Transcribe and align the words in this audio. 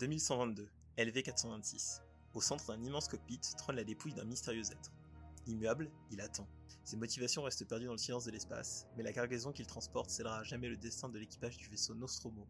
2122, 0.00 0.66
LV426. 0.96 2.00
Au 2.32 2.40
centre 2.40 2.68
d'un 2.68 2.82
immense 2.82 3.06
cockpit 3.06 3.38
trône 3.58 3.76
la 3.76 3.84
dépouille 3.84 4.14
d'un 4.14 4.24
mystérieux 4.24 4.62
être. 4.72 4.90
Immuable, 5.46 5.90
il 6.10 6.22
attend. 6.22 6.48
Ses 6.84 6.96
motivations 6.96 7.42
restent 7.42 7.68
perdues 7.68 7.84
dans 7.84 7.92
le 7.92 7.98
silence 7.98 8.24
de 8.24 8.30
l'espace, 8.30 8.86
mais 8.96 9.02
la 9.02 9.12
cargaison 9.12 9.52
qu'il 9.52 9.66
transporte 9.66 10.08
scellera 10.08 10.42
jamais 10.42 10.70
le 10.70 10.78
destin 10.78 11.10
de 11.10 11.18
l'équipage 11.18 11.58
du 11.58 11.68
vaisseau 11.68 11.94
Nostromo, 11.94 12.48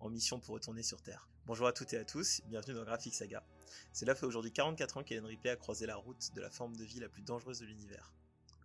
en 0.00 0.10
mission 0.10 0.40
pour 0.40 0.54
retourner 0.54 0.82
sur 0.82 1.00
Terre. 1.00 1.28
Bonjour 1.46 1.68
à 1.68 1.72
toutes 1.72 1.92
et 1.92 1.98
à 1.98 2.04
tous, 2.04 2.40
bienvenue 2.48 2.74
dans 2.74 2.82
Graphic 2.82 3.14
Saga. 3.14 3.44
Cela 3.92 4.16
fait 4.16 4.26
aujourd'hui 4.26 4.50
44 4.50 4.96
ans 4.96 5.04
qu'Ellen 5.04 5.24
Ripley 5.24 5.50
a 5.50 5.56
croisé 5.56 5.86
la 5.86 5.94
route 5.94 6.34
de 6.34 6.40
la 6.40 6.50
forme 6.50 6.74
de 6.74 6.82
vie 6.82 6.98
la 6.98 7.08
plus 7.08 7.22
dangereuse 7.22 7.60
de 7.60 7.66
l'univers. 7.66 8.12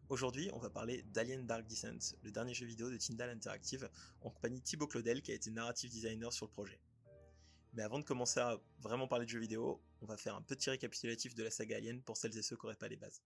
Aujourd'hui, 0.10 0.50
on 0.54 0.58
va 0.58 0.72
parler 0.72 1.06
d'Alien 1.14 1.46
Dark 1.46 1.68
Descent, 1.68 2.16
le 2.24 2.32
dernier 2.32 2.56
jeu 2.56 2.66
vidéo 2.66 2.90
de 2.90 2.98
Tyndall 2.98 3.30
Interactive, 3.30 3.92
en 4.22 4.32
compagnie 4.32 4.58
de 4.60 4.64
Thibaut 4.64 4.88
Claudel 4.88 5.22
qui 5.22 5.32
a 5.32 5.36
été 5.36 5.52
narrative 5.52 5.92
designer 5.92 6.34
sur 6.34 6.48
le 6.48 6.52
projet. 6.52 6.80
Mais 7.74 7.84
avant 7.84 8.00
de 8.00 8.04
commencer 8.04 8.40
à 8.40 8.60
vraiment 8.80 9.08
parler 9.08 9.26
de 9.26 9.30
jeux 9.30 9.40
vidéo, 9.40 9.82
on 10.02 10.06
va 10.06 10.18
faire 10.18 10.36
un 10.36 10.42
petit 10.42 10.70
récapitulatif 10.70 11.34
de 11.34 11.44
la 11.44 11.52
saga 11.52 11.78
Alien 11.78 12.02
pour 12.02 12.18
celles 12.18 12.38
et 12.38 12.44
ceux 12.44 12.56
qui 12.56 12.66
n'auraient 12.66 12.76
pas 12.76 12.88
les 12.88 12.98
bases. 12.98 13.22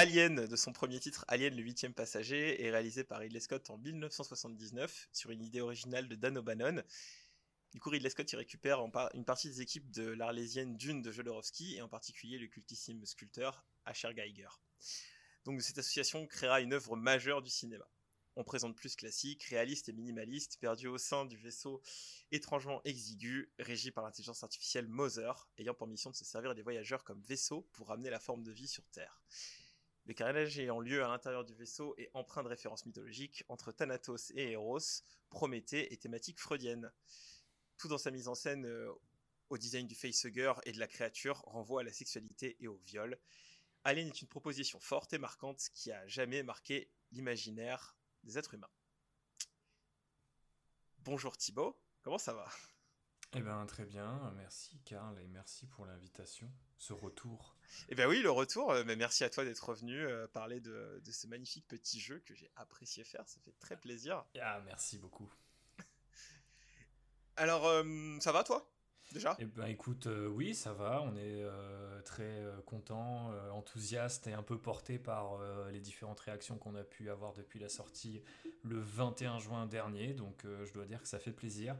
Alien, 0.00 0.46
de 0.46 0.56
son 0.56 0.72
premier 0.72 0.98
titre, 0.98 1.26
Alien 1.28 1.54
le 1.54 1.62
huitième 1.62 1.92
passager, 1.92 2.64
est 2.64 2.70
réalisé 2.70 3.04
par 3.04 3.18
Ridley 3.18 3.38
Scott 3.38 3.68
en 3.68 3.76
1979 3.76 5.10
sur 5.12 5.30
une 5.30 5.42
idée 5.44 5.60
originale 5.60 6.08
de 6.08 6.14
Dan 6.14 6.38
O'Bannon. 6.38 6.82
Du 7.74 7.80
coup, 7.80 7.90
Ridley 7.90 8.08
Scott 8.08 8.32
y 8.32 8.36
récupère 8.36 8.80
une 9.12 9.26
partie 9.26 9.48
des 9.48 9.60
équipes 9.60 9.90
de 9.90 10.08
l'arlésienne 10.08 10.78
Dune 10.78 11.02
de 11.02 11.12
Jodorowsky 11.12 11.76
et 11.76 11.82
en 11.82 11.88
particulier 11.90 12.38
le 12.38 12.46
cultissime 12.46 13.04
sculpteur 13.04 13.62
Asher 13.84 14.14
Geiger. 14.14 14.48
Donc 15.44 15.60
cette 15.60 15.76
association 15.76 16.26
créera 16.26 16.62
une 16.62 16.72
œuvre 16.72 16.96
majeure 16.96 17.42
du 17.42 17.50
cinéma. 17.50 17.86
On 18.36 18.42
présente 18.42 18.76
plus 18.76 18.96
classique, 18.96 19.44
réaliste 19.44 19.90
et 19.90 19.92
minimaliste, 19.92 20.56
perdu 20.62 20.86
au 20.86 20.96
sein 20.96 21.26
du 21.26 21.36
vaisseau 21.36 21.82
étrangement 22.32 22.80
exigu, 22.84 23.52
régi 23.58 23.90
par 23.90 24.04
l'intelligence 24.04 24.44
artificielle 24.44 24.88
Mother, 24.88 25.46
ayant 25.58 25.74
pour 25.74 25.86
mission 25.86 26.08
de 26.08 26.16
se 26.16 26.24
servir 26.24 26.54
des 26.54 26.62
voyageurs 26.62 27.04
comme 27.04 27.20
vaisseau 27.20 27.68
pour 27.74 27.88
ramener 27.88 28.08
la 28.08 28.18
forme 28.18 28.42
de 28.42 28.50
vie 28.50 28.66
sur 28.66 28.86
Terre. 28.86 29.20
Le 30.06 30.14
carnage 30.14 30.58
ayant 30.58 30.80
lieu 30.80 31.04
à 31.04 31.08
l'intérieur 31.08 31.44
du 31.44 31.54
vaisseau 31.54 31.94
est 31.98 32.10
empreint 32.14 32.42
de 32.42 32.48
références 32.48 32.86
mythologiques 32.86 33.44
entre 33.48 33.70
Thanatos 33.72 34.32
et 34.34 34.52
Eros, 34.52 34.78
Prométhée 35.28 35.92
et 35.92 35.96
thématique 35.96 36.40
freudienne. 36.40 36.90
Tout 37.76 37.88
dans 37.88 37.98
sa 37.98 38.10
mise 38.10 38.26
en 38.26 38.34
scène 38.34 38.66
euh, 38.66 38.92
au 39.50 39.58
design 39.58 39.86
du 39.86 39.94
facehugger 39.94 40.54
et 40.64 40.72
de 40.72 40.78
la 40.78 40.88
créature 40.88 41.38
renvoie 41.46 41.82
à 41.82 41.84
la 41.84 41.92
sexualité 41.92 42.56
et 42.60 42.68
au 42.68 42.76
viol. 42.78 43.18
Alien 43.84 44.08
est 44.08 44.20
une 44.20 44.28
proposition 44.28 44.78
forte 44.80 45.12
et 45.12 45.18
marquante 45.18 45.68
qui 45.74 45.90
a 45.90 46.06
jamais 46.06 46.42
marqué 46.42 46.90
l'imaginaire 47.12 47.96
des 48.24 48.38
êtres 48.38 48.54
humains. 48.54 48.70
Bonjour 50.98 51.36
Thibaut, 51.36 51.80
comment 52.02 52.18
ça 52.18 52.34
va? 52.34 52.48
Eh 53.32 53.40
ben 53.40 53.64
très 53.66 53.86
bien, 53.86 54.32
merci 54.36 54.78
Karl 54.84 55.18
et 55.20 55.28
merci 55.28 55.66
pour 55.66 55.86
l'invitation, 55.86 56.52
ce 56.80 56.94
retour. 56.94 57.54
Eh 57.90 57.94
bien 57.94 58.08
oui, 58.08 58.20
le 58.20 58.30
retour, 58.30 58.72
euh, 58.72 58.82
mais 58.86 58.96
merci 58.96 59.22
à 59.22 59.30
toi 59.30 59.44
d'être 59.44 59.68
revenu 59.68 59.96
euh, 59.98 60.26
parler 60.26 60.60
de, 60.60 61.00
de 61.04 61.12
ce 61.12 61.26
magnifique 61.26 61.68
petit 61.68 62.00
jeu 62.00 62.20
que 62.24 62.34
j'ai 62.34 62.50
apprécié 62.56 63.04
faire, 63.04 63.28
ça 63.28 63.38
fait 63.44 63.54
très 63.60 63.76
plaisir. 63.76 64.24
Ah 64.40 64.60
merci 64.64 64.98
beaucoup. 64.98 65.30
Alors, 67.36 67.66
euh, 67.66 68.18
ça 68.20 68.32
va 68.32 68.42
toi? 68.42 68.66
Déjà? 69.12 69.36
Eh 69.40 69.44
ben 69.44 69.66
écoute, 69.66 70.06
euh, 70.06 70.28
oui 70.28 70.54
ça 70.54 70.72
va, 70.72 71.02
on 71.02 71.16
est 71.16 71.42
euh, 71.42 72.00
très 72.02 72.44
content, 72.64 73.32
enthousiaste 73.52 74.28
et 74.28 74.32
un 74.32 74.42
peu 74.42 74.56
porté 74.56 74.98
par 74.98 75.38
les 75.70 75.80
différentes 75.80 76.20
réactions 76.20 76.56
qu'on 76.56 76.76
a 76.76 76.84
pu 76.84 77.10
avoir 77.10 77.34
depuis 77.34 77.58
la 77.58 77.68
sortie 77.68 78.22
le 78.62 78.80
21 78.80 79.38
juin 79.38 79.66
dernier, 79.66 80.14
donc 80.14 80.44
je 80.44 80.72
dois 80.72 80.86
dire 80.86 81.02
que 81.02 81.08
ça 81.08 81.18
fait 81.18 81.32
plaisir 81.32 81.76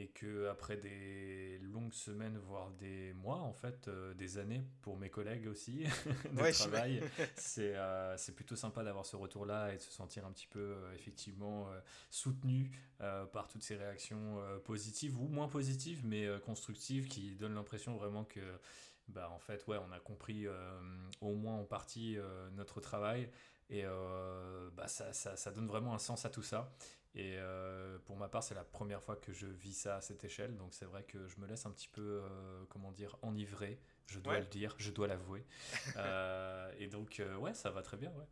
et 0.00 0.08
que 0.08 0.48
après 0.48 0.76
des 0.76 1.58
longues 1.58 1.92
semaines 1.92 2.38
voire 2.38 2.70
des 2.72 3.12
mois 3.14 3.38
en 3.38 3.52
fait, 3.52 3.88
euh, 3.88 4.14
des 4.14 4.38
années 4.38 4.64
pour 4.82 4.96
mes 4.96 5.10
collègues 5.10 5.46
aussi 5.48 5.84
de 6.32 6.40
Ouais, 6.40 6.52
travail, 6.52 7.02
c'est 7.36 7.74
euh, 7.76 8.16
c'est 8.16 8.34
plutôt 8.34 8.56
sympa 8.56 8.84
d'avoir 8.84 9.06
ce 9.06 9.16
retour-là 9.16 9.72
et 9.72 9.76
de 9.76 9.82
se 9.82 9.90
sentir 9.90 10.26
un 10.26 10.32
petit 10.32 10.46
peu 10.46 10.60
euh, 10.60 10.94
effectivement 10.94 11.68
soutenu 12.10 12.70
par 13.32 13.48
toutes 13.48 13.62
ces 13.62 13.76
réactions 13.76 14.40
positives 14.64 15.20
ou 15.20 15.28
moins 15.28 15.48
positives 15.48 16.04
mais 16.04 16.26
constructives 16.44 17.08
qui 17.08 17.34
donnent 17.36 17.54
l'impression 17.54 17.96
vraiment 17.96 18.24
que 18.24 18.40
bah 19.08 19.30
en 19.30 19.38
fait 19.38 19.66
ouais 19.66 19.78
on 19.78 19.92
a 19.92 20.00
compris 20.00 20.46
au 21.20 21.34
moins 21.34 21.56
en 21.56 21.64
partie 21.64 22.16
notre 22.52 22.80
travail. 22.80 23.30
Et 23.68 23.82
euh, 23.84 24.70
bah 24.76 24.86
ça, 24.86 25.12
ça, 25.12 25.36
ça 25.36 25.50
donne 25.50 25.66
vraiment 25.66 25.94
un 25.94 25.98
sens 25.98 26.24
à 26.24 26.30
tout 26.30 26.42
ça 26.42 26.72
et 27.16 27.36
euh, 27.38 27.98
pour 28.06 28.16
ma 28.16 28.28
part 28.28 28.44
c'est 28.44 28.54
la 28.54 28.64
première 28.64 29.02
fois 29.02 29.16
que 29.16 29.32
je 29.32 29.46
vis 29.46 29.74
ça 29.74 29.96
à 29.96 30.00
cette 30.02 30.24
échelle 30.24 30.56
donc 30.56 30.74
c'est 30.74 30.84
vrai 30.86 31.04
que 31.04 31.26
je 31.28 31.40
me 31.40 31.46
laisse 31.48 31.66
un 31.66 31.72
petit 31.72 31.88
peu 31.88 32.22
euh, 32.24 32.64
comment 32.68 32.92
dire 32.92 33.16
enivrer 33.22 33.80
je 34.06 34.20
dois 34.20 34.36
Ouais. 34.36 34.40
le 34.40 34.46
dire 34.46 34.74
je 34.78 34.90
dois 34.92 35.08
l'avouer 35.08 35.46
Euh, 35.96 36.72
et 36.78 36.88
donc 36.88 37.22
ouais 37.40 37.54
ça 37.54 37.70
va 37.70 37.82
très 37.82 37.96
bien 37.96 38.12
ouais 38.12 38.26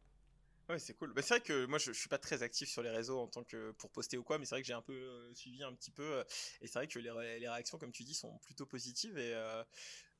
Ouais, 0.71 0.79
c'est 0.79 0.95
cool. 0.95 1.13
Bah, 1.13 1.21
c'est 1.21 1.35
vrai 1.35 1.41
que 1.43 1.67
moi, 1.67 1.79
je, 1.79 1.93
je 1.93 1.99
suis 1.99 2.09
pas 2.09 2.17
très 2.19 2.43
actif 2.43 2.71
sur 2.71 2.83
les 2.83 2.89
réseaux 2.89 3.19
en 3.21 3.27
tant 3.29 3.45
que 3.45 3.73
pour 3.73 3.91
poster 3.91 4.17
ou 4.17 4.23
quoi, 4.25 4.39
mais 4.39 4.47
c'est 4.47 4.55
vrai 4.55 4.63
que 4.63 4.67
j'ai 4.67 4.73
un 4.73 4.81
peu 4.81 4.95
euh, 4.95 5.35
suivi 5.35 5.63
un 5.63 5.75
petit 5.75 5.91
peu, 5.91 6.03
euh, 6.03 6.25
et 6.63 6.67
c'est 6.67 6.79
vrai 6.79 6.89
que 6.89 6.99
les, 6.99 7.11
ré- 7.11 7.39
les 7.39 7.49
réactions, 7.49 7.77
comme 7.77 7.93
tu 7.93 8.03
dis, 8.03 8.15
sont 8.15 8.39
plutôt 8.39 8.65
positives 8.65 9.19
et 9.19 9.35
euh, 9.35 9.63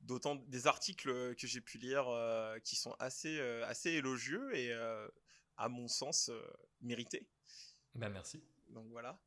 d'autant 0.01 0.35
des 0.35 0.67
articles 0.67 1.35
que 1.35 1.47
j'ai 1.47 1.61
pu 1.61 1.77
lire 1.79 2.05
qui 2.63 2.75
sont 2.75 2.95
assez 2.99 3.39
assez 3.65 3.91
élogieux 3.91 4.55
et 4.55 4.73
à 5.57 5.69
mon 5.69 5.87
sens 5.87 6.31
mérités. 6.81 7.27
bah 7.95 8.09
merci 8.09 8.43
Donc 8.69 8.87
voilà. 8.89 9.19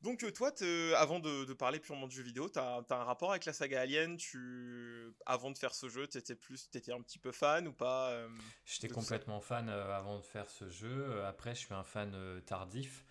Donc 0.00 0.22
euh, 0.22 0.30
toi, 0.30 0.52
avant 0.96 1.18
de, 1.18 1.44
de 1.44 1.52
parler 1.54 1.80
purement 1.80 2.06
de 2.06 2.12
jeux 2.12 2.22
vidéo, 2.22 2.48
t'as 2.48 2.82
as 2.88 2.94
un 2.94 3.04
rapport 3.04 3.30
avec 3.32 3.44
la 3.44 3.52
saga 3.52 3.80
Alien? 3.80 4.16
Tu, 4.16 5.12
avant 5.26 5.50
de 5.50 5.58
faire 5.58 5.74
ce 5.74 5.88
jeu, 5.88 6.06
t'étais 6.06 6.36
plus, 6.36 6.70
t'étais 6.70 6.92
un 6.92 7.02
petit 7.02 7.18
peu 7.18 7.32
fan 7.32 7.66
ou 7.66 7.72
pas 7.72 8.10
euh, 8.10 8.28
J'étais 8.64 8.88
complètement 8.88 9.40
fan 9.40 9.68
euh, 9.68 9.96
avant 9.96 10.18
de 10.18 10.24
faire 10.24 10.48
ce 10.48 10.68
jeu. 10.68 11.24
Après, 11.24 11.54
je 11.54 11.60
suis 11.60 11.74
un 11.74 11.82
fan 11.82 12.16
tardif. 12.46 13.04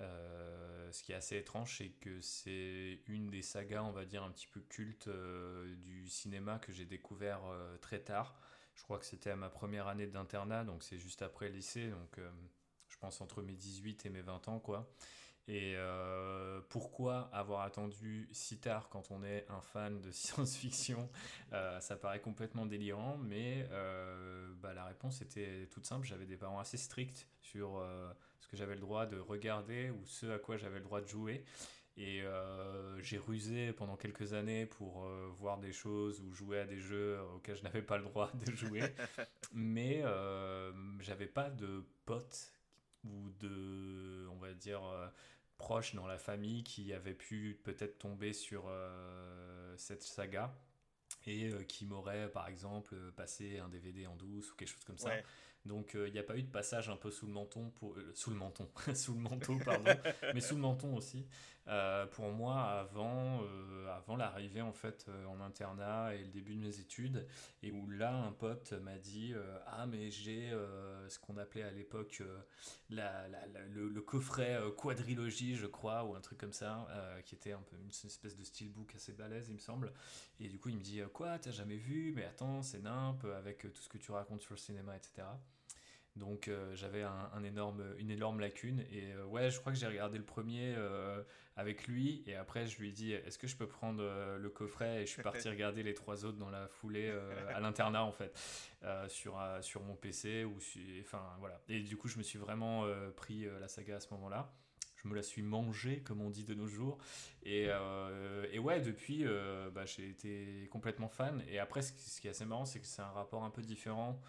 Euh, 0.00 0.90
ce 0.92 1.02
qui 1.02 1.12
est 1.12 1.14
assez 1.14 1.38
étrange, 1.38 1.78
c'est 1.78 1.90
que 1.90 2.20
c'est 2.20 3.00
une 3.06 3.30
des 3.30 3.42
sagas, 3.42 3.82
on 3.82 3.92
va 3.92 4.04
dire, 4.04 4.22
un 4.22 4.30
petit 4.30 4.48
peu 4.48 4.60
culte 4.60 5.08
euh, 5.08 5.74
du 5.76 6.08
cinéma 6.08 6.58
que 6.58 6.72
j'ai 6.72 6.84
découvert 6.84 7.40
très 7.80 8.00
tard. 8.00 8.38
Je 8.74 8.82
crois 8.82 8.98
que 8.98 9.06
c'était 9.06 9.30
à 9.30 9.36
ma 9.36 9.48
première 9.48 9.86
année 9.86 10.08
d'internat, 10.08 10.64
donc 10.64 10.82
c'est 10.82 10.98
juste 10.98 11.22
après 11.22 11.48
le 11.48 11.54
lycée, 11.54 11.88
donc 11.88 12.18
pense 13.04 13.20
entre 13.20 13.42
mes 13.42 13.54
18 13.54 14.06
et 14.06 14.10
mes 14.10 14.22
20 14.22 14.48
ans, 14.48 14.58
quoi. 14.58 14.88
Et 15.46 15.74
euh, 15.76 16.62
pourquoi 16.70 17.28
avoir 17.34 17.60
attendu 17.60 18.26
si 18.32 18.56
tard 18.56 18.88
quand 18.88 19.10
on 19.10 19.22
est 19.22 19.44
un 19.50 19.60
fan 19.60 20.00
de 20.00 20.10
science-fiction? 20.22 21.10
Euh, 21.52 21.78
Ça 21.80 21.96
paraît 21.96 22.20
complètement 22.20 22.64
délirant, 22.64 23.18
mais 23.18 23.68
euh, 23.72 24.50
bah, 24.62 24.72
la 24.72 24.86
réponse 24.86 25.20
était 25.20 25.68
toute 25.70 25.84
simple. 25.84 26.06
J'avais 26.06 26.24
des 26.24 26.38
parents 26.38 26.60
assez 26.60 26.78
stricts 26.78 27.28
sur 27.42 27.84
ce 28.40 28.48
que 28.48 28.56
j'avais 28.56 28.74
le 28.74 28.80
droit 28.80 29.04
de 29.04 29.18
regarder 29.18 29.90
ou 29.90 30.06
ce 30.06 30.26
à 30.26 30.38
quoi 30.38 30.56
j'avais 30.56 30.78
le 30.78 30.84
droit 30.84 31.02
de 31.02 31.06
jouer. 31.08 31.44
Et 31.96 32.22
euh, 32.22 33.00
j'ai 33.02 33.18
rusé 33.18 33.72
pendant 33.72 33.96
quelques 33.96 34.32
années 34.32 34.66
pour 34.66 35.04
euh, 35.04 35.28
voir 35.38 35.58
des 35.58 35.72
choses 35.72 36.20
ou 36.20 36.32
jouer 36.32 36.58
à 36.58 36.64
des 36.64 36.80
jeux 36.80 37.20
auxquels 37.36 37.56
je 37.56 37.62
n'avais 37.62 37.82
pas 37.82 37.98
le 37.98 38.04
droit 38.04 38.32
de 38.34 38.50
jouer. 38.52 38.82
Mais 39.52 40.00
euh, 40.04 40.72
j'avais 41.00 41.28
pas 41.28 41.50
de 41.50 41.84
potes 42.04 42.52
ou 43.04 43.30
de, 43.40 44.26
on 44.30 44.36
va 44.36 44.52
dire, 44.54 44.84
euh, 44.84 45.08
proches 45.58 45.94
dans 45.94 46.06
la 46.06 46.18
famille 46.18 46.64
qui 46.64 46.92
avaient 46.92 47.14
pu 47.14 47.60
peut-être 47.64 47.98
tomber 47.98 48.32
sur 48.32 48.64
euh, 48.68 49.74
cette 49.76 50.02
saga 50.02 50.54
et 51.26 51.50
euh, 51.50 51.62
qui 51.64 51.86
m'auraient 51.86 52.30
par 52.30 52.48
exemple 52.48 52.96
passé 53.16 53.58
un 53.58 53.68
DVD 53.68 54.06
en 54.06 54.16
douce 54.16 54.50
ou 54.52 54.56
quelque 54.56 54.68
chose 54.68 54.84
comme 54.84 54.98
ça. 54.98 55.10
Ouais. 55.10 55.24
Donc 55.64 55.94
euh, 55.94 56.08
il 56.08 56.12
n'y 56.12 56.18
a 56.18 56.22
pas 56.22 56.36
eu 56.36 56.42
de 56.42 56.50
passage 56.50 56.90
un 56.90 56.96
peu 56.96 57.10
sous 57.10 57.26
le 57.26 57.32
menton, 57.32 57.70
pour, 57.76 57.94
euh, 57.96 58.10
sous 58.14 58.30
le 58.30 58.36
menton, 58.36 58.68
sous 58.94 59.14
le 59.14 59.20
manteau, 59.20 59.58
pardon, 59.64 59.92
mais 60.34 60.40
sous 60.40 60.56
le 60.56 60.60
menton 60.60 60.96
aussi. 60.96 61.26
Euh, 61.66 62.06
pour 62.06 62.30
moi, 62.30 62.62
avant, 62.62 63.42
euh, 63.42 63.88
avant 63.96 64.16
l'arrivée 64.16 64.60
en 64.60 64.72
fait 64.72 65.06
euh, 65.08 65.24
en 65.26 65.40
internat 65.40 66.14
et 66.14 66.18
le 66.18 66.28
début 66.30 66.54
de 66.54 66.60
mes 66.60 66.78
études, 66.78 67.26
et 67.62 67.72
où 67.72 67.88
là 67.88 68.14
un 68.14 68.32
pote 68.32 68.72
m'a 68.72 68.98
dit 68.98 69.34
ah 69.66 69.86
mais 69.86 70.10
j'ai 70.10 70.50
ce 71.08 71.18
qu'on 71.18 71.36
appelait 71.36 71.62
à 71.62 71.70
l'époque 71.70 72.22
la- 72.90 73.26
le, 73.74 74.00
coffret 74.02 74.58
quadrilogie, 74.76 75.56
je 75.56 75.66
crois, 75.66 76.04
ou 76.04 76.14
un 76.14 76.20
truc 76.20 76.38
comme 76.38 76.52
ça, 76.52 76.86
qui 77.24 77.34
était 77.34 77.52
un 77.52 77.62
peu 77.62 77.76
une, 77.76 77.88
espèce 77.88 78.36
de 78.36 78.44
steelbook 78.44 78.94
assez 78.94 79.12
balèze, 79.12 79.48
il 79.48 79.54
me 79.54 79.58
semble. 79.58 79.92
Et 80.40 80.48
du 80.48 80.58
coup, 80.58 80.68
il 80.68 80.76
me 80.76 80.82
dit 80.82 81.00
Quoi, 81.12 81.38
t'as 81.38 81.50
jamais 81.50 81.76
vu? 81.76 82.12
Mais 82.14 82.24
attends, 82.24 82.62
c'est 82.62 82.80
nimp, 82.80 83.24
avec 83.36 83.60
tout 83.72 83.82
ce 83.82 83.88
que 83.88 83.98
tu 83.98 84.12
racontes 84.12 84.42
sur 84.42 84.52
le 84.52 84.58
cinéma, 84.58 84.96
etc. 84.96 85.26
Donc 86.16 86.50
j'avais 86.74 87.02
un, 87.02 87.42
énorme, 87.42 87.82
une 87.98 88.10
énorme 88.10 88.40
lacune. 88.40 88.84
Et 88.92 89.16
ouais, 89.30 89.50
je 89.50 89.58
crois 89.60 89.72
que 89.72 89.78
j'ai 89.78 89.86
regardé 89.86 90.18
le 90.18 90.24
premier 90.24 90.76
avec 91.56 91.86
lui. 91.86 92.22
Et 92.26 92.34
après, 92.34 92.66
je 92.66 92.78
lui 92.78 92.88
ai 92.88 92.92
dit 92.92 93.12
Est-ce 93.12 93.38
que 93.38 93.46
je 93.46 93.56
peux 93.56 93.66
prendre 93.66 94.02
euh, 94.02 94.38
le 94.38 94.50
coffret 94.50 95.02
Et 95.02 95.06
je 95.06 95.12
suis 95.12 95.22
parti 95.22 95.48
regarder 95.48 95.82
les 95.82 95.94
trois 95.94 96.24
autres 96.24 96.38
dans 96.38 96.50
la 96.50 96.68
foulée 96.68 97.08
euh, 97.08 97.54
à 97.54 97.60
l'internat, 97.60 98.04
en 98.04 98.12
fait, 98.12 98.36
euh, 98.82 99.08
sur, 99.08 99.40
sur 99.60 99.82
mon 99.82 99.94
PC. 99.94 100.44
Ou 100.44 100.56
enfin, 101.00 101.22
voilà. 101.38 101.60
Et 101.68 101.80
du 101.80 101.96
coup, 101.96 102.08
je 102.08 102.18
me 102.18 102.22
suis 102.22 102.38
vraiment 102.38 102.86
pris 103.16 103.46
la 103.60 103.68
saga 103.68 103.96
à 103.96 104.00
ce 104.00 104.12
moment-là. 104.14 104.52
Je 104.96 105.08
me 105.08 105.14
la 105.14 105.22
suis 105.22 105.42
mangée, 105.42 106.00
comme 106.00 106.22
on 106.22 106.30
dit 106.30 106.44
de 106.44 106.54
nos 106.54 106.66
jours. 106.66 106.98
Et, 107.42 107.68
et 108.52 108.58
ouais, 108.58 108.80
depuis, 108.80 109.24
bah, 109.72 109.84
j'ai 109.84 110.08
été 110.08 110.68
complètement 110.70 111.08
fan. 111.08 111.42
Et 111.48 111.58
après, 111.58 111.82
ce 111.82 111.92
qui, 111.92 112.10
ce 112.10 112.20
qui 112.20 112.26
est 112.26 112.30
assez 112.30 112.46
marrant, 112.46 112.64
c'est 112.64 112.80
que 112.80 112.86
c'est 112.86 113.02
un 113.02 113.10
rapport 113.10 113.44
un 113.44 113.50
peu 113.50 113.62
différent 113.62 114.20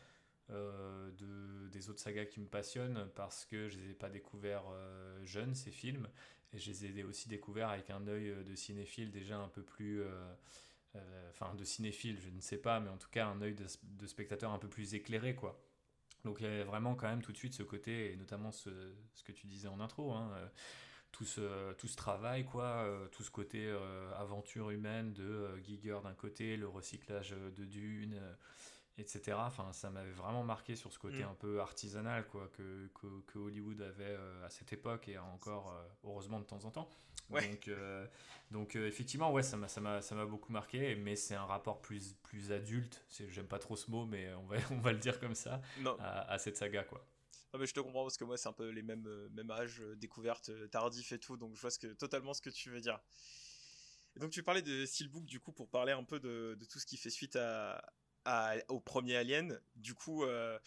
euh, 0.51 1.09
de, 1.17 1.69
des 1.69 1.89
autres 1.89 1.99
sagas 1.99 2.25
qui 2.25 2.39
me 2.39 2.45
passionnent 2.45 3.09
parce 3.15 3.45
que 3.45 3.67
je 3.67 3.79
les 3.79 3.89
ai 3.89 3.93
pas 3.95 4.09
découverts 4.09 4.65
euh, 4.71 5.19
jeunes, 5.23 5.55
ces 5.55 5.71
films. 5.71 6.07
Et 6.55 6.59
je 6.59 6.71
les 6.71 6.99
ai 6.99 7.03
aussi 7.03 7.27
découverts 7.27 7.69
avec 7.69 7.89
un 7.89 8.07
œil 8.07 8.29
euh, 8.29 8.43
de 8.43 8.55
cinéphile 8.55 9.11
déjà 9.11 9.37
un 9.37 9.49
peu 9.49 9.61
plus. 9.61 10.01
euh, 10.01 10.33
euh, 10.95 11.29
Enfin, 11.29 11.53
de 11.55 11.65
cinéphile, 11.65 12.17
je 12.21 12.29
ne 12.29 12.39
sais 12.39 12.57
pas, 12.57 12.79
mais 12.79 12.89
en 12.89 12.97
tout 12.97 13.09
cas, 13.09 13.27
un 13.27 13.41
œil 13.41 13.53
de, 13.53 14.07
spectateur 14.07 14.51
un 14.51 14.57
peu 14.57 14.69
plus 14.69 14.93
éclairé, 14.93 15.35
quoi. 15.35 15.61
Donc 16.23 16.37
il 16.39 16.45
y 16.45 16.49
a 16.49 16.63
vraiment 16.63 16.95
quand 16.95 17.09
même 17.09 17.21
tout 17.21 17.33
de 17.33 17.37
suite 17.37 17.53
ce 17.53 17.63
côté, 17.63 18.13
et 18.13 18.15
notamment 18.15 18.53
ce, 18.53 18.69
que 19.25 19.33
tu 19.33 19.45
disais 19.45 19.67
en 19.67 19.81
intro, 19.81 20.13
hein, 20.13 20.31
tout, 21.11 21.25
ce, 21.25 21.95
travail, 21.97 22.45
quoi, 22.45 22.89
tout 23.11 23.23
ce 23.23 23.29
côté 23.29 23.69
aventure 24.15 24.69
humaine 24.69 25.11
de 25.13 25.57
Giger 25.61 25.99
d'un 26.01 26.13
côté, 26.13 26.55
le 26.55 26.69
recyclage 26.69 27.31
de 27.31 27.65
dunes, 27.65 28.15
euh, 28.15 28.33
etc. 28.97 29.37
Enfin, 29.39 29.71
ça 29.73 29.89
m'avait 29.89 30.11
vraiment 30.11 30.43
marqué 30.43 30.75
sur 30.75 30.91
ce 30.91 30.99
côté 30.99 31.23
Mm. 31.23 31.29
un 31.29 31.33
peu 31.35 31.59
artisanal 31.61 32.25
quoi, 32.27 32.49
que, 32.53 32.87
que, 32.93 33.07
que 33.27 33.39
Hollywood 33.39 33.81
avait 33.81 34.03
euh, 34.05 34.45
à 34.45 34.49
cette 34.49 34.71
époque 34.73 35.07
et 35.07 35.15
a 35.15 35.23
encore, 35.23 35.71
euh, 35.71 35.87
heureusement, 36.03 36.39
de 36.39 36.45
temps 36.45 36.63
en 36.65 36.71
temps. 36.71 36.89
Ouais. 37.29 37.47
Donc, 37.47 37.67
euh, 37.67 38.05
donc 38.51 38.75
effectivement, 38.75 39.31
ouais, 39.31 39.41
ça 39.43 39.57
m'a, 39.57 40.25
beaucoup 40.25 40.51
marqué, 40.51 40.95
mais 40.95 41.15
c'est 41.15 41.35
un 41.35 41.45
rapport 41.45 41.81
plus, 41.81 42.13
plus 42.23 42.51
adulte. 42.51 43.03
J'aime 43.29 43.47
pas 43.47 43.59
trop 43.59 43.75
ce 43.75 43.89
mot, 43.89 44.05
mais 44.05 44.33
on 44.35 44.45
va, 44.45 44.57
on 44.71 44.79
va 44.79 44.91
le 44.91 44.99
dire 44.99 45.19
comme 45.19 45.35
ça, 45.35 45.61
à, 45.99 46.31
à 46.31 46.37
cette 46.37 46.57
saga, 46.57 46.83
quoi. 46.83 47.05
Non, 47.55 47.59
mais 47.59 47.67
je 47.67 47.73
te 47.73 47.79
comprends 47.79 48.03
parce 48.03 48.17
que 48.17 48.25
moi 48.25 48.37
c'est 48.37 48.49
un 48.49 48.53
peu 48.53 48.67
les 48.67 48.81
mêmes, 48.83 49.07
mêmes 49.31 49.49
âges, 49.49 49.81
découverte 49.95 50.49
euh, 50.49 50.67
tardif 50.67 51.13
et 51.13 51.19
tout, 51.19 51.37
donc 51.37 51.55
je 51.55 51.61
vois 51.61 51.71
ce 51.71 51.79
que, 51.79 51.87
totalement 51.87 52.33
ce 52.33 52.41
que 52.41 52.49
tu 52.49 52.69
veux 52.69 52.81
dire. 52.81 52.99
Et 54.15 54.19
donc 54.19 54.31
tu 54.31 54.43
parlais 54.43 54.61
de 54.61 54.85
Steelbook 54.85 55.23
du 55.23 55.39
coup 55.39 55.53
pour 55.53 55.69
parler 55.69 55.93
un 55.93 56.03
peu 56.03 56.19
de, 56.19 56.57
de 56.59 56.65
tout 56.65 56.79
ce 56.79 56.85
qui 56.85 56.97
fait 56.97 57.09
suite 57.09 57.37
à, 57.37 57.81
au 58.67 58.79
premier 58.79 59.15
Alien. 59.15 59.59
Du 59.75 59.93
coup, 59.93 60.23
euh, 60.23 60.57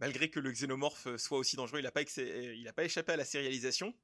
malgré 0.00 0.30
que 0.30 0.40
le 0.40 0.50
xénomorphe 0.52 1.16
soit 1.16 1.38
aussi 1.38 1.56
dangereux, 1.56 1.80
il 1.80 1.84
n'a 1.84 1.90
pas, 1.90 2.00
a 2.00 2.72
pas 2.72 2.84
échappé 2.84 3.12
à 3.12 3.16
la 3.16 3.24
sérialisation. 3.24 3.94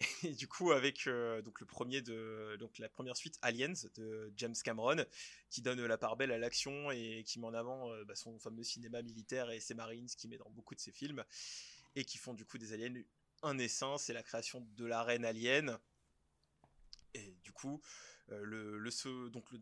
Et 0.24 0.32
du 0.32 0.48
coup, 0.48 0.72
avec 0.72 1.06
euh, 1.06 1.42
donc 1.42 1.60
le 1.60 1.66
premier 1.66 2.00
de 2.00 2.56
donc 2.58 2.78
la 2.78 2.88
première 2.88 3.16
suite 3.16 3.38
Aliens 3.42 3.74
de 3.96 4.32
James 4.36 4.54
Cameron, 4.64 5.04
qui 5.50 5.60
donne 5.60 5.84
la 5.84 5.98
part 5.98 6.16
belle 6.16 6.32
à 6.32 6.38
l'action 6.38 6.90
et 6.90 7.22
qui 7.26 7.38
met 7.38 7.46
en 7.46 7.54
avant 7.54 7.92
euh, 7.92 8.04
bah, 8.04 8.14
son 8.14 8.38
fameux 8.38 8.62
cinéma 8.62 9.02
militaire 9.02 9.50
et 9.50 9.60
ses 9.60 9.74
Marines 9.74 10.06
qu'il 10.06 10.30
met 10.30 10.38
dans 10.38 10.48
beaucoup 10.50 10.74
de 10.74 10.80
ses 10.80 10.92
films 10.92 11.22
et 11.96 12.04
qui 12.04 12.16
font 12.16 12.32
du 12.32 12.46
coup 12.46 12.56
des 12.56 12.72
aliens 12.72 12.94
un 13.42 13.58
essaim, 13.58 13.96
c'est 13.98 14.12
la 14.12 14.22
création 14.22 14.66
de 14.76 14.84
l'arène 14.84 15.24
alien. 15.24 15.78
Et 17.14 17.36
du 17.42 17.52
coup, 17.52 17.80
euh, 17.80 18.19
le- 18.42 18.78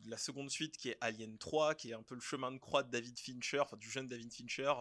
la 0.07 0.19
seconde 0.19 0.51
suite 0.51 0.77
qui 0.77 0.91
est 0.91 0.99
Alien 1.01 1.39
3, 1.39 1.75
qui 1.75 1.91
est 1.91 1.95
un 1.95 2.03
peu 2.03 2.15
le 2.15 2.21
chemin 2.21 2.53
de 2.53 2.59
croix 2.59 2.83
de 2.83 2.91
David 2.91 3.19
Fincher, 3.19 3.63
du 3.79 3.91
jeune 3.91 4.09
David 4.09 4.33
Fincher, 4.33 4.73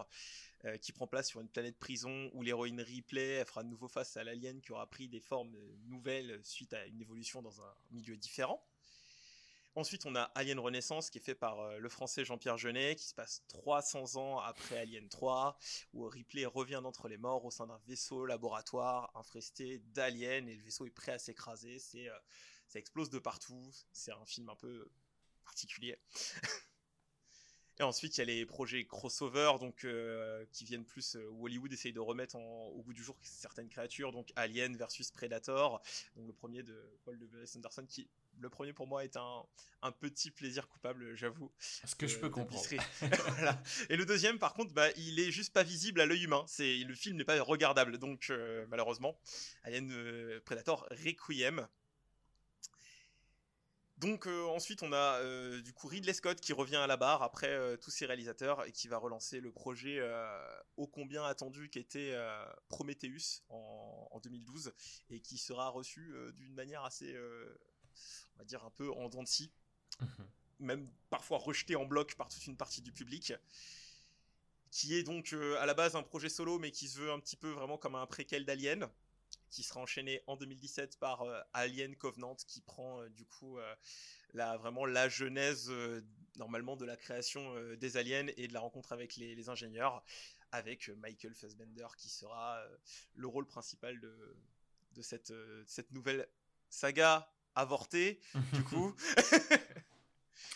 euh, 0.64 0.76
qui 0.78 0.92
prend 0.92 1.06
place 1.06 1.28
sur 1.28 1.40
une 1.40 1.48
planète 1.48 1.78
prison 1.78 2.30
où 2.34 2.42
l'héroïne 2.42 2.80
Ripley 2.80 3.44
fera 3.44 3.62
de 3.64 3.68
nouveau 3.68 3.88
face 3.88 4.16
à 4.16 4.24
l'alien 4.24 4.60
qui 4.60 4.72
aura 4.72 4.88
pris 4.88 5.08
des 5.08 5.20
formes 5.20 5.54
euh, 5.56 5.76
nouvelles 5.86 6.40
suite 6.44 6.72
à 6.74 6.86
une 6.86 7.00
évolution 7.00 7.42
dans 7.42 7.62
un 7.62 7.74
milieu 7.92 8.16
différent. 8.16 8.64
Ensuite, 9.76 10.06
on 10.06 10.16
a 10.16 10.22
Alien 10.34 10.58
Renaissance 10.58 11.08
qui 11.08 11.18
est 11.18 11.22
fait 11.22 11.34
par 11.36 11.60
euh, 11.60 11.78
le 11.78 11.88
français 11.88 12.24
Jean-Pierre 12.24 12.58
Jeunet, 12.58 12.96
qui 12.96 13.06
se 13.06 13.14
passe 13.14 13.44
300 13.48 14.16
ans 14.16 14.38
après 14.40 14.76
Alien 14.78 15.08
3, 15.08 15.56
où 15.94 16.04
Ripley 16.08 16.46
revient 16.46 16.80
d'entre 16.82 17.06
les 17.08 17.16
morts 17.16 17.44
au 17.44 17.50
sein 17.52 17.66
d'un 17.66 17.80
vaisseau 17.86 18.26
laboratoire 18.26 19.10
infesté 19.14 19.78
d'aliens 19.94 20.46
et 20.48 20.54
le 20.56 20.62
vaisseau 20.64 20.84
est 20.86 20.90
prêt 20.90 21.12
à 21.12 21.18
s'écraser. 21.18 21.78
C'est, 21.78 22.08
euh, 22.08 22.18
ça 22.68 22.78
explose 22.78 23.10
de 23.10 23.18
partout. 23.18 23.62
C'est 23.92 24.12
un 24.12 24.24
film 24.26 24.48
un 24.48 24.56
peu 24.56 24.88
particulier. 25.44 25.98
Et 27.80 27.84
ensuite, 27.84 28.16
il 28.16 28.20
y 28.20 28.22
a 28.22 28.24
les 28.24 28.44
projets 28.44 28.84
crossover, 28.86 29.52
donc 29.60 29.84
euh, 29.84 30.44
qui 30.50 30.64
viennent 30.64 30.84
plus 30.84 31.14
euh, 31.14 31.28
où 31.30 31.44
Hollywood 31.46 31.72
essaye 31.72 31.92
de 31.92 32.00
remettre 32.00 32.34
en- 32.34 32.66
au 32.70 32.82
goût 32.82 32.92
du 32.92 33.04
jour 33.04 33.16
certaines 33.22 33.68
créatures, 33.68 34.10
donc 34.10 34.32
Alien 34.34 34.76
versus 34.76 35.12
Predator, 35.12 35.80
donc 36.16 36.26
le 36.26 36.32
premier 36.32 36.64
de 36.64 36.74
Paul 37.04 37.16
W.S. 37.20 37.54
Anderson, 37.54 37.86
qui 37.86 38.08
le 38.40 38.50
premier 38.50 38.72
pour 38.72 38.88
moi 38.88 39.04
est 39.04 39.16
un, 39.16 39.44
un 39.82 39.92
petit 39.92 40.32
plaisir 40.32 40.68
coupable, 40.68 41.14
j'avoue. 41.14 41.52
Ce 41.60 41.94
que 41.94 42.08
je 42.08 42.16
de- 42.16 42.20
peux 42.22 42.30
comprendre. 42.30 42.66
Voilà. 43.00 43.62
Et 43.90 43.96
le 43.96 44.04
deuxième, 44.04 44.40
par 44.40 44.54
contre, 44.54 44.72
bah, 44.74 44.90
il 44.96 45.20
est 45.20 45.30
juste 45.30 45.52
pas 45.52 45.62
visible 45.62 46.00
à 46.00 46.06
l'œil 46.06 46.24
humain. 46.24 46.44
C'est 46.48 46.78
le 46.78 46.94
film 46.96 47.16
n'est 47.16 47.24
pas 47.24 47.40
regardable, 47.40 47.98
donc 47.98 48.30
euh, 48.30 48.66
malheureusement, 48.70 49.16
Alien 49.62 49.88
euh, 49.92 50.40
Predator 50.44 50.88
Requiem. 50.90 51.68
Donc 53.98 54.28
euh, 54.28 54.46
ensuite, 54.46 54.84
on 54.84 54.92
a 54.92 55.20
euh, 55.22 55.60
du 55.60 55.72
coup 55.72 55.88
Ridley 55.88 56.12
Scott 56.12 56.40
qui 56.40 56.52
revient 56.52 56.76
à 56.76 56.86
la 56.86 56.96
barre 56.96 57.24
après 57.24 57.50
euh, 57.50 57.76
tous 57.76 57.90
ses 57.90 58.06
réalisateurs 58.06 58.64
et 58.64 58.70
qui 58.70 58.86
va 58.86 58.96
relancer 58.96 59.40
le 59.40 59.50
projet 59.50 60.00
ô 60.76 60.86
combien 60.86 61.24
attendu 61.24 61.68
qui 61.68 61.80
était 61.80 62.16
Prometheus 62.68 63.42
en, 63.48 64.08
en 64.12 64.20
2012 64.20 64.72
et 65.10 65.20
qui 65.20 65.36
sera 65.36 65.68
reçu 65.68 66.14
d'une 66.36 66.54
manière 66.54 66.84
assez, 66.84 67.16
on 68.36 68.38
va 68.38 68.44
dire 68.44 68.64
un 68.64 68.70
peu 68.70 68.90
en 68.92 69.08
dents 69.08 69.22
de 69.22 69.28
scie. 69.28 69.50
Même 70.60 70.88
parfois 71.10 71.38
rejeté 71.38 71.76
en 71.76 71.84
bloc 71.84 72.14
par 72.14 72.28
toute 72.28 72.46
une 72.46 72.56
partie 72.56 72.82
du 72.82 72.92
public, 72.92 73.32
qui 74.70 74.94
est 74.94 75.02
donc 75.02 75.32
à 75.58 75.66
la 75.66 75.74
base 75.74 75.96
un 75.96 76.02
projet 76.02 76.28
solo, 76.28 76.58
mais 76.58 76.70
qui 76.70 76.88
se 76.88 76.98
veut 77.00 77.10
un 77.10 77.18
petit 77.18 77.36
peu 77.36 77.50
vraiment 77.50 77.78
comme 77.78 77.96
un 77.96 78.06
préquel 78.06 78.44
d'Alien, 78.44 78.88
qui 79.50 79.62
sera 79.62 79.80
enchaîné 79.80 80.22
en 80.26 80.36
2017 80.36 80.98
par 80.98 81.22
euh, 81.22 81.40
Alien 81.52 81.94
Covenant, 81.96 82.36
qui 82.46 82.60
prend 82.60 83.00
euh, 83.00 83.08
du 83.10 83.24
coup 83.24 83.58
euh, 83.58 83.74
la, 84.34 84.56
vraiment 84.56 84.84
la 84.84 85.08
genèse 85.08 85.72
normalement 86.36 86.76
de 86.76 86.84
la 86.84 86.96
création 86.96 87.54
des 87.76 87.96
aliens 87.96 88.26
et 88.36 88.46
de 88.46 88.52
la 88.52 88.60
rencontre 88.60 88.92
avec 88.92 89.16
les, 89.16 89.34
les 89.34 89.48
ingénieurs, 89.48 90.04
avec 90.52 90.88
Michael 90.88 91.34
Fassbender 91.34 91.86
qui 91.96 92.08
sera 92.08 92.62
le 93.14 93.26
rôle 93.26 93.46
principal 93.46 93.98
de, 94.00 94.36
de 94.92 95.02
cette, 95.02 95.32
cette 95.66 95.90
nouvelle 95.90 96.28
saga 96.68 97.32
avortée, 97.54 98.20
du 98.52 98.62
coup. 98.64 98.94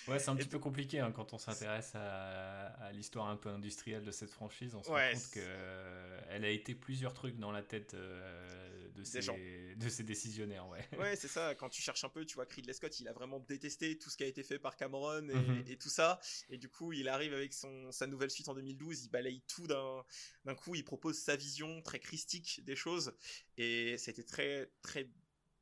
Ouais, 0.06 0.18
c'est 0.18 0.30
un 0.30 0.36
Et 0.36 0.38
petit 0.38 0.48
peu 0.48 0.58
compliqué 0.58 0.98
hein, 1.00 1.12
quand 1.12 1.32
on 1.32 1.38
s'intéresse 1.38 1.92
à, 1.94 2.66
à 2.84 2.92
l'histoire 2.92 3.28
un 3.28 3.36
peu 3.36 3.48
industrielle 3.50 4.04
de 4.04 4.10
cette 4.10 4.30
franchise. 4.30 4.74
On 4.74 4.82
se 4.82 4.90
Ouais, 4.90 5.14
rend 5.14 5.20
compte 5.20 5.30
qu'elle 5.30 6.44
a 6.44 6.48
été 6.50 6.74
plusieurs 6.74 7.14
trucs 7.14 7.38
dans 7.38 7.52
la 7.52 7.62
tête 7.62 7.94
euh, 7.94 8.88
de, 8.94 9.04
gens. 9.20 9.38
ces, 9.38 9.74
de 9.76 9.88
ces 9.88 10.02
décisionnaires. 10.04 10.68
Ouais. 10.68 10.88
Ouais, 10.94 11.16
c'est 11.16 11.28
ça. 11.28 11.54
Quand 11.54 11.70
tu 11.70 11.80
cherches 11.80 12.04
un 12.04 12.10
peu, 12.10 12.26
tu 12.26 12.34
vois, 12.34 12.44
Ridley 12.50 12.74
Scott, 12.74 13.00
il 13.00 13.08
a 13.08 13.14
vraiment 13.14 13.40
détesté 13.40 13.96
tout 13.98 14.10
ce 14.10 14.16
qui 14.18 14.24
a 14.24 14.26
été 14.26 14.42
fait 14.42 14.58
par 14.58 14.76
Cameron 14.76 15.26
et, 15.30 15.32
Mhm. 15.34 15.64
et 15.66 15.78
tout 15.78 15.88
ça. 15.88 16.20
Et 16.50 16.58
du 16.58 16.68
coup, 16.68 16.92
il 16.92 17.08
arrive 17.08 17.32
avec 17.32 17.54
son, 17.54 17.90
sa 17.92 18.06
nouvelle 18.06 18.30
suite 18.30 18.48
en 18.48 18.54
2012, 18.54 19.02
il 19.04 19.08
balaye 19.10 19.40
tout 19.48 19.66
d'un, 19.66 20.04
d'un 20.44 20.54
coup, 20.54 20.74
il 20.74 20.84
propose 20.84 21.18
sa 21.18 21.34
vision 21.36 21.80
très 21.80 21.98
christique 21.98 22.60
des 22.64 22.76
choses. 22.76 23.14
Et 23.56 23.96
c'était 23.96 24.22
très, 24.24 24.70
très, 24.82 25.08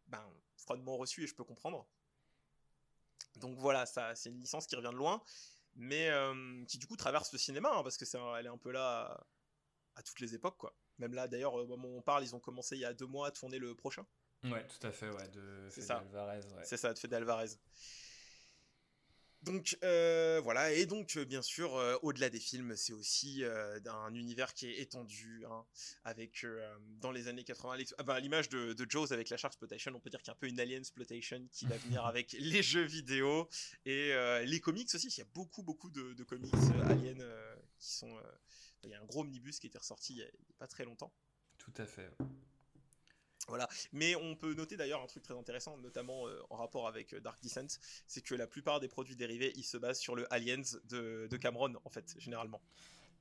ben, 0.09 0.25
froidement 0.57 0.97
reçu 0.97 1.23
et 1.23 1.27
je 1.29 1.35
peux 1.35 1.45
comprendre. 1.45 1.89
Donc 3.37 3.59
voilà, 3.59 3.87
ça, 3.87 4.15
c'est 4.15 4.31
une 4.31 4.41
licence 4.41 4.67
qui 4.67 4.77
revient 4.77 4.91
de 4.91 4.97
loin, 4.97 5.23
mais 5.75 6.09
euh, 6.11 6.65
qui 6.67 6.79
du 6.79 6.87
coup 6.87 6.97
traverse 6.97 7.33
le 7.33 7.39
cinéma, 7.39 7.71
hein, 7.73 7.83
parce 7.83 7.97
que 7.97 8.05
c'est, 8.05 8.19
elle 8.39 8.47
est 8.47 8.51
un 8.51 8.59
peu 8.59 8.71
là 8.73 9.03
à, 9.03 9.27
à 10.01 10.03
toutes 10.03 10.21
les 10.21 10.35
époques, 10.35 10.57
quoi. 10.59 10.75
Même 10.99 11.15
là, 11.15 11.29
d'ailleurs, 11.29 11.55
au 11.55 11.67
moment 11.67 11.89
où 11.89 11.97
on 11.99 12.03
parle, 12.03 12.23
ils 12.25 12.35
ont 12.35 12.41
commencé 12.41 12.77
il 12.77 12.81
y 12.81 12.85
a 12.85 12.93
deux 12.93 13.07
mois 13.07 13.29
à 13.29 13.31
tourner 13.31 13.59
le 13.59 13.75
prochain. 13.75 14.07
Ouais, 14.45 14.67
tout 14.67 14.87
à 14.87 14.91
fait, 14.91 15.11
ouais, 15.11 15.29
de 15.29 15.69
C'est 15.71 15.83
Fede. 15.83 15.91
Alvarez. 15.93 16.41
ouais. 16.55 16.65
C'est 16.65 16.77
ça, 16.77 16.93
de 16.93 16.99
Fede 16.99 17.15
Alvarez. 17.15 17.51
Donc 19.43 19.79
euh, 19.83 20.39
voilà, 20.45 20.71
et 20.73 20.85
donc 20.85 21.17
euh, 21.17 21.25
bien 21.25 21.41
sûr, 21.41 21.75
euh, 21.77 21.97
au-delà 22.03 22.29
des 22.29 22.39
films, 22.41 22.77
c'est 22.77 22.93
aussi 22.93 23.43
d'un 23.83 24.13
univers 24.15 24.53
qui 24.53 24.67
est 24.67 24.81
étendu, 24.81 25.45
hein, 25.51 25.65
avec 26.05 26.45
dans 27.01 27.11
les 27.11 27.27
années 27.29 27.45
80, 27.45 27.77
l'ex- 27.79 27.95
ah 27.97 28.03
bah, 28.03 28.15
à 28.17 28.21
l'image 28.21 28.51
de, 28.51 28.75
de 28.75 28.87
Jaws 28.91 29.13
avec 29.15 29.31
la 29.31 29.39
Shark 29.39 29.53
Exploitation, 29.55 29.93
on 29.95 30.01
peut 30.01 30.11
dire 30.11 30.21
qu'il 30.21 30.29
y 30.29 30.31
a 30.31 30.35
un 30.35 30.39
peu 30.39 30.47
une 30.47 30.61
Alien 30.61 30.81
Exploitation 30.81 31.47
qui 31.53 31.65
va 31.67 31.77
venir 31.79 32.05
avec 32.07 32.33
les 32.39 32.63
jeux 32.63 32.85
vidéo 32.85 33.49
et 33.87 34.13
les 34.45 34.61
comics 34.61 34.95
aussi. 34.95 35.09
Il 35.09 35.19
y 35.19 35.23
a 35.23 35.29
beaucoup 35.33 35.63
beaucoup 35.63 35.91
de, 35.91 36.13
de 36.13 36.25
comics 36.25 36.53
Alien 36.91 37.25
qui 37.79 37.93
sont. 37.95 38.15
il 38.85 38.91
y 38.91 38.95
a 38.95 39.01
un 39.01 39.07
gros 39.07 39.23
omnibus 39.23 39.59
qui 39.59 39.69
était 39.69 39.79
ressorti 39.79 40.13
il 40.15 40.19
y 40.19 40.23
a, 40.23 40.27
il 40.27 40.49
y 40.49 40.53
a 40.53 40.57
pas 40.59 40.67
très 40.67 40.85
longtemps. 40.85 41.13
Tout 41.57 41.73
à 41.79 41.87
fait. 41.87 42.11
Voilà. 43.49 43.69
Mais 43.93 44.15
on 44.17 44.37
peut 44.37 44.55
noter 44.55 44.77
d'ailleurs 44.77 45.03
un 45.03 45.07
truc 45.07 45.23
très 45.23 45.35
intéressant, 45.37 45.77
notamment 45.79 46.29
euh, 46.29 46.41
en 46.51 46.57
rapport 46.57 46.87
avec 46.87 47.15
euh, 47.15 47.21
Dark 47.21 47.43
Descent, 47.43 47.79
c'est 48.07 48.21
que 48.23 48.35
la 48.35 48.47
plupart 48.47 48.81
des 48.81 48.89
produits 48.89 49.17
dérivés, 49.17 49.53
ils 49.57 49.65
se 49.65 49.77
basent 49.77 49.99
sur 49.99 50.15
le 50.15 50.33
Aliens 50.33 50.63
de, 50.85 51.27
de 51.29 51.37
Cameron, 51.37 51.75
en 51.85 51.91
fait, 51.91 52.15
généralement. 52.19 52.61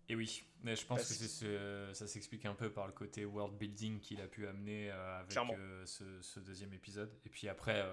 Et 0.10 0.16
oui, 0.16 0.44
mais 0.64 0.76
je 0.76 0.86
pense 0.86 1.00
Parce- 1.00 1.18
que 1.18 1.28
ce- 1.28 1.92
ça 1.94 2.08
s'explique 2.08 2.46
un 2.46 2.56
peu 2.56 2.72
par 2.72 2.88
le 2.88 2.94
côté 2.94 3.26
world 3.26 3.58
building 3.58 4.00
qu'il 4.00 4.22
a 4.22 4.28
pu 4.28 4.48
amener 4.48 4.92
euh, 4.92 5.20
avec 5.20 5.38
euh, 5.38 5.86
ce, 5.86 6.04
ce 6.22 6.40
deuxième 6.40 6.74
épisode. 6.74 7.12
Et 7.26 7.30
puis 7.30 7.48
après, 7.48 7.84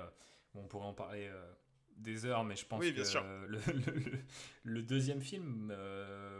bon, 0.54 0.62
on 0.64 0.66
pourrait 0.66 0.86
en 0.86 0.94
parler 0.94 1.30
des 1.96 2.24
heures, 2.26 2.42
mais 2.44 2.56
je 2.56 2.66
pense 2.66 2.80
Oui, 2.80 2.94
que 2.94 3.04
sûr. 3.04 3.22
le, 3.46 3.60
le- 4.64 4.82
deuxième 4.82 5.20
film 5.20 5.74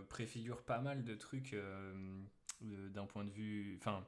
préfigure 0.08 0.62
pas 0.62 0.80
mal 0.80 1.04
de 1.04 1.14
trucs 1.14 1.54
d'un 2.60 3.06
point 3.06 3.24
de 3.24 3.30
vue, 3.30 3.76
enfin, 3.80 4.06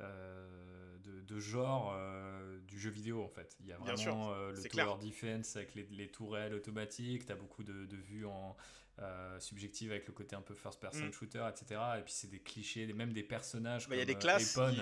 euh, 0.00 0.98
de, 1.04 1.20
de 1.20 1.38
genre 1.40 1.94
euh, 1.96 2.58
du 2.66 2.78
jeu 2.78 2.90
vidéo 2.90 3.22
en 3.22 3.28
fait. 3.28 3.56
Il 3.60 3.66
y 3.66 3.72
a 3.72 3.78
vraiment 3.78 4.32
euh, 4.32 4.52
le 4.52 4.66
tower 4.68 4.68
clair. 4.68 4.98
defense 4.98 5.56
avec 5.56 5.74
les, 5.74 5.86
les 5.90 6.08
tourelles 6.08 6.54
automatiques. 6.54 7.26
T'as 7.26 7.34
beaucoup 7.36 7.62
de, 7.64 7.86
de 7.86 7.96
vues 7.96 8.26
en 8.26 8.56
euh, 9.02 9.38
subjectives 9.40 9.90
avec 9.90 10.06
le 10.06 10.12
côté 10.12 10.36
un 10.36 10.42
peu 10.42 10.54
first 10.54 10.80
person 10.80 11.06
Mm. 11.06 11.12
shooter, 11.12 11.46
etc. 11.48 11.80
Et 11.98 12.02
puis 12.02 12.12
c'est 12.12 12.28
des 12.30 12.40
clichés, 12.40 12.86
même 12.92 13.12
des 13.12 13.22
personnages 13.22 13.88
Bah, 13.88 13.96
Il 13.96 13.98
y 13.98 14.02
a 14.02 14.04
comme 14.04 14.14
des 14.14 14.16
euh, 14.16 14.20
classes, 14.20 14.56
Apon. 14.58 14.76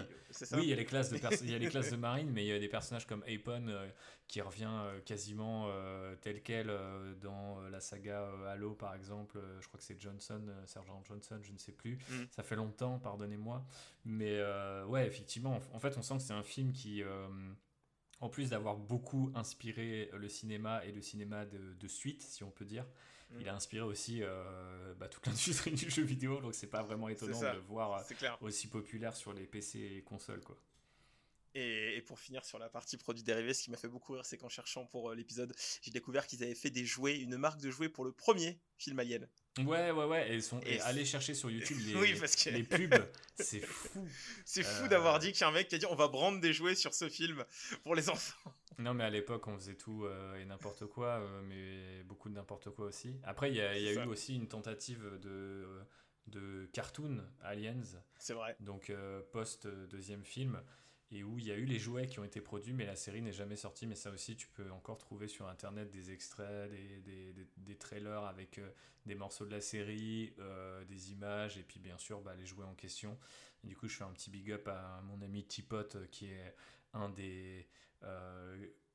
Oui, 0.57 0.63
il 0.65 0.69
y 0.69 0.73
a 0.73 0.77
les 0.77 0.85
classes 0.85 1.11
de 1.11 1.17
il 1.45 1.51
y 1.51 1.55
a 1.55 1.59
les 1.59 1.69
classes 1.69 1.91
de 1.91 1.97
marine, 1.97 2.31
mais 2.31 2.45
il 2.45 2.49
y 2.49 2.53
a 2.53 2.59
des 2.59 2.69
personnages 2.69 3.07
comme 3.07 3.23
Apon 3.23 3.69
euh, 3.69 3.89
qui 4.27 4.41
revient 4.41 4.69
euh, 4.71 5.01
quasiment 5.01 5.67
euh, 5.69 6.15
tel 6.21 6.43
quel 6.43 6.69
euh, 6.71 7.15
dans 7.17 7.61
euh, 7.63 7.71
la 7.71 7.81
saga 7.81 8.23
euh, 8.23 8.47
Halo 8.53 8.75
par 8.75 8.95
exemple. 8.95 9.39
Euh, 9.39 9.61
je 9.61 9.69
crois 9.69 9.79
que 9.79 9.85
c'est 9.85 10.01
Johnson, 10.01 10.43
euh, 10.49 10.67
Sergent 10.67 11.03
Johnson, 11.05 11.39
je 11.43 11.53
ne 11.53 11.59
sais 11.59 11.73
plus. 11.73 11.97
Mm. 12.11 12.25
Ça 12.31 12.43
fait 12.43 12.57
longtemps, 12.57 12.99
pardonnez-moi. 12.99 13.65
Mais 14.05 14.39
euh, 14.39 14.85
ouais, 14.87 15.07
effectivement, 15.07 15.59
en- 15.73 15.79
fait, 15.81 15.97
on 15.97 16.03
sent 16.03 16.17
que 16.17 16.23
c'est 16.23 16.33
un 16.33 16.43
film 16.43 16.73
qui, 16.73 17.03
euh, 17.03 17.29
en 18.21 18.29
plus 18.29 18.51
d'avoir 18.51 18.77
beaucoup 18.77 19.31
inspiré 19.35 20.11
le 20.13 20.29
cinéma 20.29 20.85
et 20.85 20.91
le 20.93 21.01
cinéma 21.01 21.47
de, 21.47 21.75
de 21.75 21.89
suite, 21.89 22.21
si 22.23 22.43
on 22.43 22.51
peut 22.51 22.65
dire, 22.65 22.85
Mm. 23.31 23.41
il 23.41 23.49
a 23.49 23.55
inspiré 23.55 23.83
aussi 23.83 24.23
euh, 24.23 24.95
bah, 24.95 25.09
toute 25.09 25.27
l'industrie 25.27 25.73
du 25.73 25.91
jeu 25.91 26.03
vidéo. 26.03 26.41
Donc 26.41 26.55
c'est 26.55 26.67
pas 26.67 26.83
vraiment 26.83 27.09
étonnant 27.09 27.41
de 27.41 27.47
le 27.47 27.61
voir 27.61 28.05
aussi 28.41 28.69
populaire 28.69 29.17
sur 29.17 29.33
les 29.33 29.47
PC 29.47 29.79
et 29.79 30.03
consoles, 30.03 30.43
quoi. 30.43 30.57
Et, 31.55 31.97
et 31.97 32.03
pour 32.03 32.19
finir 32.21 32.45
sur 32.45 32.59
la 32.59 32.69
partie 32.69 32.97
produits 32.97 33.23
dérivés, 33.23 33.55
ce 33.55 33.63
qui 33.65 33.71
m'a 33.71 33.77
fait 33.77 33.89
beaucoup 33.89 34.13
rire, 34.13 34.25
c'est 34.25 34.37
qu'en 34.37 34.49
cherchant 34.49 34.85
pour 34.87 35.11
euh, 35.11 35.15
l'épisode, 35.15 35.55
j'ai 35.83 35.91
découvert 35.91 36.27
qu'ils 36.27 36.43
avaient 36.45 36.55
fait 36.55 36.71
des 36.71 36.85
jouets, 36.85 37.19
une 37.19 37.37
marque 37.37 37.61
de 37.61 37.71
jouets 37.71 37.89
pour 37.89 38.05
le 38.05 38.13
premier 38.13 38.61
film 38.77 38.99
Alien. 38.99 39.27
Ouais, 39.59 39.91
ouais, 39.91 40.05
ouais. 40.05 40.31
Et, 40.31 40.35
ils 40.37 40.43
sont, 40.43 40.61
Et 40.61 41.05
chercher 41.05 41.35
sur 41.35 41.51
YouTube 41.51 41.79
les, 41.87 41.95
Oui, 41.97 42.15
parce 42.21 42.37
que- 42.37 42.51
les 42.51 42.63
pubs. 42.63 42.95
C'est 43.35 43.61
fou. 43.67 44.07
C'est 44.45 44.63
fou 44.63 44.85
Euh, 44.85 44.89
d'avoir 44.89 45.19
dit 45.19 45.33
qu'il 45.33 45.41
y 45.41 45.45
a 45.45 45.49
un 45.49 45.53
mec 45.53 45.69
qui 45.69 45.75
a 45.75 45.79
dit 45.79 45.87
on 45.87 45.97
va 45.97 46.09
brand 46.09 46.41
des 46.41 46.53
jouets 46.53 46.75
sur 46.75 46.95
ce 46.95 47.09
film 47.09 47.45
pour 47.83 47.95
les 47.95 48.09
enfants. 48.09 48.55
Non, 48.79 48.95
mais 48.95 49.03
à 49.03 49.11
l'époque, 49.11 49.49
on 49.49 49.57
faisait 49.59 49.75
tout 49.75 50.05
euh, 50.05 50.37
et 50.41 50.45
n'importe 50.45 50.87
quoi, 50.87 51.21
mais 51.45 52.05
beaucoup 52.05 52.29
de 52.29 52.35
n'importe 52.35 52.71
quoi 52.71 52.87
aussi. 52.87 53.19
Après, 53.25 53.51
il 53.51 53.57
y 53.57 53.61
a, 53.61 53.77
y 53.77 53.91
eu 53.91 53.95
ça. 53.95 54.07
aussi 54.07 54.37
une 54.37 54.47
tentative 54.47 55.19
de, 55.21 55.67
de 56.29 56.67
cartoon 56.73 57.25
Aliens, 57.43 57.83
C'est 58.21 58.35
vrai. 58.35 58.55
donc 58.61 58.93
post-deuxième 59.33 60.25
film, 60.25 60.63
et 61.11 61.25
où 61.25 61.39
il 61.39 61.47
y 61.47 61.51
a 61.53 61.57
eu 61.57 61.65
les 61.65 61.79
jouets 61.79 62.07
qui 62.07 62.21
ont 62.21 62.25
été 62.25 62.41
produits, 62.41 62.73
mais 62.75 62.85
la 62.85 62.97
série 62.97 63.23
n'est 63.23 63.33
jamais 63.33 63.57
sortie. 63.57 63.87
Mais 63.87 63.95
ça 63.95 64.11
aussi, 64.11 64.37
tu 64.37 64.49
peux 64.49 64.71
encore 64.73 64.99
trouver 64.99 65.29
sur 65.29 65.49
Internet 65.49 65.91
des 65.91 66.11
extraits, 66.13 66.71
des, 66.71 67.01
des, 67.01 67.47
des- 67.57 67.77
trailers 67.77 68.25
avec 68.25 68.59
euh, 68.59 68.69
des 69.07 69.15
morceaux 69.15 69.47
de 69.47 69.51
la 69.53 69.61
série, 69.61 70.33
euh, 70.39 70.85
des 70.85 71.13
images, 71.13 71.57
et 71.59 71.63
puis 71.63 71.81
bien 71.81 71.97
sûr 71.99 72.21
bah, 72.21 72.35
les 72.37 72.47
jouets 72.47 72.65
en 72.67 72.75
question. 72.75 73.19
Du 73.65 73.77
coup, 73.77 73.89
je 73.89 73.97
fais 73.97 74.05
un 74.05 74.13
petit 74.13 74.31
big 74.31 74.53
up 74.53 74.69
à 74.69 75.01
mon 75.05 75.21
ami 75.23 75.45
Tipot, 75.45 75.97
euh, 75.97 76.07
qui 76.11 76.27
est 76.27 76.55
un 76.93 77.09
des 77.09 77.67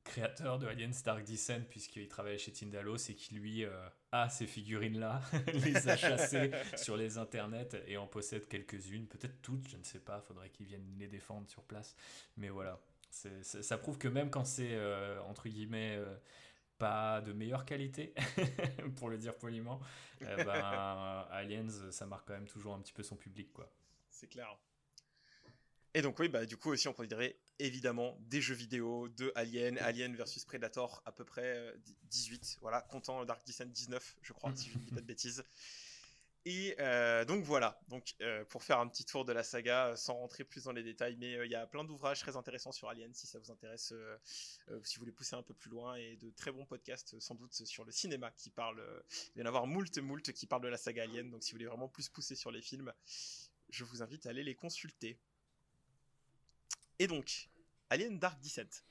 créateurs 0.03 0.59
de 0.59 0.67
Alien 0.67 0.91
Dark 1.05 1.23
Descent, 1.23 1.61
puisqu'il 1.69 2.07
travaille 2.07 2.37
chez 2.37 2.51
Tindalos 2.51 2.97
et 3.09 3.15
qui 3.15 3.35
lui 3.35 3.63
euh, 3.63 3.71
a 4.11 4.29
ces 4.29 4.47
figurines-là, 4.47 5.21
les 5.53 5.87
a 5.87 5.95
chassées 5.97 6.51
sur 6.75 6.97
les 6.97 7.17
internets 7.17 7.69
et 7.87 7.97
en 7.97 8.07
possède 8.07 8.47
quelques-unes, 8.47 9.07
peut-être 9.07 9.41
toutes, 9.41 9.67
je 9.69 9.77
ne 9.77 9.83
sais 9.83 9.99
pas, 9.99 10.21
faudrait 10.21 10.49
qu'ils 10.49 10.65
viennent 10.67 10.95
les 10.99 11.07
défendre 11.07 11.47
sur 11.49 11.63
place. 11.63 11.95
Mais 12.37 12.49
voilà, 12.49 12.79
c'est- 13.09 13.43
c'est- 13.43 13.63
ça 13.63 13.77
prouve 13.77 13.97
que 13.97 14.07
même 14.07 14.29
quand 14.29 14.45
c'est 14.45 14.73
euh, 14.73 15.21
entre 15.23 15.47
guillemets 15.49 15.95
euh, 15.97 16.15
pas 16.77 17.21
de 17.21 17.31
meilleure 17.33 17.65
qualité, 17.65 18.13
pour 18.97 19.09
le 19.09 19.17
dire 19.17 19.37
poliment, 19.37 19.79
euh, 20.23 20.43
ben, 20.43 21.27
Aliens, 21.31 21.69
ça 21.91 22.05
marque 22.05 22.27
quand 22.27 22.33
même 22.33 22.47
toujours 22.47 22.73
un 22.73 22.79
petit 22.81 22.93
peu 22.93 23.03
son 23.03 23.15
public, 23.15 23.53
quoi. 23.53 23.71
C'est 24.09 24.27
clair. 24.27 24.57
Et 25.95 26.01
donc 26.01 26.17
oui, 26.17 26.27
bah 26.27 26.45
du 26.45 26.57
coup 26.57 26.71
aussi 26.71 26.87
on 26.87 26.93
considérait 26.93 27.37
évidemment 27.59 28.17
des 28.21 28.41
jeux 28.41 28.55
vidéo 28.55 29.09
de 29.09 29.31
Alien, 29.35 29.77
Alien 29.77 30.15
versus 30.15 30.43
Predator 30.43 31.03
à 31.05 31.11
peu 31.11 31.23
près 31.23 31.55
euh, 31.57 31.77
18, 32.05 32.57
voilà, 32.61 32.81
comptant 32.81 33.23
Dark 33.25 33.45
Descent 33.45 33.65
19, 33.65 34.17
je 34.23 34.33
crois, 34.33 34.51
si 34.55 34.71
je 34.71 34.77
ne 34.77 34.83
dis 34.83 34.91
pas 34.91 35.01
de 35.01 35.05
bêtises. 35.05 35.43
Et 36.45 36.75
euh, 36.79 37.23
donc 37.23 37.45
voilà, 37.45 37.79
donc 37.87 38.15
euh, 38.21 38.43
pour 38.45 38.63
faire 38.63 38.79
un 38.79 38.87
petit 38.89 39.05
tour 39.05 39.23
de 39.23 39.31
la 39.31 39.43
saga, 39.43 39.89
euh, 39.89 39.95
sans 39.95 40.15
rentrer 40.15 40.43
plus 40.43 40.63
dans 40.65 40.73
les 40.73 40.83
détails, 40.83 41.15
mais 41.17 41.35
euh, 41.37 41.45
il 41.45 41.51
y 41.51 41.55
a 41.55 41.65
plein 41.65 41.85
d'ouvrages 41.85 42.19
très 42.19 42.35
intéressants 42.35 42.73
sur 42.73 42.89
Alien 42.89 43.13
si 43.13 43.27
ça 43.27 43.39
vous 43.39 43.49
intéresse, 43.49 43.93
euh, 43.93 44.17
euh, 44.69 44.79
si 44.83 44.95
vous 44.95 45.01
voulez 45.01 45.13
pousser 45.13 45.37
un 45.37 45.43
peu 45.43 45.53
plus 45.53 45.69
loin, 45.69 45.95
et 45.95 46.17
de 46.17 46.31
très 46.31 46.51
bons 46.51 46.65
podcasts 46.65 47.13
euh, 47.13 47.21
sans 47.21 47.35
doute 47.35 47.53
sur 47.53 47.85
le 47.85 47.93
cinéma 47.93 48.31
qui 48.31 48.49
parlent, 48.49 48.81
euh, 48.81 49.01
il 49.35 49.39
y 49.39 49.43
en 49.43 49.45
avoir 49.45 49.67
moult 49.67 49.97
moult 49.99 50.33
qui 50.33 50.45
parlent 50.45 50.63
de 50.63 50.67
la 50.67 50.77
saga 50.77 51.03
Alien, 51.03 51.29
donc 51.29 51.43
si 51.43 51.51
vous 51.51 51.55
voulez 51.55 51.67
vraiment 51.67 51.87
plus 51.87 52.09
pousser 52.09 52.35
sur 52.35 52.51
les 52.51 52.61
films, 52.61 52.91
je 53.69 53.85
vous 53.85 54.01
invite 54.01 54.25
à 54.25 54.31
aller 54.31 54.43
les 54.43 54.55
consulter. 54.55 55.21
Et 56.99 57.07
donc, 57.07 57.49
Alien 57.89 58.19
Dark 58.19 58.39
Descent. 58.41 58.83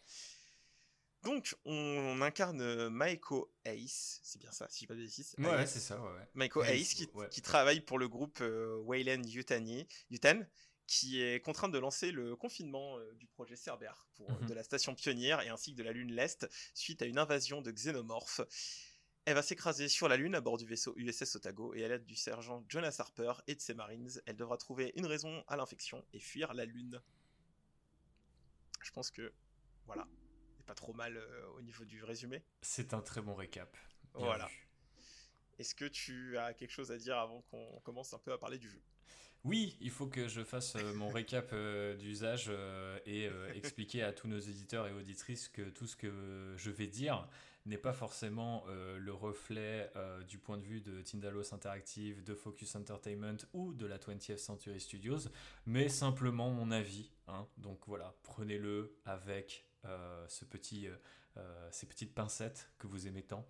Donc, 1.23 1.55
on 1.65 2.21
incarne 2.21 2.61
euh, 2.61 2.91
Maeko 2.91 3.55
Ace, 3.65 4.19
c'est 4.25 4.41
bien 4.41 4.51
ça, 4.51 4.67
si 4.69 4.85
je 4.85 4.89
pas 4.89 4.95
de 4.95 5.01
bêtises. 5.03 5.37
Ouais, 5.39 5.67
c'est 5.67 5.79
ça, 5.79 6.01
ouais. 6.03 6.11
ouais. 6.13 6.29
Maeko 6.35 6.63
Ace, 6.65 6.81
Ace, 6.81 6.95
qui, 6.95 7.09
ouais. 7.15 7.29
qui 7.29 7.41
travaille 7.43 7.81
pour 7.81 7.99
le 8.01 8.09
groupe 8.09 8.39
euh, 8.41 8.77
Wayland 8.79 9.23
Yutani, 9.23 9.87
Yutan, 10.11 10.41
qui 10.89 11.23
est 11.23 11.41
contrainte 11.41 11.71
de 11.71 11.79
lancer 11.79 12.11
le 12.11 12.35
confinement 12.35 12.99
euh, 12.99 13.15
du 13.15 13.29
projet 13.29 13.55
Cerber 13.55 13.93
pour, 14.17 14.29
Mhm. 14.33 14.47
de 14.49 14.55
la 14.55 14.65
station 14.65 14.97
pionnière 14.97 15.41
et 15.43 15.49
ainsi 15.49 15.71
que 15.73 15.77
de 15.79 15.85
la 15.85 15.93
Lune 15.93 16.13
l'Est 16.13 16.49
suite 16.75 17.03
à 17.03 17.07
une 17.07 17.19
invasion 17.19 17.63
de 17.63 17.71
xénomorphes. 17.71 18.41
Elle 19.25 19.35
va 19.37 19.43
s'écraser 19.43 19.89
sur 19.89 20.09
la 20.09 20.17
Lune 20.17 20.35
à 20.35 20.41
bord 20.41 20.59
du 20.59 20.67
vaisseau 20.67 20.93
USS 20.97 21.37
Otago 21.37 21.73
et 21.75 21.85
à 21.85 21.89
l'aide 21.89 22.05
du 22.05 22.17
sergent 22.17 22.65
Jonas 22.69 22.97
Harper 22.99 23.35
et 23.47 23.55
de 23.55 23.61
ses 23.61 23.75
Marines, 23.75 24.11
elle 24.27 24.37
devra 24.37 24.57
trouver 24.57 24.93
une 24.97 25.07
raison 25.07 25.45
à 25.47 25.57
l'infection 25.57 26.05
et 26.13 26.19
fuir 26.19 26.53
la 26.55 26.65
Lune. 26.65 27.01
Je 28.83 28.91
pense 28.91 29.11
que, 29.11 29.33
voilà, 29.87 30.07
c'est 30.57 30.67
pas 30.67 30.75
trop 30.75 30.93
mal 30.93 31.17
euh, 31.17 31.47
au 31.57 31.63
niveau 31.63 31.85
du 31.85 32.03
résumé. 32.05 32.45
C'est 32.61 32.95
un 32.95 33.01
très 33.01 33.23
bon 33.23 33.35
récap. 33.35 33.73
Bien 34.15 34.25
Voilà. 34.25 34.49
Est-ce 35.59 35.75
que 35.75 35.85
tu 35.85 36.37
as 36.39 36.55
quelque 36.55 36.71
chose 36.71 36.91
à 36.91 36.99
dire 36.99 37.19
avant 37.19 37.43
qu'on 37.43 37.81
commence 37.85 38.13
un 38.15 38.19
peu 38.19 38.33
à 38.33 38.39
parler 38.39 38.59
du 38.59 38.69
jeu? 38.71 38.83
Oui, 39.45 39.77
il 39.81 39.91
faut 39.91 40.07
que 40.07 40.29
je 40.29 40.45
fasse 40.45 40.77
euh, 40.77 40.95
mon 40.95 41.09
récap 41.09 41.51
euh, 41.53 41.97
d'usage 41.97 42.47
euh, 42.49 42.99
et 43.07 43.29
expliquer 43.57 44.03
à 44.03 44.13
tous 44.13 44.29
nos 44.29 44.39
éditeurs 44.39 44.87
et 44.87 44.93
auditrices 44.93 45.49
que 45.49 45.63
tout 45.63 45.87
ce 45.87 45.97
que 45.97 46.55
je 46.57 46.71
vais 46.71 46.87
dire 46.87 47.29
n'est 47.67 47.79
pas 47.79 47.93
forcément 47.93 48.65
le 48.99 49.13
reflet 49.13 49.89
du 50.29 50.37
point 50.39 50.59
de 50.59 50.65
vue 50.65 50.81
de 50.81 51.01
Tindalos 51.01 51.55
Interactive, 51.55 52.25
de 52.25 52.35
Focus 52.35 52.75
Entertainment 52.75 53.37
ou 53.53 53.73
de 53.73 53.87
la 53.87 53.99
20th 53.99 54.37
Century 54.39 54.81
Studios, 54.81 55.29
mais 55.65 55.89
simplement 55.89 56.51
mon 56.51 56.73
avis. 56.73 57.13
hein. 57.29 57.47
Donc 57.59 57.79
voilà, 57.87 58.17
prenez-le 58.25 58.97
avec 59.05 59.65
ce 60.27 60.45
petit, 60.45 60.89
ces 61.71 61.87
petites 61.87 62.15
pincettes 62.15 62.71
que 62.79 62.87
vous 62.87 63.07
aimez 63.07 63.23
tant. 63.23 63.47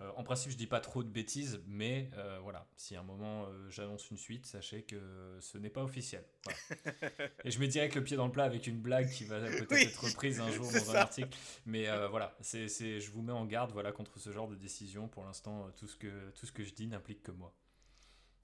Euh, 0.00 0.10
en 0.16 0.22
principe, 0.22 0.52
je 0.52 0.56
dis 0.56 0.68
pas 0.68 0.80
trop 0.80 1.02
de 1.02 1.08
bêtises, 1.08 1.60
mais 1.66 2.08
euh, 2.14 2.38
voilà, 2.40 2.68
si 2.76 2.94
à 2.94 3.00
un 3.00 3.02
moment 3.02 3.46
euh, 3.46 3.68
j'annonce 3.68 4.08
une 4.10 4.16
suite, 4.16 4.46
sachez 4.46 4.84
que 4.84 5.36
ce 5.40 5.58
n'est 5.58 5.70
pas 5.70 5.82
officiel. 5.82 6.24
Voilà. 6.44 7.30
Et 7.44 7.50
je 7.50 7.58
me 7.58 7.66
direct 7.66 7.96
le 7.96 8.04
pied 8.04 8.16
dans 8.16 8.26
le 8.26 8.32
plat 8.32 8.44
avec 8.44 8.68
une 8.68 8.80
blague 8.80 9.10
qui 9.10 9.24
va 9.24 9.40
peut-être 9.40 9.72
Oui, 9.72 9.82
être 9.82 10.04
reprise 10.04 10.38
un 10.40 10.50
jour 10.52 10.66
dans 10.70 10.76
un 10.76 10.92
ça. 10.92 11.02
article. 11.02 11.36
Mais 11.66 11.88
euh, 11.88 12.06
voilà, 12.08 12.36
c'est, 12.40 12.68
c'est- 12.68 13.00
je 13.00 13.10
vous 13.10 13.22
mets 13.22 13.32
en 13.32 13.44
garde 13.44 13.72
voilà, 13.72 13.90
contre 13.90 14.20
ce 14.20 14.30
genre 14.30 14.46
de 14.46 14.54
décision. 14.54 15.08
Pour 15.08 15.24
l'instant, 15.24 15.66
euh, 15.66 15.70
tout, 15.72 15.88
ce 15.88 15.96
que, 15.96 16.30
tout 16.30 16.46
ce 16.46 16.52
que 16.52 16.62
je 16.62 16.72
dis 16.74 16.86
n'implique 16.86 17.24
que 17.24 17.32
moi. 17.32 17.52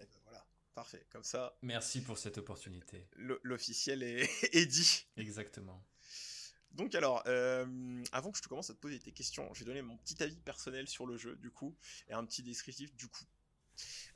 Eh 0.00 0.04
ben 0.06 0.18
voilà, 0.24 0.44
parfait. 0.74 1.06
Comme 1.10 1.22
ça, 1.24 1.56
Merci 1.62 2.02
pour 2.02 2.18
cette 2.18 2.36
opportunité. 2.38 3.06
l'officiel 3.16 4.02
est, 4.02 4.28
est 4.56 4.66
dit. 4.66 5.06
Exactement. 5.16 5.80
Donc 6.74 6.94
alors, 6.94 7.22
euh, 7.26 8.02
avant 8.12 8.32
que 8.32 8.38
je 8.38 8.42
te 8.42 8.48
commence 8.48 8.70
à 8.70 8.74
te 8.74 8.78
poser 8.78 8.98
tes 8.98 9.12
questions, 9.12 9.52
je 9.54 9.60
vais 9.60 9.66
donner 9.66 9.82
mon 9.82 9.96
petit 9.96 10.20
avis 10.22 10.36
personnel 10.36 10.88
sur 10.88 11.06
le 11.06 11.16
jeu, 11.16 11.36
du 11.36 11.50
coup, 11.50 11.76
et 12.08 12.12
un 12.12 12.24
petit 12.24 12.42
descriptif, 12.42 12.94
du 12.96 13.08
coup. 13.08 13.24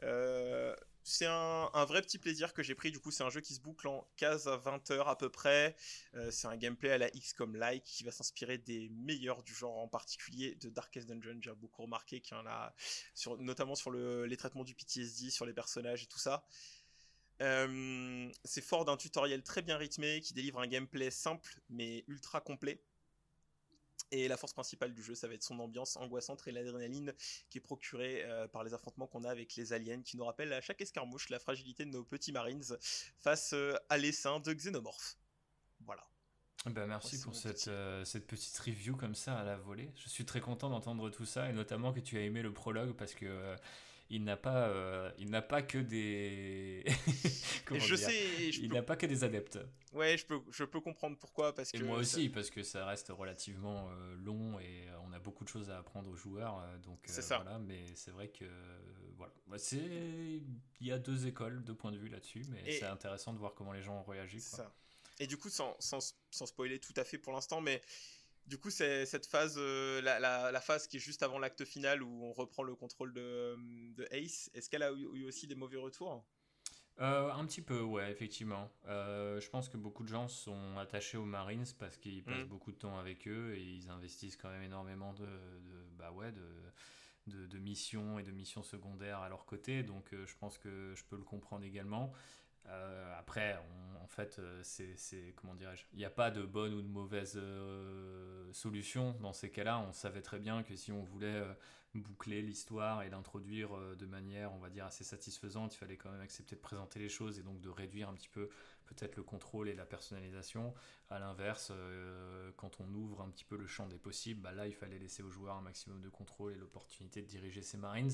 Euh, 0.03 0.75
c'est 1.05 1.27
un, 1.27 1.85
vrai 1.87 2.03
petit 2.03 2.19
plaisir 2.19 2.53
que 2.53 2.63
j'ai 2.63 2.75
pris, 2.75 2.91
du 2.91 3.01
coup, 3.01 3.11
c'est 3.11 3.23
un 3.23 3.31
jeu 3.31 3.41
qui 3.41 3.55
se 3.55 3.61
boucle 3.61 3.89
en 3.89 4.07
15 4.17 4.49
à 4.49 4.57
20 4.57 4.91
heures 4.91 5.09
à 5.09 5.17
peu 5.17 5.31
près. 5.31 5.75
Euh, 6.15 6.31
c'est 6.31 6.49
un 6.49 6.57
gameplay 6.57 6.91
à 6.91 6.99
la 6.99 7.09
XCOM 7.11 7.57
like 7.57 7.85
qui 7.85 8.05
va 8.05 8.11
s'inspirer 8.11 8.59
des 8.59 8.91
meilleurs 8.91 9.43
du 9.43 9.55
genre, 9.55 9.79
en 9.79 9.89
particulier 9.89 10.57
de 10.57 10.69
Darkest 10.69 11.09
Dungeon. 11.09 11.39
J'ai 11.41 11.55
beaucoup 11.55 11.83
remarqué 11.83 12.21
qu'il 12.21 12.37
y 12.37 12.41
en 12.41 12.47
a, 12.47 12.75
notamment 13.39 13.75
sur 13.75 13.91
le, 13.91 14.27
les 14.27 14.37
traitements 14.37 14.65
du 14.65 14.75
PTSD, 14.75 15.31
sur 15.31 15.47
les 15.47 15.55
personnages 15.55 16.03
et 16.03 16.07
tout 16.07 16.19
ça. 16.19 16.45
Euh, 17.41 18.31
c'est 18.45 18.61
fort 18.61 18.85
d'un 18.85 18.97
tutoriel 18.97 19.43
très 19.43 19.63
bien 19.63 19.77
rythmé 19.77 20.21
qui 20.21 20.35
délivre 20.35 20.61
un 20.61 20.67
gameplay 20.67 21.11
simple 21.11 21.61
mais 21.69 22.05
ultra 22.09 22.41
complet. 22.41 22.83
Et 24.11 24.27
la 24.27 24.37
force 24.39 24.55
principale 24.55 24.95
du 24.95 25.03
jeu, 25.03 25.15
ça 25.15 25.29
va 25.29 25.35
être 25.35 25.43
son 25.43 25.59
ambiance 25.59 25.97
angoissante 25.97 26.47
et 26.47 26.53
l'adrénaline 26.53 27.13
qui 27.51 27.59
est 27.59 27.61
procurée 27.61 28.25
euh, 28.25 28.49
par 28.49 28.65
les 28.65 28.73
affrontements 28.73 29.07
qu'on 29.07 29.25
a 29.25 29.31
avec 29.31 29.55
les 29.57 29.73
aliens, 29.75 30.01
qui 30.03 30.17
nous 30.17 30.25
rappellent 30.25 30.53
à 30.53 30.63
chaque 30.63 30.81
escarmouche 30.81 31.29
la 31.29 31.39
fragilité 31.39 31.85
de 31.85 31.91
nos 31.91 32.05
petits 32.05 32.33
marines 32.33 32.63
face 33.19 33.53
euh, 33.53 33.75
à 33.91 33.99
l'essaim 33.99 34.41
de 34.41 34.53
xénomorphes. 34.55 35.19
Voilà. 35.81 36.07
Bah, 36.67 36.87
merci 36.87 37.19
c'est 37.19 37.25
pour 37.25 37.35
cette, 37.37 37.57
petit. 37.57 37.71
euh, 37.71 38.05
cette 38.05 38.27
petite 38.27 38.59
review 38.59 38.97
comme 38.97 39.15
ça 39.15 39.37
à 39.39 39.45
la 39.45 39.59
volée. 39.59 39.93
Je 39.97 40.09
suis 40.09 40.25
très 40.25 40.41
content 40.41 40.71
d'entendre 40.71 41.11
tout 41.11 41.27
ça 41.27 41.51
et 41.51 41.53
notamment 41.53 41.93
que 41.93 42.01
tu 42.01 42.17
as 42.17 42.23
aimé 42.23 42.41
le 42.41 42.53
prologue 42.53 42.97
parce 42.97 43.15
que 43.15 43.57
il 44.11 44.25
n'a 44.25 44.37
pas, 44.37 44.69
euh, 44.69 45.11
il 45.19 45.31
n'a 45.31 45.43
pas 45.43 45.63
que 45.63 45.79
des. 45.79 46.85
Je 47.75 47.95
sais, 47.97 48.51
je 48.51 48.63
Il 48.63 48.69
peux, 48.71 48.75
n'a 48.77 48.83
pas 48.83 48.97
que 48.97 49.05
des 49.05 49.25
adeptes. 49.25 49.59
ouais, 49.93 50.17
je 50.17 50.25
peux, 50.25 50.41
je 50.51 50.65
peux 50.65 50.81
comprendre 50.81 51.19
pourquoi, 51.19 51.55
parce 51.55 51.75
Et 51.75 51.79
que 51.79 51.85
moi 51.85 51.97
ça- 51.97 52.01
aussi, 52.17 52.29
parce 52.31 52.49
que 52.49 52.63
ça 52.63 52.87
reste 52.87 53.09
relativement 53.11 53.91
euh, 53.91 54.15
long 54.17 54.59
et 54.59 54.89
euh, 54.89 54.97
on 55.07 55.13
a 55.13 55.19
beaucoup 55.19 55.45
de 55.45 55.51
choses 55.51 55.69
à 55.71 55.77
apprendre 55.79 56.09
aux 56.11 56.17
joueurs. 56.17 56.63
donc 56.83 57.01
C'est 57.05 57.21
ça. 57.21 57.37
voilà, 57.43 57.59
mais 57.59 57.85
c'est 57.95 58.11
vrai 58.11 58.29
que 58.29 58.47
voilà, 59.19 59.33
Bah, 59.47 59.59
c'est 59.59 59.77
il 59.77 60.87
y 60.87 60.93
a 60.93 60.99
deux 60.99 61.27
écoles, 61.27 61.63
deux 61.63 61.75
points 61.75 61.93
de 61.93 61.99
vue 61.99 62.09
là-dessus, 62.09 62.43
mais 62.49 62.63
Et- 62.67 62.79
c'est 62.79 62.87
intéressant 62.87 63.35
de 63.35 63.39
voir 63.39 63.53
comment 63.55 63.73
les 63.75 63.83
gens 63.83 63.99
ont 64.01 64.11
réagi. 64.11 64.39
Quoi. 64.39 64.59
ça. 64.61 64.73
Et 65.21 65.27
du 65.27 65.37
coup, 65.37 65.51
sans, 65.51 65.77
sans, 65.81 66.15
sans 66.31 66.47
spoiler 66.47 66.79
tout 66.79 66.95
à 66.97 67.05
fait 67.05 67.19
pour 67.19 67.33
l'instant, 67.35 67.61
mais 67.61 67.83
du 68.49 68.59
coup, 68.59 68.71
c'est 68.71 69.07
cette 69.07 69.27
phase, 69.27 69.57
euh, 69.59 70.01
la, 70.03 70.19
la, 70.19 70.51
la 70.53 70.61
phase 70.61 70.87
qui 70.89 70.97
est 70.97 71.01
juste 71.01 71.23
avant 71.23 71.39
l'acte 71.39 71.65
final 71.65 72.03
où 72.03 72.25
on 72.25 72.33
reprend 72.33 72.63
le 72.63 72.75
contrôle 72.75 73.13
de, 73.13 73.57
de 73.95 74.07
Ace, 74.11 74.51
est-ce 74.55 74.69
qu'elle 74.71 74.83
a 74.83 74.93
eu, 74.93 75.07
eu 75.15 75.25
aussi 75.25 75.47
des 75.47 75.55
mauvais 75.55 75.77
retours? 75.79 76.25
Euh, 77.01 77.31
un 77.31 77.45
petit 77.47 77.63
peu, 77.63 77.81
ouais, 77.81 78.11
effectivement. 78.11 78.69
Euh, 78.89 79.41
je 79.41 79.49
pense 79.51 79.69
que 79.69 79.77
beaucoup 79.77 80.03
de 80.03 80.09
gens 80.09 80.27
sont 80.27 80.77
attachés 80.79 81.17
aux 81.17 81.25
Marines 81.25 81.65
parce 81.79 81.97
qu'ils 81.97 82.25
passent 82.25 82.45
Mm. 82.45 82.49
beaucoup 82.49 82.73
de 82.73 82.77
temps 82.77 82.99
avec 82.99 83.29
eux 83.29 83.55
et 83.55 83.63
ils 83.63 83.89
investissent 83.89 84.37
quand 84.37 84.51
même 84.51 84.65
énormément 84.65 85.13
de, 85.15 85.25
de- 85.25 85.89
bah 85.97 86.11
ouais, 86.11 86.33
de, 86.33 86.45
de, 87.29 87.47
de 87.47 87.59
missions 87.59 88.19
et 88.19 88.25
de 88.25 88.33
missions 88.33 88.65
secondaires 88.65 89.21
à 89.21 89.29
leur 89.29 89.47
côté. 89.47 89.85
Donc 89.85 90.13
euh, 90.13 90.27
je 90.27 90.37
pense 90.39 90.59
que 90.59 90.93
je 90.97 91.05
peux 91.05 91.17
le 91.17 91.23
comprendre 91.23 91.65
également. 91.65 92.13
Euh, 92.71 93.19
après, 93.19 93.59
en 94.03 94.07
fait, 94.07 94.39
euh, 94.39 94.61
c'est, 94.63 95.35
comment 95.37 95.55
dirais-je 95.55 95.85
Il 95.93 95.99
n'y 95.99 96.05
a 96.05 96.11
pas 96.11 96.31
de 96.31 96.43
bonne 96.43 96.75
ou 96.75 96.83
de 96.83 96.89
mauvaise 96.89 97.35
euh, 97.37 98.53
solution 98.53 99.17
dans 99.21 99.33
ces 99.33 99.51
cas-là. 99.51 99.79
On 99.81 99.93
savait 99.93 100.23
très 100.23 100.39
bien 100.39 100.63
que 100.63 100.77
si 100.77 100.93
on 100.93 101.03
voulait 101.03 101.43
boucler 101.95 102.43
l'histoire 102.43 103.03
et 103.03 103.11
l'introduire 103.11 103.71
de 103.97 104.07
manière, 104.07 104.53
on 104.53 104.59
va 104.59 104.71
dire, 104.71 104.85
assez 104.85 105.05
satisfaisante, 105.05 105.75
il 105.75 105.79
fallait 105.79 105.97
quand 105.97 106.11
même 106.11 106.21
accepter 106.21 106.55
de 106.55 106.61
présenter 106.61 106.99
les 106.99 107.09
choses 107.09 107.39
et 107.39 107.43
donc 107.43 107.61
de 107.61 107.69
réduire 107.71 108.09
un 108.09 108.15
petit 108.15 108.29
peu 108.29 108.51
peut-être 108.87 109.17
le 109.17 109.23
contrôle 109.23 109.69
et 109.69 109.75
la 109.75 109.87
personnalisation. 109.87 110.75
À 111.11 111.19
l'inverse, 111.19 111.73
quand 112.57 112.79
on 112.81 112.95
ouvre 112.95 113.23
un 113.23 113.31
petit 113.31 113.45
peu 113.45 113.57
le 113.57 113.67
champ 113.67 113.87
des 113.87 113.99
possibles, 113.99 114.43
bah 114.43 114.53
là, 114.53 114.67
il 114.67 114.75
fallait 114.75 114.99
laisser 114.99 115.23
aux 115.23 115.31
joueurs 115.31 115.57
un 115.57 115.63
maximum 115.63 116.01
de 116.01 116.09
contrôle 116.09 116.53
et 116.53 116.57
l'opportunité 116.57 117.23
de 117.23 117.27
diriger 117.27 117.63
ses 117.63 117.79
Marines. 117.79 118.13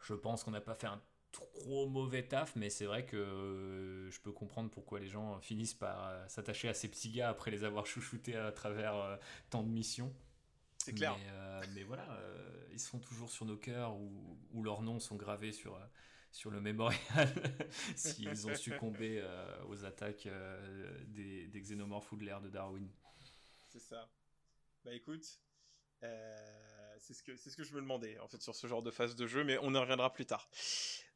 Je 0.00 0.14
pense 0.14 0.44
qu'on 0.44 0.50
n'a 0.50 0.60
pas 0.60 0.74
fait 0.74 0.88
un 0.88 1.00
trop 1.32 1.88
mauvais 1.88 2.22
taf, 2.22 2.54
mais 2.56 2.70
c'est 2.70 2.84
vrai 2.84 3.04
que 3.04 3.16
euh, 3.16 4.10
je 4.10 4.20
peux 4.20 4.32
comprendre 4.32 4.70
pourquoi 4.70 5.00
les 5.00 5.08
gens 5.08 5.40
finissent 5.40 5.74
par 5.74 6.06
euh, 6.06 6.28
s'attacher 6.28 6.68
à 6.68 6.74
ces 6.74 6.88
petits 6.88 7.10
gars 7.10 7.30
après 7.30 7.50
les 7.50 7.64
avoir 7.64 7.86
chouchoutés 7.86 8.36
à 8.36 8.52
travers 8.52 8.94
euh, 8.94 9.16
tant 9.50 9.62
de 9.62 9.68
missions. 9.68 10.14
C'est 10.78 10.94
clair. 10.94 11.16
Mais, 11.16 11.68
mais 11.74 11.82
voilà, 11.84 12.04
ils 12.72 12.80
sont 12.80 12.98
toujours 12.98 13.30
sur 13.30 13.46
nos 13.46 13.56
cœurs 13.56 13.94
ou, 13.96 14.36
ou 14.52 14.64
leurs 14.64 14.82
noms 14.82 14.98
sont 14.98 15.14
gravés 15.14 15.52
sur, 15.52 15.78
sur 16.32 16.50
le 16.50 16.60
mémorial 16.60 17.28
s'ils 17.94 18.48
ont 18.48 18.56
succombé 18.56 19.24
aux 19.68 19.84
attaques 19.84 20.28
des, 21.06 21.46
des 21.46 21.60
xénomorphes 21.60 22.10
ou 22.10 22.16
de 22.16 22.24
l'ère 22.24 22.40
de 22.40 22.48
Darwin. 22.48 22.90
C'est 23.68 23.78
ça. 23.78 24.10
Bah 24.84 24.92
écoute, 24.92 25.38
c'est 27.02 27.14
ce, 27.14 27.22
que, 27.22 27.36
c'est 27.36 27.50
ce 27.50 27.56
que 27.56 27.64
je 27.64 27.74
me 27.74 27.80
demandais 27.80 28.18
en 28.20 28.28
fait 28.28 28.40
sur 28.40 28.54
ce 28.54 28.66
genre 28.66 28.82
de 28.82 28.90
phase 28.90 29.16
de 29.16 29.26
jeu, 29.26 29.42
mais 29.42 29.58
on 29.60 29.74
y 29.74 29.78
reviendra 29.78 30.12
plus 30.12 30.24
tard. 30.24 30.48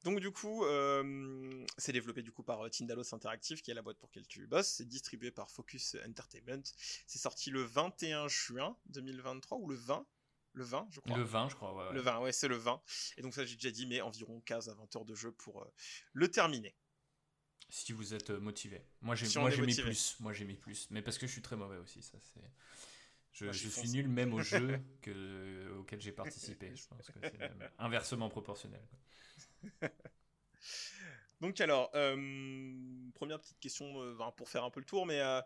Donc 0.04 0.20
du 0.20 0.30
coup, 0.32 0.64
euh, 0.64 1.64
c'est 1.78 1.92
développé 1.92 2.22
du 2.22 2.32
coup 2.32 2.42
par 2.42 2.64
euh, 2.64 2.68
Tindalos 2.68 3.14
Interactive, 3.14 3.62
qui 3.62 3.70
est 3.70 3.74
la 3.74 3.82
boîte 3.82 3.98
pour 3.98 4.08
laquelle 4.08 4.26
tu 4.26 4.46
bosses. 4.46 4.68
C'est 4.68 4.88
distribué 4.88 5.30
par 5.30 5.50
Focus 5.50 5.96
Entertainment. 6.06 6.62
C'est 7.06 7.18
sorti 7.18 7.50
le 7.50 7.62
21 7.62 8.28
juin 8.28 8.76
2023 8.86 9.58
ou 9.58 9.68
le 9.68 9.76
20 9.76 10.06
Le 10.54 10.64
20, 10.64 10.88
je 10.90 11.00
crois. 11.00 11.16
Le 11.16 11.22
20, 11.22 11.48
je 11.48 11.54
crois, 11.54 11.74
ouais. 11.74 11.88
ouais. 11.88 11.94
Le 11.94 12.00
20, 12.00 12.20
ouais, 12.20 12.32
c'est 12.32 12.48
le 12.48 12.56
20. 12.56 12.82
Et 13.16 13.22
donc 13.22 13.34
ça, 13.34 13.44
j'ai 13.44 13.54
déjà 13.54 13.70
dit, 13.70 13.86
mais 13.86 14.00
environ 14.00 14.40
15 14.40 14.68
à 14.68 14.74
20 14.74 14.96
heures 14.96 15.04
de 15.04 15.14
jeu 15.14 15.30
pour 15.32 15.62
euh, 15.62 15.72
le 16.12 16.28
terminer. 16.28 16.74
Si 17.68 17.92
vous 17.92 18.14
êtes 18.14 18.30
motivé. 18.30 18.84
Moi, 19.02 19.14
j'ai 19.14 19.26
Si 19.26 19.38
mis 19.38 19.74
plus. 19.74 20.16
Moi, 20.20 20.32
j'ai 20.32 20.44
mis 20.44 20.56
plus. 20.56 20.88
Mais 20.90 21.02
parce 21.02 21.18
que 21.18 21.26
je 21.26 21.32
suis 21.32 21.42
très 21.42 21.56
mauvais 21.56 21.78
aussi, 21.78 22.02
ça 22.02 22.18
c'est... 22.20 22.40
Je, 23.36 23.44
Moi, 23.44 23.52
je 23.52 23.58
j'y 23.58 23.70
suis 23.70 23.90
nul 23.90 24.08
même 24.08 24.32
au 24.32 24.42
jeu 24.42 24.80
que, 25.02 25.68
auquel 25.78 26.00
j'ai 26.00 26.12
participé. 26.12 26.74
Je 26.74 26.88
pense 26.88 27.06
que 27.06 27.18
c'est 27.20 27.38
inversement 27.78 28.30
proportionnel. 28.30 28.80
Donc 31.42 31.60
alors, 31.60 31.90
euh, 31.94 32.16
première 33.14 33.38
petite 33.38 33.60
question 33.60 34.02
euh, 34.02 34.16
pour 34.38 34.48
faire 34.48 34.64
un 34.64 34.70
peu 34.70 34.80
le 34.80 34.86
tour, 34.86 35.04
mais 35.04 35.20
euh, 35.20 35.42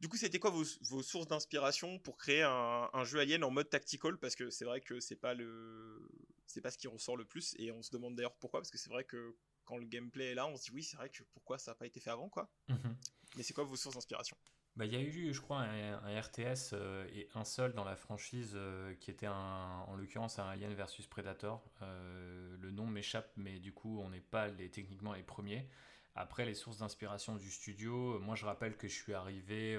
du 0.00 0.08
coup, 0.10 0.18
c'était 0.18 0.38
quoi 0.38 0.50
vos, 0.50 0.64
vos 0.82 1.02
sources 1.02 1.26
d'inspiration 1.26 1.98
pour 1.98 2.18
créer 2.18 2.42
un, 2.42 2.90
un 2.92 3.04
jeu 3.04 3.18
Alien 3.18 3.44
en 3.44 3.50
mode 3.50 3.70
tactical? 3.70 4.18
Parce 4.18 4.36
que 4.36 4.50
c'est 4.50 4.66
vrai 4.66 4.82
que 4.82 5.00
c'est 5.00 5.16
pas 5.16 5.32
le, 5.32 6.06
c'est 6.46 6.60
pas 6.60 6.70
ce 6.70 6.76
qui 6.76 6.86
ressort 6.86 7.16
le 7.16 7.24
plus, 7.24 7.54
et 7.58 7.72
on 7.72 7.80
se 7.80 7.92
demande 7.92 8.14
d'ailleurs 8.14 8.36
pourquoi, 8.36 8.60
parce 8.60 8.70
que 8.70 8.76
c'est 8.76 8.90
vrai 8.90 9.04
que 9.04 9.34
quand 9.64 9.78
le 9.78 9.86
gameplay 9.86 10.32
est 10.32 10.34
là, 10.34 10.46
on 10.46 10.56
se 10.58 10.64
dit 10.64 10.70
oui, 10.72 10.82
c'est 10.82 10.98
vrai 10.98 11.08
que 11.08 11.22
pourquoi 11.32 11.56
ça 11.56 11.70
n'a 11.70 11.76
pas 11.76 11.86
été 11.86 11.98
fait 11.98 12.10
avant, 12.10 12.28
quoi. 12.28 12.50
Mhm. 12.68 12.94
Mais 13.36 13.42
c'est 13.42 13.54
quoi 13.54 13.64
vos 13.64 13.76
sources 13.76 13.94
d'inspiration? 13.94 14.36
Bah, 14.76 14.86
il 14.86 14.92
y 14.92 14.96
a 14.96 15.00
eu, 15.00 15.32
je 15.32 15.40
crois, 15.40 15.60
un, 15.60 16.04
un 16.04 16.20
RTS 16.20 16.72
euh, 16.72 17.06
et 17.14 17.28
un 17.36 17.44
seul 17.44 17.74
dans 17.74 17.84
la 17.84 17.94
franchise 17.94 18.54
euh, 18.56 18.92
qui 18.98 19.12
était 19.12 19.26
un, 19.26 19.84
en 19.86 19.94
l'occurrence 19.94 20.40
un 20.40 20.48
Alien 20.48 20.74
versus 20.74 21.06
Predator. 21.06 21.62
Euh, 21.82 22.56
le 22.60 22.70
nom 22.72 22.86
m'échappe, 22.86 23.30
mais 23.36 23.60
du 23.60 23.72
coup, 23.72 24.00
on 24.00 24.10
n'est 24.10 24.20
pas 24.20 24.48
les, 24.48 24.68
techniquement 24.70 25.12
les 25.12 25.22
premiers. 25.22 25.68
Après, 26.16 26.44
les 26.44 26.54
sources 26.54 26.78
d'inspiration 26.78 27.36
du 27.36 27.50
studio, 27.50 28.18
moi 28.20 28.34
je 28.34 28.46
rappelle 28.46 28.76
que 28.76 28.88
je 28.88 28.94
suis 28.94 29.14
arrivé 29.14 29.76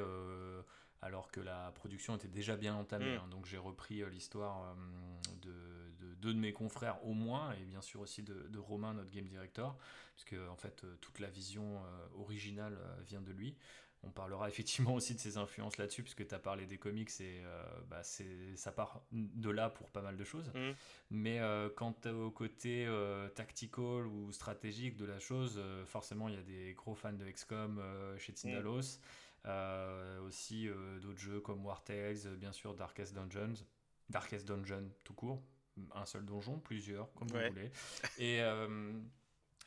alors 1.01 1.31
que 1.31 1.39
la 1.39 1.71
production 1.75 2.15
était 2.17 2.27
déjà 2.27 2.58
bien 2.58 2.75
entamée. 2.75 3.15
Mm. 3.15 3.19
hein. 3.19 3.27
donc 3.31 3.45
j'ai 3.45 3.58
repris 3.58 4.03
l'histoire 4.10 4.75
de, 5.41 5.53
de 5.99 6.13
deux 6.15 6.34
de 6.34 6.39
mes 6.39 6.51
confrères 6.51 7.05
au 7.05 7.13
moins, 7.13 7.53
et 7.53 7.63
bien 7.63 7.81
sûr 7.81 8.01
aussi 8.01 8.21
de, 8.21 8.47
de 8.49 8.60
Romain, 8.60 8.93
notre 8.93 9.12
game 9.12 9.27
director, 9.27 9.77
parce 10.13 10.25
que 10.25 10.49
en 10.49 10.58
fait 10.58 10.86
toute 10.99 11.19
la 11.19 11.29
vision 11.29 11.81
originale 12.17 12.77
vient 13.05 13.21
de 13.21 13.31
lui. 13.31 13.55
On 14.06 14.12
parlera 14.12 14.48
effectivement 14.50 14.94
aussi 14.94 15.15
de 15.15 15.20
ses 15.20 15.38
influences 15.38 15.78
là-dessus, 15.78 16.04
puisque 16.04 16.28
tu 16.28 16.36
as 16.36 16.39
parlé 16.39 16.65
des 16.65 16.78
comics 16.78 17.10
et 17.20 17.41
euh, 17.44 17.63
bah, 17.89 18.02
ça 18.04 18.72
part 18.72 19.02
de 19.12 19.50
là 19.50 19.70
pour 19.70 19.89
pas 19.89 20.02
mal 20.02 20.15
de 20.18 20.24
choses. 20.24 20.50
Mm. 20.54 20.72
Mais 21.12 21.39
euh, 21.39 21.70
quant 21.76 21.96
au 22.06 22.32
côté 22.32 22.86
euh, 22.86 23.28
tactical 23.30 24.08
ou 24.08 24.32
stratégique 24.32 24.96
de 24.96 25.06
la 25.06 25.20
chose, 25.20 25.56
euh, 25.58 25.86
forcément 25.86 26.30
il 26.30 26.36
y 26.36 26.38
a 26.38 26.44
des 26.44 26.74
gros 26.74 26.96
fans 26.96 27.13
de 27.13 27.26
XCOM 27.30 27.80
euh, 27.80 28.18
chez 28.18 28.34
Tindalos. 28.34 29.00
Euh, 29.48 30.20
aussi 30.22 30.68
d'autres 31.04 31.20
jeux 31.20 31.39
comme 31.39 31.63
War 31.63 31.84
Tales, 31.84 32.36
bien 32.38 32.52
sûr 32.52 32.74
Darkest 32.74 33.13
Dungeons. 33.13 33.54
Darkest 34.10 34.48
Dungeon 34.48 34.89
tout 35.04 35.13
court. 35.13 35.44
Un 35.94 36.06
seul 36.06 36.26
donjon, 36.26 36.58
plusieurs, 36.58 37.13
comme 37.13 37.30
Ouais. 37.32 37.50
vous 37.50 37.54
voulez. 37.54 37.72
Et, 38.18 38.39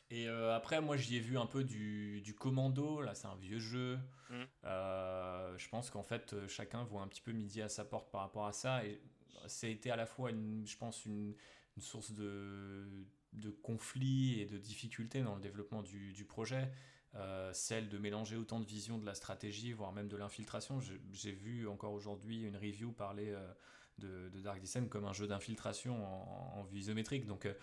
et 0.09 0.27
euh, 0.27 0.55
après, 0.55 0.81
moi, 0.81 0.97
j'y 0.97 1.17
ai 1.17 1.19
vu 1.19 1.37
un 1.37 1.45
peu 1.45 1.63
du, 1.63 2.21
du 2.21 2.33
commando. 2.33 3.01
Là, 3.01 3.13
c'est 3.15 3.27
un 3.27 3.35
vieux 3.35 3.59
jeu. 3.59 3.97
Mm. 4.29 4.35
Euh, 4.65 5.57
je 5.57 5.69
pense 5.69 5.89
qu'en 5.89 6.03
fait, 6.03 6.33
euh, 6.33 6.47
chacun 6.47 6.83
voit 6.83 7.01
un 7.01 7.07
petit 7.07 7.21
peu 7.21 7.31
midi 7.31 7.61
à 7.61 7.69
sa 7.69 7.85
porte 7.85 8.11
par 8.11 8.21
rapport 8.21 8.45
à 8.47 8.53
ça. 8.53 8.85
Et 8.85 8.99
ça 9.47 9.67
a 9.67 9.69
été 9.69 9.91
à 9.91 9.95
la 9.95 10.05
fois, 10.05 10.31
une, 10.31 10.65
je 10.65 10.77
pense, 10.77 11.05
une, 11.05 11.35
une 11.77 11.81
source 11.81 12.11
de, 12.11 12.87
de 13.33 13.49
conflit 13.49 14.39
et 14.39 14.45
de 14.45 14.57
difficultés 14.57 15.21
dans 15.21 15.35
le 15.35 15.41
développement 15.41 15.83
du, 15.83 16.13
du 16.13 16.25
projet. 16.25 16.71
Euh, 17.15 17.51
celle 17.53 17.89
de 17.89 17.97
mélanger 17.97 18.35
autant 18.35 18.59
de 18.59 18.65
visions 18.65 18.99
de 18.99 19.05
la 19.05 19.15
stratégie, 19.15 19.73
voire 19.73 19.91
même 19.91 20.07
de 20.07 20.17
l'infiltration. 20.17 20.79
J'ai- 21.11 21.31
vu 21.31 21.67
encore 21.67 21.93
aujourd'hui 21.93 22.43
une 22.43 22.55
review 22.55 22.91
parler 22.91 23.29
euh, 23.29 23.51
de, 23.97 24.29
de 24.29 24.41
Dark 24.41 24.59
Descent 24.59 24.85
comme 24.87 25.05
un 25.05 25.13
jeu 25.13 25.25
d'infiltration 25.25 26.05
en, 26.05 26.59
en 26.59 26.63
vue 26.63 26.79
isométrique. 26.79 27.25
Donc 27.25 27.45
euh, 27.45 27.53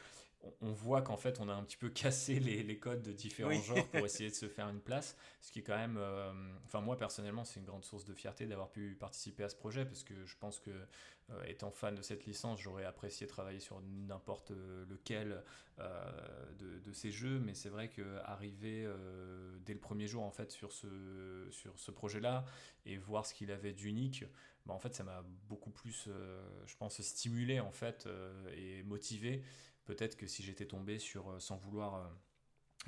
on, 0.61 0.73
voit 0.73 1.03
qu'en 1.03 1.17
fait 1.17 1.41
on 1.41 1.49
a 1.49 1.53
un 1.55 1.63
petit 1.65 1.77
peu 1.77 1.89
cassé 1.89 2.39
les, 2.41 2.63
les 2.63 2.79
codes 2.79 3.03
de 3.03 3.13
différents 3.13 3.49
Oui. 3.51 3.63
genres 3.63 3.87
pour 3.89 4.05
essayer 4.07 4.31
de 4.31 4.35
se 4.35 4.49
faire 4.49 4.69
une 4.69 4.81
place. 4.81 5.17
Ce 5.41 5.51
qui 5.51 5.61
est 5.61 5.63
quand 5.63 5.77
même, 5.77 5.97
euh, 5.99 6.33
enfin 6.65 6.81
moi 6.81 6.97
personnellement, 6.97 7.45
c'est 7.45 7.61
une 7.61 7.67
grande 7.67 7.85
source 7.85 8.05
de 8.05 8.15
fierté 8.15 8.47
d'avoir 8.47 8.71
pu 8.71 8.97
participer 8.99 9.45
à 9.45 9.49
ce 9.49 9.57
projet 9.57 9.85
parce 9.85 10.05
que 10.05 10.15
je 10.25 10.37
pense 10.39 10.61
que 10.61 10.71
euh, 11.31 11.43
étant 11.47 11.73
fan 11.73 11.95
de 11.95 12.03
cette 12.03 12.25
licence, 12.25 12.61
j'aurais 12.61 12.85
apprécié 12.85 13.27
travailler 13.27 13.59
sur 13.59 13.81
n'importe 13.83 14.53
euh, 14.53 14.85
lequel 14.89 15.43
euh, 15.81 16.53
de, 16.59 16.79
de 16.79 16.93
ces 16.93 17.11
jeux, 17.11 17.41
mais 17.41 17.55
c'est 17.55 17.69
vrai 17.69 17.89
que 17.89 18.19
arriver 18.25 18.89
dès 19.65 19.75
le 19.75 19.81
premier 19.81 20.07
jour 20.07 20.23
en 20.23 20.31
fait 20.31 20.53
sur 20.53 20.73
ce 20.73 21.49
sur 21.51 21.79
ce 21.79 21.91
projet-là 21.91 22.45
et 22.85 22.97
voir 22.97 23.27
ce 23.27 23.35
qu'il 23.35 23.51
avait 23.51 23.73
d'unique, 23.73 24.25
bah, 24.65 24.75
en 24.75 24.79
fait 24.79 24.95
ça 24.95 25.03
m'a 25.05 25.23
beaucoup 25.49 25.71
plus, 25.71 26.09
je 26.67 26.77
pense, 26.77 27.01
stimulé 27.03 27.61
en 27.61 27.73
fait 27.73 28.09
et 28.57 28.83
motivé. 28.85 29.43
Peut-être 29.87 30.17
que 30.17 30.27
si 30.27 30.43
j'étais 30.43 30.67
tombé 30.67 30.99
sur, 30.99 31.31
euh, 31.31 31.39
sans 31.41 31.57
vouloir 31.57 31.95
euh, 31.97 32.09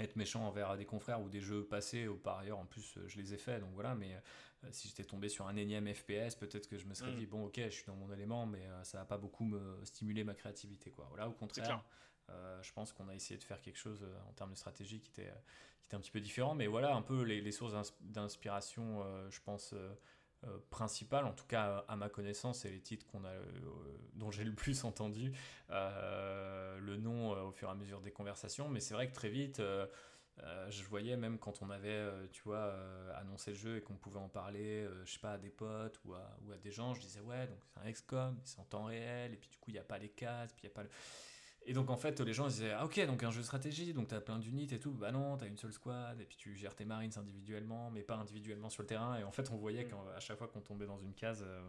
être 0.03 0.17
méchant 0.17 0.47
envers 0.47 0.77
des 0.77 0.85
confrères 0.85 1.21
ou 1.21 1.29
des 1.29 1.41
jeux 1.41 1.65
passés, 1.65 2.07
ou 2.09 2.17
par 2.17 2.39
ailleurs 2.39 2.59
en 2.59 2.67
plus 2.67 2.97
euh, 2.99 3.09
je 3.09 3.17
les 3.19 3.35
ai 3.35 3.39
faits, 3.39 3.61
donc 3.61 3.73
voilà, 3.75 3.95
mais 3.95 4.15
euh, 4.65 4.69
si 4.71 4.89
j'étais 4.89 5.05
tombé 5.05 5.29
sur 5.29 5.47
un 5.49 5.57
énième 5.57 5.93
FPS, 5.93 6.35
peut-être 6.39 6.69
que 6.69 6.77
je 6.79 6.87
me 6.87 6.95
serais 6.95 7.13
Mm. 7.13 7.17
dit, 7.17 7.27
bon 7.27 7.45
ok, 7.47 7.61
je 7.65 7.71
suis 7.71 7.87
dans 7.87 7.97
mon 7.97 8.13
élément, 8.13 8.47
mais 8.47 8.67
euh, 8.67 8.85
ça 8.85 8.99
va 8.99 9.05
pas 9.05 9.19
beaucoup 9.19 9.45
me 9.45 9.85
stimuler 9.85 10.25
ma 10.25 10.35
créativité. 10.35 10.91
Quoi. 10.91 11.07
Voilà, 11.11 11.29
au 11.29 11.33
contraire, 11.33 11.85
euh, 12.31 12.63
je 12.63 12.73
pense 12.73 12.93
qu'on 12.93 13.09
a 13.09 13.15
essayé 13.15 13.39
de 13.39 13.45
faire 13.45 13.61
quelque 13.63 13.79
chose 13.79 14.05
en 14.29 14.33
termes 14.35 14.51
de 14.53 14.57
stratégie 14.59 15.01
qui 15.01 15.11
était, 15.11 15.33
qui 15.81 15.87
était 15.87 15.97
un 15.97 16.01
petit 16.01 16.11
peu 16.11 16.21
différent, 16.21 16.55
mais 16.55 16.67
voilà 16.67 16.95
un 16.95 17.03
peu 17.03 17.23
les, 17.23 17.41
les 17.41 17.53
sources 17.53 17.73
d'ins- 17.73 17.97
d'inspiration, 18.01 19.03
je 19.31 19.41
pense, 19.41 19.75
euh, 20.45 20.59
principales, 20.71 21.27
en 21.27 21.33
tout 21.33 21.47
cas 21.47 21.85
à 21.89 21.97
ma 21.97 22.09
connaissance, 22.09 22.65
et 22.65 22.71
les 22.71 22.81
titres 22.81 23.05
qu'on 23.07 23.25
a, 23.25 23.29
euh, 23.29 23.43
dont 24.15 24.31
j'ai 24.31 24.45
le 24.45 24.55
plus 24.55 24.85
entendu 24.85 25.33
euh, 25.71 26.79
le 26.79 26.97
nom 26.97 27.33
au 27.33 27.51
fur 27.51 27.69
et 27.69 27.73
à 27.73 27.75
mesure 27.75 28.01
des 28.01 28.13
conversations, 28.13 28.69
mais 28.69 28.79
c'est 28.79 28.95
vrai 28.95 29.09
que 29.09 29.15
très 29.15 29.31
vite, 29.31 29.61
je 30.69 30.85
voyais 30.85 31.17
même 31.17 31.39
quand 31.41 31.61
on 31.61 31.71
avait, 31.71 32.09
tu 32.31 32.43
vois, 32.43 32.73
annoncé 33.17 33.51
le 33.51 33.57
jeu 33.57 33.77
et 33.79 33.81
qu'on 33.81 33.97
pouvait 33.97 34.21
en 34.21 34.29
parler, 34.29 34.87
je 35.05 35.13
sais 35.13 35.19
pas, 35.19 35.33
à 35.33 35.39
des 35.39 35.51
potes 35.51 35.99
ou 36.05 36.15
à, 36.15 36.39
ou 36.45 36.53
à 36.53 36.57
des 36.57 36.71
gens, 36.71 36.95
je 36.95 37.01
disais 37.01 37.21
ouais, 37.21 37.49
donc 37.49 37.59
c'est 37.65 37.81
un 37.81 37.91
XCOM, 37.91 38.41
c'est 38.45 38.61
en 38.61 38.65
temps 38.65 38.85
réel, 38.85 39.33
et 39.33 39.37
puis 39.37 39.51
du 39.51 39.59
coup 39.59 39.71
il 39.71 39.75
n'y 39.75 39.81
a 39.81 39.85
pas 39.85 39.99
les 39.99 40.11
cases, 40.11 40.53
puis 40.53 40.63
il 40.63 40.67
n'y 40.69 40.73
a 40.73 40.75
pas 40.77 40.85
le... 40.85 40.91
Et 41.71 41.75
donc 41.75 41.91
en 41.91 41.99
fait 41.99 42.19
les 42.21 42.33
gens 42.33 42.47
ils 42.47 42.53
disaient 42.53 42.73
ah 42.73 42.87
ok 42.87 42.99
donc 43.07 43.23
un 43.23 43.31
jeu 43.31 43.41
de 43.41 43.45
stratégie 43.45 43.93
donc 43.93 44.09
t'as 44.09 44.23
plein 44.23 44.39
d'unités 44.39 44.77
et 44.77 44.81
tout 44.81 44.91
bah 44.93 45.13
non 45.13 45.37
t'as 45.37 45.47
une 45.47 45.59
seule 45.59 45.73
squad 45.75 46.19
et 46.19 46.25
puis 46.25 46.39
tu 46.39 46.57
gères 46.57 46.75
tes 46.75 46.87
marines 46.87 47.13
individuellement 47.17 47.91
mais 47.91 48.03
pas 48.03 48.15
individuellement 48.17 48.71
sur 48.71 48.83
le 48.83 48.87
terrain 48.87 49.19
et 49.19 49.23
en 49.23 49.31
fait 49.33 49.51
on 49.51 49.57
voyait 49.59 49.85
Mm. 49.85 49.91
qu'à 49.91 50.19
chaque 50.21 50.39
fois 50.39 50.49
qu'on 50.49 50.63
tombait 50.63 50.87
dans 50.87 50.97
une 50.99 51.13
case 51.13 51.45
euh, 51.47 51.61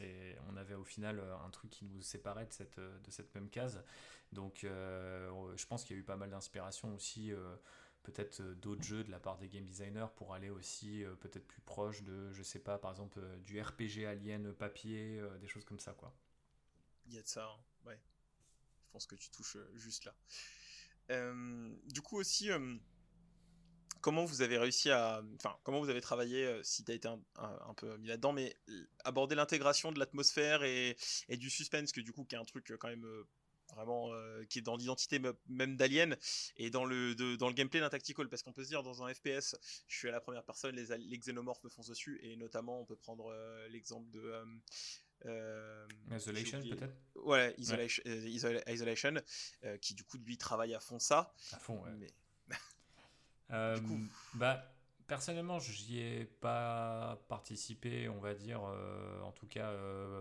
et 0.00 0.36
on 0.52 0.56
avait 0.56 0.76
au 0.76 0.84
final 0.84 1.18
euh, 1.18 1.34
un 1.44 1.50
truc 1.50 1.68
qui 1.70 1.84
nous 1.84 2.00
séparait 2.00 2.46
de 2.46 2.52
cette, 2.52 2.78
euh, 2.78 2.96
de 3.00 3.10
cette 3.10 3.34
même 3.34 3.50
case 3.50 3.82
donc 4.30 4.62
euh, 4.62 5.28
je 5.56 5.66
pense 5.66 5.82
qu'il 5.82 5.96
y 5.96 5.98
a 5.98 6.00
eu 6.00 6.04
pas 6.04 6.16
mal 6.16 6.30
d'inspiration 6.30 6.94
aussi 6.94 7.32
euh, 7.32 7.56
peut-être 8.04 8.40
d'autres 8.60 8.84
jeux 8.84 9.02
de 9.02 9.10
la 9.10 9.18
part 9.18 9.36
des 9.36 9.48
game 9.48 9.64
designers 9.66 10.06
pour 10.14 10.32
aller 10.32 10.50
aussi 10.50 11.02
euh, 11.02 11.16
peut-être 11.16 11.46
plus 11.48 11.60
proche 11.62 12.04
de 12.04 12.30
je 12.32 12.44
sais 12.44 12.60
pas 12.60 12.78
par 12.78 12.92
exemple 12.92 13.18
euh, 13.18 13.36
du 13.40 13.60
RPG 13.60 14.06
alien 14.06 14.52
papier 14.52 15.18
euh, 15.18 15.36
des 15.38 15.48
choses 15.48 15.64
comme 15.64 15.80
ça 15.80 15.92
quoi 15.92 16.14
Il 17.08 17.14
y 17.14 17.18
a 17.18 17.22
de 17.22 17.26
ça, 17.26 17.44
hein. 17.46 17.60
Pense 18.90 19.06
que 19.06 19.14
tu 19.14 19.30
touches 19.30 19.56
euh, 19.56 19.70
juste 19.74 20.04
là. 20.04 20.14
Euh, 21.10 21.70
du 21.86 22.02
coup 22.02 22.18
aussi, 22.18 22.50
euh, 22.50 22.76
comment 24.00 24.24
vous 24.24 24.42
avez 24.42 24.58
réussi 24.58 24.90
à, 24.90 25.22
enfin, 25.36 25.56
comment 25.64 25.80
vous 25.80 25.88
avez 25.88 26.00
travaillé, 26.00 26.60
si 26.62 26.84
tu 26.84 26.92
as 26.92 26.94
été 26.94 27.08
un, 27.08 27.74
peu 27.76 27.96
mis 27.98 28.08
là-dedans, 28.08 28.32
mais 28.32 28.54
aborder 29.04 29.34
l'intégration 29.34 29.92
de 29.92 29.98
l'atmosphère 29.98 30.62
et, 30.62 30.96
du 31.30 31.50
suspense, 31.50 31.92
que 31.92 32.00
du 32.00 32.12
coup, 32.12 32.24
qui 32.24 32.34
est 32.34 32.38
un 32.38 32.44
truc 32.44 32.72
quand 32.78 32.88
même 32.88 33.06
vraiment 33.74 34.10
qui 34.48 34.58
est 34.58 34.62
dans 34.62 34.76
l'identité 34.76 35.20
me- 35.20 35.38
même 35.48 35.76
d'Alien 35.76 36.16
et 36.56 36.70
dans 36.70 36.84
le 36.84 37.14
dans 37.36 37.46
le 37.46 37.54
gameplay 37.54 37.78
d'un 37.78 37.88
tactical 37.88 38.28
parce 38.28 38.42
qu'on 38.42 38.52
peut 38.52 38.64
se 38.64 38.68
dire 38.68 38.82
dans 38.82 39.04
un 39.04 39.14
FPS 39.14 39.54
je 39.86 39.96
suis 39.96 40.08
à 40.08 40.10
la 40.10 40.20
première 40.20 40.42
personne 40.42 40.74
les, 40.74 40.86
les 40.98 41.18
xénomorphes 41.18 41.62
me 41.62 41.68
foncent 41.68 41.86
dessus 41.86 42.18
et 42.24 42.34
notamment 42.34 42.80
on 42.80 42.84
peut 42.84 42.96
prendre 42.96 43.32
l'exemple 43.68 44.10
de 44.10 44.42
euh, 45.26 45.86
Isolation 46.10 46.60
peut-être 46.60 46.94
Ouais, 47.16 47.54
Isolation, 47.58 48.02
euh, 48.06 48.62
Isolation, 48.68 49.14
euh, 49.64 49.76
qui 49.78 49.94
du 49.94 50.04
coup 50.04 50.18
lui 50.18 50.38
travaille 50.38 50.74
à 50.74 50.80
fond 50.80 50.98
ça. 50.98 51.34
à 51.52 51.58
fond 51.58 51.82
ouais. 51.82 51.90
Mais 51.98 52.10
Du 53.76 53.82
coup. 53.82 53.98
bah, 54.34 54.72
personnellement, 55.06 55.58
j'y 55.58 56.00
ai 56.00 56.24
pas 56.24 57.20
participé, 57.28 58.08
on 58.08 58.20
va 58.20 58.34
dire, 58.34 58.62
en 58.62 59.32
tout 59.32 59.46
cas 59.46 59.74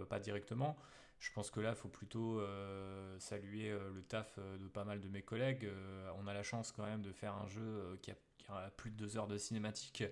pas 0.10 0.20
directement. 0.20 0.78
Je 1.20 1.32
pense 1.34 1.52
que 1.52 1.60
là, 1.60 1.72
il 1.72 1.76
faut 1.76 1.90
plutôt 1.90 2.40
euh, 2.40 3.20
saluer 3.20 3.70
euh, 3.70 3.92
le 3.94 4.02
taf 4.02 4.40
de 4.40 4.68
pas 4.68 4.86
mal 4.86 5.02
de 5.02 5.10
mes 5.10 5.22
collègues. 5.22 5.66
Euh, 5.66 6.10
on 6.18 6.28
a 6.28 6.34
la 6.34 6.44
chance 6.44 6.72
quand 6.72 6.86
même 6.86 7.02
de 7.02 7.12
faire 7.12 7.36
un 7.36 7.48
jeu 7.48 7.98
qui, 8.02 8.12
a, 8.12 8.16
qui 8.38 8.46
a 8.50 8.72
plus 8.78 8.90
de 8.90 8.96
deux 8.96 9.18
heures 9.18 9.28
de 9.28 9.38
cinématique 9.38 10.04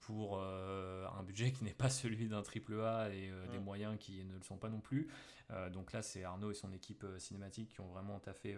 pour 0.00 0.38
euh, 0.40 1.06
un 1.18 1.22
budget 1.22 1.52
qui 1.52 1.64
n'est 1.64 1.74
pas 1.74 1.90
celui 1.90 2.28
d'un 2.28 2.42
triple 2.42 2.80
A 2.80 3.08
et 3.10 3.30
euh, 3.30 3.46
des 3.48 3.58
Mm. 3.58 3.64
moyens 3.64 3.96
qui 3.98 4.24
ne 4.24 4.34
le 4.34 4.42
sont 4.42 4.56
pas 4.56 4.68
non 4.68 4.80
plus. 4.80 5.08
Euh, 5.50 5.70
donc 5.70 5.92
là, 5.92 6.02
c'est 6.02 6.24
Arnaud 6.24 6.50
et 6.50 6.54
son 6.54 6.72
équipe 6.72 7.06
cinématique 7.18 7.70
qui 7.74 7.80
ont 7.80 7.88
vraiment 7.88 8.18
taffé 8.18 8.56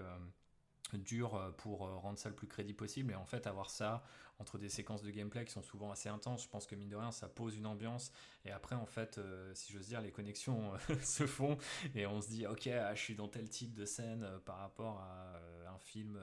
dur 0.93 1.55
pour 1.57 1.79
rendre 1.79 2.19
ça 2.19 2.29
le 2.29 2.35
plus 2.35 2.47
crédible 2.47 2.77
possible 2.77 3.13
et 3.13 3.15
en 3.15 3.25
fait 3.25 3.47
avoir 3.47 3.71
ça 3.71 4.03
entre 4.39 4.59
des 4.59 4.69
séquences 4.69 5.03
de 5.03 5.11
gameplay 5.11 5.45
qui 5.47 5.53
sont 5.53 5.63
souvent 5.63 5.91
assez 5.91 6.11
intenses 6.11 6.43
je 6.43 6.49
pense 6.51 6.67
que 6.67 6.75
mine 6.75 6.91
de 6.91 6.97
rien 6.97 7.11
ça 7.13 7.29
pose 7.29 7.57
une 7.57 7.65
ambiance 7.67 8.13
et 8.45 8.51
après 8.51 8.75
en 8.75 8.85
fait 8.85 9.17
euh, 9.17 9.55
si 9.55 9.73
j'ose 9.73 9.87
dire 9.87 10.03
les 10.03 10.11
connexions 10.11 10.73
se 11.03 11.27
font 11.27 11.57
et 11.95 12.07
on 12.07 12.21
se 12.21 12.29
dit 12.29 12.47
ok 12.47 12.67
ah, 12.67 12.95
je 12.95 13.01
suis 13.01 13.15
dans 13.15 13.29
tel 13.29 13.49
type 13.49 13.73
de 13.73 13.87
scène 13.87 14.25
euh, 14.25 14.39
par 14.41 14.59
rapport 14.59 14.99
à 14.99 15.37
euh, 15.37 15.69
un 15.69 15.79
film 15.79 16.19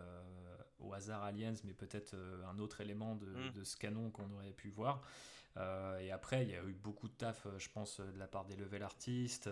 au 0.79 0.93
hasard 0.93 1.23
Aliens 1.23 1.53
mais 1.63 1.73
peut-être 1.73 2.13
euh, 2.13 2.43
un 2.45 2.59
autre 2.59 2.81
élément 2.81 3.15
de, 3.15 3.25
Mm. 3.27 3.51
de 3.53 3.63
ce 3.63 3.77
canon 3.77 4.09
qu'on 4.11 4.29
aurait 4.31 4.51
pu 4.53 4.69
voir 4.69 5.01
Euh, 5.57 5.97
et 5.99 6.11
après, 6.11 6.43
il 6.43 6.51
y 6.51 6.55
a 6.55 6.63
eu 6.63 6.73
beaucoup 6.73 7.07
de 7.09 7.13
taf, 7.13 7.45
euh, 7.47 7.57
je 7.57 7.69
pense, 7.69 7.99
de 7.99 8.17
la 8.19 8.27
part 8.27 8.45
des 8.45 8.55
level 8.55 8.83
artistes 8.83 9.49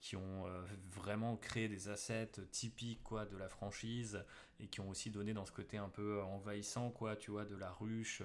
qui 0.00 0.14
ont 0.16 0.44
vraiment 0.92 1.36
créé 1.36 1.68
des 1.68 1.88
assets 1.88 2.30
typiques 2.52 3.02
quoi, 3.02 3.26
de 3.26 3.36
la 3.36 3.48
franchise 3.48 4.24
et 4.60 4.68
qui 4.68 4.80
ont 4.80 4.88
aussi 4.88 5.10
donné 5.10 5.34
dans 5.34 5.44
ce 5.44 5.52
côté 5.52 5.76
un 5.76 5.88
peu 5.90 6.22
envahissant 6.22 6.90
quoi, 6.90 7.16
tu 7.16 7.32
vois, 7.32 7.44
de 7.44 7.56
la 7.56 7.70
ruche. 7.72 8.22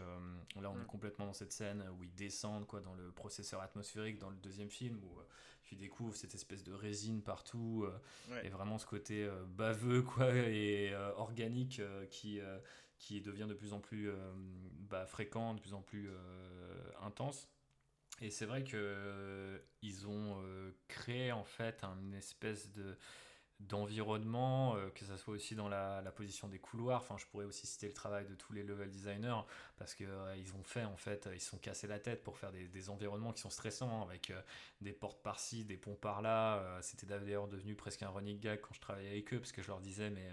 Là, 0.61 0.69
on 0.69 0.75
Mm. 0.75 0.81
est 0.83 0.85
complètement 0.85 1.25
dans 1.25 1.33
cette 1.33 1.51
scène 1.51 1.83
où 1.97 2.03
ils 2.03 2.13
descendent 2.13 2.67
quoi, 2.67 2.79
dans 2.79 2.93
le 2.93 3.11
processeur 3.11 3.59
atmosphérique 3.61 4.19
dans 4.19 4.29
le 4.29 4.37
deuxième 4.37 4.69
film 4.69 5.01
où 5.03 5.19
tu 5.65 5.75
découvres 5.75 6.15
cette 6.15 6.33
espèce 6.35 6.63
de 6.63 6.73
résine 6.73 7.21
partout 7.21 7.85
euh, 7.85 8.31
Ouais. 8.31 8.45
et 8.45 8.49
vraiment 8.49 8.77
ce 8.77 8.85
côté 8.85 9.23
euh, 9.25 9.43
baveux 9.45 10.01
quoi, 10.03 10.27
et 10.35 10.93
euh, 10.93 11.11
organique 11.15 11.81
qui, 12.09 12.39
qui 12.97 13.21
devient 13.21 13.47
de 13.47 13.53
plus 13.53 13.73
en 13.73 13.79
plus 13.79 14.09
bah, 14.89 15.05
fréquent, 15.05 15.53
de 15.53 15.59
plus 15.59 15.73
en 15.73 15.81
plus 15.81 16.09
intense. 17.01 17.49
Et 18.21 18.29
c'est 18.29 18.45
vrai 18.45 18.63
que 18.63 19.61
ils 19.81 20.07
ont 20.07 20.41
créé 20.87 21.31
en 21.33 21.43
fait 21.43 21.83
un 21.83 22.13
espèce 22.13 22.71
de 22.71 22.97
d'environnement, 23.59 24.75
euh, 24.75 24.89
que 24.89 25.05
ça 25.05 25.17
soit 25.17 25.33
aussi 25.33 25.55
dans 25.55 25.69
la, 25.69 26.01
position 26.15 26.47
des 26.47 26.59
couloirs. 26.59 27.01
Enfin, 27.01 27.15
je 27.17 27.25
pourrais 27.25 27.45
aussi 27.45 27.67
citer 27.67 27.87
le 27.87 27.93
travail 27.93 28.25
de 28.25 28.35
tous 28.35 28.53
les 28.53 28.63
level 28.63 28.89
designers 28.89 29.41
parce 29.77 29.93
que 29.93 30.03
euh, 30.03 30.35
ils 30.37 30.53
ont 30.53 30.63
fait 30.63 30.83
en 30.83 30.97
fait, 30.97 31.29
ils 31.33 31.41
sont 31.41 31.57
cassés 31.57 31.87
la 31.87 31.99
tête 31.99 32.23
pour 32.23 32.37
faire 32.37 32.51
des, 32.51 32.89
environnements 32.89 33.33
qui 33.33 33.41
sont 33.41 33.49
stressants 33.49 34.01
hein, 34.01 34.05
avec 34.07 34.29
euh, 34.29 34.41
des 34.81 34.93
portes 34.93 35.21
par-ci, 35.23 35.63
des 35.65 35.77
ponts 35.77 35.95
par-là. 35.95 36.79
C'était 36.81 37.05
d'ailleurs 37.05 37.47
devenu 37.47 37.75
presque 37.75 38.03
un 38.03 38.09
running 38.09 38.39
gag 38.39 38.61
quand 38.61 38.73
je 38.73 38.81
travaillais 38.81 39.09
avec 39.09 39.33
eux 39.33 39.39
parce 39.39 39.51
que 39.51 39.61
je 39.61 39.67
leur 39.67 39.79
disais 39.79 40.09
mais 40.09 40.29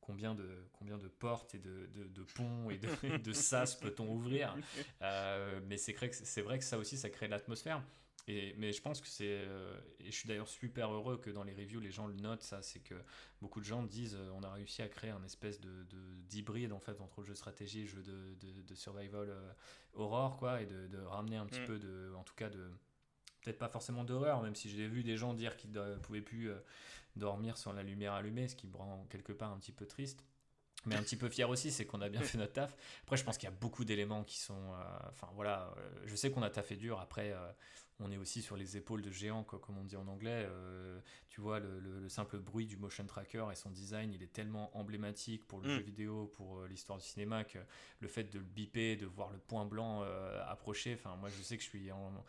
combien 0.00 0.34
de 0.34 0.48
combien 0.72 0.98
de 0.98 1.08
portes 1.08 1.54
et 1.54 1.58
de, 1.58 1.86
de, 1.86 2.22
ponts 2.22 2.70
et 2.70 2.78
de, 3.18 3.32
sas 3.32 3.74
peut-on 3.74 4.08
ouvrir? 4.08 4.54
Mais 5.00 5.76
c'est 5.78 5.92
vrai 5.92 6.10
que 6.10 6.16
c'est 6.16 6.42
vrai 6.42 6.58
que 6.58 6.64
ça 6.64 6.78
aussi 6.78 6.96
ça 6.96 7.10
crée 7.10 7.26
de 7.26 7.32
l'atmosphère. 7.32 7.82
Et, 8.28 8.54
mais 8.58 8.72
je 8.72 8.80
pense 8.82 9.00
que 9.00 9.08
c'est. 9.08 9.26
euh, 9.28 9.78
et 9.98 10.06
je 10.06 10.16
suis 10.16 10.28
d'ailleurs 10.28 10.48
super 10.48 10.92
heureux 10.92 11.18
que 11.18 11.30
dans 11.30 11.42
les 11.42 11.52
reviews, 11.54 11.80
les 11.80 11.90
gens 11.90 12.06
le 12.06 12.14
notent, 12.14 12.42
ça. 12.42 12.62
C'est 12.62 12.80
que 12.80 12.94
beaucoup 13.40 13.60
de 13.60 13.64
gens 13.64 13.82
disent 13.82 14.14
euh, 14.14 14.30
on 14.34 14.42
a 14.42 14.52
réussi 14.52 14.82
à 14.82 14.88
créer 14.88 15.10
un 15.10 15.22
espèce 15.24 15.60
de, 15.60 15.84
de- 15.84 16.14
d'hybride 16.28 16.72
en 16.72 16.80
fait 16.80 17.00
entre 17.00 17.20
le 17.22 17.26
jeu 17.26 17.34
stratégie 17.34 17.80
et 17.80 17.82
le 17.84 17.88
jeu 17.88 18.02
de, 18.02 18.34
de, 18.40 18.62
de 18.62 18.74
survival 18.74 19.30
euh, 19.30 19.52
horror, 19.94 20.36
quoi. 20.36 20.62
Et 20.62 20.66
de, 20.66 20.86
de 20.86 20.98
ramener 20.98 21.36
un 21.36 21.46
petit 21.46 21.60
Mm. 21.60 21.64
peu 21.66 21.78
de. 21.78 22.12
En 22.16 22.22
tout 22.22 22.34
cas, 22.34 22.50
de. 22.50 22.70
Peut-être 23.42 23.58
pas 23.58 23.70
forcément 23.70 24.04
d'horreur, 24.04 24.42
même 24.42 24.54
si 24.54 24.68
j'ai 24.68 24.86
vu 24.86 25.02
des 25.02 25.16
gens 25.16 25.32
dire 25.32 25.56
qu'ils 25.56 25.72
ne 25.72 25.96
pouvaient 25.96 26.20
plus 26.20 26.50
euh, 26.50 26.58
dormir 27.16 27.56
sans 27.56 27.72
la 27.72 27.82
lumière 27.82 28.12
allumée, 28.12 28.48
ce 28.48 28.54
qui 28.54 28.66
me 28.66 28.76
rend 28.76 29.06
quelque 29.10 29.32
part 29.32 29.50
un 29.50 29.58
petit 29.58 29.72
peu 29.72 29.86
triste. 29.86 30.24
Mais 30.86 30.96
un 30.96 31.02
petit 31.02 31.16
peu 31.16 31.28
fier 31.28 31.48
aussi, 31.48 31.70
c'est 31.70 31.84
qu'on 31.86 32.00
a 32.00 32.08
bien 32.08 32.22
fait 32.22 32.38
notre 32.38 32.52
taf. 32.54 32.76
Après, 33.02 33.16
je 33.16 33.24
pense 33.24 33.36
qu'il 33.38 33.48
y 33.48 33.52
a 33.52 33.56
beaucoup 33.56 33.84
d'éléments 33.84 34.24
qui 34.24 34.38
sont. 34.38 34.72
euh, 34.74 34.98
Enfin, 35.08 35.28
voilà, 35.34 35.72
euh, 35.76 35.90
je 36.06 36.16
sais 36.16 36.30
qu'on 36.30 36.42
a 36.42 36.50
taffé 36.50 36.76
dur. 36.76 36.98
Après, 37.00 37.32
euh, 37.32 37.52
on 38.02 38.10
est 38.10 38.16
aussi 38.16 38.40
sur 38.40 38.56
les 38.56 38.78
épaules 38.78 39.02
de 39.02 39.10
géants, 39.10 39.44
quoi, 39.44 39.58
comme 39.58 39.76
on 39.76 39.84
dit 39.84 39.96
en 39.96 40.08
anglais. 40.08 40.48
Tu 41.28 41.40
vois, 41.42 41.60
le, 41.60 41.78
le- 41.80 42.00
le 42.00 42.08
simple 42.08 42.38
bruit 42.38 42.64
du 42.66 42.76
motion 42.78 43.04
tracker 43.06 43.44
et 43.52 43.54
son 43.54 43.70
design, 43.70 44.12
il 44.12 44.22
est 44.22 44.32
tellement 44.32 44.74
emblématique 44.76 45.46
pour 45.46 45.60
le 45.60 45.68
Mm. 45.68 45.76
jeu 45.76 45.82
vidéo, 45.82 46.26
pour 46.34 46.64
l'histoire 46.64 46.98
du 46.98 47.04
cinéma, 47.04 47.44
que 47.44 47.58
le 48.00 48.08
fait 48.08 48.24
de 48.24 48.38
le 48.38 48.44
biper, 48.44 48.96
de 48.96 49.04
voir 49.06 49.30
le 49.30 49.38
point 49.38 49.66
blanc 49.66 50.02
approcher, 50.48 50.94
enfin, 50.94 51.14
moi, 51.16 51.28
je 51.28 51.42
sais 51.42 51.56
que 51.58 51.62
je 51.62 51.68
suis 51.68 51.92
en- 51.92 52.24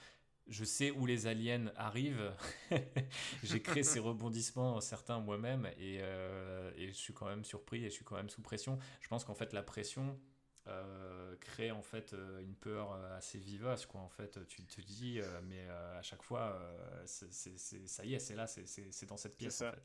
je 0.48 0.64
sais 0.66 0.92
où 0.92 1.06
les 1.06 1.28
aliens 1.28 1.72
arrivent. 1.76 2.34
J'ai 3.44 3.62
créé 3.62 3.84
ces 3.84 4.00
rebondissements, 4.00 4.82
certains 4.82 5.20
moi-même, 5.20 5.66
et, 5.78 6.00
euh, 6.02 6.72
et 6.76 6.88
je 6.88 6.98
suis 6.98 7.14
quand 7.14 7.26
même 7.28 7.44
surpris 7.46 7.86
et 7.86 7.90
je 7.90 7.96
suis 7.96 8.06
quand 8.06 8.16
même 8.16 8.30
sous 8.30 8.42
pression. 8.42 8.78
Je 9.02 9.08
pense 9.08 9.24
qu'en 9.24 9.36
fait, 9.36 9.54
la 9.54 9.64
pression 9.64 10.20
euh, 10.68 11.36
crée 11.38 11.72
en 11.72 11.82
fait 11.82 12.14
euh, 12.14 12.40
une 12.40 12.56
peur 12.56 12.94
assez 13.16 13.40
vivace. 13.40 13.86
Quoi. 13.86 14.02
En 14.02 14.10
fait, 14.10 14.46
tu 14.48 14.64
te 14.66 14.82
dis, 14.82 15.20
euh, 15.20 15.42
mais 15.44 15.68
à 15.70 16.02
chaque 16.02 16.24
fois, 16.24 16.60
ça 17.06 18.06
y 18.06 18.14
est, 18.14 18.20
c'est 18.20 18.36
là, 18.36 18.48
c'est- 18.48 19.06
dans 19.06 19.18
cette 19.18 19.38
pièce. 19.38 19.56
ça. 19.56 19.70
en 19.70 19.72
fait. 19.72 19.84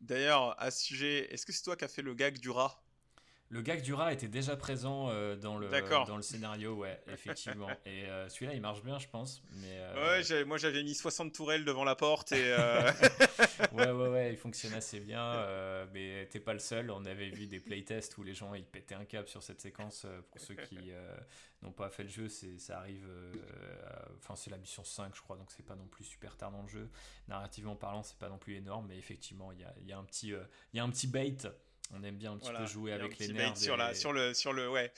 D'ailleurs, 0.00 0.60
à 0.60 0.70
ce 0.70 0.84
sujet, 0.84 1.32
est-ce 1.32 1.46
que 1.46 1.52
c'est 1.52 1.62
toi 1.62 1.76
qui 1.76 1.84
as 1.84 1.88
fait 1.88 2.02
le 2.02 2.14
gag 2.14 2.38
du 2.38 2.50
rat? 2.50 2.82
Le 3.48 3.62
gag 3.62 3.80
du 3.80 3.94
rat 3.94 4.12
était 4.12 4.26
déjà 4.26 4.56
présent 4.56 5.08
euh, 5.08 5.36
dans, 5.36 5.56
le, 5.56 5.68
dans 6.06 6.16
le 6.16 6.22
scénario, 6.22 6.74
ouais, 6.74 7.00
effectivement. 7.06 7.68
et 7.86 8.04
euh, 8.06 8.28
celui-là, 8.28 8.54
il 8.54 8.60
marche 8.60 8.82
bien, 8.82 8.98
je 8.98 9.06
pense. 9.06 9.40
Mais, 9.52 9.78
euh, 9.78 10.20
Ouais, 10.20 10.44
moi 10.44 10.58
j'avais 10.58 10.82
mis 10.82 10.96
60 10.96 11.32
tourelles 11.32 11.64
devant 11.64 11.84
la 11.84 11.94
porte 11.94 12.32
et. 12.32 12.56
ouais, 13.72 13.90
ouais, 13.90 14.08
ouais, 14.08 14.32
il 14.32 14.36
fonctionne 14.36 14.74
assez 14.74 14.98
bien. 14.98 15.46
mais 15.92 16.26
t'es 16.30 16.40
pas 16.40 16.54
le 16.54 16.58
seul. 16.58 16.90
On 16.90 17.04
avait 17.04 17.30
vu 17.30 17.46
des 17.46 17.60
playtests 17.60 18.18
où 18.18 18.24
les 18.24 18.34
gens 18.34 18.54
ils 18.54 18.64
pétaient 18.64 18.96
un 18.96 19.04
câble 19.04 19.28
sur 19.28 19.42
cette 19.42 19.60
séquence. 19.60 20.06
pour 20.30 20.40
ceux 20.40 20.54
qui 20.54 20.90
n'ont 21.62 21.72
pas 21.72 21.88
fait 21.88 22.02
le 22.02 22.08
jeu, 22.08 22.28
c'est, 22.28 22.58
ça 22.58 22.78
arrive. 22.78 23.08
Enfin, 24.18 24.34
c'est 24.34 24.50
la 24.50 24.58
mission 24.58 24.82
5, 24.82 25.14
je 25.14 25.20
crois, 25.20 25.36
donc 25.36 25.52
c'est 25.52 25.64
pas 25.64 25.76
non 25.76 25.86
plus 25.86 26.04
super 26.04 26.36
tard 26.36 26.50
dans 26.50 26.62
le 26.62 26.68
jeu. 26.68 26.90
Narrativement 27.28 27.76
parlant, 27.76 28.02
c'est 28.02 28.18
pas 28.18 28.28
non 28.28 28.38
plus 28.38 28.56
énorme, 28.56 28.86
mais 28.88 28.98
effectivement, 28.98 29.52
il 29.52 29.60
y 29.60 29.64
a, 29.64 29.72
il 29.80 29.86
y 29.86 29.92
a 29.92 29.98
un 29.98 30.04
petit, 30.04 30.30
il 30.72 30.76
y 30.76 30.80
a 30.80 30.84
un 30.84 30.90
petit 30.90 31.06
bait. 31.06 31.36
On 31.92 32.02
aime 32.02 32.16
bien 32.16 32.32
un 32.32 32.36
petit 32.36 32.44
voilà, 32.44 32.60
peu 32.60 32.66
jouer 32.66 32.92
avec 32.92 33.18
les 33.18 33.28
nerfs. 33.28 33.52
bait 33.54 33.58
sur, 33.60 33.76
la, 33.76 33.92
des- 33.92 33.98
sur, 33.98 34.12
le, 34.12 34.34
sur 34.34 34.52
le. 34.52 34.68
Ouais. 34.70 34.92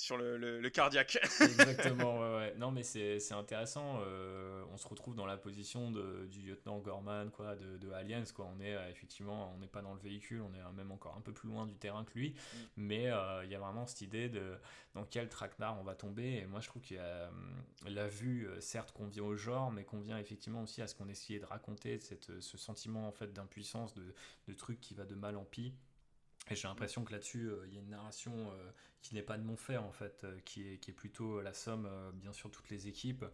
Sur 0.00 0.16
le, 0.16 0.36
le, 0.38 0.60
le 0.60 0.70
cardiaque. 0.70 1.18
Exactement, 1.40 2.20
ouais, 2.20 2.36
ouais. 2.36 2.54
Non, 2.56 2.70
mais 2.70 2.84
c'est 2.84 3.32
intéressant. 3.32 4.00
euh, 4.06 4.62
on 4.72 4.76
se 4.76 4.86
retrouve 4.86 5.16
dans 5.16 5.26
la 5.26 5.36
position 5.36 5.90
de, 5.90 6.24
du 6.30 6.40
lieutenant 6.40 6.78
Gorman, 6.78 7.30
quoi, 7.32 7.56
de, 7.56 7.78
de 7.78 7.90
Aliens, 7.90 8.22
quoi. 8.32 8.48
On 8.56 8.60
est 8.60 8.76
euh, 8.76 8.88
effectivement, 8.90 9.52
on 9.52 9.58
n'est 9.58 9.66
pas 9.66 9.82
dans 9.82 9.94
le 9.94 9.98
véhicule, 10.00 10.40
on 10.42 10.54
est 10.54 10.60
euh, 10.60 10.70
même 10.76 10.92
encore 10.92 11.16
un 11.16 11.20
peu 11.20 11.32
plus 11.32 11.48
loin 11.48 11.66
du 11.66 11.74
terrain 11.74 12.04
que 12.04 12.16
lui. 12.16 12.36
Mais 12.76 13.10
euh, 13.10 13.44
il 13.44 13.50
y 13.50 13.56
a 13.56 13.58
vraiment 13.58 13.88
cette 13.88 14.02
idée 14.02 14.28
de 14.28 14.56
dans 14.94 15.04
quel 15.04 15.28
traquenard 15.28 15.76
on 15.80 15.82
va 15.82 15.96
tomber. 15.96 16.34
Et 16.36 16.46
moi, 16.46 16.60
je 16.60 16.68
trouve 16.68 16.82
qu'il 16.82 16.96
y 16.96 17.00
a 17.00 17.28
la 17.88 18.06
vue, 18.06 18.48
certes, 18.60 18.92
convient 18.92 19.24
au 19.24 19.34
genre, 19.34 19.72
mais 19.72 19.82
convient 19.82 20.18
effectivement 20.18 20.62
aussi 20.62 20.80
à 20.80 20.86
ce 20.86 20.94
qu'on 20.94 21.08
essayait 21.08 21.40
de 21.40 21.44
raconter, 21.44 21.98
cette, 21.98 22.40
ce 22.40 22.56
sentiment 22.56 23.08
en 23.08 23.12
fait 23.12 23.32
d'impuissance, 23.32 23.94
de, 23.94 24.14
de 24.46 24.54
truc 24.54 24.80
qui 24.80 24.94
va 24.94 25.04
de 25.04 25.16
mal 25.16 25.36
en 25.36 25.44
pis. 25.44 25.74
Et 26.50 26.54
j'ai 26.54 26.68
l'impression 26.68 27.04
que 27.04 27.12
là-dessus, 27.12 27.50
euh, 27.50 27.66
il 27.66 27.74
y 27.74 27.78
a 27.78 27.80
une 27.80 27.90
narration 27.90 28.32
euh, 28.32 28.70
qui 29.02 29.14
n'est 29.14 29.22
pas 29.22 29.36
de 29.36 29.44
mon 29.44 29.56
fait, 29.56 29.76
en 29.76 29.92
fait, 29.92 30.24
euh, 30.24 30.38
qui, 30.44 30.66
est, 30.66 30.78
qui 30.78 30.90
est 30.90 30.94
plutôt 30.94 31.40
la 31.40 31.52
somme, 31.52 31.88
bien 32.14 32.32
sûr, 32.32 32.50
toutes 32.50 32.70
les 32.70 32.88
équipes, 32.88 33.24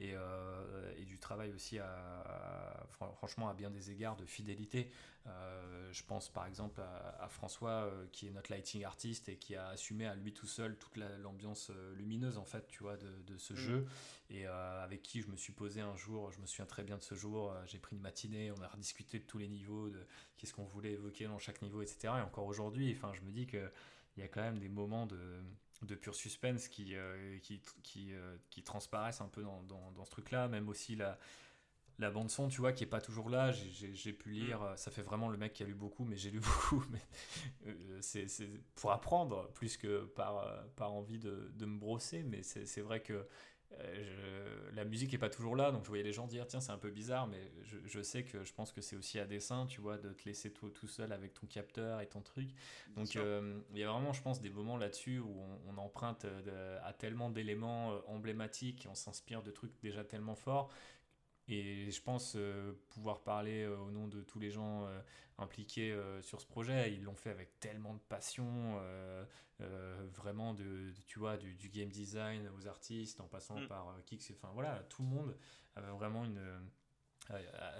et, 0.00 0.14
euh, 0.14 0.92
et 0.96 1.04
du 1.04 1.18
travail 1.18 1.52
aussi, 1.52 1.78
à, 1.78 1.86
à- 1.86 2.86
fran- 2.88 3.12
franchement, 3.12 3.48
à 3.48 3.54
bien 3.54 3.70
des 3.70 3.90
égards 3.92 4.16
de 4.16 4.24
fidélité. 4.24 4.90
Euh, 5.26 5.92
je 5.92 6.02
pense 6.02 6.30
par 6.30 6.46
exemple 6.46 6.80
à, 6.80 7.22
à 7.22 7.28
François, 7.28 7.84
euh, 7.84 8.06
qui 8.10 8.26
est 8.26 8.30
notre 8.30 8.50
lighting 8.50 8.84
artiste 8.84 9.28
et 9.28 9.36
qui 9.36 9.54
a 9.54 9.68
assumé 9.68 10.06
à 10.06 10.14
lui 10.14 10.32
tout 10.32 10.46
seul 10.46 10.76
toute 10.78 10.96
la- 10.96 11.18
l'ambiance 11.18 11.70
lumineuse, 11.96 12.38
en 12.38 12.44
fait, 12.46 12.66
tu 12.68 12.82
vois, 12.82 12.96
de, 12.96 13.10
de 13.26 13.36
ce 13.36 13.52
Mm. 13.52 13.56
jeu, 13.56 13.86
et 14.30 14.46
avec 14.46 15.02
qui 15.02 15.20
je 15.20 15.28
me 15.28 15.36
suis 15.36 15.52
posé 15.52 15.80
un 15.82 15.96
jour, 15.96 16.32
je 16.32 16.40
me 16.40 16.46
souviens 16.46 16.66
très 16.66 16.82
bien 16.82 16.96
de 16.96 17.02
ce 17.02 17.14
jour, 17.14 17.54
j'ai 17.66 17.78
pris 17.78 17.94
une 17.96 18.02
matinée, 18.02 18.50
on 18.52 18.62
a 18.62 18.68
rediscuté 18.68 19.18
de 19.18 19.24
tous 19.24 19.38
les 19.38 19.48
niveaux, 19.48 19.90
de 19.90 20.06
qu'est-ce 20.38 20.54
qu'on 20.54 20.64
voulait 20.64 20.92
évoquer 20.92 21.26
dans 21.26 21.38
chaque 21.38 21.60
niveau, 21.62 21.82
etc. 21.82 22.14
Et 22.18 22.22
encore 22.22 22.46
aujourd'hui, 22.46 22.92
enfin, 22.96 23.12
je 23.12 23.20
me 23.20 23.30
dis 23.30 23.46
que 23.46 23.70
il 24.16 24.20
y 24.20 24.22
a 24.24 24.28
quand 24.28 24.40
même 24.40 24.58
des 24.58 24.68
moments 24.68 25.06
de, 25.06 25.18
de 25.86 25.94
pur 25.94 26.14
suspense 26.14 26.68
qui, 26.68 26.94
euh, 26.96 27.38
qui, 27.40 27.62
qui, 27.82 28.12
euh, 28.14 28.36
qui 28.50 28.62
transparaissent 28.62 29.20
un 29.20 29.28
peu 29.28 29.42
dans, 29.42 29.62
dans, 29.64 29.92
dans 29.92 30.04
ce 30.04 30.10
truc-là, 30.10 30.48
même 30.48 30.68
aussi 30.68 30.96
la, 30.96 31.18
la 31.98 32.10
bande 32.10 32.30
son, 32.30 32.48
tu 32.48 32.60
vois, 32.60 32.72
qui 32.72 32.84
est 32.84 32.88
pas 32.88 33.00
toujours 33.00 33.28
là. 33.30 33.52
J'ai- 33.52 34.12
pu 34.14 34.30
lire, 34.30 34.62
euh, 34.62 34.76
ça 34.76 34.90
fait 34.90 35.02
vraiment 35.02 35.28
le 35.28 35.36
mec 35.38 35.52
qui 35.52 35.62
a 35.62 35.66
lu 35.66 35.74
beaucoup, 35.74 36.04
mais 36.04 36.16
j'ai 36.16 36.30
lu 36.30 36.40
beaucoup. 36.40 36.84
Mais 36.90 37.02
euh, 37.66 37.98
c'est 38.00 38.26
pour 38.76 38.92
apprendre 38.92 39.50
plus 39.54 39.76
que 39.76 40.04
par, 40.06 40.46
par 40.76 40.92
envie 40.92 41.18
de, 41.18 41.50
de 41.54 41.66
me 41.66 41.78
brosser. 41.78 42.22
Mais 42.24 42.42
c'est 42.42 42.66
c'est 42.66 42.80
vrai 42.82 43.02
que 43.02 43.26
je- 43.78 44.74
la 44.74 44.84
musique 44.84 45.12
est 45.14 45.18
pas 45.18 45.30
toujours 45.30 45.56
là, 45.56 45.72
donc 45.72 45.84
je 45.84 45.88
voyais 45.88 46.02
les 46.04 46.12
gens 46.12 46.26
dire 46.26 46.46
tiens 46.46 46.60
c'est 46.60 46.72
un 46.72 46.78
peu 46.78 46.90
bizarre, 46.90 47.26
mais 47.26 47.52
je, 47.62 47.76
je 47.84 48.02
sais 48.02 48.24
que 48.24 48.44
je 48.44 48.52
pense 48.52 48.72
que 48.72 48.80
c'est 48.80 48.96
aussi 48.96 49.18
à 49.18 49.26
dessein, 49.26 49.66
tu 49.66 49.80
vois, 49.80 49.98
de 49.98 50.12
te 50.12 50.24
laisser 50.24 50.52
tout, 50.52 50.70
tout 50.70 50.88
seul 50.88 51.12
avec 51.12 51.34
ton 51.34 51.46
capteur 51.46 52.00
et 52.00 52.06
ton 52.08 52.20
truc. 52.20 52.50
Donc 52.96 53.16
euh, 53.16 53.60
il 53.72 53.78
y 53.78 53.84
a 53.84 53.90
vraiment, 53.90 54.12
je 54.12 54.22
pense, 54.22 54.40
des 54.40 54.50
moments 54.50 54.76
là-dessus 54.76 55.18
où 55.18 55.40
on, 55.40 55.72
on 55.74 55.78
emprunte 55.78 56.24
euh, 56.24 56.42
de- 56.80 56.84
à 56.86 56.92
tellement 56.92 57.30
d'éléments 57.30 57.92
euh, 57.92 57.98
emblématiques 58.06 58.86
et 58.86 58.88
on 58.88 58.94
s'inspire 58.94 59.42
de 59.42 59.50
trucs 59.50 59.72
déjà 59.82 60.04
tellement 60.04 60.34
forts. 60.36 60.70
Et 61.50 61.90
je 61.90 62.00
pense 62.02 62.34
euh, 62.36 62.72
pouvoir 62.90 63.22
parler 63.22 63.62
euh, 63.64 63.76
au 63.78 63.90
nom 63.90 64.06
de 64.08 64.22
tous 64.22 64.38
les 64.38 64.50
gens 64.50 64.86
euh, 64.86 65.00
impliqués 65.38 65.98
sur 66.22 66.40
ce 66.40 66.46
projet. 66.46 66.92
Ils 66.92 67.02
l'ont 67.02 67.16
fait 67.16 67.30
avec 67.30 67.58
tellement 67.60 67.94
de 67.94 68.00
passion, 68.08 68.78
vraiment 70.14 70.52
de, 70.54 70.62
de- 70.62 71.02
tu 71.06 71.18
vois, 71.18 71.36
du, 71.38 71.54
du 71.54 71.68
game 71.70 71.88
design 71.88 72.48
aux 72.58 72.66
artistes, 72.66 73.20
en 73.20 73.26
passant 73.26 73.58
Mm. 73.58 73.66
par 73.68 73.96
Kix. 74.04 74.32
Enfin 74.36 74.50
voilà, 74.52 74.80
tout 74.90 75.02
le 75.02 75.08
monde 75.08 75.36
avait 75.76 75.90
vraiment 75.92 76.24
une 76.24 76.40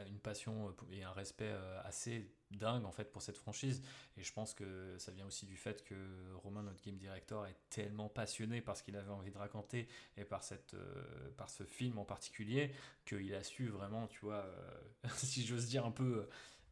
une 0.06 0.20
passion 0.20 0.74
et 0.90 1.02
un 1.02 1.12
respect 1.12 1.52
assez 1.84 2.30
dingue 2.50 2.84
en 2.84 2.92
fait 2.92 3.10
pour 3.10 3.22
cette 3.22 3.36
franchise. 3.36 3.82
Et 4.16 4.22
je 4.22 4.32
pense 4.32 4.54
que 4.54 4.96
ça 4.98 5.12
vient 5.12 5.26
aussi 5.26 5.46
du 5.46 5.56
fait 5.56 5.84
que 5.84 5.94
Romain 6.42 6.62
notre 6.62 6.82
game 6.82 6.96
director 6.96 7.46
est 7.46 7.56
tellement 7.70 8.08
passionné 8.08 8.60
par 8.60 8.76
ce 8.76 8.82
qu'il 8.82 8.96
avait 8.96 9.10
envie 9.10 9.30
de 9.30 9.38
raconter 9.38 9.88
et 10.16 10.24
par 10.24 10.42
cette 10.42 10.74
euh, 10.74 11.30
par 11.36 11.48
ce 11.48 11.64
film 11.64 11.98
en 11.98 12.04
particulier 12.04 12.72
qu'il 13.06 13.34
a 13.34 13.42
su 13.42 13.68
vraiment 13.68 14.06
tu 14.08 14.20
vois 14.20 14.44
euh, 14.44 15.08
si 15.16 15.46
j'ose 15.46 15.66
dire 15.66 15.86
un 15.86 15.90
peu 15.90 16.28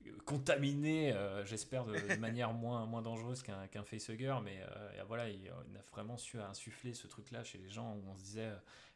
euh, 0.06 0.12
contaminé 0.24 1.12
euh, 1.12 1.44
j'espère 1.44 1.84
de, 1.84 1.94
de 1.94 2.16
manière 2.16 2.52
moins 2.54 2.86
moins 2.86 3.02
dangereuse 3.02 3.42
qu'un 3.42 3.66
qu'un 3.68 3.84
facehugger. 3.84 4.36
Mais 4.44 4.60
voilà 5.06 5.28
il, 5.28 5.50
il 5.70 5.76
a 5.76 5.82
vraiment 5.92 6.16
su 6.16 6.40
insuffler 6.40 6.94
ce 6.94 7.06
truc 7.06 7.30
là 7.30 7.44
chez 7.44 7.58
les 7.58 7.68
gens 7.68 7.94
où 7.94 8.02
on 8.08 8.16
se 8.16 8.22
disait 8.22 8.52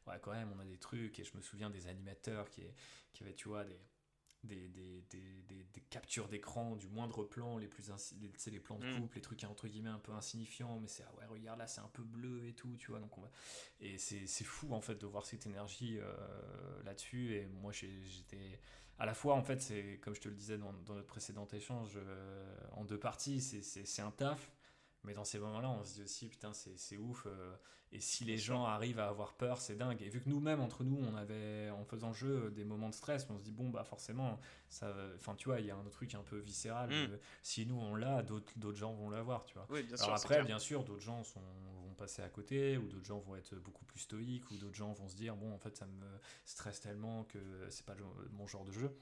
ouais 0.06 0.18
quand 0.20 0.32
même 0.32 0.52
on 0.56 0.60
a 0.60 0.64
des 0.64 0.78
trucs. 0.78 1.18
Et 1.20 1.24
je 1.24 1.36
me 1.36 1.42
souviens 1.42 1.70
des 1.70 1.86
animateurs 1.86 2.50
qui 2.50 2.62
qui 3.12 3.22
avaient 3.22 3.34
tu 3.34 3.48
vois 3.48 3.64
des 3.64 3.78
des, 4.44 4.68
des, 4.68 5.02
des, 5.10 5.42
des, 5.48 5.80
captures 5.90 6.28
d'écran 6.28 6.76
du 6.76 6.88
moindre 6.88 7.22
plan, 7.24 7.58
les 7.58 7.68
plus 7.68 7.90
les, 8.20 8.50
les 8.50 8.60
plans 8.60 8.78
de 8.78 8.84
Mm. 8.86 9.00
couple, 9.00 9.16
les 9.16 9.20
trucs 9.22 9.44
entre 9.44 9.68
guillemets 9.68 9.90
un 9.90 9.98
peu 9.98 10.12
insignifiants, 10.12 10.78
mais 10.80 10.88
c'est 10.88 11.04
ah 11.06 11.14
ouais 11.18 11.26
regarde 11.26 11.58
là 11.58 11.66
c'est 11.66 11.80
un 11.82 11.90
peu 11.92 12.02
bleu 12.02 12.46
et 12.46 12.54
tout, 12.54 12.74
tu 12.78 12.90
vois 12.90 13.00
donc 13.00 13.16
on 13.18 13.20
va 13.20 13.30
et 13.80 13.98
c'est 13.98 14.44
fou 14.44 14.72
en 14.72 14.80
fait 14.80 14.94
de 14.94 15.06
voir 15.06 15.26
cette 15.26 15.46
énergie 15.46 15.98
euh, 16.00 16.82
là-dessus 16.84 17.34
et 17.36 17.46
moi 17.46 17.72
j'étais 17.72 18.58
à 18.98 19.06
la 19.06 19.14
fois 19.14 19.34
en 19.34 19.42
fait 19.42 19.60
c'est 19.60 19.98
comme 20.02 20.14
je 20.14 20.20
te 20.20 20.28
le 20.28 20.34
disais 20.34 20.58
dans, 20.58 20.72
dans 20.72 20.94
notre 20.94 21.06
précédent 21.06 21.46
échange 21.52 21.92
euh, 21.96 22.56
en 22.72 22.84
deux 22.84 22.98
parties 22.98 23.40
c'est- 23.40 23.62
c'est 23.62 23.84
c'est 23.86 24.02
un 24.02 24.10
taf 24.12 24.50
mais 25.04 25.14
dans 25.14 25.24
ces 25.24 25.38
moments-là, 25.38 25.70
on 25.70 25.84
se 25.84 25.94
dit 25.94 26.02
aussi, 26.02 26.28
putain, 26.28 26.52
c'est 26.52 26.96
ouf. 26.96 27.26
euh, 27.26 27.54
et 27.94 28.00
si 28.00 28.24
les 28.24 28.38
gens 28.38 28.64
arrivent 28.64 29.00
à 29.00 29.08
avoir 29.08 29.34
peur, 29.34 29.60
c'est 29.60 29.76
dingue. 29.76 30.00
Et 30.00 30.08
vu 30.08 30.20
que 30.22 30.28
nous-mêmes, 30.30 30.60
entre 30.60 30.82
nous, 30.82 30.96
on 30.96 31.14
avait, 31.14 31.68
en 31.70 31.84
faisant 31.84 32.08
le 32.08 32.14
jeu, 32.14 32.50
des 32.50 32.64
moments 32.64 32.88
de 32.88 32.94
stress, 32.94 33.26
on 33.28 33.36
se 33.36 33.42
dit, 33.42 33.52
bon, 33.52 33.68
bah 33.68 33.84
forcément, 33.84 34.40
ça. 34.70 34.94
Enfin, 35.16 35.34
tu 35.34 35.48
vois, 35.48 35.60
il 35.60 35.66
y 35.66 35.70
a 35.70 35.76
un 35.76 35.84
truc 35.90 36.14
un 36.14 36.22
peu 36.22 36.38
viscéral. 36.38 36.88
Mm. 36.88 36.92
euh, 36.92 37.18
si 37.42 37.66
nous, 37.66 37.78
on 37.78 37.94
l'a, 37.94 38.22
d'autres 38.22 38.72
gens 38.74 38.94
vont 38.94 39.10
l'avoir, 39.10 39.44
tu 39.44 39.54
vois. 39.54 39.66
Oui, 39.68 39.82
bien 39.82 39.96
sûr. 39.96 40.06
Alors 40.06 40.16
après, 40.16 40.42
bien 40.44 40.58
sûr, 40.58 40.84
d'autres 40.84 41.02
gens 41.02 41.22
sont, 41.22 41.42
vont 41.86 41.94
passer 41.94 42.22
à 42.22 42.30
côté, 42.30 42.78
ou 42.78 42.88
d'autres 42.88 43.04
gens 43.04 43.18
vont 43.18 43.36
être 43.36 43.54
beaucoup 43.56 43.84
plus 43.84 44.00
stoïques, 44.00 44.50
ou 44.50 44.56
d'autres 44.56 44.74
gens 44.76 44.92
vont 44.94 45.08
se 45.08 45.16
dire, 45.16 45.36
bon, 45.36 45.52
en 45.52 45.58
fait, 45.58 45.76
ça 45.76 45.86
me 45.86 46.06
stresse 46.46 46.80
tellement 46.80 47.24
que 47.24 47.38
c'est 47.68 47.84
pas 47.84 47.94
le- 47.94 48.04
mon 48.30 48.46
genre 48.46 48.64
de 48.64 48.72
jeu. 48.72 48.96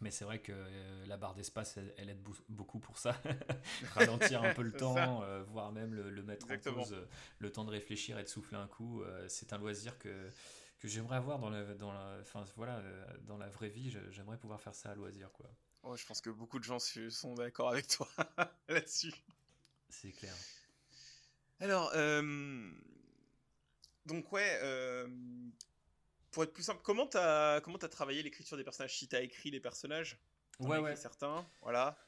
Mais 0.00 0.10
c'est 0.12 0.24
vrai 0.24 0.40
que 0.40 0.52
euh, 0.54 1.06
la 1.06 1.16
barre 1.16 1.34
d'espace, 1.34 1.76
elle, 1.76 1.92
elle 1.96 2.10
aide 2.10 2.22
beaucoup 2.48 2.78
pour 2.78 2.98
ça. 2.98 3.20
Ralentir 3.94 4.42
un 4.44 4.54
peu 4.54 4.62
le 4.62 4.72
temps, 4.72 5.22
euh, 5.22 5.42
voire 5.42 5.72
même 5.72 5.92
le, 5.92 6.10
le 6.10 6.22
mettre 6.22 6.44
Exactement. 6.46 6.82
en 6.82 6.84
pause, 6.84 6.92
euh, 6.92 7.04
le 7.40 7.50
temps 7.50 7.64
de 7.64 7.70
réfléchir 7.70 8.16
et 8.18 8.22
de 8.22 8.28
souffler 8.28 8.56
un 8.58 8.68
coup. 8.68 9.02
c'est 9.26 9.52
un 9.52 9.58
loisir 9.58 9.98
que, 9.98 10.30
que 10.78 10.86
j'aimerais 10.86 11.16
avoir 11.16 11.40
dans 11.40 11.50
la, 11.50 11.74
dans, 11.74 11.92
la, 11.92 12.18
enfin, 12.20 12.44
voilà, 12.54 12.80
dans 13.26 13.38
la 13.38 13.48
vraie 13.48 13.70
vie. 13.70 13.96
J'aimerais 14.10 14.38
pouvoir 14.38 14.60
faire 14.60 14.74
ça 14.74 14.90
à 14.90 14.94
loisir. 14.94 15.32
quoi. 15.32 15.50
Ouais, 15.82 15.96
je 15.96 16.06
pense 16.06 16.20
que 16.20 16.30
beaucoup 16.30 16.58
de 16.60 16.64
gens 16.64 16.78
sont 16.78 17.34
d'accord 17.34 17.70
avec 17.70 17.88
toi 17.88 18.08
là-dessus. 18.68 19.14
C'est 19.88 20.12
clair. 20.12 20.34
Alors, 21.60 21.92
donc 24.06 24.30
ouais, 24.32 24.60
pour 26.30 26.42
être 26.42 26.52
plus 26.52 26.62
simple, 26.62 26.80
comment 26.82 27.06
t'as 27.06 27.60
comment 27.60 27.78
t'as 27.78 27.88
travaillé 27.88 28.22
l'écriture 28.22 28.56
des 28.56 28.64
personnages? 28.64 28.96
Si 28.96 29.08
t'as 29.08 29.22
écrit 29.22 29.50
les 29.50 29.60
personnages, 29.60 30.18
as 30.60 30.64
Ouais, 30.64 30.78
ouais. 30.78 30.96
certains, 30.96 31.48
voilà. 31.62 31.98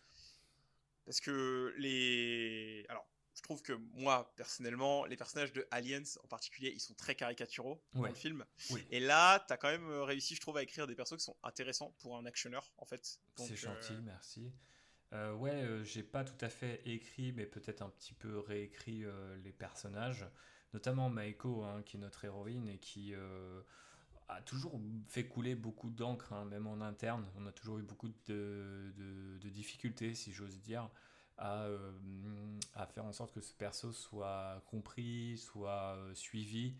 Parce 1.04 1.20
que 1.20 1.74
les, 1.78 2.84
alors, 2.88 3.06
je 3.34 3.42
trouve 3.42 3.62
que 3.62 3.72
moi 3.92 4.32
personnellement, 4.36 5.04
les 5.06 5.16
personnages 5.16 5.52
de 5.52 5.66
Aliens 5.70 6.02
en 6.22 6.28
particulier, 6.28 6.72
ils 6.74 6.80
sont 6.80 6.94
très 6.94 7.14
caricaturaux 7.14 7.82
dans 7.94 8.02
le 8.02 8.14
film. 8.14 8.44
Oui. 8.70 8.86
Et 8.90 9.00
là, 9.00 9.44
t'as 9.48 9.56
quand 9.56 9.70
même 9.70 9.88
euh, 9.88 10.04
réussi, 10.04 10.34
je 10.34 10.40
trouve, 10.40 10.56
à 10.56 10.62
écrire 10.62 10.86
des 10.86 10.94
persos 10.94 11.16
qui 11.16 11.24
sont 11.24 11.36
intéressants 11.42 11.94
pour 12.00 12.16
un 12.16 12.26
actionneur, 12.26 12.72
en 12.76 12.84
fait. 12.84 13.18
C'est 13.36 13.52
euh, 13.52 13.56
gentil, 13.56 13.94
merci. 14.02 14.52
Euh, 15.12 15.32
ouais, 15.34 15.50
euh, 15.50 15.82
j'ai 15.82 16.04
pas 16.04 16.22
tout 16.22 16.44
à 16.44 16.48
fait 16.48 16.82
écrit, 16.84 17.32
mais 17.32 17.46
peut-être 17.46 17.82
un 17.82 17.90
petit 17.90 18.14
peu 18.14 18.38
réécrit 18.38 19.04
euh, 19.04 19.36
les 19.38 19.52
personnages, 19.52 20.24
notamment 20.72 21.10
Maiko, 21.10 21.64
hein, 21.64 21.82
qui 21.82 21.96
est 21.96 22.00
notre 22.00 22.24
héroïne 22.24 22.68
et 22.68 22.78
qui, 22.78 23.14
a 24.36 24.42
toujours 24.42 24.80
fait 25.08 25.26
couler 25.26 25.54
beaucoup 25.54 25.90
d'encre, 25.90 26.32
hein, 26.32 26.44
même 26.44 26.66
en 26.66 26.80
interne. 26.80 27.26
On 27.36 27.46
a 27.46 27.52
toujours 27.52 27.78
eu 27.78 27.82
beaucoup 27.82 28.08
de, 28.26 28.92
de- 28.96 29.48
difficultés, 29.50 30.14
si 30.14 30.32
j'ose 30.32 30.60
dire, 30.60 30.88
à, 31.36 31.64
euh, 31.64 31.92
à 32.74 32.86
faire 32.86 33.04
en 33.04 33.12
sorte 33.12 33.32
que 33.34 33.40
ce 33.40 33.52
perso 33.52 33.92
soit 33.92 34.62
compris, 34.66 35.36
soit 35.38 35.96
euh, 35.96 36.14
suivi. 36.14 36.76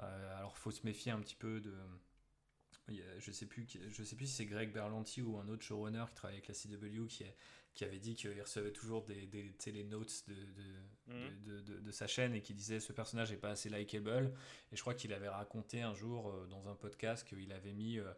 Euh, 0.00 0.38
alors, 0.38 0.56
faut 0.56 0.70
se 0.70 0.84
méfier 0.84 1.12
un 1.12 1.20
petit 1.20 1.36
peu 1.36 1.60
de. 1.60 1.74
Je 3.18 3.30
sais 3.32 3.46
plus, 3.46 3.66
je 3.88 4.04
sais 4.04 4.16
plus 4.16 4.26
si 4.26 4.34
c'est 4.34 4.46
Greg 4.46 4.72
Berlanti 4.72 5.22
ou 5.22 5.38
un 5.38 5.48
autre 5.48 5.62
showrunner 5.62 6.04
qui 6.08 6.14
travaille 6.14 6.36
avec 6.36 6.48
la 6.48 6.54
CW 6.54 7.06
qui, 7.08 7.24
qui 7.74 7.84
avait 7.84 7.98
dit 7.98 8.14
qu'il 8.14 8.40
recevait 8.40 8.72
toujours 8.72 9.04
des, 9.04 9.26
des, 9.26 9.52
les 9.66 9.84
notes 9.84 10.24
de, 10.28 10.34
de, 10.34 10.64
Mhm. 11.06 11.42
de, 11.44 11.60
de- 11.60 11.80
de 11.80 11.90
sa 11.90 12.06
chaîne 12.06 12.34
et 12.34 12.40
qui 12.40 12.54
disait 12.54 12.80
ce 12.80 12.92
personnage 12.92 13.30
est 13.32 13.36
pas 13.36 13.50
assez 13.50 13.68
likable. 13.68 14.32
Et 14.72 14.76
je 14.76 14.80
crois 14.80 14.94
qu'il 14.94 15.12
avait 15.12 15.28
raconté 15.28 15.82
un 15.82 15.92
jour 15.94 16.30
euh, 16.30 16.46
dans 16.46 16.68
un 16.68 16.74
podcast 16.74 17.26
qu'il 17.28 17.52
avait 17.52 17.72
mis 17.74 17.98
euh, 17.98 18.10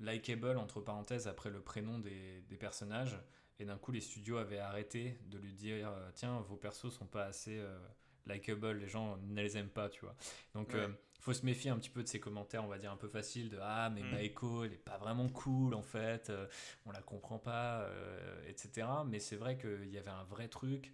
likable 0.00 0.56
entre 0.58 0.80
parenthèses 0.80 1.28
après 1.28 1.50
le 1.50 1.60
prénom 1.60 1.98
des, 1.98 2.40
des 2.48 2.56
personnages. 2.56 3.16
Et 3.58 3.64
d'un 3.64 3.78
coup, 3.78 3.92
les 3.92 4.00
studios 4.00 4.38
avaient 4.38 4.58
arrêté 4.58 5.18
de 5.26 5.38
lui 5.38 5.52
dire 5.52 5.88
euh, 5.90 6.10
tiens, 6.14 6.40
vos 6.40 6.56
persos 6.56 6.90
sont 6.92 7.06
pas 7.06 7.26
assez 7.26 7.58
euh, 7.58 7.78
likable, 8.26 8.72
les 8.72 8.88
gens 8.88 9.16
ne 9.18 9.40
les 9.42 9.56
aiment 9.56 9.68
pas, 9.70 9.88
tu 9.88 10.00
vois. 10.00 10.16
Donc, 10.54 10.70
Ouais. 10.70 10.80
euh, 10.80 10.88
faut 11.22 11.32
se 11.32 11.46
méfier 11.46 11.70
un 11.70 11.78
petit 11.78 11.90
peu 11.90 12.02
de 12.02 12.08
ces 12.08 12.20
commentaires, 12.20 12.64
on 12.64 12.68
va 12.68 12.78
dire 12.78 12.92
un 12.92 12.96
peu 12.96 13.08
faciles 13.08 13.48
de 13.48 13.58
ah, 13.62 13.90
mais 13.90 14.02
Mm. 14.02 14.10
Maiko, 14.10 14.64
elle 14.64 14.72
est 14.72 14.76
pas 14.76 14.98
vraiment 14.98 15.28
cool 15.28 15.74
en 15.74 15.82
fait, 15.82 16.30
euh, 16.30 16.46
on 16.84 16.90
la 16.90 17.00
comprend 17.00 17.38
pas, 17.38 17.82
euh, 17.82 18.48
etc. 18.48 18.86
Mais 19.06 19.20
c'est 19.20 19.36
vrai 19.36 19.56
qu'il 19.56 19.88
y 19.88 19.98
avait 19.98 20.10
un 20.10 20.24
vrai 20.24 20.48
truc. 20.48 20.92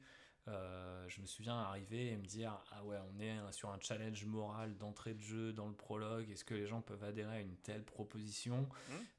Euh, 0.49 1.05
je 1.09 1.21
me 1.21 1.27
souviens 1.27 1.59
arriver 1.59 2.13
et 2.13 2.17
me 2.17 2.25
dire 2.25 2.59
ah 2.73 2.83
ouais 2.85 2.97
on 3.15 3.21
est 3.21 3.37
sur 3.53 3.71
un 3.71 3.79
challenge 3.81 4.25
moral 4.25 4.77
d'entrée 4.79 5.13
de 5.13 5.21
jeu 5.21 5.53
dans 5.53 5.67
le 5.67 5.75
prologue 5.75 6.31
est-ce 6.31 6.45
que 6.45 6.55
les 6.55 6.67
gens 6.67 6.81
peuvent 6.81 7.05
adhérer 7.05 7.37
à 7.37 7.41
une 7.41 7.57
telle 7.57 7.85
proposition? 7.85 8.67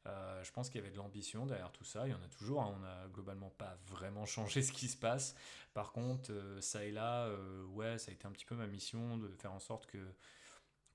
Euh, 0.07 0.43
je 0.43 0.51
pense 0.51 0.69
qu'il 0.69 0.81
y 0.81 0.83
avait 0.83 0.91
de 0.91 0.97
l'ambition 0.97 1.45
derrière 1.45 1.71
tout 1.71 1.83
ça 1.83 2.07
il 2.07 2.11
y 2.11 2.13
en 2.15 2.23
a 2.23 2.27
toujours 2.29 2.63
hein. 2.63 2.75
on 2.81 2.83
a 2.83 3.07
globalement 3.09 3.51
pas 3.51 3.77
vraiment 3.85 4.25
changé 4.25 4.61
ce 4.63 4.71
qui 4.71 4.87
se 4.87 4.97
passe 4.97 5.35
par 5.75 5.91
contre 5.91 6.31
euh, 6.31 6.59
ça 6.61 6.83
et 6.83 6.91
là 6.91 7.29
ouais 7.73 7.99
ça 7.99 8.09
a 8.09 8.13
été 8.15 8.25
un 8.25 8.31
petit 8.31 8.45
peu 8.45 8.55
ma 8.55 8.65
mission 8.65 9.17
de 9.17 9.27
faire 9.35 9.53
en 9.53 9.59
sorte 9.59 9.85
que 9.85 9.99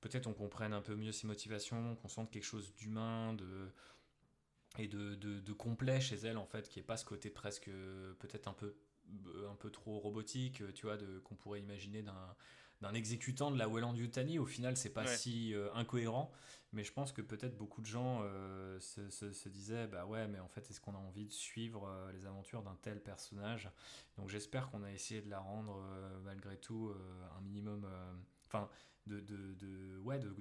peut-être 0.05 0.27
on 0.27 0.35
comprenne 0.35 0.75
un 0.75 0.83
peu 0.83 0.95
mieux 0.95 1.13
ses 1.13 1.27
motivations 1.27 1.97
qu'on 1.97 2.09
sente 2.09 2.31
quelque 2.31 2.45
chose 2.45 2.75
d'humain 2.75 3.33
de 3.33 3.71
et 4.79 4.87
de, 4.87 5.15
de, 5.15 5.41
de 5.41 5.53
complet 5.53 6.01
chez 6.01 6.17
elle 6.17 6.37
en 6.37 6.47
fait 6.47 6.69
qui 6.69 6.79
est 6.79 6.83
pas 6.83 6.97
ce 6.99 7.05
côté 7.07 7.31
presque 7.31 7.69
euh, 7.69 8.13
peut-être 8.19 8.47
un 8.49 8.53
peu 8.53 8.77
euh, 9.27 9.51
un 9.51 9.55
peu 9.55 9.71
trop 9.71 9.99
robotique 10.01 10.61
euh, 10.61 10.73
tu 10.73 10.87
vois 10.87 10.99
qu'on 11.25 11.37
pourrait 11.37 11.61
imaginer 11.61 12.03
d'un 12.03 12.37
d'un 12.81 12.93
exécutant 12.93 13.51
de 13.53 13.57
la 13.57 13.67
Welland 13.69 13.95
Yutani. 13.95 14.39
Au 14.39 14.45
final 14.47 14.77
c'est 14.77 14.93
pas 14.93 15.05
Ouais. 15.05 15.17
si 15.17 15.55
euh, 15.55 15.73
incohérent. 15.75 16.33
Mais 16.73 16.83
je 16.83 16.93
pense 16.93 17.13
que 17.13 17.23
peut-être 17.23 17.57
beaucoup 17.57 17.81
de 17.81 17.87
gens 17.87 18.21
euh, 18.25 18.79
se, 18.81 19.09
se, 19.11 19.33
se 19.33 19.49
disaient 19.49 19.87
bah 19.87 20.05
ouais 20.07 20.27
mais 20.27 20.41
en 20.41 20.49
fait 20.49 20.69
est-ce 20.69 20.81
qu'on 20.81 20.95
a 20.95 20.99
envie 20.99 21.25
de 21.27 21.33
suivre 21.33 21.87
euh, 21.89 22.13
les 22.13 22.27
aventures 22.27 22.63
d'un 22.63 22.77
tel 22.83 23.01
personnage? 23.01 23.71
Donc 24.19 24.29
j'espère 24.29 24.71
qu'on 24.71 24.83
a 24.83 24.91
essayé 24.93 25.23
de 25.23 25.31
la 25.31 25.39
rendre 25.39 25.81
malgré 26.25 26.57
tout 26.59 26.93
un 27.39 27.41
minimum 27.43 27.87
enfin 28.49 28.69
de, 29.07 29.21
de, 29.21 29.55
de 29.55 29.99
ouais 29.99 30.19
de 30.19 30.35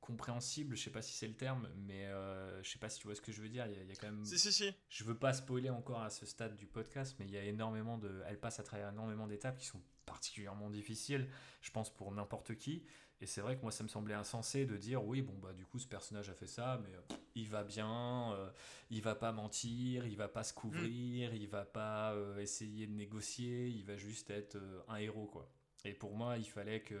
compréhensible 0.00 0.76
je 0.76 0.82
sais 0.82 0.90
pas 0.90 1.02
si 1.02 1.12
c'est 1.12 1.28
le 1.28 1.34
terme 1.34 1.68
mais 1.76 2.06
euh, 2.06 2.62
je 2.62 2.70
sais 2.70 2.78
pas 2.78 2.88
si 2.88 2.98
tu 2.98 3.06
vois 3.06 3.14
ce 3.14 3.20
que 3.20 3.32
je 3.32 3.42
veux 3.42 3.48
dire 3.48 3.66
il 3.66 3.72
y 3.72 3.76
a, 3.76 3.82
il 3.82 3.88
y 3.88 3.92
a 3.92 3.96
quand 3.96 4.10
même 4.10 4.24
Si, 4.24 4.38
si, 4.38 4.52
si. 4.52 4.72
je 4.88 5.04
veux 5.04 5.16
pas 5.18 5.32
spoiler 5.34 5.70
encore 5.70 6.00
à 6.00 6.10
ce 6.10 6.24
stade 6.26 6.56
du 6.56 6.66
podcast, 6.66 7.16
mais 7.18 7.26
il 7.26 7.30
y 7.32 7.36
a 7.36 7.44
énormément 7.44 7.98
de, 7.98 8.22
elle 8.26 8.40
passe 8.40 8.58
à 8.58 8.62
travers 8.62 8.88
énormément 8.90 9.26
d'étapes 9.26 9.58
qui 9.58 9.66
sont 9.66 9.80
particulièrement 10.06 10.70
difficiles, 10.70 11.28
je 11.60 11.70
pense 11.70 11.94
pour 11.94 12.10
n'importe 12.12 12.56
qui. 12.56 12.82
Et 13.20 13.26
c'est 13.26 13.42
vrai 13.42 13.56
que 13.56 13.62
moi 13.62 13.70
ça 13.70 13.84
me 13.84 13.88
semblait 13.88 14.14
insensé 14.14 14.64
de 14.64 14.76
dire 14.78 15.04
oui 15.04 15.20
bon 15.20 15.34
bah 15.38 15.52
du 15.52 15.66
coup 15.66 15.78
ce 15.78 15.86
personnage 15.86 16.30
a 16.30 16.34
fait 16.34 16.46
ça, 16.46 16.80
mais 16.82 16.94
euh, 16.94 17.16
il 17.34 17.48
va 17.48 17.62
bien, 17.62 18.32
euh, 18.32 18.50
il 18.88 19.02
va 19.02 19.14
pas 19.14 19.30
mentir, 19.32 20.06
il 20.06 20.16
va 20.16 20.28
pas 20.28 20.42
se 20.42 20.54
couvrir, 20.54 21.34
il 21.34 21.46
va 21.46 21.66
pas 21.66 22.14
euh, 22.14 22.38
essayer 22.38 22.86
de 22.86 22.92
négocier, 22.94 23.68
il 23.68 23.84
va 23.84 23.96
juste 23.96 24.30
être 24.30 24.56
euh, 24.56 24.80
un 24.88 24.96
héros 24.96 25.26
quoi. 25.26 25.52
Et 25.84 25.92
pour 25.92 26.16
moi 26.16 26.38
il 26.38 26.48
fallait 26.48 26.80
que 26.82 26.96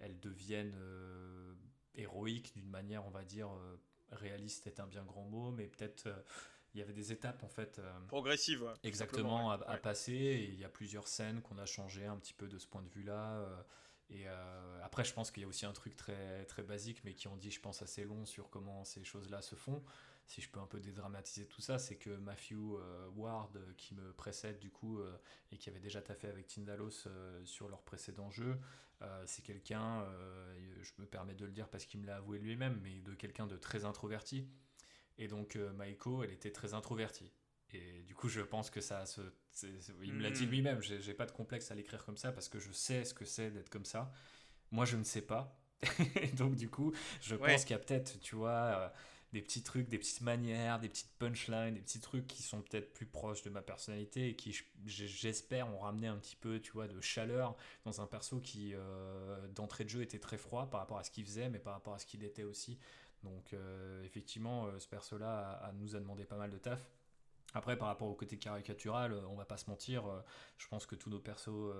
euh, 0.00 0.04
elle 0.04 0.18
devienne 0.20 0.74
euh, 0.78 1.54
héroïque 1.94 2.54
d'une 2.54 2.68
manière 2.68 3.04
on 3.06 3.10
va 3.10 3.24
dire 3.24 3.50
euh, 3.52 3.76
réaliste 4.10 4.66
est 4.66 4.80
un 4.80 4.86
bien 4.86 5.04
grand 5.04 5.24
mot, 5.24 5.50
mais 5.50 5.66
peut-être 5.66 6.06
euh, 6.06 6.22
il 6.74 6.80
y 6.80 6.82
avait 6.82 6.92
des 6.92 7.12
étapes 7.12 7.42
en 7.42 7.48
fait 7.48 7.80
Progressive, 8.08 8.62
ouais. 8.62 8.72
tout 8.74 8.80
exactement 8.82 9.50
à, 9.50 9.54
à 9.54 9.74
ouais. 9.74 9.80
passer 9.80 10.12
et 10.12 10.48
il 10.48 10.58
y 10.58 10.64
a 10.64 10.68
plusieurs 10.68 11.06
scènes 11.06 11.40
qu'on 11.42 11.58
a 11.58 11.66
changé 11.66 12.04
un 12.04 12.16
petit 12.16 12.34
peu 12.34 12.48
de 12.48 12.58
ce 12.58 12.66
point 12.66 12.82
de 12.82 12.88
vue 12.88 13.04
là. 13.04 13.64
et 14.10 14.28
euh, 14.28 14.80
après, 14.84 15.04
je 15.04 15.12
pense 15.14 15.30
qu'il 15.30 15.42
y 15.42 15.46
a 15.46 15.48
aussi 15.48 15.66
un 15.66 15.72
truc 15.72 15.96
très, 15.96 16.44
très 16.46 16.62
basique, 16.62 17.02
mais 17.04 17.14
qui 17.14 17.26
en 17.26 17.36
dit, 17.36 17.50
je 17.50 17.60
pense, 17.60 17.80
assez 17.82 18.04
long 18.04 18.26
sur 18.26 18.50
comment 18.50 18.84
ces 18.84 19.02
choses-là 19.02 19.40
se 19.40 19.54
font. 19.54 19.82
Si 20.26 20.40
je 20.40 20.48
peux 20.48 20.60
un 20.60 20.66
peu 20.66 20.78
dédramatiser 20.80 21.46
tout 21.46 21.60
ça, 21.60 21.78
c'est 21.78 21.96
que 21.96 22.10
Matthew 22.10 22.52
euh, 22.54 23.08
Ward, 23.16 23.58
qui 23.76 23.94
me 23.94 24.12
précède 24.12 24.58
du 24.58 24.70
coup, 24.70 24.98
euh, 24.98 25.16
et 25.52 25.58
qui 25.58 25.68
avait 25.68 25.80
déjà 25.80 26.00
taffé 26.02 26.28
avec 26.28 26.46
Tindalos 26.48 27.08
sur 27.44 27.68
leur 27.68 27.82
précédent 27.82 28.30
jeu, 28.30 28.58
c'est 29.26 29.42
quelqu'un, 29.42 30.02
euh, 30.02 30.54
je 30.82 30.92
me 30.98 31.06
permets 31.06 31.34
de 31.34 31.44
le 31.44 31.52
dire 31.52 31.68
parce 31.68 31.84
qu'il 31.86 32.00
me 32.00 32.06
l'a 32.06 32.16
avoué 32.16 32.38
lui-même, 32.38 32.78
mais 32.82 33.00
de 33.00 33.14
quelqu'un 33.14 33.46
de 33.46 33.56
très 33.56 33.84
introverti. 33.84 34.46
Et 35.18 35.28
donc 35.28 35.56
euh, 35.56 35.72
Maiko, 35.72 36.22
elle 36.24 36.32
était 36.32 36.50
très 36.52 36.74
introvertie. 36.74 37.32
Et 37.72 38.02
du 38.02 38.14
coup, 38.14 38.28
je 38.28 38.40
pense 38.40 38.70
que 38.70 38.80
ça 38.80 39.04
se. 39.06 39.20
il 40.02 40.14
me 40.14 40.22
l'a 40.22 40.30
dit 40.30 40.46
Mm. 40.46 40.50
lui-même, 40.50 40.80
j'ai 40.80 41.14
pas 41.14 41.26
de 41.26 41.32
complexe 41.32 41.70
à 41.70 41.74
l'écrire 41.74 42.04
comme 42.04 42.16
ça 42.16 42.30
parce 42.32 42.48
que 42.48 42.58
je 42.58 42.70
sais 42.72 43.04
ce 43.04 43.14
que 43.14 43.24
c'est 43.24 43.50
d'être 43.50 43.70
comme 43.70 43.84
ça. 43.84 44.12
Moi, 44.70 44.84
je 44.84 44.96
ne 44.96 45.04
sais 45.04 45.22
pas. 45.22 45.58
Et 46.22 46.28
donc, 46.28 46.54
du 46.56 46.68
coup, 46.68 46.92
je 47.20 47.34
Ouais. 47.36 47.52
pense 47.52 47.64
qu'il 47.64 47.72
y 47.74 47.76
a 47.76 47.82
peut-être, 47.82 48.18
tu 48.20 48.36
vois, 48.36 48.50
euh, 48.50 48.88
des 49.34 49.42
petits 49.42 49.64
trucs, 49.64 49.88
des 49.88 49.98
petites 49.98 50.20
manières, 50.20 50.78
des 50.78 50.88
petites 50.88 51.12
punchlines, 51.18 51.74
des 51.74 51.80
petits 51.80 52.00
trucs 52.00 52.28
qui 52.28 52.40
sont 52.44 52.62
peut-être 52.62 52.92
plus 52.92 53.04
proches 53.04 53.42
de 53.42 53.50
ma 53.50 53.62
personnalité 53.62 54.28
et 54.28 54.36
qui, 54.36 54.52
je- 54.52 54.62
j'espère, 54.86 55.68
ont 55.74 55.80
ramené 55.80 56.06
un 56.06 56.16
petit 56.16 56.36
peu, 56.36 56.60
tu 56.60 56.70
vois, 56.70 56.86
de 56.86 57.00
chaleur 57.00 57.56
dans 57.84 58.00
un 58.00 58.06
perso 58.06 58.38
qui, 58.38 58.74
euh, 58.74 59.48
d'entrée 59.48 59.82
de 59.82 59.88
jeu, 59.88 60.02
était 60.02 60.20
très 60.20 60.38
froid 60.38 60.70
par 60.70 60.78
rapport 60.78 60.98
à 60.98 61.02
ce 61.02 61.10
qu'il 61.10 61.24
faisait, 61.24 61.48
mais 61.48 61.58
par 61.58 61.72
rapport 61.72 61.94
à 61.94 61.98
ce 61.98 62.06
qu'il 62.06 62.22
était 62.22 62.44
aussi. 62.44 62.78
Donc, 63.24 63.52
euh, 63.52 64.04
effectivement, 64.04 64.66
euh, 64.66 64.78
ce 64.78 64.86
perso-là 64.86 65.72
nous 65.80 65.96
a 65.96 65.98
demandé 65.98 66.24
pas 66.24 66.36
mal 66.36 66.50
de 66.50 66.58
taf. 66.58 66.88
Après, 67.54 67.76
par 67.76 67.88
rapport 67.88 68.08
au 68.08 68.14
côté 68.14 68.38
caricatural, 68.38 69.14
on 69.28 69.34
va 69.34 69.44
pas 69.44 69.56
se 69.56 69.68
mentir, 69.68 70.04
je 70.58 70.68
pense 70.68 70.86
que 70.86 70.94
tous 70.96 71.10
nos 71.10 71.20
persos 71.20 71.72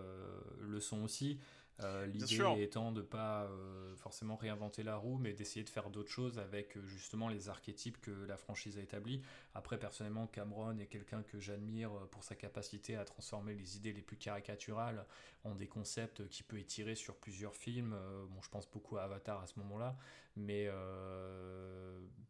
le 0.60 0.80
sont 0.80 1.02
aussi. 1.02 1.40
Euh, 1.82 2.06
L'idée 2.06 2.62
étant 2.62 2.92
de 2.92 3.02
pas 3.02 3.44
euh, 3.44 3.96
forcément 3.96 4.36
réinventer 4.36 4.82
la 4.84 4.96
roue, 4.96 5.18
mais 5.18 5.32
d'essayer 5.32 5.64
de 5.64 5.70
faire 5.70 5.90
d'autres 5.90 6.10
choses 6.10 6.38
avec 6.38 6.76
euh, 6.76 6.86
justement 6.86 7.28
les 7.28 7.48
archétypes 7.48 8.00
que 8.00 8.12
la 8.12 8.36
franchise 8.36 8.78
a 8.78 8.80
établis. 8.80 9.22
Après, 9.54 9.78
personnellement, 9.78 10.28
Cameron 10.28 10.78
est 10.78 10.86
quelqu'un 10.86 11.22
que 11.22 11.40
j'admire 11.40 11.90
pour 12.12 12.22
sa 12.22 12.36
capacité 12.36 12.96
à 12.96 13.04
transformer 13.04 13.54
les 13.54 13.76
idées 13.76 13.92
les 13.92 14.02
plus 14.02 14.16
caricaturales 14.16 15.04
en 15.42 15.54
des 15.54 15.66
concepts 15.66 16.28
qui 16.28 16.42
peut 16.42 16.58
étirer 16.58 16.94
sur 16.94 17.16
plusieurs 17.16 17.54
films. 17.54 17.96
Bon, 18.30 18.40
je 18.40 18.48
pense 18.48 18.70
beaucoup 18.70 18.96
à 18.96 19.02
Avatar 19.02 19.42
à 19.42 19.46
ce 19.46 19.58
moment-là, 19.58 19.96
mais 20.36 20.68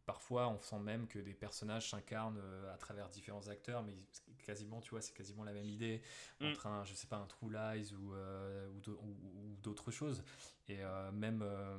parfois 0.05 0.49
on 0.49 0.59
sent 0.59 0.79
même 0.79 1.07
que 1.07 1.19
des 1.19 1.33
personnages 1.33 1.89
s'incarnent 1.89 2.41
à 2.73 2.77
travers 2.77 3.09
différents 3.09 3.47
acteurs, 3.47 3.83
mais 3.83 3.93
quasiment, 4.45 4.79
tu 4.81 4.91
vois, 4.91 5.01
c'est 5.01 5.13
quasiment 5.13 5.43
la 5.43 5.51
même 5.53 5.69
idée 5.69 6.01
Mm. 6.39 6.45
entre 6.51 6.67
un, 6.67 6.83
je 6.85 6.93
sais 6.93 7.07
pas, 7.07 7.17
un 7.17 7.25
True 7.25 7.51
Lies 7.51 7.93
ou, 7.93 8.13
euh, 8.13 8.69
ou, 8.69 8.79
d'au- 8.79 8.99
ou- 9.03 9.51
ou 9.51 9.55
d'autres 9.61 9.91
choses. 9.91 10.23
Et 10.67 10.83
euh, 10.83 11.11
même, 11.11 11.41
euh, 11.43 11.77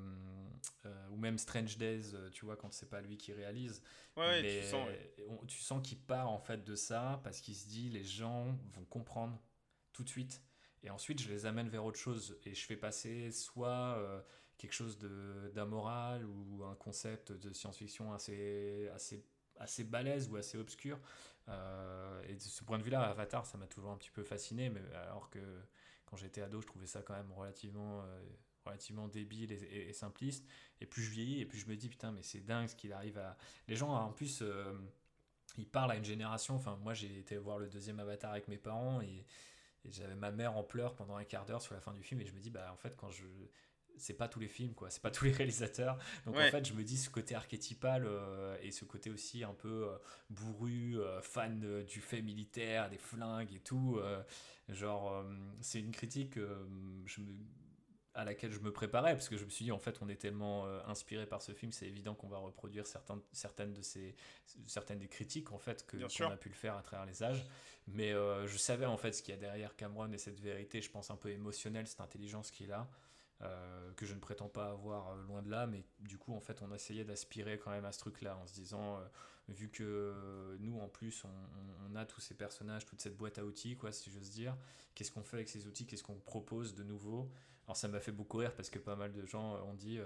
ou 1.11 1.17
même 1.17 1.39
Strange 1.39 1.77
Days, 1.79 2.13
tu 2.33 2.45
vois, 2.45 2.57
quand 2.57 2.73
c'est 2.73 2.89
pas 2.91 3.01
lui 3.01 3.17
qui 3.17 3.33
réalise. 3.33 3.83
Ouais, 4.17 4.43
Mais 4.43 4.61
tu 4.63 4.67
sens. 4.69 4.89
ouais. 4.89 5.15
on- 5.29 5.47
tu 5.47 5.59
sens 5.61 5.87
qu'il 5.87 5.99
part 5.99 6.29
en 6.31 6.39
fait 6.39 6.65
de 6.65 6.75
ça 6.75 7.21
parce 7.25 7.41
qu'il 7.41 7.55
se 7.57 7.67
dit 7.69 7.89
les 7.91 8.05
gens 8.05 8.47
vont 8.75 8.85
comprendre 8.85 9.41
tout 9.93 10.05
de 10.05 10.09
suite. 10.09 10.43
Et 10.83 10.91
ensuite, 10.91 11.21
je 11.21 11.29
les 11.29 11.47
amène 11.47 11.69
vers 11.69 11.85
autre 11.85 11.99
chose 11.99 12.39
et 12.45 12.55
je 12.55 12.65
fais 12.65 12.77
passer 12.77 13.31
soit 13.33 13.97
euh, 13.99 14.21
quelque 14.57 14.73
chose 14.73 14.99
de- 14.99 15.51
d'amoral 15.55 16.25
ou 16.25 16.65
un 16.65 16.75
concept 16.77 17.33
de 17.33 17.53
science-fiction 17.53 18.13
assez, 18.13 18.89
assez, 18.95 19.25
assez 19.59 19.85
balèze 19.85 20.29
ou 20.31 20.37
assez 20.37 20.57
obscur. 20.59 20.99
Euh, 21.49 22.23
et 22.29 22.35
de 22.35 22.41
ce 22.41 22.65
point 22.65 22.79
de 22.79 22.83
vue-là, 22.83 23.03
Avatar, 23.03 23.47
ça 23.47 23.59
m'a 23.59 23.67
toujours 23.67 23.91
un 23.91 23.97
petit 23.97 24.11
peu 24.11 24.23
fasciné, 24.23 24.69
mais 24.69 24.83
alors 24.95 25.31
que 25.31 25.39
quand 26.07 26.17
j'étais 26.17 26.41
ado, 26.41 26.61
je 26.61 26.67
trouvais 26.67 26.87
ça 26.87 27.03
quand 27.03 27.15
même 27.15 27.33
relativement, 27.33 28.03
euh, 28.03 28.23
relativement 28.65 29.09
débile 29.09 29.53
et, 29.53 29.93
simpliste. 29.93 30.47
Et 30.81 30.87
plus 30.87 31.03
je 31.03 31.11
vieillis, 31.11 31.41
et 31.41 31.47
plus 31.47 31.59
je 31.59 31.69
me 31.69 31.77
dis, 31.77 31.89
putain, 31.89 32.13
mais 32.13 32.23
c'est 32.23 32.41
dingue 32.41 32.69
ce 32.69 32.77
qu'il 32.77 32.93
arrive 32.93 33.19
à. 33.19 33.37
Les 33.69 33.77
gens, 33.77 33.93
en 33.93 34.13
plus, 34.13 34.41
euh, 34.43 34.73
ils 35.57 35.69
parlent 35.69 35.93
à 35.93 35.97
une 35.97 36.05
génération. 36.05 36.57
Enfin, 36.57 36.77
moi, 36.83 36.95
j'ai 36.95 37.19
été 37.19 37.37
voir 37.37 37.59
le 37.59 37.69
deuxième 37.69 38.01
Avatar 38.01 38.33
avec 38.33 38.49
mes 38.49 38.59
parents 38.59 39.01
et, 39.01 39.25
et 39.85 39.91
j'avais 39.91 40.17
ma 40.17 40.31
mère 40.31 40.57
en 40.57 40.65
pleurs 40.65 40.95
pendant 40.95 41.17
un 41.17 41.25
quart 41.25 41.45
d'heure 41.45 41.63
sur 41.63 41.75
la 41.75 41.81
fin 41.81 41.93
du 41.93 42.03
film. 42.03 42.21
Et 42.21 42.27
je 42.27 42.33
me 42.33 42.41
dis, 42.41 42.51
bah, 42.51 42.71
en 42.73 42.77
fait, 42.77 42.97
quand 42.97 43.11
je. 43.11 43.25
C'est 43.99 44.15
pas 44.15 44.29
tous 44.29 44.41
les 44.41 44.49
films, 44.49 44.75
quoi. 44.75 44.91
C'est 44.91 45.03
pas 45.03 45.11
tous 45.11 45.25
les 45.25 45.33
réalisateurs. 45.33 45.99
Donc 46.25 46.37
Ouais. 46.37 46.49
en 46.49 46.51
fait, 46.51 46.65
je 46.67 46.75
me 46.75 46.83
dis 46.85 46.97
ce 46.97 47.11
côté 47.11 47.35
archétypal 47.35 48.05
euh, 48.07 48.57
et 48.63 48.71
ce 48.71 48.85
côté 48.85 49.11
aussi 49.11 49.45
un 49.45 49.55
peu 49.55 49.89
euh, 49.89 49.99
bourru, 50.31 50.99
euh, 50.99 51.21
fan 51.23 51.85
du 51.85 52.01
fait 52.01 52.23
militaire, 52.23 52.91
des 52.91 52.99
flingues 52.99 53.53
et 53.55 53.61
tout. 53.61 54.01
genre, 54.69 55.25
c'est 55.61 55.81
une 55.81 55.93
critique. 55.93 56.35
je 56.37 57.21
me 57.21 57.33
à 58.19 58.25
laquelle 58.25 58.51
je 58.51 58.61
me 58.61 58.73
préparais, 58.73 59.13
parce 59.13 59.29
que 59.29 59.37
je 59.37 59.45
me 59.45 59.51
suis 59.51 59.67
dit, 59.67 59.73
en 59.73 59.79
fait, 59.79 59.99
on 60.01 60.09
est 60.09 60.17
tellement 60.17 60.67
inspiré 60.87 61.27
par 61.27 61.43
ce 61.43 61.53
film, 61.53 61.71
c'est 61.71 61.87
évident 61.87 62.15
qu'on 62.15 62.29
va 62.29 62.39
reproduire 62.39 62.87
certaines, 62.87 63.21
certaines, 63.31 63.75
de 63.75 63.83
ces, 63.83 64.17
certaines 64.67 64.99
des 64.99 65.09
critiques, 65.09 65.53
en 65.53 65.59
fait, 65.59 65.87
que, 65.87 65.99
qu'on 65.99 66.31
a 66.31 66.37
pu 66.39 66.49
le 66.49 66.55
faire 66.55 66.77
à 66.77 66.83
travers 66.83 67.05
les 67.05 67.23
âges. 67.23 67.45
Mais 67.87 68.13
je 68.13 68.57
savais, 68.57 68.87
en 68.87 68.97
fait, 68.97 69.13
ce 69.13 69.23
qu'il 69.23 69.35
y 69.35 69.37
a 69.37 69.41
derrière 69.41 69.77
Cameron 69.77 70.11
et 70.13 70.19
cette 70.19 70.41
vérité, 70.41 70.81
je 70.81 70.91
pense, 70.91 71.11
un 71.11 71.17
peu 71.17 71.29
émotionnelle, 71.29 71.87
cette 71.87 72.01
intelligence 72.01 72.51
qu'il 72.51 72.73
a. 72.73 72.89
euh, 73.43 73.93
que 73.97 74.07
je 74.07 74.15
ne 74.15 74.19
prétends 74.19 74.49
pas 74.49 74.71
avoir 74.71 75.11
euh, 75.11 75.23
loin 75.25 75.43
de 75.43 75.51
là, 75.51 75.67
mais 75.67 75.85
du 76.01 76.17
coup, 76.17 76.35
en 76.35 76.41
fait, 76.41 76.63
on 76.63 76.73
essayait 76.73 77.05
d'aspirer 77.05 77.59
quand 77.59 77.71
même 77.71 77.85
à 77.85 77.93
ce 77.93 77.99
truc-là, 77.99 78.35
en 78.39 78.47
se 78.47 78.55
disant, 78.55 78.97
euh, 78.97 79.05
vu 79.49 79.69
que 79.69 80.57
nous, 80.59 80.81
en 80.81 80.89
plus, 80.89 81.25
on, 81.25 81.97
a 81.97 82.07
tous 82.07 82.21
ces 82.21 82.35
personnages, 82.35 82.87
toute 82.87 83.01
cette 83.01 83.17
boîte 83.17 83.39
à 83.39 83.45
outils, 83.45 83.77
quoi, 83.77 83.93
si 83.93 84.11
j'ose 84.11 84.31
dire, 84.31 84.57
qu'est-ce 84.95 85.13
qu'on 85.13 85.23
fait 85.23 85.37
avec 85.37 85.49
ces 85.51 85.67
outils, 85.67 85.87
qu'est-ce 85.87 86.03
qu'on 86.03 86.19
propose 86.19 86.75
de 86.75 86.83
nouveau? 86.83 87.31
Alors, 87.67 87.77
ça 87.77 87.89
m'a 87.89 88.01
fait 88.01 88.13
beaucoup 88.13 88.39
rire 88.39 88.55
parce 88.55 88.71
que 88.71 88.79
pas 88.79 88.97
mal 88.97 89.13
de 89.13 89.27
gens 89.27 89.63
ont 89.65 89.75
dit, 89.75 89.99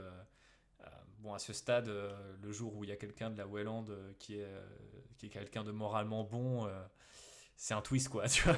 bon, 1.19 1.33
à 1.33 1.39
ce 1.39 1.53
stade, 1.53 1.89
le 1.89 2.53
jour 2.53 2.75
où 2.77 2.85
il 2.85 2.91
y 2.91 2.93
a 2.93 2.97
quelqu'un 2.97 3.31
de 3.31 3.39
la 3.39 3.47
Welland 3.47 3.87
qui 4.19 4.37
est, 4.37 4.49
qui 5.19 5.27
est 5.27 5.31
quelqu'un 5.31 5.65
de 5.65 5.73
moralement 5.73 6.25
bon, 6.25 6.69
c'est 7.57 7.75
un 7.75 7.83
twist, 7.83 8.09
quoi, 8.09 8.29
tu 8.29 8.43
vois. 8.43 8.57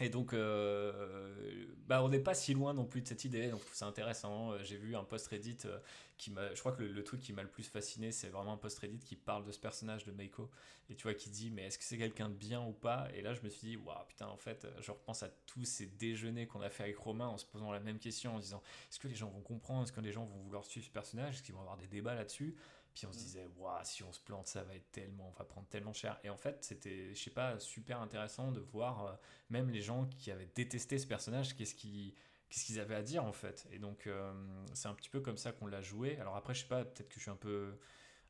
Et 0.00 0.08
donc, 0.08 0.32
euh, 0.32 1.66
bah, 1.88 2.02
on 2.04 2.08
n'est 2.08 2.20
pas 2.20 2.34
si 2.34 2.54
loin 2.54 2.72
non 2.72 2.84
plus 2.84 3.02
de 3.02 3.08
cette 3.08 3.24
idée, 3.24 3.48
donc 3.48 3.62
ça 3.72 3.86
intéressant. 3.86 4.52
Euh, 4.52 4.58
J'ai 4.62 4.76
vu 4.76 4.94
un 4.94 5.04
post 5.04 5.26
Reddit 5.28 5.58
euh, 5.64 5.78
qui 6.18 6.30
m'a. 6.30 6.52
Je 6.54 6.60
crois 6.60 6.72
que 6.72 6.82
le, 6.82 6.92
le 6.92 7.04
truc 7.04 7.20
qui 7.20 7.32
m'a 7.32 7.42
le 7.42 7.48
plus 7.48 7.62
fasciné, 7.62 8.12
c'est 8.12 8.28
vraiment 8.28 8.52
un 8.52 8.58
post 8.58 8.78
Reddit 8.80 8.98
qui 8.98 9.16
parle 9.16 9.44
de 9.44 9.52
ce 9.52 9.58
personnage 9.58 10.04
de 10.04 10.12
Meiko, 10.12 10.50
et 10.90 10.94
tu 10.94 11.04
vois, 11.04 11.14
qui 11.14 11.30
dit, 11.30 11.50
mais 11.50 11.66
est-ce 11.66 11.78
que 11.78 11.84
c'est 11.84 11.96
quelqu'un 11.96 12.28
de 12.28 12.34
bien 12.34 12.60
ou 12.60 12.72
pas? 12.72 13.08
Et 13.14 13.22
là, 13.22 13.34
je 13.34 13.40
me 13.42 13.48
suis 13.48 13.68
dit, 13.68 13.76
waouh, 13.76 14.04
putain, 14.08 14.26
en 14.26 14.36
fait, 14.36 14.64
euh, 14.64 14.72
je 14.80 14.90
repense 14.90 15.22
à 15.22 15.28
tous 15.46 15.64
ces 15.64 15.86
déjeuners 15.86 16.46
qu'on 16.46 16.60
a 16.60 16.70
fait 16.70 16.82
avec 16.82 16.98
Romain 16.98 17.28
en 17.28 17.38
se 17.38 17.46
posant 17.46 17.70
la 17.70 17.80
même 17.80 17.98
question, 17.98 18.34
en 18.34 18.38
se 18.38 18.44
disant, 18.44 18.62
est-ce 18.90 18.98
que 18.98 19.08
les 19.08 19.14
gens 19.14 19.30
vont 19.30 19.42
comprendre? 19.42 19.84
Est-ce 19.84 19.92
que 19.92 20.00
les 20.00 20.12
gens 20.12 20.24
vont 20.24 20.42
vouloir 20.42 20.64
suivre 20.64 20.86
ce 20.86 20.90
personnage? 20.90 21.36
Est-ce 21.36 21.42
qu'ils 21.42 21.54
vont 21.54 21.60
avoir 21.60 21.76
des 21.76 21.86
débats 21.86 22.14
là-dessus? 22.14 22.56
Puis 22.94 23.06
on 23.06 23.12
se 23.12 23.18
disait, 23.18 23.46
waouh, 23.56 23.78
si 23.84 24.02
on 24.02 24.12
se 24.12 24.18
plante, 24.18 24.48
ça 24.48 24.64
va 24.64 24.74
être 24.74 24.90
tellement, 24.90 25.28
on 25.28 25.38
va 25.38 25.44
prendre 25.44 25.68
tellement 25.68 25.92
cher. 25.92 26.18
Et 26.24 26.30
en 26.30 26.36
fait, 26.36 26.64
c'était, 26.64 27.14
je 27.14 27.22
sais 27.22 27.30
pas, 27.30 27.58
super 27.60 28.00
intéressant 28.00 28.50
de 28.50 28.60
voir 28.60 29.06
euh, 29.06 29.12
même 29.50 29.70
les 29.70 29.82
gens 29.82 30.06
qui 30.18 30.32
avaient 30.32 30.50
détesté 30.54 30.98
ce 30.98 31.06
personnage, 31.06 31.54
qu'est-ce 31.54 31.76
qu'ils 31.76 32.14
qu'est-ce 32.48 32.64
qu'ils 32.66 32.80
avaient 32.80 32.94
à 32.94 33.02
dire 33.02 33.24
en 33.24 33.32
fait. 33.32 33.66
Et 33.70 33.78
donc, 33.78 34.06
euh, 34.06 34.32
c'est 34.74 34.88
un 34.88 34.94
petit 34.94 35.10
peu 35.10 35.20
comme 35.20 35.36
ça 35.36 35.52
qu'on 35.52 35.66
l'a 35.66 35.82
joué. 35.82 36.16
Alors 36.18 36.36
après, 36.36 36.54
je 36.54 36.62
sais 36.62 36.68
pas, 36.68 36.84
peut-être 36.84 37.08
que 37.08 37.16
je 37.16 37.20
suis 37.20 37.30
un 37.30 37.36
peu, 37.36 37.74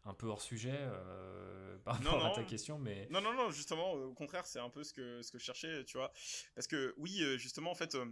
un 0.04 0.14
peu 0.14 0.26
hors 0.26 0.42
sujet 0.42 0.76
euh, 0.76 1.78
par 1.84 2.02
Non, 2.02 2.12
rapport 2.12 2.24
à 2.26 2.28
non. 2.28 2.34
ta 2.34 2.44
question, 2.44 2.78
mais 2.78 3.08
Non, 3.10 3.20
non, 3.20 3.32
non, 3.34 3.50
justement, 3.50 3.92
au 3.92 4.14
contraire, 4.14 4.46
c'est 4.46 4.58
un 4.60 4.70
peu 4.70 4.84
ce 4.84 4.92
que, 4.92 5.22
ce 5.22 5.30
que 5.32 5.38
je 5.38 5.44
cherchais, 5.44 5.84
tu 5.84 5.96
vois. 5.98 6.12
Parce 6.54 6.66
que, 6.66 6.94
oui, 6.98 7.22
euh, 7.22 7.38
justement, 7.38 7.70
en 7.70 7.74
fait, 7.74 7.94
euh, 7.94 8.06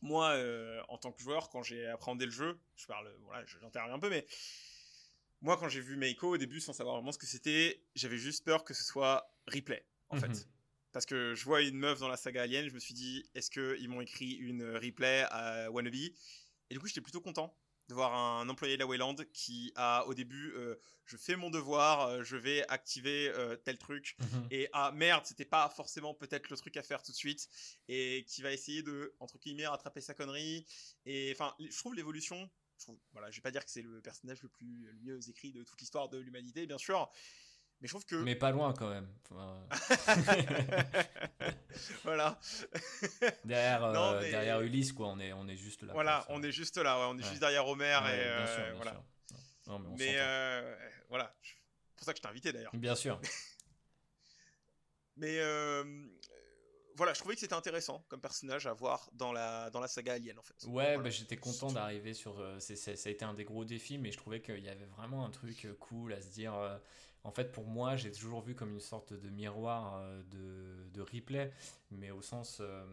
moi, 0.00 0.36
en 0.88 0.98
tant 0.98 1.10
que 1.12 1.20
joueur, 1.20 1.50
quand 1.50 1.62
j'ai 1.62 1.86
appréhendé 1.86 2.24
le 2.24 2.30
jeu, 2.30 2.60
je 2.76 2.86
parle, 2.86 3.12
voilà, 3.24 3.44
j'interviens 3.46 3.94
un 3.94 3.98
peu, 3.98 4.08
mais 4.10 4.26
moi, 5.40 5.56
quand 5.56 5.68
j'ai 5.68 5.80
vu 5.80 5.96
Meiko 5.96 6.34
au 6.34 6.36
début, 6.36 6.60
sans 6.60 6.72
savoir 6.72 6.96
vraiment 6.96 7.12
ce 7.12 7.18
que 7.18 7.26
c'était, 7.26 7.82
j'avais 7.94 8.18
juste 8.18 8.44
peur 8.44 8.64
que 8.64 8.74
ce 8.74 8.84
soit 8.84 9.32
replay, 9.46 9.84
en 10.08 10.16
Mhm. 10.16 10.20
fait. 10.20 10.48
Parce 10.98 11.06
que 11.06 11.36
je 11.36 11.44
vois 11.44 11.62
une 11.62 11.78
meuf 11.78 12.00
dans 12.00 12.08
la 12.08 12.16
saga 12.16 12.42
Alien, 12.42 12.68
je 12.68 12.74
me 12.74 12.80
suis 12.80 12.92
dit, 12.92 13.24
est-ce 13.36 13.52
qu'ils 13.52 13.88
m'ont 13.88 14.00
écrit 14.00 14.32
une 14.32 14.64
replay 14.64 15.24
à 15.30 15.70
Wannabe? 15.70 15.94
Et 15.94 16.10
du 16.72 16.80
coup, 16.80 16.88
j'étais 16.88 17.00
plutôt 17.00 17.20
content 17.20 17.56
de 17.88 17.94
voir 17.94 18.12
un 18.16 18.48
employé 18.48 18.74
de 18.74 18.80
la 18.80 18.86
Wayland 18.88 19.14
qui 19.32 19.72
a, 19.76 20.04
au 20.08 20.14
début, 20.14 20.50
euh, 20.56 20.74
je 21.04 21.16
fais 21.16 21.36
mon 21.36 21.50
devoir, 21.50 22.08
euh, 22.08 22.24
je 22.24 22.36
vais 22.36 22.66
activer 22.66 23.28
euh, 23.28 23.54
tel 23.54 23.78
truc, 23.78 24.16
et 24.50 24.68
ah 24.72 24.90
merde, 24.90 25.24
c'était 25.24 25.44
pas 25.44 25.68
forcément 25.68 26.14
peut-être 26.14 26.50
le 26.50 26.56
truc 26.56 26.76
à 26.76 26.82
faire 26.82 27.00
tout 27.00 27.12
de 27.12 27.16
suite, 27.16 27.48
et 27.86 28.24
qui 28.26 28.42
va 28.42 28.52
essayer 28.52 28.82
de, 28.82 29.14
entre 29.20 29.38
guillemets, 29.38 29.68
rattraper 29.68 30.00
sa 30.00 30.14
connerie. 30.14 30.66
Et 31.06 31.30
enfin, 31.32 31.54
je 31.60 31.78
trouve 31.78 31.94
l'évolution, 31.94 32.50
voilà, 33.12 33.30
je 33.30 33.36
vais 33.36 33.42
pas 33.42 33.52
dire 33.52 33.64
que 33.64 33.70
c'est 33.70 33.82
le 33.82 34.00
personnage 34.00 34.42
le 34.42 34.48
plus 34.48 34.84
le 34.84 34.98
mieux 34.98 35.30
écrit 35.30 35.52
de 35.52 35.62
toute 35.62 35.80
l'histoire 35.80 36.08
de 36.08 36.18
l'humanité, 36.18 36.66
bien 36.66 36.76
sûr, 36.76 37.08
mais 37.80 37.88
je 37.88 37.92
trouve 37.92 38.04
que. 38.04 38.16
mais 38.16 38.34
pas 38.34 38.50
loin 38.50 38.72
quand 38.72 38.88
même. 38.90 39.08
Enfin, 39.30 39.66
voilà, 42.04 42.38
derrière, 43.44 43.84
euh, 43.84 43.92
Non, 43.92 44.20
mais- 44.20 44.30
derrière 44.30 44.60
Ulysse, 44.60 44.92
quoi, 44.92 45.08
on 45.08 45.18
est, 45.18 45.32
on 45.32 45.46
est 45.48 45.56
juste 45.56 45.82
là. 45.82 45.92
voilà, 45.92 46.24
on 46.28 46.42
est 46.42 46.52
juste 46.52 46.76
là, 46.78 46.98
ouais, 46.98 47.06
on 47.08 47.18
est 47.18 47.22
Ouais. 47.22 47.28
juste 47.28 47.40
derrière 47.40 47.66
Homer, 47.66 47.98
Ouais, 48.04 48.14
et 48.14 48.24
bien 48.24 48.32
euh, 48.32 48.46
sûr, 48.56 48.64
bien 48.64 48.74
voilà. 48.74 48.90
sûr. 48.92 49.02
Non, 49.66 49.78
mais 49.98 50.14
euh, 50.18 50.76
voilà, 51.08 51.34
c'est 51.42 51.96
pour 51.96 52.04
ça 52.06 52.12
que 52.12 52.18
je 52.18 52.22
t'ai 52.22 52.28
invité 52.28 52.52
d'ailleurs. 52.52 52.74
Bien 52.74 52.94
sûr. 52.94 53.20
Mais 55.20 55.40
euh, 55.40 56.06
voilà, 56.94 57.12
je 57.12 57.18
trouvais 57.18 57.34
que 57.34 57.40
c'était 57.40 57.54
intéressant 57.54 58.04
comme 58.08 58.20
personnage 58.20 58.68
à 58.68 58.72
voir 58.72 59.10
dans 59.12 59.32
la, 59.32 59.68
dans 59.70 59.80
la 59.80 59.88
saga 59.88 60.12
Alien 60.12 60.38
en 60.38 60.42
fait. 60.42 60.54
Ouais, 60.64 60.70
Voilà. 60.94 60.98
bah, 60.98 61.10
j'étais 61.10 61.36
content 61.36 61.72
d'arriver 61.72 62.14
sur. 62.14 62.38
euh, 62.38 62.60
ça 62.60 62.92
a 62.92 63.10
été 63.10 63.24
un 63.24 63.34
des 63.34 63.42
gros 63.44 63.64
défis, 63.64 63.98
mais 63.98 64.12
je 64.12 64.16
trouvais 64.16 64.40
qu'il 64.40 64.60
y 64.60 64.68
avait 64.68 64.84
vraiment 64.86 65.26
un 65.26 65.30
truc 65.30 65.66
cool 65.80 66.12
à 66.12 66.22
se 66.22 66.28
dire. 66.28 66.54
En 67.24 67.30
fait, 67.32 67.52
pour 67.52 67.66
moi, 67.66 67.96
j'ai 67.96 68.10
toujours 68.12 68.40
vu 68.40 68.54
comme 68.54 68.72
une 68.72 68.80
sorte 68.80 69.12
de 69.12 69.28
miroir 69.28 69.96
euh, 69.98 70.22
de, 70.30 70.88
de 70.94 71.00
replay, 71.02 71.52
mais 71.90 72.10
au 72.10 72.22
sens 72.22 72.58
euh, 72.60 72.84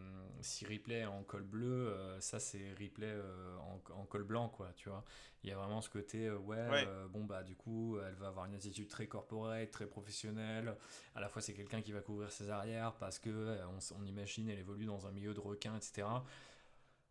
si 0.41 0.65
replay 0.65 1.05
en 1.05 1.23
col 1.23 1.43
bleu, 1.43 1.89
euh, 1.89 2.19
ça 2.19 2.39
c'est 2.39 2.71
replay 2.71 3.07
euh, 3.07 3.55
en, 3.57 3.81
en 3.93 4.05
col 4.05 4.23
blanc, 4.23 4.49
quoi, 4.49 4.71
tu 4.75 4.89
vois. 4.89 5.03
Il 5.43 5.49
y 5.49 5.53
a 5.53 5.57
vraiment 5.57 5.79
ce 5.79 5.89
côté, 5.91 6.29
ouais, 6.31 6.57
Ouais. 6.69 6.87
bon, 7.11 7.23
bah, 7.23 7.43
du 7.43 7.55
coup, 7.55 7.99
elle 7.99 8.15
va 8.15 8.27
avoir 8.29 8.45
une 8.47 8.55
attitude 8.55 8.87
très 8.87 9.05
corporate, 9.07 9.69
très 9.69 9.85
professionnelle. 9.85 10.75
À 11.13 11.21
la 11.21 11.29
fois, 11.29 11.41
c'est 11.41 11.53
quelqu'un 11.53 11.81
qui 11.83 11.91
va 11.91 12.01
couvrir 12.01 12.31
ses 12.31 12.49
arrières 12.49 12.93
parce 12.95 13.19
que 13.19 13.59
on, 13.67 14.01
on 14.01 14.05
imagine 14.05 14.49
elle 14.49 14.57
évolue 14.59 14.85
dans 14.85 15.05
un 15.05 15.11
milieu 15.11 15.35
de 15.35 15.39
requins, 15.39 15.75
etc. 15.77 16.07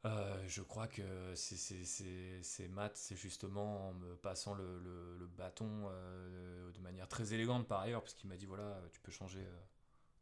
Euh, 0.04 0.36
je 0.48 0.60
crois 0.62 0.86
que 0.86 1.02
c'est- 1.34 1.56
c'est 1.56 1.84
c'est- 1.84 3.16
justement 3.16 3.88
en 3.88 3.94
me 3.94 4.14
passant 4.16 4.52
le, 4.54 4.78
le- 4.80 5.26
bâton 5.26 5.88
euh, 5.90 6.70
de 6.72 6.78
manière 6.80 7.08
très 7.08 7.32
élégante 7.34 7.66
par 7.66 7.80
ailleurs, 7.80 8.02
parce 8.02 8.14
qu'il 8.14 8.28
m'a 8.28 8.36
dit 8.36 8.44
voilà, 8.46 8.80
tu 8.92 9.00
peux 9.00 9.10
changer 9.12 9.40
euh, 9.40 9.56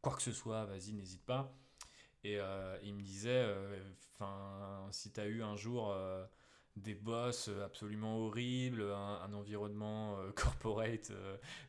quoi 0.01 0.15
que 0.15 0.21
ce 0.23 0.31
soit, 0.33 0.65
vas-y, 0.65 0.93
n'hésite 0.93 1.23
pas. 1.25 1.55
Et 2.25 2.39
il 2.83 2.95
me 2.95 3.01
disait, 3.03 3.45
enfin, 4.15 4.87
si 4.91 5.11
tu 5.11 5.19
as 5.21 5.27
eu 5.27 5.43
un 5.43 5.55
jour 5.57 5.95
des 6.77 6.95
boss 6.95 7.49
absolument 7.65 8.17
horribles, 8.19 8.83
un, 8.93 9.33
environnement 9.33 10.17
corporate, 10.35 11.11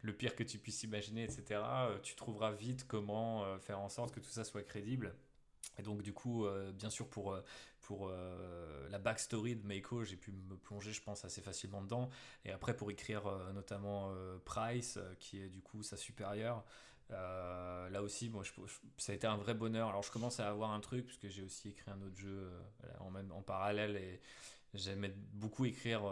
le 0.03 0.13
pire 0.15 0.37
que 0.37 0.45
tu 0.45 0.59
puisses 0.59 0.83
imaginer, 0.85 1.25
etc., 1.25 1.91
tu 2.03 2.17
trouveras 2.17 2.53
vite 2.53 2.87
comment 2.89 3.59
faire 3.61 3.81
en 3.81 3.89
sorte 3.91 4.15
que 4.15 4.21
tout 4.21 4.31
ça 4.31 4.45
soit 4.45 4.63
crédible. 4.65 5.15
Et 5.79 5.83
donc 5.83 6.03
du 6.03 6.13
coup, 6.13 6.47
euh, 6.47 6.73
bien 6.73 6.91
sûr 6.91 7.09
pour, 7.09 7.33
euh, 7.33 7.43
pour 7.81 8.09
euh, 8.09 8.89
la 8.91 8.99
backstory 8.99 9.57
de 9.57 9.67
Meiko, 9.67 10.05
j'ai 10.05 10.17
pu 10.17 10.33
me 10.33 10.57
plonger, 10.57 10.93
je 10.93 11.03
pense, 11.03 11.25
assez 11.25 11.41
facilement 11.41 11.83
dedans. 11.83 12.11
Et 12.45 12.51
après 12.51 12.77
pour 12.77 12.91
écrire 12.91 13.27
euh, 13.27 13.53
notamment 13.53 14.13
Price, 14.45 14.99
qui 15.21 15.41
est 15.41 15.49
du 15.49 15.61
coup 15.61 15.83
sa 15.83 15.97
supérieure, 15.97 16.65
là 17.11 18.03
aussi, 18.03 18.31
je- 18.43 18.53
ça 18.99 19.13
a 19.13 19.15
été 19.15 19.27
un 19.27 19.37
vrai 19.37 19.55
bonheur. 19.55 19.89
Alors 19.89 20.03
je 20.03 20.11
commence 20.11 20.41
à 20.41 20.49
avoir 20.49 20.71
un 20.73 20.81
truc, 20.81 21.07
puisque 21.07 21.29
j'ai 21.29 21.43
aussi 21.43 21.69
écrit 21.71 21.91
un 21.91 22.01
autre 22.03 22.17
jeu 22.17 22.51
en, 23.01 23.11
même, 23.11 23.31
en 23.33 23.43
parallèle, 23.43 23.97
et 23.97 24.21
j'aimais 24.75 25.15
beaucoup 25.33 25.65
écrire 25.65 26.03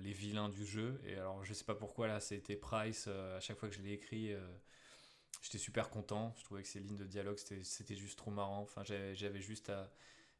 les 0.00 0.12
vilains 0.12 0.48
du 0.48 0.66
jeu. 0.66 1.00
Et 1.04 1.14
alors 1.16 1.44
je 1.44 1.52
sais 1.54 1.64
pas 1.64 1.74
pourquoi, 1.74 2.08
là, 2.08 2.20
c'était 2.20 2.56
Price, 2.56 3.06
à 3.08 3.40
chaque 3.40 3.58
fois 3.58 3.68
que 3.68 3.74
je 3.74 3.82
l'ai 3.82 3.92
écrit... 3.92 4.34
J'étais 5.42 5.58
super 5.58 5.90
content, 5.90 6.34
je 6.38 6.44
trouvais 6.44 6.62
que 6.62 6.68
ces 6.68 6.80
lignes 6.80 6.96
de 6.96 7.04
dialogue 7.06 7.38
c'était- 7.38 7.96
juste 7.96 8.18
trop 8.18 8.30
marrant. 8.30 8.60
Enfin, 8.62 8.82
j'avais 8.84 9.40
juste. 9.40 9.70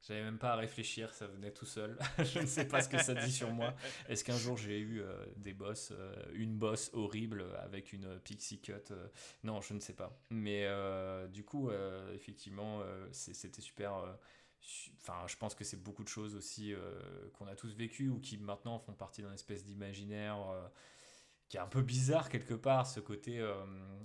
J'avais 0.06 0.22
même 0.22 0.38
pas 0.38 0.52
à 0.52 0.56
réfléchir, 0.56 1.14
ça 1.14 1.26
venait 1.26 1.50
tout 1.50 1.64
seul. 1.64 1.96
je 2.18 2.40
ne 2.40 2.46
sais 2.46 2.66
pas 2.68 2.82
ce 2.82 2.90
que 2.90 3.02
ça 3.02 3.14
dit 3.14 3.32
sur 3.32 3.50
moi. 3.52 3.74
Est-ce 4.08 4.22
qu'un 4.22 4.36
jour 4.36 4.58
j'ai 4.58 4.78
eu 4.78 5.00
euh, 5.00 5.24
des 5.36 5.54
boss, 5.54 5.92
euh, 5.92 6.14
une 6.34 6.58
boss 6.58 6.90
horrible 6.92 7.46
avec 7.62 7.94
une 7.94 8.18
pixie 8.20 8.60
cut 8.60 8.72
euh, 8.90 9.08
Non, 9.44 9.62
je 9.62 9.72
ne 9.72 9.80
sais 9.80 9.94
pas. 9.94 10.14
Mais 10.28 10.66
euh, 10.66 11.26
du 11.28 11.42
coup, 11.42 11.70
effectivement, 12.12 12.82
c'était 13.12 13.62
super. 13.62 13.94
su- 14.60 14.90
Enfin, 15.00 15.26
je 15.26 15.36
pense 15.36 15.54
que 15.54 15.64
c'est 15.64 15.82
beaucoup 15.82 16.04
de 16.04 16.08
choses 16.08 16.34
aussi 16.34 16.74
qu'on 17.32 17.46
a 17.46 17.54
tous 17.56 17.74
vécues 17.74 18.10
ou 18.10 18.18
qui 18.20 18.36
maintenant 18.36 18.78
font 18.78 18.92
partie 18.92 19.22
d'un 19.22 19.32
espèce 19.32 19.64
d'imaginaire. 19.64 20.36
Qui 21.48 21.56
est 21.56 21.60
un 21.60 21.66
peu 21.66 21.82
bizarre 21.82 22.28
quelque 22.28 22.54
part, 22.54 22.86
ce 22.86 23.00
côté, 23.00 23.38
euh, 23.38 23.54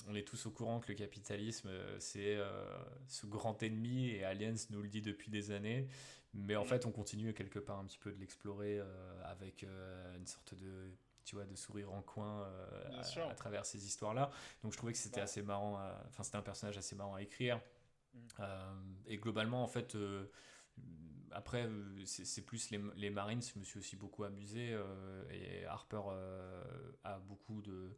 on 0.07 0.15
est 0.15 0.27
tous 0.27 0.45
au 0.45 0.51
courant 0.51 0.79
que 0.79 0.89
le 0.89 0.95
capitalisme, 0.95 1.69
euh, 1.69 1.95
c'est 1.99 2.35
euh, 2.35 2.65
ce 3.07 3.25
grand 3.25 3.61
ennemi, 3.63 4.09
et 4.09 4.23
Aliens 4.23 4.55
nous 4.71 4.81
le 4.81 4.89
dit 4.89 5.01
depuis 5.01 5.31
des 5.31 5.51
années, 5.51 5.87
mais 6.33 6.55
en 6.55 6.63
Mm. 6.63 6.67
fait 6.67 6.85
on 6.85 6.91
continue 6.91 7.33
quelque 7.33 7.59
part 7.59 7.79
un 7.79 7.85
petit 7.85 7.97
peu 7.97 8.11
de 8.11 8.19
l'explorer 8.19 8.79
euh, 8.79 8.85
avec 9.23 9.63
une 9.63 10.27
sorte 10.27 10.53
de 10.55 10.91
tu 11.25 11.35
vois, 11.35 11.45
de 11.45 11.55
sourire 11.55 11.91
en 11.93 12.01
coin 12.01 12.47
à, 12.97 13.35
travers 13.35 13.63
ces 13.63 13.85
histoires-là. 13.85 14.31
Donc 14.63 14.71
je 14.73 14.77
trouvais 14.77 14.93
que 14.93 14.97
c'était 14.97 15.17
Ouais. 15.17 15.23
assez 15.23 15.43
marrant, 15.43 15.79
enfin 16.07 16.23
c'était 16.23 16.37
un 16.37 16.41
personnage 16.41 16.75
assez 16.79 16.95
marrant 16.95 17.13
à 17.13 17.21
écrire. 17.21 17.61
Mm. 18.15 18.19
Et 19.05 19.17
globalement, 19.17 19.61
en 19.61 19.67
fait, 19.67 19.95
après, 21.33 21.65
euh, 21.65 22.05
c'est 22.05 22.41
plus 22.41 22.69
les, 22.71 22.79
les 22.95 23.09
Marines, 23.09 23.41
je 23.41 23.59
me 23.59 23.63
suis 23.63 23.79
aussi 23.79 23.95
beaucoup 23.95 24.23
amusé. 24.23 24.73
euh, 24.73 25.23
et 25.31 25.65
Harper 25.65 26.01
euh, 26.11 26.63
a 27.03 27.19
beaucoup 27.19 27.61
de, 27.61 27.95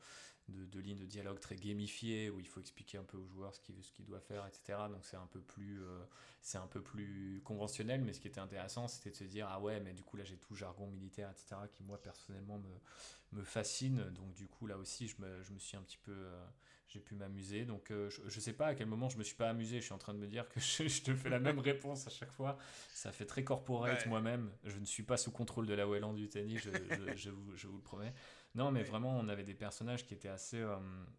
de, 0.49 0.65
de 0.65 0.79
lignes 0.79 0.97
de 0.99 1.05
dialogue 1.05 1.39
très 1.39 1.55
gamifiées 1.55 2.29
où 2.29 2.39
il 2.39 2.47
faut 2.47 2.59
expliquer 2.59 2.97
un 2.97 3.03
peu 3.03 3.17
aux 3.17 3.25
joueurs 3.27 3.53
ce 3.55 3.61
qu'il 3.61 3.81
ce 3.83 3.91
qu'il 3.91 4.05
doit 4.05 4.19
faire, 4.19 4.45
etc. 4.47 4.79
Donc 4.89 5.05
c'est 5.05 5.17
un 5.17 5.27
peu 5.27 5.39
plus 5.41 5.81
euh, 5.83 6.03
c'est 6.41 6.57
un 6.57 6.67
peu 6.67 6.81
plus 6.81 7.41
conventionnel, 7.45 8.01
mais 8.01 8.13
ce 8.13 8.19
qui 8.19 8.27
était 8.27 8.39
intéressant, 8.41 8.87
c'était 8.87 9.11
de 9.11 9.15
se 9.15 9.23
dire 9.23 9.47
ah 9.49 9.59
ouais, 9.59 9.79
mais 9.79 9.93
du 9.93 10.03
coup 10.03 10.17
là 10.17 10.23
j'ai 10.23 10.37
tout 10.37 10.55
jargon 10.55 10.87
militaire, 10.87 11.29
etc. 11.31 11.55
qui 11.71 11.83
moi 11.83 12.01
personnellement 12.01 12.59
me, 12.59 13.39
me 13.39 13.43
fascine. 13.43 14.03
Donc 14.15 14.33
du 14.33 14.47
coup 14.47 14.67
là 14.67 14.77
aussi 14.77 15.07
je 15.07 15.15
me, 15.21 15.41
je 15.43 15.51
me 15.53 15.59
suis 15.59 15.77
un 15.77 15.81
petit 15.83 15.99
peu 15.99 16.11
euh, 16.11 16.45
j'ai 16.87 16.99
pu 16.99 17.15
m'amuser. 17.15 17.63
Donc 17.65 17.91
euh, 17.91 18.09
je, 18.09 18.21
je 18.27 18.39
sais 18.39 18.53
pas 18.53 18.67
à 18.67 18.75
quel 18.75 18.87
moment 18.87 19.07
je 19.09 19.17
me 19.17 19.23
suis 19.23 19.35
pas 19.35 19.49
amusé. 19.49 19.77
Je 19.79 19.85
suis 19.85 19.93
en 19.93 19.97
train 19.97 20.13
de 20.13 20.19
me 20.19 20.27
dire 20.27 20.49
que 20.49 20.59
je, 20.59 20.87
je 20.87 21.01
te 21.03 21.15
fais 21.15 21.29
la 21.29 21.39
même 21.39 21.59
réponse 21.59 22.07
à 22.07 22.09
chaque 22.09 22.31
fois. 22.31 22.57
Ça 22.93 23.11
fait 23.11 23.25
très 23.25 23.43
corporate 23.43 24.05
Ouais. 24.05 24.07
moi-même. 24.07 24.51
Je 24.65 24.77
ne 24.77 24.85
suis 24.85 25.03
pas 25.03 25.17
sous 25.17 25.31
contrôle 25.31 25.65
de 25.67 25.73
la 25.73 25.87
Welland 25.87 26.13
du 26.13 26.27
tennis, 26.27 26.61
je, 26.61 26.69
je, 26.71 27.15
je 27.15 27.29
vous, 27.29 27.55
je 27.55 27.67
vous 27.67 27.77
le 27.77 27.83
promets. 27.83 28.13
Non, 28.55 28.71
mais 28.71 28.83
vraiment, 28.83 29.17
on 29.17 29.27
avait 29.29 29.43
des 29.43 29.53
personnages 29.53 30.05
qui 30.05 30.13
étaient 30.13 30.27
assez, 30.29 30.59
euh, 30.59 30.75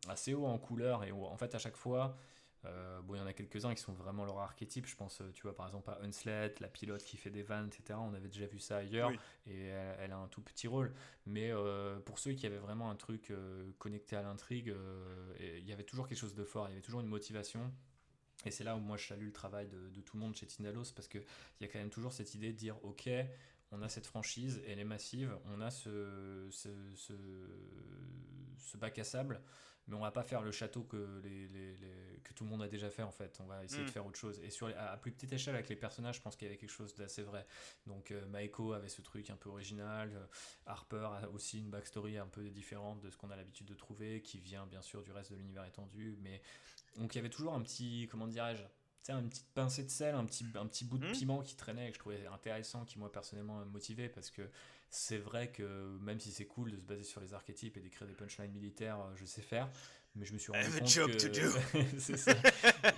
assez 0.09 0.35
hauts 0.35 0.47
en 0.47 0.59
couleur. 0.59 1.05
Et 1.05 1.13
en 1.13 1.37
fait, 1.37 1.55
à 1.55 1.59
chaque 1.59 1.77
fois, 1.77 2.17
euh, 2.65 3.01
bon, 3.03 3.15
il 3.15 3.19
y 3.19 3.21
en 3.21 3.27
a 3.27 3.33
quelques-uns 3.33 3.75
qui 3.75 3.83
sont 3.83 3.93
vraiment 3.93 4.25
leur 4.25 4.39
archétype. 4.39 4.87
Je 4.87 4.95
pense, 4.95 5.21
euh, 5.21 5.31
tu 5.33 5.43
vois, 5.43 5.55
par 5.55 5.67
exemple, 5.67 5.91
à 5.91 5.99
Hunslet, 6.03 6.55
la 6.61 6.69
pilote 6.69 7.03
qui 7.03 7.17
fait 7.17 7.31
des 7.31 7.43
vannes, 7.43 7.69
etc. 7.69 7.99
On 8.01 8.15
avait 8.15 8.29
déjà 8.29 8.47
vu 8.47 8.59
ça 8.59 8.79
ailleurs. 8.79 9.11
Oui. 9.11 9.19
Et 9.47 9.67
elle, 9.67 9.97
elle 10.01 10.13
a 10.13 10.19
un 10.19 10.29
tout 10.29 10.43
petit 10.43 10.69
rôle. 10.69 10.93
Mais 11.27 11.51
euh, 11.51 11.99
pour 12.01 12.19
ceux 12.19 12.33
qui 12.33 12.47
avaient 12.47 12.59
vraiment 12.59 12.91
un 12.91 12.97
truc 12.97 13.31
euh, 13.31 13.71
connecté 13.79 14.17
à 14.17 14.23
l'intrigue, 14.23 14.75
il 15.41 15.67
y 15.67 15.73
avait 15.73 15.85
toujours 15.85 16.07
quelque 16.07 16.19
chose 16.19 16.35
de 16.35 16.45
fort. 16.45 16.69
Il 16.69 16.71
y 16.71 16.75
avait 16.75 16.83
toujours 16.83 17.01
une 17.01 17.09
motivation. 17.09 17.73
Et 18.45 18.51
c'est 18.51 18.65
là 18.65 18.77
où 18.77 18.81
moi 18.81 18.97
je 18.97 19.07
salue 19.07 19.27
le 19.27 19.33
travail 19.33 19.69
de, 19.69 19.89
de 19.89 20.01
tout 20.01 20.17
le 20.17 20.23
monde 20.23 20.35
chez 20.35 20.47
Tinalos 20.47 20.93
parce 20.97 21.07
qu'il 21.07 21.23
y 21.61 21.65
a 21.65 21.69
quand 21.69 21.79
même 21.79 21.91
toujours 21.91 22.13
cette 22.13 22.35
idée 22.35 22.53
de 22.53 22.57
dire 22.57 22.77
ok, 22.85 23.09
on 23.73 23.83
a 23.83 23.89
cette 23.89 24.07
franchise, 24.07 24.63
elle 24.67 24.79
est 24.79 24.85
massive, 24.85 25.37
on 25.47 25.61
a 25.61 25.71
ce, 25.71 26.47
ce, 26.51 26.69
ce, 26.95 27.13
ce 28.59 28.77
bac 28.77 28.99
à 28.99 29.05
sable, 29.05 29.41
mais 29.89 29.97
on 29.97 30.01
va 30.01 30.11
pas 30.13 30.23
faire 30.23 30.43
le 30.43 30.53
château 30.53 30.85
que, 30.85 31.21
les, 31.25 31.49
les- 31.49 31.77
les- 31.79 32.21
que 32.23 32.33
tout 32.35 32.45
le 32.45 32.51
monde 32.51 32.63
a 32.63 32.69
déjà 32.69 32.89
fait 32.91 33.03
en 33.03 33.11
fait. 33.11 33.39
On 33.41 33.47
va 33.47 33.65
essayer 33.65 33.83
Mm. 33.83 33.87
de 33.87 33.91
faire 33.91 34.07
autre 34.07 34.19
chose. 34.19 34.41
Et 34.45 34.51
sur 34.51 34.69
à, 34.69 34.93
à 34.93 34.97
plus 34.97 35.11
petite 35.11 35.33
échelle 35.33 35.55
avec 35.55 35.69
les 35.69 35.75
personnages, 35.77 36.17
je 36.17 36.23
pense 36.23 36.37
qu'il 36.37 36.47
y 36.47 36.51
avait 36.51 36.59
quelque 36.59 36.71
chose 36.71 36.95
d'assez 36.95 37.23
vrai. 37.23 37.47
Donc 37.87 38.11
euh, 38.13 38.25
Maeko 38.27 38.73
avait 38.75 38.89
ce 38.89 39.03
truc 39.03 39.29
un 39.31 39.37
peu 39.37 39.49
original, 39.51 40.13
euh, 40.15 40.27
Harper 40.67 41.09
a 41.23 41.29
aussi 41.31 41.59
une 41.59 41.71
backstory 41.71 42.19
un 42.19 42.29
peu 42.29 42.49
différente 42.51 43.01
de 43.01 43.11
ce 43.11 43.17
qu'on 43.17 43.31
a 43.31 43.37
l'habitude 43.37 43.67
de 43.67 43.75
trouver, 43.75 44.23
qui 44.23 44.39
vient 44.39 44.67
bien 44.67 44.83
sûr 44.83 45.03
du 45.03 45.11
reste 45.11 45.33
de 45.33 45.37
l'univers 45.37 45.65
étendu, 45.65 46.17
mais 46.21 46.41
donc 46.97 47.15
il 47.15 47.19
y 47.19 47.21
avait 47.21 47.31
toujours 47.31 47.55
un 47.55 47.63
petit, 47.63 48.07
comment 48.11 48.29
dirais-je, 48.29 48.63
sais, 49.07 49.13
une 49.13 49.29
petite 49.29 49.49
pincée 49.55 49.83
de 49.85 49.91
sel, 49.91 50.15
un 50.15 50.25
petit, 50.25 50.47
un 50.55 50.67
petit 50.67 50.85
bout 50.85 50.99
de 50.99 51.07
Mhm. 51.07 51.13
piment 51.13 51.43
qui 51.43 51.57
traînait 51.57 51.87
et 51.87 51.91
que 51.91 51.95
je 51.95 52.01
trouvais 52.01 52.27
intéressant, 52.27 52.85
qui 52.85 52.99
moi 52.99 53.11
personnellement 53.11 53.59
me 53.61 53.65
motivait 53.65 54.09
parce 54.09 54.31
que 54.31 54.43
c'est 54.91 55.19
vrai 55.19 55.51
que 55.51 55.99
même 56.01 56.21
si 56.21 56.31
c'est 56.31 56.45
cool 56.47 56.71
de 56.71 56.77
se 56.77 56.85
baser 56.85 57.03
sur 57.05 57.21
les 57.21 57.33
archétypes 57.35 57.77
et 57.77 57.81
d'écrire 57.81 58.07
des 58.07 58.15
punchlines 58.15 58.53
militaires, 58.53 59.01
euh, 59.01 59.13
je 59.17 59.25
sais 59.25 59.41
faire, 59.43 59.71
mais 60.15 60.27
je 60.27 60.33
me 60.35 60.39
suis 60.39 60.53
I 60.53 60.57
rendu 60.57 60.79
compte 60.79 60.89
job 60.89 61.11
que 61.11 61.17
to 61.17 61.29
do. 61.29 61.89
c'est 61.99 62.17
ça. 62.19 62.35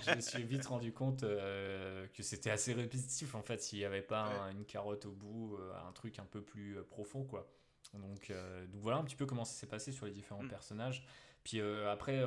je 0.05 0.15
me 0.15 0.19
suis 0.21 0.43
vite 0.43 0.65
rendu 0.65 0.91
compte 0.91 1.23
euh, 1.23 2.05
que 2.13 2.21
c'était 2.21 2.51
assez 2.51 2.73
répétitif 2.73 3.33
en 3.33 3.41
fait 3.41 3.61
s'il 3.61 3.79
n'y 3.79 3.85
avait 3.85 4.01
pas 4.01 4.27
Ouais. 4.27 4.35
un- 4.35 4.51
une 4.51 4.65
carotte 4.65 5.05
au 5.05 5.11
bout, 5.13 5.55
euh, 5.57 5.73
un 5.87 5.91
truc 5.93 6.19
un 6.19 6.25
peu 6.25 6.41
plus 6.41 6.77
profond 6.89 7.23
quoi. 7.23 7.49
Donc, 7.93 8.29
euh, 8.29 8.65
donc 8.67 8.81
voilà 8.81 8.97
un 8.97 9.03
petit 9.05 9.15
peu 9.15 9.25
comment 9.25 9.45
ça 9.45 9.53
s'est 9.53 9.67
passé 9.67 9.93
sur 9.93 10.05
les 10.05 10.11
différents 10.11 10.43
Mm. 10.43 10.49
personnages. 10.49 11.05
Puis 11.45 11.61
après, 11.61 12.21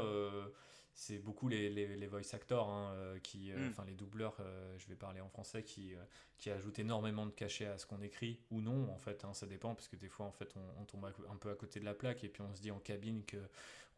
c'est 1.01 1.18
beaucoup 1.18 1.49
les, 1.49 1.70
les, 1.70 1.96
les 1.96 2.07
voice 2.09 2.34
actors, 2.34 2.68
hein, 2.70 2.92
euh, 2.94 3.18
qui, 3.20 3.53
euh, 3.53 3.57
Mm. 3.57 3.70
enfin 3.70 3.84
les 3.84 3.94
doubleurs, 3.94 4.36
euh, 4.40 4.76
je 4.78 4.86
vais 4.88 4.96
parler 4.96 5.20
en 5.20 5.28
français, 5.28 5.62
qui, 5.62 5.92
qui 6.38 6.51
ajoutent 6.51 6.80
énormément 6.80 7.24
de 7.24 7.30
cachet 7.30 7.66
à 7.66 7.78
ce 7.78 7.86
qu'on 7.86 8.03
écrit 8.03 8.40
ou 8.51 8.61
non 8.61 8.90
en 8.90 8.99
fait. 8.99 9.24
hein, 9.24 9.32
ça 9.32 9.46
dépend 9.46 9.74
parce 9.76 9.86
que 9.86 9.94
des 9.96 10.09
fois 10.09 10.26
en 10.26 10.32
fait 10.32 10.53
on, 10.57 10.82
on 10.82 10.84
tombe 10.84 11.05
un 11.07 11.36
peu 11.36 11.51
à 11.51 11.55
côté 11.55 11.78
de 11.78 11.84
la 11.84 11.94
plaque 11.94 12.24
et 12.24 12.28
puis 12.28 12.42
on 12.42 12.53
se 12.55 12.61
dit 12.61 12.72
en 12.72 12.80
cabine 12.80 13.24
que 13.24 13.36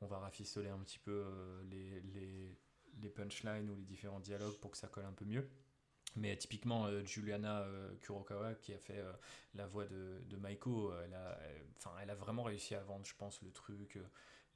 on 0.02 0.06
va 0.06 0.18
rafistoler 0.18 0.68
un 0.68 0.78
petit 0.80 0.98
peu 0.98 1.24
les, 1.70 2.00
les, 2.14 2.56
les 3.02 3.08
punchlines 3.08 3.70
ou 3.70 3.76
les 3.76 3.84
différents 3.84 4.20
dialogues 4.20 4.56
pour 4.60 4.70
que 4.70 4.76
ça 4.76 4.88
colle 4.88 5.06
un 5.06 5.12
peu 5.12 5.24
mieux. 5.24 5.48
Mais 6.16 6.36
typiquement, 6.36 6.86
euh, 6.86 7.04
Juliana 7.04 7.60
euh, 7.62 7.94
Kurokawa, 8.00 8.54
qui 8.54 8.74
a 8.74 8.78
fait 8.78 8.98
euh, 8.98 9.12
la 9.54 9.66
voix 9.66 9.86
de, 9.86 10.20
de 10.28 10.36
Maiko, 10.36 10.92
elle 11.04 11.14
a, 11.14 11.38
elle- 11.44 11.66
enfin, 11.78 11.92
elle 12.02 12.10
a 12.10 12.14
vraiment 12.16 12.42
réussi 12.42 12.74
à 12.74 12.82
vendre, 12.82 13.06
je 13.06 13.14
pense, 13.16 13.40
le 13.42 13.50
truc. 13.52 13.98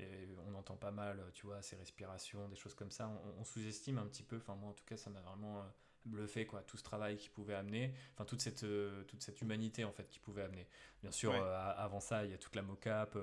Et 0.00 0.28
on 0.46 0.54
entend 0.54 0.76
pas 0.76 0.90
mal, 0.90 1.22
tu 1.34 1.46
vois, 1.46 1.62
ses 1.62 1.76
respirations, 1.76 2.48
des 2.48 2.56
choses 2.56 2.74
comme 2.74 2.90
ça. 2.90 3.08
On, 3.08 3.40
on 3.40 3.44
sous-estime 3.44 3.98
un 3.98 4.06
petit 4.06 4.22
peu, 4.24 4.36
enfin, 4.36 4.54
moi 4.56 4.70
en 4.70 4.74
tout 4.74 4.84
cas, 4.84 4.96
ça 4.96 5.08
m'a 5.10 5.20
vraiment 5.20 5.60
euh, 5.60 5.64
bluffé, 6.04 6.46
quoi, 6.46 6.62
tout 6.62 6.76
ce 6.76 6.82
travail 6.82 7.16
qu'il 7.16 7.30
pouvait 7.30 7.54
amener, 7.54 7.94
enfin, 8.12 8.24
toute 8.24 8.40
cette, 8.40 8.64
euh, 8.64 9.04
toute 9.04 9.22
cette 9.22 9.40
humanité, 9.40 9.84
en 9.84 9.92
fait, 9.92 10.08
qu'il 10.10 10.20
pouvait 10.20 10.42
amener. 10.42 10.66
Bien 11.00 11.10
sûr, 11.10 11.30
Ouais. 11.30 11.40
euh, 11.40 11.72
avant 11.76 12.00
ça, 12.00 12.24
il 12.24 12.30
y 12.30 12.34
a 12.34 12.38
toute 12.38 12.56
la 12.56 12.62
mocap, 12.62 13.16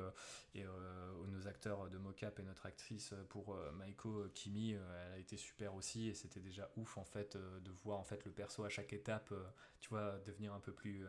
et 0.55 0.63
nos 0.63 1.47
acteurs 1.47 1.89
de 1.89 1.97
mocap 1.97 2.39
et 2.39 2.43
notre 2.43 2.65
actrice 2.65 3.13
pour 3.29 3.57
Maiko 3.73 4.29
Kimi, 4.33 4.71
elle 4.71 5.11
a 5.13 5.17
été 5.17 5.37
super 5.37 5.75
aussi, 5.75 6.07
et 6.07 6.13
c'était 6.13 6.39
déjà 6.41 6.71
ouf, 6.77 6.97
en 6.97 7.05
fait, 7.05 7.35
de 7.37 7.71
voir, 7.83 7.99
en 7.99 8.03
fait, 8.03 8.23
le 8.25 8.31
perso 8.31 8.63
à 8.63 8.69
chaque 8.69 8.93
étape, 8.93 9.33
tu 9.79 9.89
vois, 9.89 10.17
devenir 10.19 10.53
un 10.53 10.59
peu 10.59 10.73
plus... 10.73 11.05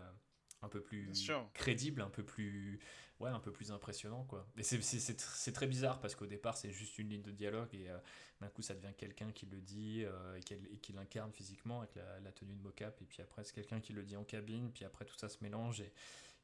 un 0.63 0.69
peu 0.69 0.81
plus 0.81 1.11
crédible, 1.55 2.03
un 2.03 2.11
peu 2.11 2.25
plus 2.25 2.81
ouais, 3.21 3.31
un 3.31 3.41
peu 3.41 3.53
plus 3.53 3.71
impressionnant 3.73 4.25
quoi. 4.25 4.47
Et 4.57 4.63
c'est- 4.63 4.81
c'est 4.83 4.99
c'est 5.01 5.19
tr- 5.21 5.33
c'est 5.35 5.53
très 5.53 5.67
bizarre 5.67 6.01
parce 6.01 6.15
qu'au 6.15 6.27
départ 6.27 6.57
c'est 6.57 6.71
juste 6.71 6.99
une 6.99 7.09
ligne 7.09 7.23
de 7.23 7.31
dialogue 7.31 7.75
et 7.75 7.89
euh, 7.91 7.99
d'un 8.41 8.49
coup 8.49 8.63
ça 8.63 8.75
devient 8.75 8.93
quelqu'un 8.97 9.31
qui 9.33 9.47
le 9.47 9.61
dit 9.61 10.03
euh, 10.05 10.39
et 10.39 10.79
qui 10.79 10.93
l'incarne 10.93 11.33
physiquement 11.33 11.81
avec 11.81 11.95
la, 11.95 12.21
la 12.21 12.33
tenue 12.33 12.55
de 12.55 12.63
mocap 12.63 13.01
et 13.01 13.05
puis 13.05 13.23
après 13.23 13.45
c'est 13.45 13.55
quelqu'un 13.55 13.81
qui 13.81 13.93
le 13.93 14.03
dit 14.03 14.17
en 14.17 14.25
cabine 14.25 14.71
puis 14.73 14.85
après 14.85 15.05
tout 15.05 15.17
ça 15.17 15.29
se 15.29 15.39
mélange 15.43 15.81
et 15.81 15.93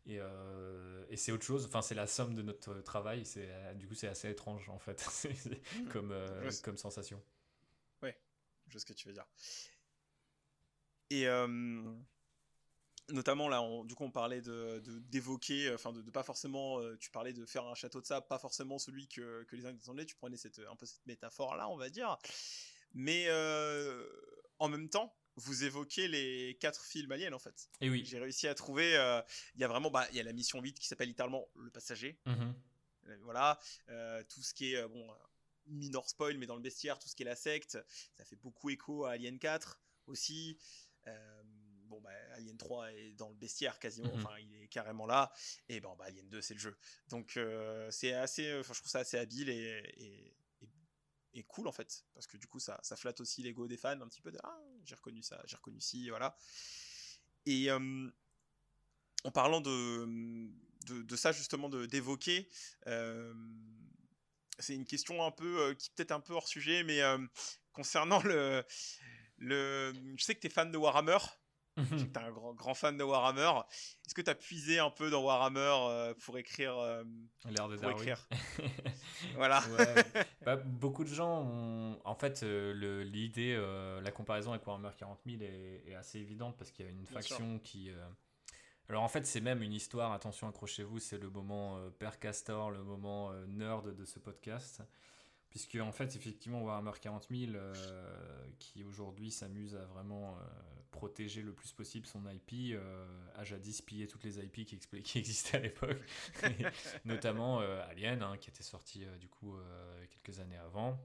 et, 0.07 0.19
euh, 0.21 1.05
et 1.11 1.17
c'est 1.19 1.33
autre 1.33 1.45
chose. 1.45 1.67
Enfin 1.67 1.83
c'est 1.83 1.95
la 1.95 2.07
somme 2.07 2.35
de 2.35 2.41
notre 2.43 2.81
travail. 2.81 3.27
C'est 3.27 3.49
du 3.77 3.87
coup 3.87 3.95
c'est 3.95 4.09
assez 4.09 4.31
étrange 4.31 4.69
en 4.71 4.79
fait 4.79 5.01
c'est 5.11 5.35
comme 5.93 6.13
Ouais, 6.13 6.49
comme 6.63 6.79
sensation. 6.79 7.23
Je 8.69 8.73
vois 8.73 8.81
ce 8.81 8.87
que 8.87 8.93
tu 8.93 9.09
veux 9.09 9.15
dire. 9.15 9.27
Et 11.11 11.27
notamment 13.11 13.49
là, 13.49 13.63
on- 13.63 13.85
du 13.85 13.95
coup, 13.95 14.05
on 14.05 14.11
parlait 14.11 14.41
de 14.43 14.81
d'évoquer, 15.01 15.73
enfin 15.75 15.93
de, 15.93 16.03
de 16.03 16.11
pas 16.11 16.23
forcément. 16.23 16.81
euh, 16.81 16.97
tu 16.99 17.11
parlais 17.11 17.33
de 17.33 17.45
faire 17.47 17.67
un 17.67 17.75
château 17.75 18.01
de 18.01 18.07
sable, 18.07 18.27
pas 18.29 18.39
forcément 18.39 18.79
celui 18.79 19.09
que, 19.09 19.45
que 19.45 19.57
les 19.57 19.67
uns 19.67 19.75
attendaient. 19.75 20.07
Tu 20.07 20.17
prenais 20.17 20.37
cette 20.37 20.59
un 20.61 20.77
peu 20.77 20.87
cette 20.87 21.05
métaphore 21.07 21.57
là, 21.57 21.69
on 21.69 21.77
va 21.77 21.89
dire. 21.91 22.17
Mais 22.95 23.27
euh, 23.29 24.07
en 24.59 24.69
même 24.69 24.89
temps, 24.89 25.15
vous 25.37 25.65
évoquez 25.65 26.09
les 26.09 26.57
quatre 26.61 26.85
films 26.85 27.13
aliens 27.13 27.33
en 27.33 27.39
fait. 27.39 27.69
Et 27.81 27.89
oui. 27.91 28.05
J'ai 28.05 28.19
réussi 28.19 28.49
à 28.49 28.55
trouver. 28.55 28.97
euh, 28.97 29.21
Il 29.55 29.61
y 29.61 29.65
a 29.65 29.69
vraiment, 29.69 29.91
bah, 29.91 30.07
il 30.11 30.17
y 30.17 30.21
a 30.21 30.25
la 30.25 30.33
mission 30.33 30.61
8 30.61 30.79
qui 30.79 30.87
s'appelle 30.87 31.09
littéralement 31.09 31.49
le 31.57 31.71
passager. 31.71 32.19
Mhm. 32.27 32.55
Euh, 33.07 33.19
voilà, 33.23 33.59
euh, 33.89 34.23
tout 34.29 34.43
ce 34.43 34.53
qui 34.53 34.73
est 34.73 34.77
euh, 34.77 34.89
bon, 34.89 35.09
euh, 35.11 35.15
minor 35.67 36.09
spoil, 36.09 36.37
mais 36.39 36.47
dans 36.47 36.57
le 36.57 36.63
bestiaire, 36.63 36.99
tout 36.99 37.09
ce 37.09 37.15
qui 37.15 37.23
est 37.23 37.27
la 37.27 37.37
secte, 37.37 37.79
ça 38.17 38.25
fait 38.25 38.37
beaucoup 38.37 38.69
écho 38.71 39.05
à 39.05 39.13
Alien 39.13 39.39
4 39.39 39.81
aussi. 40.07 40.59
Euh, 41.07 41.43
bon, 41.89 42.01
bah, 42.01 42.11
Alien 42.35 42.57
3 42.57 42.93
est 42.93 43.13
dans 43.15 43.29
le 43.29 43.35
bestiaire 43.35 43.79
quasiment, 43.79 44.13
Mhm. 44.15 44.25
enfin, 44.25 44.39
il 44.39 44.55
est 44.63 44.69
carrément 44.69 45.07
là. 45.07 45.33
Et 45.69 45.81
bon, 45.81 45.97
bah, 45.97 46.05
Alien 46.07 46.29
2, 46.29 46.41
c'est 46.41 46.55
le 46.55 46.61
jeu. 46.61 46.77
Donc, 47.09 47.37
euh, 47.37 47.91
c'est 47.91 48.13
assez, 48.13 48.59
enfin, 48.61 48.73
je 48.75 48.79
trouve 48.81 48.91
ça 48.91 49.01
assez 49.01 49.19
habile 49.19 49.49
et, 49.49 49.83
et, 49.97 50.35
et- 50.63 50.69
et 51.35 51.43
cool 51.45 51.69
en 51.69 51.73
fait, 51.73 52.05
parce 52.15 52.27
que 52.27 52.37
du 52.37 52.47
coup, 52.47 52.59
ça, 52.59 52.79
ça 52.83 52.97
flatte 52.97 53.21
aussi 53.21 53.43
l'ego 53.43 53.69
des 53.69 53.77
fans 53.77 54.01
un 54.01 54.09
petit 54.09 54.23
peu 54.23 54.33
de 54.33 54.39
ah, 54.43 54.59
j'ai 54.85 54.95
reconnu 54.95 55.23
ça, 55.23 55.41
j'ai 55.47 55.57
reconnu 55.57 55.81
ci, 55.81 56.09
voilà. 56.09 56.37
Et 57.47 57.71
euh, 57.71 58.11
en 59.25 59.31
parlant 59.31 59.61
de, 59.61 60.07
de, 60.87 61.03
de 61.03 61.17
ça 61.17 61.33
justement, 61.33 61.69
de 61.69 61.87
d'évoquer, 61.87 62.49
euh, 62.87 63.35
c'est 64.59 64.75
une 64.75 64.87
question 64.87 65.23
un 65.25 65.31
peu 65.31 65.61
euh, 65.61 65.75
qui 65.75 65.91
peut-être 65.91 66.13
un 66.13 66.21
peu 66.21 66.33
hors 66.33 66.49
sujet, 66.49 66.83
mais 66.83 67.01
euh, 67.03 67.19
concernant 67.73 68.23
le, 68.23 68.65
le, 69.37 69.93
je 70.17 70.25
sais 70.25 70.35
que 70.35 70.41
tu 70.41 70.47
es 70.47 70.51
fan 70.51 70.73
de 70.73 70.79
Warhammer, 70.79 71.19
je 71.79 71.99
sais 71.99 72.07
que 72.07 72.13
tu 72.13 72.19
es 72.19 72.23
un 72.25 72.31
grand, 72.31 72.53
grand 72.55 72.75
fan 72.75 72.97
de 72.97 73.05
Warhammer. 73.05 73.51
Est-ce 74.07 74.15
que 74.15 74.23
tu 74.23 74.31
as 74.31 74.35
puisé 74.35 74.79
un 74.79 74.91
peu 74.91 75.11
dans 75.11 75.23
Warhammer 75.23 75.61
euh, 75.61 76.15
pour 76.25 76.39
écrire, 76.39 76.77
euh, 76.79 77.05
L'air 77.51 77.69
de 77.69 77.77
pour 77.77 77.91
Darwin. 77.91 78.01
écrire 78.01 78.29
Voilà. 79.37 79.63
Ouais. 79.79 80.05
Bah, 80.45 80.57
beaucoup 80.65 81.05
de 81.05 81.09
gens 81.09 81.43
ont. 81.43 81.99
En 82.05 82.15
fait, 82.15 82.43
euh, 82.43 83.05
l'idée, 83.05 83.57
la 84.03 84.11
comparaison 84.11 84.53
avec 84.53 84.67
Warhammer 84.67 84.91
40 84.97 85.21
000 85.27 85.43
est, 85.43 85.85
est 85.87 85.95
assez 85.95 86.19
évidente 86.19 86.57
parce 86.57 86.71
qu'il 86.71 86.85
y 86.85 86.89
a 86.89 86.91
une 86.91 87.07
faction 87.07 87.59
qui. 87.59 87.91
Alors 88.89 89.03
en 89.03 89.09
fait, 89.09 89.27
c'est 89.27 89.43
même 89.43 89.63
une 89.63 89.75
histoire, 89.75 90.13
attention, 90.13 90.49
accrochez-vous, 90.49 90.99
c'est 90.99 91.19
le 91.19 91.29
moment 91.29 91.79
Père 91.99 92.19
Castor, 92.19 92.71
le 92.71 92.83
moment 92.83 93.33
nerd 93.47 93.95
de 93.95 94.05
ce 94.07 94.19
podcast. 94.19 94.83
Puisque 95.51 95.77
en 95.77 95.93
fait, 95.93 96.15
effectivement, 96.15 96.63
Warhammer 96.63 96.93
40 97.01 97.29
000, 97.31 97.53
euh, 97.55 97.75
qui 98.59 98.85
aujourd'hui 98.85 99.31
s'amuse 99.31 99.75
à 99.75 99.85
vraiment 99.87 100.37
euh, 100.37 100.43
protéger 100.91 101.43
le 101.43 101.53
plus 101.53 101.73
possible 101.73 102.07
son 102.07 102.27
IP, 102.29 102.75
euh, 102.75 103.07
a 103.37 103.45
jadis 103.45 103.83
pillé 103.83 104.07
toutes 104.07 104.25
les 104.25 104.39
IP 104.39 104.65
qui, 105.05 105.19
existaient 105.19 105.59
à 105.59 105.61
l'époque, 105.61 106.01
notamment 107.05 107.61
euh, 107.61 107.83
Alien, 107.89 108.23
hein, 108.23 108.37
qui 108.39 108.51
était 108.51 108.63
sorti 108.63 109.05
euh, 109.05 109.17
du 109.17 109.29
coup 109.29 109.57
quelques 110.11 110.41
années 110.41 110.59
avant. 110.59 110.99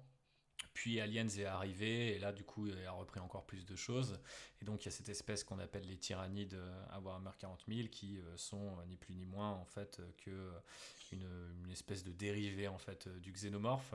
Puis 0.74 1.00
Aliens 1.00 1.28
est 1.28 1.46
arrivé 1.46 2.16
et 2.16 2.20
là 2.20 2.32
du 2.32 2.44
coup 2.44 2.66
il 2.66 2.86
a 2.86 2.91
repris 2.91 3.20
encore 3.20 3.46
plus 3.46 3.64
de 3.64 3.76
choses. 3.76 4.20
Et 4.60 4.66
donc 4.66 4.82
il 4.82 4.86
y 4.86 4.88
a 4.88 4.91
cette 4.91 5.10
espèce 5.10 5.44
qu'on 5.44 5.60
appelle 5.60 5.88
les 5.88 5.98
tyrannides 5.98 6.60
à 6.89 7.00
Warhammer 7.00 7.30
40 7.38 7.66
000 7.68 7.89
qui 7.89 8.20
sont 8.38 8.76
ni 8.88 8.98
plus 8.98 9.14
ni 9.14 9.26
moins 9.26 9.52
en 9.52 9.66
fait 9.66 10.02
que 10.26 10.52
une, 11.12 11.72
espèce 11.72 12.04
de 12.04 12.12
dérivé 12.12 12.68
en 12.68 12.80
fait 12.80 13.08
du 13.08 13.32
xénomorphe. 13.32 13.94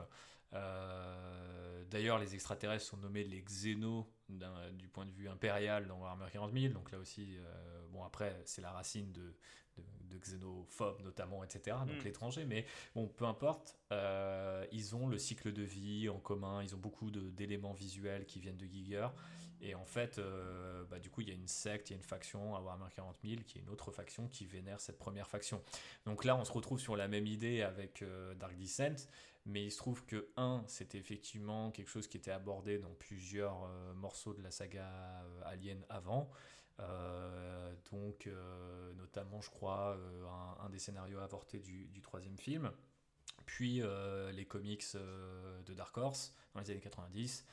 Euh, 0.55 1.85
D'ailleurs 1.91 2.19
les 2.19 2.35
extraterrestres 2.35 2.85
sont 2.85 2.99
nommés 2.99 3.25
les 3.25 3.41
xénos 3.41 4.05
du 4.29 4.89
point 4.89 5.07
de 5.07 5.11
vue 5.11 5.27
impérial 5.29 5.87
dans 5.87 5.99
Warhammer 5.99 6.27
40 6.31 6.53
000. 6.53 6.75
Donc 6.75 6.91
là 6.93 6.99
aussi, 6.99 7.39
euh, 7.39 7.87
bon 7.91 8.05
après 8.05 8.43
c'est 8.45 8.61
la 8.61 8.71
racine 8.71 9.11
de, 9.13 9.35
de, 9.79 9.83
de 10.11 10.19
xénophobe 10.19 11.01
notamment, 11.03 11.43
etc. 11.45 11.79
Donc 11.87 11.97
Mm. 12.01 12.05
l'étranger, 12.05 12.45
mais 12.45 12.67
bon, 12.95 13.09
peu 13.09 13.25
importe, 13.25 13.79
euh, 13.91 14.67
ils 14.71 14.95
ont 14.95 15.09
le 15.09 15.17
cycle 15.17 15.51
de 15.53 15.63
vie 15.63 16.11
en 16.11 16.19
commun, 16.19 16.63
ils 16.63 16.75
ont 16.75 16.79
beaucoup 16.79 17.11
d'éléments 17.11 17.73
visuels 17.73 18.27
qui 18.27 18.39
viennent 18.39 18.59
de 18.59 18.67
Giger, 18.67 19.09
et 19.61 19.75
en 19.75 19.85
fait, 19.85 20.19
euh, 20.19 20.85
bah, 20.85 20.99
du 20.99 21.11
coup, 21.11 21.21
il 21.21 21.29
y 21.29 21.31
a 21.31 21.35
une 21.35 21.49
secte, 21.49 21.91
il 21.91 21.95
y 21.95 21.97
a 21.97 21.97
une 21.97 22.05
faction 22.05 22.55
à 22.55 22.61
Warhammer 22.61 22.91
40 22.95 23.17
000 23.25 23.43
qui 23.47 23.59
est 23.59 23.63
une 23.63 23.69
autre 23.71 23.91
faction 23.91 24.29
qui 24.29 24.47
vénère 24.47 24.81
cette 24.81 24.99
première 24.99 25.29
faction. 25.29 25.63
Donc 26.05 26.25
là, 26.25 26.37
on 26.37 26.45
se 26.45 26.53
retrouve 26.53 26.81
sur 26.81 26.97
la 26.97 27.09
même 27.09 27.27
idée 27.27 27.63
avec 27.63 28.03
euh, 28.03 28.35
Dark 28.35 28.57
Descent, 28.57 29.09
mais 29.47 29.65
il 29.65 29.71
se 29.71 29.79
trouve 29.79 30.05
que, 30.05 30.29
un, 30.37 30.63
c'était 30.67 30.99
effectivement 30.99 31.71
quelque 31.71 31.89
chose 31.89 32.07
qui 32.07 32.17
était 32.17 32.31
abordé 32.31 32.79
dans 32.79 32.95
plusieurs 32.95 33.65
euh, 33.65 33.95
morceaux 33.95 34.35
de 34.35 34.43
la 34.43 34.51
saga 34.51 34.89
Alien 35.45 35.85
avant. 35.89 36.31
Donc, 37.91 38.31
notamment, 38.97 39.41
je 39.41 39.51
crois, 39.51 39.99
un, 40.61 40.69
des 40.71 40.79
scénarios 40.79 41.19
avortés 41.19 41.59
du, 41.59 42.01
troisième 42.03 42.39
film. 42.39 42.71
Puis 43.47 43.83
les 44.33 44.47
comics 44.47 44.85
de 44.95 45.75
Dark 45.75 45.97
Horse 45.99 46.33
dans 46.55 46.61
les 46.61 46.71
années 46.71 46.81
90. 46.81 47.45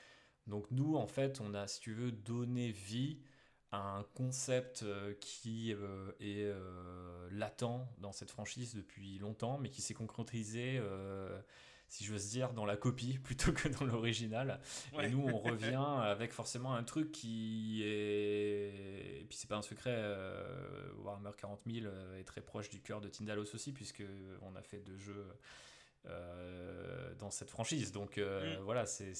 Donc, 0.48 0.70
nous, 0.72 0.96
en 0.96 1.08
fait, 1.08 1.42
on 1.42 1.54
a, 1.54 1.68
si 1.68 1.80
tu 1.80 1.94
veux, 1.94 2.12
donné 2.12 2.72
vie 2.72 3.20
à 3.72 3.98
un 3.98 4.04
concept 4.04 4.84
euh, 4.84 5.14
qui 5.20 5.74
euh, 5.74 6.12
est 6.20 6.44
euh, 6.44 7.28
latent 7.32 7.88
dans 8.00 8.12
cette 8.12 8.32
franchise 8.32 8.76
depuis 8.76 9.18
longtemps, 9.18 9.58
mais 9.58 9.70
qui 9.70 9.82
s'est 9.82 9.94
concrétisé, 9.94 10.82
si 11.88 12.04
j'ose 12.04 12.30
dire, 12.30 12.54
dans 12.54 12.66
la 12.66 12.78
copie 12.78 13.18
plutôt 13.24 13.52
que 13.52 13.68
dans 13.68 13.86
l'original. 13.86 14.60
Ouais. 14.94 15.06
Et 15.06 15.10
nous, 15.10 15.28
on 15.28 15.40
revient 15.40 15.76
avec 16.02 16.32
forcément 16.32 16.74
un 16.74 16.84
truc 16.84 17.12
qui 17.12 17.84
est. 17.84 19.22
Et 19.22 19.26
puis, 19.28 19.38
c'est 19.38 19.50
pas 19.50 19.58
un 19.58 19.62
secret, 19.62 19.96
Warhammer 21.04 21.32
40 21.38 21.62
000 21.70 21.88
est 22.20 22.24
très 22.24 22.42
proche 22.42 22.70
du 22.70 22.82
cœur 22.82 23.02
de 23.02 23.10
Tindalos 23.10 23.54
aussi, 23.54 23.72
puisque 23.72 24.04
on 24.42 24.56
a 24.56 24.62
fait 24.62 24.80
deux 24.80 24.98
jeux. 24.98 25.26
Euh, 26.08 27.14
dans 27.16 27.32
cette 27.32 27.50
franchise 27.50 27.92
donc 27.92 28.18
euh, 28.18 28.58
Mm. 28.58 28.64
voilà 28.64 28.86
c'est 28.86 29.14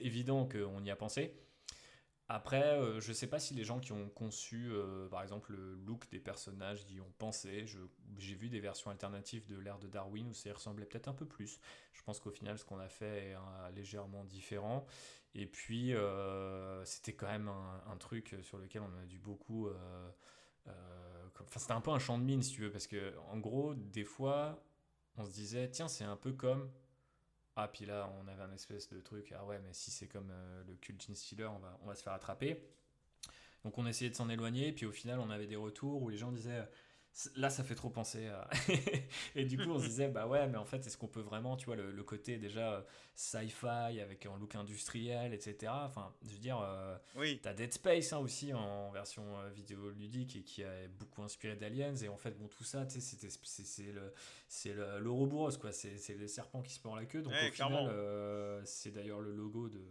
évident 0.00 0.46
qu'on 0.48 0.82
y 0.84 0.90
a 0.90 0.96
pensé 0.96 1.34
après, 2.32 2.78
euh, 2.78 3.00
je 3.00 3.12
sais 3.12 3.26
pas 3.26 3.40
si 3.40 3.54
les 3.54 3.64
gens 3.64 3.80
qui 3.80 3.90
ont 3.90 4.08
conçu, 4.08 4.68
euh, 4.70 5.08
par 5.08 5.20
exemple, 5.20 5.52
le 5.52 5.74
look 5.74 6.08
des 6.10 6.20
personnages 6.20 6.86
y 6.88 7.00
ont 7.00 7.12
pensé. 7.18 7.64
J'ai 8.18 8.34
vu 8.36 8.48
des 8.48 8.60
versions 8.60 8.88
alternatives 8.92 9.48
de 9.48 9.58
l'ère 9.58 9.80
de 9.80 9.88
Darwin 9.88 10.28
où 10.28 10.32
ça 10.32 10.48
y 10.48 10.52
ressemblait 10.52 10.86
peut-être 10.86 11.08
un 11.08 11.12
peu 11.12 11.26
plus. 11.26 11.58
Je 11.92 12.02
pense 12.04 12.20
qu'au 12.20 12.30
final, 12.30 12.56
ce 12.56 12.64
qu'on 12.64 12.78
a 12.78 12.88
fait 12.88 13.32
est 13.32 13.36
légèrement 13.74 14.22
différent. 14.22 14.86
Et 15.34 15.46
puis, 15.46 15.92
c'était 16.84 17.14
quand 17.14 17.26
même 17.26 17.48
un, 17.48 17.82
un 17.90 17.96
truc 17.96 18.36
sur 18.42 18.58
lequel 18.58 18.82
on 18.82 19.02
a 19.02 19.06
dû 19.06 19.18
beaucoup. 19.18 19.68
Enfin, 20.66 21.58
c'était 21.58 21.72
un 21.72 21.80
peu 21.80 21.90
un 21.90 21.98
champ 21.98 22.16
de 22.16 22.22
mine, 22.22 22.42
si 22.42 22.52
tu 22.52 22.60
veux, 22.60 22.70
parce 22.70 22.86
que 22.86 23.12
en 23.32 23.38
gros, 23.38 23.74
des 23.74 24.04
fois, 24.04 24.62
on 25.16 25.24
se 25.24 25.32
disait, 25.32 25.70
tiens, 25.70 25.88
c'est 25.88 26.04
un 26.04 26.16
peu 26.16 26.32
comme 26.32 26.70
ah, 27.56 27.68
puis 27.68 27.84
là, 27.84 28.10
on 28.18 28.28
avait 28.28 28.42
un 28.42 28.52
espèce 28.52 28.88
de 28.88 29.00
truc. 29.00 29.34
Ah 29.36 29.44
ouais, 29.44 29.58
mais 29.58 29.72
si 29.72 29.90
c'est 29.90 30.06
comme 30.06 30.30
euh, 30.30 30.62
le 30.66 30.74
cult 30.76 31.02
Gene 31.02 31.14
Stealer, 31.14 31.50
on 31.52 31.58
va, 31.58 31.78
on 31.82 31.86
va 31.86 31.94
se 31.94 32.02
faire 32.02 32.14
attraper. 32.14 32.62
Donc 33.64 33.76
on 33.76 33.86
essayait 33.86 34.10
de 34.10 34.14
s'en 34.14 34.30
éloigner, 34.30 34.72
puis 34.72 34.86
au 34.86 34.92
final, 34.92 35.20
on 35.20 35.28
avait 35.28 35.46
des 35.46 35.56
retours 35.56 36.02
où 36.02 36.08
les 36.08 36.16
gens 36.16 36.32
disaient 36.32 36.66
là, 37.36 37.50
ça 37.50 37.64
fait 37.64 37.74
trop 37.74 37.90
penser 37.90 38.26
à. 38.28 38.48
et 39.34 39.44
du 39.44 39.56
coup, 39.58 39.70
on 39.70 39.78
se 39.78 39.86
disait 39.86 40.08
bah 40.08 40.26
ouais, 40.26 40.46
mais 40.48 40.58
en 40.58 40.64
fait, 40.64 40.86
est-ce 40.86 40.96
qu'on 40.96 41.08
peut 41.08 41.20
vraiment, 41.20 41.56
tu 41.56 41.66
vois, 41.66 41.76
le, 41.76 41.90
le 41.90 42.02
côté 42.04 42.38
déjà 42.38 42.74
euh, 42.74 42.82
sci-fi 43.14 44.00
avec 44.00 44.26
un 44.26 44.36
look 44.38 44.54
industriel, 44.54 45.34
etc. 45.34 45.72
Enfin, 45.84 46.14
je 46.22 46.30
veux 46.32 46.38
dire. 46.38 46.58
euh, 46.60 46.96
Oui. 47.16 47.38
T'as 47.42 47.52
Dead 47.52 47.72
Space 47.72 48.12
hein, 48.12 48.18
aussi 48.18 48.54
en 48.54 48.90
version 48.90 49.38
euh, 49.40 49.50
vidéoludique 49.50 50.36
et 50.36 50.42
qui 50.42 50.64
a 50.64 50.88
beaucoup 50.98 51.22
inspiré 51.22 51.56
d'Aliens 51.56 51.94
et 51.96 52.08
en 52.08 52.16
fait 52.16 52.32
bon 52.38 52.48
tout 52.48 52.64
ça 52.64 52.86
tu 52.86 53.00
sais 53.00 53.16
c'est 53.20 53.92
le 53.92 54.12
c'est 54.48 54.72
le 54.72 55.00
quoi 55.60 55.72
c'est 55.72 55.98
c'est 55.98 56.14
le 56.14 56.26
serpent 56.26 56.62
qui 56.62 56.72
se 56.72 56.80
prend 56.80 56.94
la 56.96 57.04
queue 57.04 57.22
donc 57.22 57.32
Ouais, 57.32 57.48
au 57.48 57.52
final 57.52 57.88
euh, 57.92 58.62
c'est 58.64 58.90
d'ailleurs 58.90 59.20
le 59.20 59.32
logo 59.32 59.68
de 59.68 59.82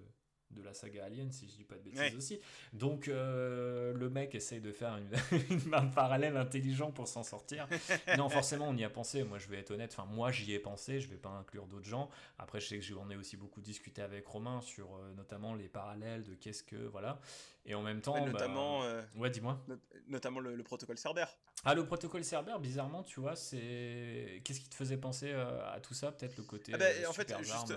de 0.52 0.64
la 0.64 0.74
saga 0.74 1.06
Alien 1.06 1.32
si 1.32 1.47
je 1.47 1.56
dis 1.56 1.64
pas 1.64 1.76
de 1.76 1.82
bêtises 1.82 2.00
Ouais. 2.00 2.16
aussi. 2.16 2.39
Donc 2.74 3.08
euh, 3.08 3.93
le 3.93 4.10
mec 4.10 4.34
essaye 4.34 4.62
de 4.62 4.72
faire 4.72 4.97
une, 4.97 5.10
une- 5.68 5.74
un 5.74 5.86
parallèle 5.88 6.38
intelligent 6.38 6.91
pour 6.91 7.08
s'en 7.08 7.24
sortir. 7.24 7.68
Non 8.18 8.30
forcément 8.30 8.68
on 8.70 8.76
y 8.76 8.84
a 8.84 8.89
pensé. 8.89 9.24
Moi 9.24 9.38
je 9.38 9.47
vais 9.47 9.58
être 9.58 9.72
honnête. 9.72 9.91
Enfin 9.97 10.06
moi 10.12 10.32
j'y 10.32 10.54
ai 10.54 10.60
pensé. 10.60 11.00
Je 11.00 11.08
vais 11.08 11.18
pas 11.18 11.30
inclure 11.30 11.68
d'autres 11.68 11.88
gens. 11.88 12.10
Après 12.39 12.60
je 12.60 12.68
sais 12.68 12.78
que 12.80 12.84
j'en 12.84 13.10
ai 13.10 13.16
aussi 13.16 13.38
beaucoup 13.38 13.62
discuté 13.62 14.02
avec 14.02 14.26
Romain 14.26 14.62
sur 14.62 14.95
euh, 14.95 15.14
notamment 15.16 15.54
les 15.56 15.68
parallèles 15.70 16.24
de 16.24 16.34
qu'est-ce 16.34 16.64
que 16.64 16.76
voilà. 16.76 17.20
Et 17.66 17.76
en 17.76 17.84
même 17.84 18.02
temps 18.02 18.14
Ouais, 18.16 18.22
bah, 18.22 18.32
notamment, 18.32 18.84
euh, 18.84 19.02
ouais 19.18 19.30
dis-moi. 19.30 19.64
not- 19.68 19.76
notamment 20.08 20.39
le, 20.39 20.56
le 20.56 20.64
protocole 20.64 20.97
Cerber. 20.97 21.26
ah 21.66 21.76
le 21.76 21.86
protocole 21.86 22.24
Cerber 22.24 22.56
bizarrement 22.60 23.04
tu 23.04 23.20
vois 23.20 23.36
c'est 23.36 24.41
qu'est-ce 24.43 24.62
qui 24.62 24.70
te 24.70 24.76
faisait 24.76 24.97
penser 24.97 25.32
à 25.32 25.80
tout 25.84 25.93
ça? 25.93 26.12
Peut-être 26.12 26.38
le 26.38 26.43
côté 26.43 26.72
Ah 26.74 26.78
bah, 26.78 26.86
en 27.08 27.14
fait, 27.14 27.32
juste- 27.38 27.74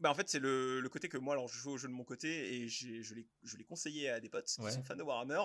Bah, 0.00 0.10
en 0.10 0.14
fait, 0.14 0.28
c'est 0.28 0.40
le, 0.40 0.80
le 0.80 0.88
côté 0.88 1.08
que 1.08 1.16
moi, 1.16 1.34
alors 1.34 1.46
je 1.48 1.56
joue 1.58 1.70
au 1.72 1.76
jeu 1.78 1.86
de 1.88 1.92
mon 1.92 2.04
côté 2.04 2.54
et 2.56 2.68
je 2.68 2.88
l'ai 3.14 3.26
je 3.44 3.56
l'ai 3.56 3.64
conseillé 3.64 4.08
à 4.10 4.20
des 4.20 4.28
potes 4.28 4.46
qui 4.46 4.60
Ouais. 4.60 4.70
sont 4.72 4.82
fans 4.82 4.96
de 4.96 5.02
Warhammer 5.02 5.40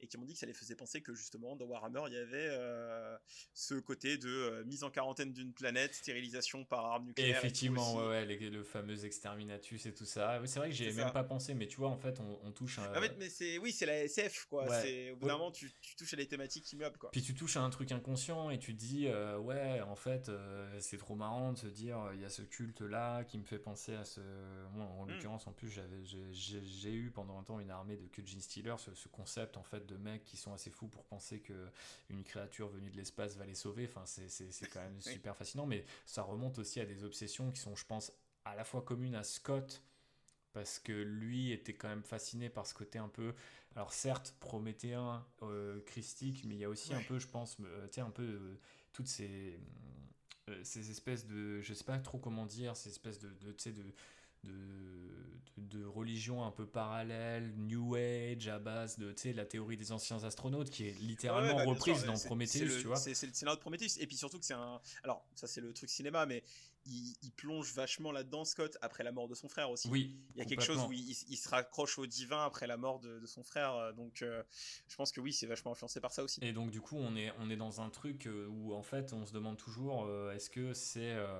et 0.00 0.06
qui 0.08 0.18
m'ont 0.18 0.24
dit 0.24 0.32
que 0.34 0.38
ça 0.40 0.46
les 0.46 0.52
faisait 0.54 0.74
penser 0.74 1.02
que 1.02 1.14
justement 1.14 1.54
dans 1.56 1.66
Warhammer 1.66 2.02
il 2.08 2.14
y 2.14 2.16
avait 2.16 2.48
euh, 2.50 3.16
ce 3.54 3.74
côté 3.74 4.18
de 4.18 4.28
euh, 4.28 4.64
mise 4.64 4.82
en 4.84 4.90
quarantaine 4.90 5.32
d'une 5.32 5.52
planète, 5.52 5.94
stérilisation 5.94 6.64
par 6.64 6.84
arme 6.86 7.06
nucléaire. 7.06 7.28
et 7.36 7.38
effectivement, 7.38 7.94
ouais, 7.96 8.08
ouais, 8.08 8.26
les- 8.26 8.50
le 8.50 8.64
fameux 8.64 9.04
exterminatus 9.04 9.86
et 9.86 9.94
tout 9.94 10.04
ça. 10.04 10.40
Oui, 10.40 10.48
c'est 10.48 10.58
vrai 10.58 10.68
que 10.70 10.74
j'ai 10.74 10.90
C'est 10.90 10.96
même 10.96 11.06
ça. 11.08 11.12
pas 11.12 11.24
pensé, 11.24 11.54
mais 11.54 11.68
tu 11.68 11.76
vois, 11.76 11.88
en 11.90 11.96
fait, 11.98 12.18
on, 12.20 12.40
on 12.42 12.50
touche 12.52 12.78
un. 12.80 12.90
En 12.96 13.00
fait, 13.00 13.14
mais 13.18 13.28
c'est 13.30 13.58
oui, 13.58 13.72
c'est 13.72 13.86
la 13.86 14.02
SF 14.04 14.46
quoi. 14.46 14.68
Ouais. 14.68 14.82
C'est 14.82 15.10
au 15.12 15.16
bout 15.16 15.28
d'un 15.28 15.34
moment, 15.38 15.52
tu, 15.52 15.72
tu 15.80 15.94
touches 15.96 16.14
à 16.14 16.16
des 16.16 16.26
thématiques 16.26 16.70
immuables 16.72 16.98
quoi. 16.98 17.10
Puis 17.12 17.22
tu 17.22 17.34
touches 17.34 17.56
à 17.56 17.60
un 17.62 17.70
truc 17.70 17.92
inconscient 17.92 18.50
et 18.50 18.58
tu 18.58 18.74
te 18.74 18.78
dis, 18.80 19.06
euh, 19.06 19.38
ouais, 19.38 19.80
en 19.82 19.96
fait, 19.96 20.30
c'est 20.80 20.98
trop 20.98 21.14
marrant 21.14 21.52
de 21.52 21.58
se 21.58 21.66
dire, 21.68 21.98
il 22.14 22.20
y 22.20 22.24
a 22.24 22.28
ce 22.30 22.42
culte-là 22.42 23.24
qui 23.24 23.38
me 23.38 23.44
fait 23.44 23.58
penser 23.58 23.91
à 23.96 24.04
ce. 24.04 24.20
Moi, 24.72 24.84
en 24.86 25.06
Mm. 25.06 25.10
l'occurrence, 25.10 25.46
en 25.46 25.52
plus, 25.52 25.68
j'avais, 25.68 26.02
j'ai, 26.04 26.92
eu 26.92 27.10
pendant 27.10 27.38
un 27.38 27.42
temps 27.42 27.60
une 27.60 27.70
armée 27.70 27.96
de 27.96 28.08
Gene 28.26 28.40
Stealer, 28.40 28.78
ce, 28.78 28.94
ce 28.94 29.08
concept, 29.08 29.56
en 29.56 29.62
fait, 29.62 29.86
de 29.86 29.96
mecs 29.96 30.24
qui 30.24 30.36
sont 30.36 30.52
assez 30.52 30.70
fous 30.70 30.88
pour 30.88 31.04
penser 31.04 31.40
que 31.40 31.70
une 32.10 32.24
créature 32.24 32.68
venue 32.68 32.90
de 32.90 32.96
l'espace 32.96 33.36
va 33.36 33.46
les 33.46 33.54
sauver. 33.54 33.88
Enfin, 33.88 34.04
c'est, 34.06 34.68
quand 34.72 34.80
même 34.80 35.00
super 35.00 35.36
fascinant, 35.36 35.66
mais 35.66 35.84
ça 36.06 36.22
remonte 36.22 36.58
aussi 36.58 36.80
à 36.80 36.86
des 36.86 37.04
obsessions 37.04 37.50
qui 37.50 37.60
sont, 37.60 37.76
je 37.76 37.84
pense, 37.86 38.12
à 38.44 38.54
la 38.54 38.64
fois 38.64 38.82
communes 38.82 39.14
à 39.14 39.24
Scott 39.24 39.82
parce 40.52 40.78
que 40.78 40.92
lui 40.92 41.50
était 41.50 41.74
quand 41.74 41.88
même 41.88 42.02
fasciné 42.02 42.50
par 42.50 42.66
ce 42.66 42.74
côté 42.74 42.98
un 42.98 43.08
peu, 43.08 43.34
alors 43.74 43.92
certes 43.92 44.34
prométhéen, 44.38 45.24
euh, 45.42 45.80
christique, 45.86 46.44
mais 46.44 46.54
il 46.54 46.58
y 46.58 46.64
a 46.64 46.68
aussi 46.68 46.92
un 46.92 47.02
peu, 47.02 47.18
je 47.18 47.26
pense, 47.26 47.56
euh, 47.60 47.86
tu 47.86 47.94
sais, 47.94 48.00
un 48.02 48.10
peu 48.10 48.22
euh, 48.22 48.58
toutes 48.92 49.08
ces, 49.08 49.58
ces 50.62 50.90
espèces 50.90 51.26
de, 51.26 51.60
je 51.60 51.74
sais 51.74 51.84
pas 51.84 51.98
trop 51.98 52.18
comment 52.18 52.46
dire, 52.46 52.76
ces 52.76 52.90
espèces 52.90 53.18
de, 53.18 53.28
de 53.28 53.52
de, 53.52 53.82
de, 54.44 54.50
de, 55.56 55.78
de 55.78 55.84
religion 55.84 56.44
un 56.44 56.50
peu 56.50 56.66
parallèle, 56.66 57.54
New 57.56 57.94
Age, 57.94 58.48
à 58.48 58.58
base 58.58 58.98
de, 58.98 59.12
tu 59.12 59.22
sais, 59.22 59.32
la 59.32 59.44
théorie 59.44 59.76
des 59.76 59.92
anciens 59.92 60.22
astronautes, 60.24 60.70
qui 60.70 60.88
est 60.88 60.92
littéralement 61.00 61.56
Ouais, 61.56 61.64
bah, 61.64 61.70
reprise 61.70 61.98
sûr, 61.98 62.06
dans 62.06 62.18
Prometheus, 62.18 62.64
le- 62.64 62.80
tu 62.80 62.86
vois. 62.88 62.96
C'est 62.96 63.26
le 63.26 63.32
scénario 63.32 63.56
de 63.56 63.60
Prometheus. 63.60 63.98
Et 64.00 64.06
puis 64.06 64.16
surtout 64.16 64.38
que 64.38 64.44
c'est 64.44 64.54
un. 64.54 64.80
Alors, 65.04 65.24
ça, 65.34 65.46
c'est 65.46 65.60
le 65.60 65.72
truc 65.72 65.90
cinéma, 65.90 66.26
mais 66.26 66.42
il, 66.86 67.14
il 67.22 67.30
plonge 67.32 67.72
vachement 67.74 68.10
là-dedans, 68.10 68.44
Scott, 68.44 68.76
après 68.80 69.04
la 69.04 69.12
mort 69.12 69.28
de 69.28 69.34
son 69.34 69.48
frère 69.48 69.70
aussi. 69.70 69.88
Oui, 69.88 70.16
Il 70.34 70.38
y 70.38 70.42
a 70.42 70.44
quelque 70.44 70.64
chose 70.64 70.82
où 70.88 70.92
il, 70.92 71.08
il 71.28 71.36
se 71.36 71.48
raccroche 71.48 71.98
au 71.98 72.06
divin 72.06 72.44
après 72.44 72.66
la 72.66 72.76
mort 72.76 72.98
de, 72.98 73.20
de 73.20 73.26
son 73.26 73.44
frère. 73.44 73.74
euh, 73.74 73.92
Donc, 73.92 74.22
euh, 74.22 74.42
je 74.88 74.96
pense 74.96 75.12
que 75.12 75.20
oui, 75.20 75.32
c'est 75.32 75.46
vachement 75.46 75.72
influencé 75.72 76.00
par 76.00 76.12
ça 76.12 76.24
aussi. 76.24 76.40
Et 76.42 76.52
donc 76.52 76.70
du 76.70 76.80
coup, 76.80 76.96
on 76.96 77.14
est, 77.14 77.32
on 77.38 77.50
est 77.50 77.56
dans 77.56 77.80
un 77.80 77.90
truc 77.90 78.26
euh, 78.26 78.46
où 78.48 78.74
en 78.74 78.82
fait, 78.82 79.12
on 79.12 79.24
se 79.26 79.32
demande 79.32 79.56
toujours, 79.56 80.04
euh, 80.06 80.32
est-ce 80.34 80.50
que 80.50 80.72
c'est 80.74 81.12
euh, 81.12 81.38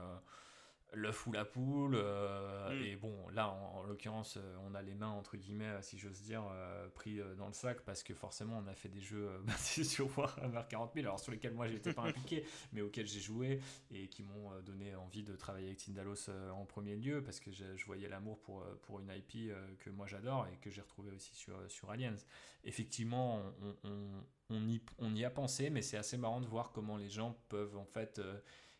l'œuf 0.95 1.27
ou 1.27 1.33
la 1.33 1.45
poule 1.45 1.95
euh, 1.97 2.71
Mm. 2.73 2.83
Et 2.85 2.97
bon, 2.97 3.29
là, 3.31 3.49
en, 3.51 3.79
en 3.79 3.83
l'occurrence, 3.85 4.37
euh, 4.39 4.57
on 4.67 4.75
a 4.75 4.83
les 4.83 4.95
mains, 4.95 5.09
entre 5.11 5.37
guillemets, 5.37 5.67
euh, 5.67 5.83
si 5.83 5.99
j'ose 5.99 6.23
dire, 6.23 6.45
euh, 6.53 6.89
pris 6.91 7.21
dans 7.37 7.47
le 7.49 7.53
sac, 7.53 7.81
parce 7.83 8.03
que 8.03 8.15
forcément, 8.15 8.63
on 8.65 8.67
a 8.67 8.75
fait 8.75 8.89
des 8.89 9.01
jeux 9.01 9.29
euh, 9.29 9.39
basés 9.45 9.85
sur 9.85 10.09
Warhammer 10.17 10.63
40 10.69 10.95
000, 10.95 11.07
alors 11.07 11.21
sur 11.21 11.33
lesquels 11.33 11.53
moi, 11.55 11.67
j'étais 11.67 11.93
pas 11.93 12.03
impliqué, 12.07 12.45
mais 12.73 12.81
auxquels 12.81 13.07
j'ai 13.07 13.21
joué, 13.21 13.61
et 13.91 14.09
qui 14.09 14.23
m'ont 14.23 14.51
donné 14.61 14.95
envie 14.95 15.23
de 15.23 15.35
travailler 15.37 15.67
avec 15.69 15.79
Tindalos 15.79 16.31
en 16.55 16.65
premier 16.65 16.97
lieu, 16.97 17.23
parce 17.23 17.41
que 17.41 17.51
je, 17.51 17.77
je 17.77 17.85
voyais 17.85 18.09
l'amour 18.09 18.39
pour, 18.41 18.65
pour 18.83 19.01
une 19.01 19.11
IP 19.11 19.53
que 19.81 19.91
moi 19.91 20.07
j'adore, 20.07 20.47
et 20.53 20.57
que 20.59 20.71
j'ai 20.71 20.81
retrouvé 20.81 21.11
aussi 21.13 21.35
sur, 21.35 21.55
sur 21.69 21.91
Aliens 21.91 22.17
effectivement, 22.65 23.43
on, 23.63 23.75
on- 23.89 24.25
on 24.51 24.69
y, 24.69 24.83
on 24.99 25.15
y 25.15 25.25
a 25.25 25.31
pensé, 25.31 25.71
mais 25.71 25.81
c'est 25.83 25.97
assez 25.97 26.19
marrant 26.19 26.41
de 26.41 26.47
voir 26.47 26.73
comment 26.73 26.97
les 26.99 27.09
gens 27.09 27.37
peuvent 27.49 27.77
en 27.77 27.87
fait 27.87 28.21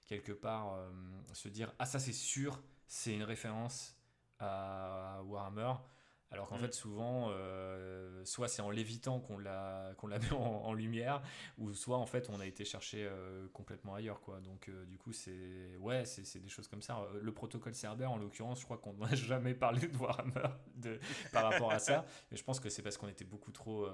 quelque 0.07 0.33
part 0.33 0.75
euh, 0.75 0.91
se 1.33 1.49
dire 1.49 1.73
ah 1.79 1.87
ça 1.87 1.99
c'est 1.99 2.13
sûr, 2.13 2.63
c'est 2.87 3.15
une 3.15 3.23
référence 3.25 3.97
à 4.39 5.23
Warhammer. 5.25 5.73
Alors 6.31 6.49
qu'en 6.49 6.57
Mm. 6.57 6.61
fait, 6.61 6.73
souvent, 6.73 7.27
euh, 7.31 8.25
soit 8.25 8.49
c'est 8.49 8.63
en 8.63 8.71
lévitant 8.71 9.21
qu'on 9.21 9.37
la, 9.39 9.93
qu'on 9.99 10.07
la 10.07 10.19
met 10.19 10.33
en, 10.33 10.39
en 10.65 10.73
lumière, 10.73 11.23
ou 11.59 11.75
soit 11.75 11.99
en 11.99 12.07
fait 12.07 12.31
on 12.31 12.41
a 12.41 12.47
été 12.47 12.65
chercher 12.65 13.07
euh, 13.07 13.47
complètement 13.53 13.95
ailleurs. 13.95 14.23
Quoi. 14.23 14.41
Donc, 14.41 14.71
du 14.87 14.97
coup, 14.97 15.13
c'est 15.13 15.77
ouais, 15.79 16.07
c'est 16.07 16.41
des 16.41 16.49
choses 16.49 16.69
comme 16.69 16.81
ça. 16.81 17.07
Le 17.21 17.35
protocole 17.35 17.75
Cerber, 17.75 18.07
en 18.07 18.17
l'occurrence, 18.17 18.61
je 18.61 18.65
crois 18.65 18.79
qu'on 18.79 18.95
n'a 18.95 19.15
jamais 19.15 19.55
parlé 19.55 19.87
de 19.87 19.97
Warhammer 19.99 20.49
de, 20.75 20.99
par 21.33 21.45
rapport 21.51 21.71
à 21.71 21.79
ça. 21.79 22.07
Mais 22.31 22.39
je 22.39 22.45
pense 22.45 22.61
que 22.61 22.71
c'est 22.71 22.83
parce 22.83 22.97
qu'on 22.97 23.09
était 23.09 23.27
beaucoup 23.27 23.53
trop, 23.53 23.87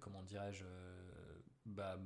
comment 0.00 0.22
dirais-je, 0.24 0.64
bah, 1.64 1.96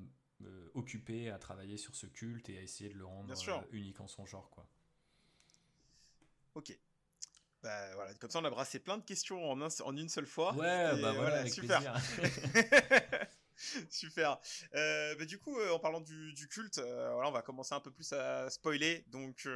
euh, 0.44 0.70
occupé 0.74 1.30
à 1.30 1.38
travailler 1.38 1.76
sur 1.76 1.94
ce 1.94 2.06
culte 2.06 2.48
et 2.48 2.58
à 2.58 2.62
essayer 2.62 2.90
de 2.90 2.98
le 2.98 3.04
rendre 3.04 3.32
euh, 3.48 3.60
unique 3.72 4.00
en 4.00 4.08
son 4.08 4.26
genre. 4.26 4.50
Quoi. 4.50 4.66
Ok. 6.54 6.76
Bah 7.62 7.94
voilà, 7.94 8.14
comme 8.14 8.30
ça 8.30 8.38
on 8.38 8.44
a 8.44 8.50
brassé 8.50 8.78
plein 8.80 8.96
de 8.96 9.04
questions 9.04 9.50
en, 9.50 9.60
un- 9.60 9.68
en 9.84 9.96
une 9.96 10.08
seule 10.08 10.26
fois. 10.26 10.54
Ouais, 10.54 11.00
bah 11.02 11.12
voilà, 11.12 11.40
avec 11.40 11.52
super. 11.52 11.94
Super. 13.90 14.38
Euh, 14.74 15.14
bah, 15.16 15.26
du 15.26 15.38
coup, 15.38 15.58
euh, 15.58 15.70
en 15.72 15.78
parlant 15.78 16.00
du, 16.00 16.32
du 16.32 16.48
culte, 16.48 16.78
euh, 16.78 17.12
voilà, 17.12 17.28
on 17.28 17.32
va 17.32 17.42
commencer 17.42 17.74
un 17.74 17.80
peu 17.80 17.90
plus 17.90 18.10
à 18.14 18.48
spoiler. 18.48 19.04
Donc, 19.08 19.46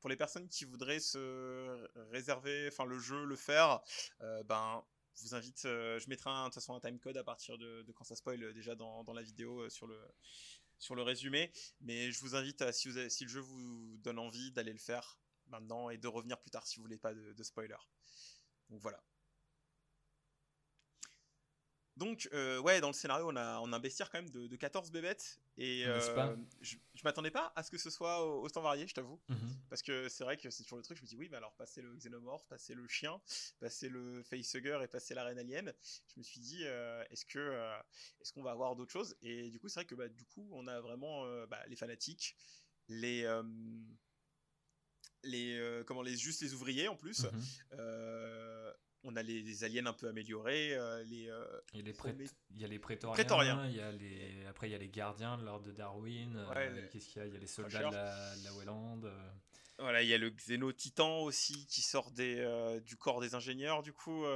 pour 0.00 0.10
les 0.10 0.16
personnes 0.16 0.48
qui 0.48 0.64
voudraient 0.64 0.98
se 0.98 1.86
réserver, 2.10 2.68
enfin 2.72 2.84
le 2.84 2.98
jeu, 2.98 3.24
le 3.24 3.36
faire, 3.36 3.80
ben, 4.46 4.82
vous 5.22 5.34
invite. 5.34 5.64
euh, 5.64 5.98
je 5.98 6.08
mettrai 6.08 6.30
un- 6.30 6.44
de 6.44 6.48
toute 6.48 6.54
façon 6.54 6.74
un 6.74 6.80
timecode 6.80 7.16
à 7.16 7.24
partir 7.24 7.58
de, 7.58 7.84
quand 7.94 8.04
ça 8.04 8.16
spoil 8.16 8.42
euh, 8.42 8.52
déjà 8.52 8.74
dans, 8.74 9.04
la 9.12 9.22
vidéo 9.22 9.60
euh, 9.60 9.70
sur 9.70 9.86
le 9.86 9.98
sur 10.78 10.94
le 10.94 11.02
résumé. 11.02 11.52
Mais 11.80 12.10
je 12.10 12.20
vous 12.20 12.34
invite 12.36 12.62
à 12.62 12.72
si 12.72 12.88
le 12.90 13.08
jeu 13.28 13.40
vous 13.40 13.98
donne 13.98 14.18
envie 14.18 14.50
d'aller 14.52 14.72
le 14.72 14.78
faire 14.78 15.18
maintenant 15.48 15.90
et 15.90 15.98
de 15.98 16.08
revenir 16.08 16.38
plus 16.40 16.50
tard 16.50 16.66
si 16.66 16.76
vous 16.76 16.82
voulez 16.82 16.98
pas 16.98 17.14
de, 17.14 17.32
de 17.32 17.42
spoiler. 17.42 17.76
Donc 18.70 18.80
voilà. 18.80 19.02
Donc, 21.96 22.30
ouais, 22.32 22.80
dans 22.80 22.86
le 22.88 22.94
scénario, 22.94 23.28
on 23.28 23.36
a, 23.36 23.60
on 23.60 23.72
un 23.74 23.78
bestiaire 23.78 24.10
quand 24.10 24.22
même 24.22 24.30
de, 24.30 24.46
de 24.46 24.56
14 24.56 24.90
bébêtes. 24.90 25.38
Et 25.62 25.84
euh, 25.86 26.36
je, 26.62 26.76
je 26.94 27.02
m'attendais 27.04 27.30
pas 27.30 27.52
à 27.54 27.62
ce 27.62 27.70
que 27.70 27.76
ce 27.78 27.90
soit 27.90 28.24
au- 28.24 28.42
autant 28.42 28.62
varié, 28.62 28.86
je 28.88 28.94
t'avoue. 28.94 29.20
Mhm. 29.28 29.56
Parce 29.68 29.82
que 29.82 30.08
c'est 30.08 30.24
vrai 30.24 30.36
que 30.36 30.48
c'est 30.50 30.62
toujours 30.62 30.78
le 30.78 30.82
truc. 30.84 30.96
Je 30.96 31.02
me 31.02 31.06
dis, 31.06 31.16
oui, 31.16 31.28
mais 31.30 31.36
alors 31.36 31.54
passer 31.54 31.82
le 31.82 31.94
xénomorphe, 31.96 32.46
passer 32.48 32.74
le 32.74 32.88
chien, 32.88 33.20
passer 33.60 33.88
le 33.90 34.22
facehugger 34.22 34.80
et 34.82 34.88
passer 34.88 35.14
la 35.14 35.22
reine 35.24 35.38
alien. 35.38 35.72
Je 36.14 36.18
me 36.18 36.22
suis 36.24 36.40
dit, 36.40 36.62
euh, 36.64 37.04
est-ce 37.10 37.24
que 37.26 37.38
euh, 37.38 37.78
est-ce 38.20 38.32
qu'on 38.32 38.42
va 38.42 38.52
avoir 38.52 38.74
d'autres 38.74 38.90
choses? 38.92 39.14
Et 39.22 39.50
du 39.50 39.60
coup, 39.60 39.68
c'est 39.68 39.80
vrai 39.80 39.84
que 39.86 39.94
bah, 39.94 40.08
du 40.08 40.24
coup, 40.24 40.48
on 40.52 40.66
a 40.66 40.80
vraiment 40.80 41.24
bah, 41.46 41.62
les 41.68 41.76
fanatiques, 41.76 42.36
les. 42.88 43.24
les 45.22 45.82
comment 45.86 46.02
les 46.02 46.16
juste 46.16 46.40
les 46.40 46.54
ouvriers 46.54 46.88
en 46.88 46.96
plus 46.96 47.24
Mhm. 47.24 47.44
On 49.04 49.16
a 49.16 49.22
les, 49.22 49.42
les 49.42 49.64
aliens 49.64 49.86
un 49.86 49.92
peu 49.92 50.08
améliorés 50.08 50.74
euh, 50.74 51.02
les 51.04 51.28
euh, 51.28 51.44
Et 51.74 51.82
les 51.82 51.92
prét- 51.92 52.14
il 52.54 52.60
y 52.60 52.64
a 52.64 52.68
les 52.68 52.78
prétoriens, 52.78 53.14
Prétoriens. 53.14 53.66
il 53.66 53.76
y 53.76 53.80
a 53.80 53.90
les... 53.92 54.46
après 54.46 54.68
il 54.68 54.72
y 54.72 54.74
a 54.74 54.78
les 54.78 54.88
gardiens 54.88 55.38
de 55.38 55.44
l'ordre 55.44 55.64
de 55.66 55.72
Darwin, 55.72 56.36
euh, 56.36 56.70
les- 56.82 56.88
qu'est-ce 56.88 57.08
qu'il 57.08 57.20
y 57.22 57.24
a? 57.24 57.26
Il 57.26 57.32
y 57.34 57.36
a 57.36 57.40
les 57.40 57.46
soldats 57.46 57.78
de 57.88 57.94
la, 57.94 58.36
de 58.36 58.44
la 58.44 59.08
euh. 59.08 59.30
Voilà, 59.78 60.02
il 60.02 60.08
y 60.08 60.14
a 60.14 60.18
le 60.18 60.28
Xéno-Titan 60.30 61.20
aussi 61.20 61.66
qui 61.66 61.80
sort 61.80 62.10
des, 62.10 62.36
euh, 62.38 62.80
du 62.80 62.96
corps 62.96 63.20
des 63.20 63.34
ingénieurs, 63.34 63.82
du 63.82 63.94
coup. 63.94 64.26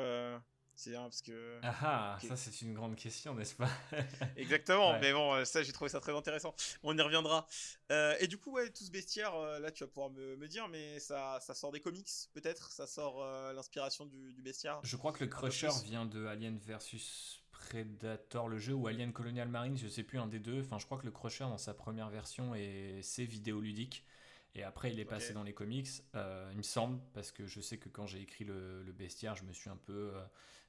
C'est 0.77 0.97
un 0.97 1.03
parce 1.05 1.22
que. 1.22 1.59
Ah 1.62 1.75
ah, 1.83 2.18
ça 2.27 2.37
c'est 2.37 2.62
une 2.62 2.75
grande 2.75 2.97
question, 2.97 3.35
n'est-ce 3.35 3.55
pas? 3.55 3.68
Exactement, 4.37 4.93
Ouais. 4.93 5.01
mais 5.01 5.12
bon, 5.12 5.35
euh, 5.35 5.45
ça 5.45 5.62
j'ai 5.62 5.72
trouvé 5.72 5.89
ça 5.89 6.01
très 6.01 6.14
intéressant. 6.14 6.55
On 6.83 6.97
y 6.97 7.01
reviendra. 7.01 7.47
Euh, 7.93 8.14
et 8.20 8.27
du 8.27 8.39
coup, 8.39 8.53
ouais, 8.53 8.70
tout 8.70 8.85
ce 8.85 8.91
bestiaire, 8.91 9.35
euh, 9.35 9.59
là 9.59 9.70
tu 9.70 9.85
vas 9.85 9.89
pouvoir 9.89 10.11
me, 10.11 10.37
me 10.37 10.49
dire, 10.49 10.68
mais 10.68 10.99
ça, 11.01 11.39
ça 11.41 11.55
sort 11.55 11.70
des 11.72 11.81
comics 11.81 12.09
peut-être? 12.33 12.70
Ça 12.72 12.87
sort 12.87 13.22
euh, 13.22 13.53
l'inspiration 13.53 14.07
du, 14.07 14.33
du 14.33 14.43
bestiaire? 14.43 14.81
Je 14.83 14.97
crois 14.97 15.12
que 15.12 15.22
le 15.25 15.31
Crusher 15.31 15.68
vient 15.85 16.07
de 16.07 16.27
Alien 16.27 16.59
versus 16.59 17.43
Predator, 17.51 18.49
le 18.49 18.59
jeu, 18.59 18.75
ou 18.75 18.87
Alien 18.89 19.12
Colonial 19.12 19.49
Marines, 19.49 19.77
je 19.79 19.89
sais 19.89 20.03
plus, 20.03 20.18
un 20.18 20.27
des 20.27 20.41
deux. 20.41 20.61
Enfin, 20.61 20.79
je 20.79 20.87
crois 20.87 20.99
que 20.99 21.07
le 21.07 21.12
Crusher 21.12 21.45
dans 21.45 21.59
sa 21.59 21.72
première 21.75 22.11
version 22.11 22.55
est 22.55 23.01
c'est 23.03 23.25
vidéoludique. 23.25 24.05
Et 24.57 24.62
après, 24.62 24.93
il 24.93 25.01
est 25.01 25.05
passé 25.05 25.33
dans 25.33 25.43
les 25.43 25.53
comics, 25.53 25.89
il 26.14 26.57
me 26.57 26.62
semble, 26.62 27.01
parce 27.12 27.33
que 27.33 27.45
je 27.47 27.61
sais 27.61 27.77
que 27.79 27.89
quand 27.89 28.07
j'ai 28.07 28.20
écrit 28.20 28.45
le, 28.45 28.85
le 28.85 28.93
bestiaire, 28.93 29.35
je 29.35 29.43
me 29.45 29.53
suis 29.53 29.68
un 29.68 29.77
peu, 29.77 30.12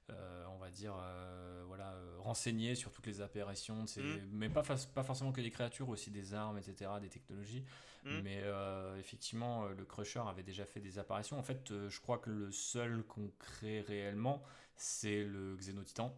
on 0.10 0.58
va 0.58 0.70
dire, 0.72 0.94
euh, 1.00 1.64
voilà, 1.68 1.92
euh, 1.94 2.16
renseigné 2.20 2.76
sur 2.76 2.92
toutes 2.92 3.08
les 3.08 3.22
apparitions, 3.22 3.84
de 3.84 3.90
ces- 3.90 4.02
Mm. 4.02 4.30
mais 4.32 4.50
pas, 4.50 4.64
pas 4.94 5.04
forcément 5.04 5.32
que 5.32 5.42
des 5.42 5.52
créatures, 5.52 5.90
aussi 5.90 6.12
des 6.12 6.34
armes, 6.34 6.58
etc., 6.58 6.92
des 7.02 7.10
technologies. 7.10 7.64
Mm. 8.04 8.20
Mais 8.22 8.42
euh, 8.44 8.98
effectivement, 9.00 9.66
euh, 9.66 9.74
le 9.74 9.86
Crusher 9.86 10.22
avait 10.28 10.44
déjà 10.44 10.66
fait 10.66 10.80
des 10.80 11.00
apparitions. 11.00 11.38
En 11.40 11.44
fait, 11.44 11.72
euh, 11.72 11.90
je 11.90 12.00
crois 12.02 12.18
que 12.20 12.30
le 12.30 12.52
seul 12.52 13.04
qu'on 13.04 13.32
crée 13.40 13.82
réellement, 13.82 14.44
c'est 14.76 15.24
le 15.24 15.56
Xénotitan. 15.56 16.16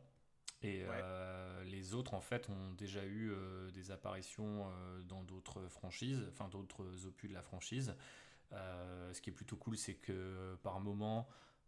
Et 0.63 0.83
Ouais. 0.83 0.89
euh, 1.03 1.63
les 1.65 1.93
autres, 1.93 2.13
en 2.15 2.21
fait, 2.21 2.49
ont 2.49 2.71
déjà 2.73 3.03
eu 3.05 3.31
euh, 3.31 3.69
des 3.71 3.91
apparitions 3.91 4.67
euh, 4.67 5.01
dans 5.03 5.21
d'autres 5.23 5.67
franchises, 5.67 6.25
enfin 6.31 6.47
d'autres 6.49 7.05
opus 7.05 7.29
de 7.29 7.35
la 7.35 7.43
franchise. 7.43 7.95
Euh, 8.53 9.13
ce 9.13 9.21
qui 9.21 9.29
est 9.29 9.33
plutôt 9.33 9.55
cool, 9.55 9.77
c'est 9.77 9.93
que 9.95 10.55
par 10.63 10.79
moment, 10.79 11.27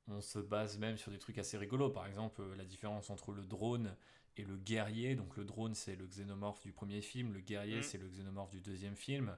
on 0.10 0.22
se 0.22 0.40
base 0.40 0.78
même 0.78 0.98
sur 0.98 1.12
des 1.12 1.20
trucs 1.20 1.38
assez 1.38 1.58
rigolos. 1.58 1.90
Par 1.90 2.06
exemple, 2.08 2.42
euh, 2.42 2.56
la 2.56 2.66
différence 2.66 3.10
entre 3.10 3.32
le 3.32 3.44
drone 3.46 3.96
et 4.38 4.44
le 4.44 4.58
guerrier. 4.58 5.16
Donc 5.16 5.36
le 5.38 5.44
drone, 5.46 5.74
c'est 5.76 5.96
le 5.96 6.06
xénomorphe 6.06 6.62
du 6.64 6.72
premier 6.72 7.02
film, 7.02 7.34
le 7.34 7.42
guerrier, 7.42 7.80
Mm. 7.80 7.84
c'est 7.84 7.98
le 7.98 8.08
xénomorphe 8.08 8.52
du 8.52 8.62
deuxième 8.62 8.96
film. 8.96 9.36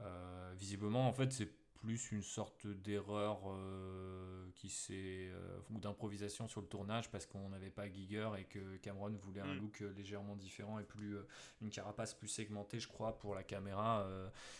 Euh, 0.00 0.52
visiblement, 0.58 1.06
en 1.08 1.12
fait, 1.12 1.30
c'est 1.32 1.48
plus 1.74 2.12
une 2.12 2.22
sorte 2.22 2.66
d'erreur 2.66 3.40
euh, 3.46 4.50
qui 4.54 4.68
s'est 4.68 5.30
euh, 5.32 5.58
ou 5.70 5.78
d'improvisation 5.80 6.46
sur 6.46 6.60
le 6.60 6.66
tournage 6.66 7.10
parce 7.10 7.24
qu'on 7.24 7.48
n'avait 7.48 7.70
pas 7.70 7.88
Giger 7.90 8.28
et 8.38 8.44
que 8.44 8.76
Cameron 8.78 9.10
voulait 9.22 9.40
un 9.40 9.54
Mm. 9.54 9.58
look 9.60 9.80
légèrement 9.96 10.36
différent 10.36 10.78
et 10.78 10.84
plus 10.84 11.16
une 11.62 11.70
carapace 11.70 12.12
plus 12.12 12.28
segmentée, 12.28 12.80
je 12.80 12.88
crois, 12.88 13.18
pour 13.18 13.34
la 13.34 13.42
caméra 13.42 14.06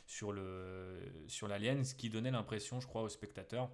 sur 0.07 0.33
le 0.33 0.99
sur 1.29 1.47
l'alien, 1.47 1.85
ce 1.85 1.95
qui 1.95 2.09
donnait 2.09 2.31
l'impression, 2.31 2.81
je 2.81 2.87
crois, 2.87 3.03
au 3.03 3.09
spectateur 3.11 3.71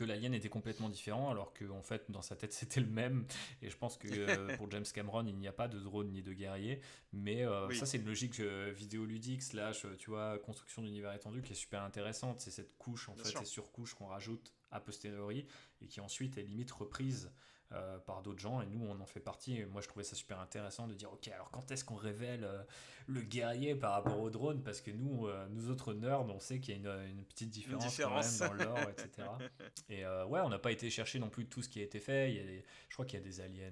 que 0.00 0.04
l'alien 0.06 0.32
était 0.32 0.48
complètement 0.48 0.88
différent 0.88 1.30
alors 1.30 1.52
que 1.52 1.66
en 1.68 1.82
fait 1.82 2.10
dans 2.10 2.22
sa 2.22 2.34
tête 2.34 2.52
c'était 2.60 2.80
le 2.80 2.86
même 2.86 3.26
et 3.60 3.68
je 3.68 3.76
pense 3.76 3.98
que 3.98 4.08
euh, 4.50 4.56
pour 4.56 4.70
James 4.70 4.84
Cameron 4.94 5.26
il 5.26 5.36
n'y 5.36 5.46
a 5.46 5.52
pas 5.52 5.68
de 5.68 5.78
drone 5.78 6.10
ni 6.10 6.22
de 6.22 6.32
guerrier 6.32 6.80
mais 7.12 7.44
euh, 7.44 7.66
Oui. 7.68 7.76
ça 7.76 7.84
c'est 7.84 7.98
une 7.98 8.06
logique 8.06 8.40
euh, 8.40 8.72
vidéoludique 8.74 9.42
slash 9.42 9.86
tu 9.98 10.08
vois 10.08 10.38
construction 10.38 10.80
d'univers 10.80 11.12
étendu 11.12 11.42
qui 11.42 11.52
est 11.52 11.56
super 11.56 11.82
intéressante 11.82 12.40
c'est 12.40 12.50
cette 12.50 12.78
couche 12.78 13.10
en 13.10 13.12
Bien 13.14 13.24
fait 13.24 13.30
sûr. 13.30 13.40
ces 13.40 13.44
surcouches 13.46 13.92
qu'on 13.94 14.06
rajoute 14.06 14.54
a 14.70 14.80
posteriori 14.80 15.46
et 15.82 15.86
qui 15.86 16.00
ensuite 16.00 16.38
est 16.38 16.42
limite 16.42 16.70
reprise 16.70 17.30
euh, 17.72 17.98
par 18.00 18.22
d'autres 18.22 18.40
gens 18.40 18.60
et 18.60 18.66
nous 18.66 18.84
on 18.84 18.98
en 19.00 19.06
fait 19.06 19.20
partie 19.20 19.56
et 19.58 19.64
moi 19.64 19.80
je 19.80 19.88
trouvais 19.88 20.04
ça 20.04 20.16
super 20.16 20.40
intéressant 20.40 20.86
de 20.88 20.94
dire 20.94 21.12
ok 21.12 21.28
alors 21.28 21.50
quand 21.50 21.70
est-ce 21.70 21.84
qu'on 21.84 21.94
révèle 21.94 22.44
euh, 22.44 22.62
le 23.06 23.22
guerrier 23.22 23.74
par 23.76 23.92
rapport 23.92 24.18
au 24.20 24.28
drone? 24.30 24.62
Parce 24.62 24.80
que 24.80 24.90
nous 24.90 25.26
euh, 25.26 25.46
nous 25.50 25.70
autres 25.70 25.94
nerds 25.94 26.22
on 26.22 26.40
sait 26.40 26.58
qu'il 26.60 26.74
y 26.82 26.86
a 26.88 27.04
une, 27.04 27.10
une 27.18 27.24
petite 27.24 27.50
différence, 27.50 27.86
différence. 27.86 28.38
quand 28.38 28.54
même 28.54 28.58
dans 28.58 28.64
l'or 28.64 28.90
etc 28.90 29.28
et 29.88 30.04
ouais 30.04 30.40
on 30.40 30.48
n'a 30.48 30.58
pas 30.58 30.72
été 30.72 30.90
chercher 30.90 31.18
non 31.18 31.28
plus 31.30 31.46
tout 31.46 31.62
ce 31.62 31.68
qui 31.68 31.80
a 31.80 31.82
été 31.84 32.00
fait. 32.00 32.30
Il 32.32 32.36
y 32.36 32.40
a 32.40 32.44
des- 32.44 32.64
je 32.88 32.94
crois 32.94 33.04
qu'il 33.06 33.18
y 33.18 33.22
a 33.22 33.24
des 33.24 33.40
aliens 33.40 33.70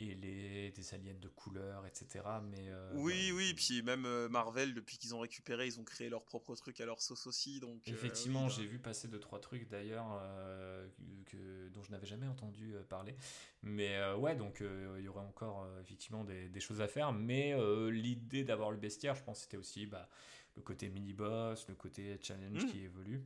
ailés 0.00 0.70
des 0.72 0.94
aliens 0.94 1.14
de 1.14 1.28
couleur 1.28 1.86
etc 1.86 2.20
mais 2.42 2.68
euh, 2.68 2.92
Oui, 2.94 3.32
oui, 3.34 3.54
puis 3.54 3.82
même 3.82 4.04
euh, 4.06 4.28
Marvel, 4.28 4.74
depuis 4.74 4.98
qu'ils 4.98 5.14
ont 5.14 5.20
récupéré, 5.20 5.66
ils 5.66 5.80
ont 5.80 5.84
créé 5.84 6.08
leur 6.08 6.24
propre 6.24 6.54
truc 6.54 6.80
à 6.80 6.86
leur 6.86 7.00
sauce 7.00 7.26
aussi. 7.26 7.58
Donc, 7.60 7.88
euh, 7.88 7.92
Effectivement, 7.92 8.42
oui, 8.44 8.48
bah, 8.48 8.54
j'ai 8.56 8.66
vu 8.66 8.78
passer 8.78 9.08
deux 9.08 9.18
trois 9.18 9.40
trucs 9.40 9.68
d'ailleurs 9.68 10.18
euh, 10.22 10.86
que, 11.26 11.68
dont 11.70 11.82
je 11.82 11.90
n'avais 11.90 12.06
jamais 12.06 12.26
entendu 12.26 12.74
euh, 12.74 12.82
parler. 12.84 13.16
Mais 13.62 13.96
euh, 13.96 14.16
ouais, 14.16 14.36
donc 14.36 14.60
euh, 14.60 14.96
il 14.98 15.04
y 15.04 15.08
aurait 15.08 15.20
encore 15.24 15.62
euh, 15.64 15.80
effectivement 15.80 16.24
des, 16.24 16.48
des 16.48 16.60
choses 16.60 16.80
à 16.80 16.88
faire. 16.88 17.12
Mais 17.12 17.52
euh, 17.54 17.90
l'idée 17.90 18.44
d'avoir 18.44 18.70
le 18.70 18.76
bestiaire, 18.76 19.14
je 19.14 19.22
pense, 19.24 19.40
c'était 19.40 19.56
aussi 19.56 19.86
bah, 19.86 20.08
le 20.56 20.62
côté 20.62 20.88
mini 20.88 21.12
boss, 21.14 21.66
le 21.68 21.74
côté 21.74 22.18
challenge 22.22 22.64
Mm. 22.64 22.66
qui 22.66 22.80
évolue. 22.80 23.24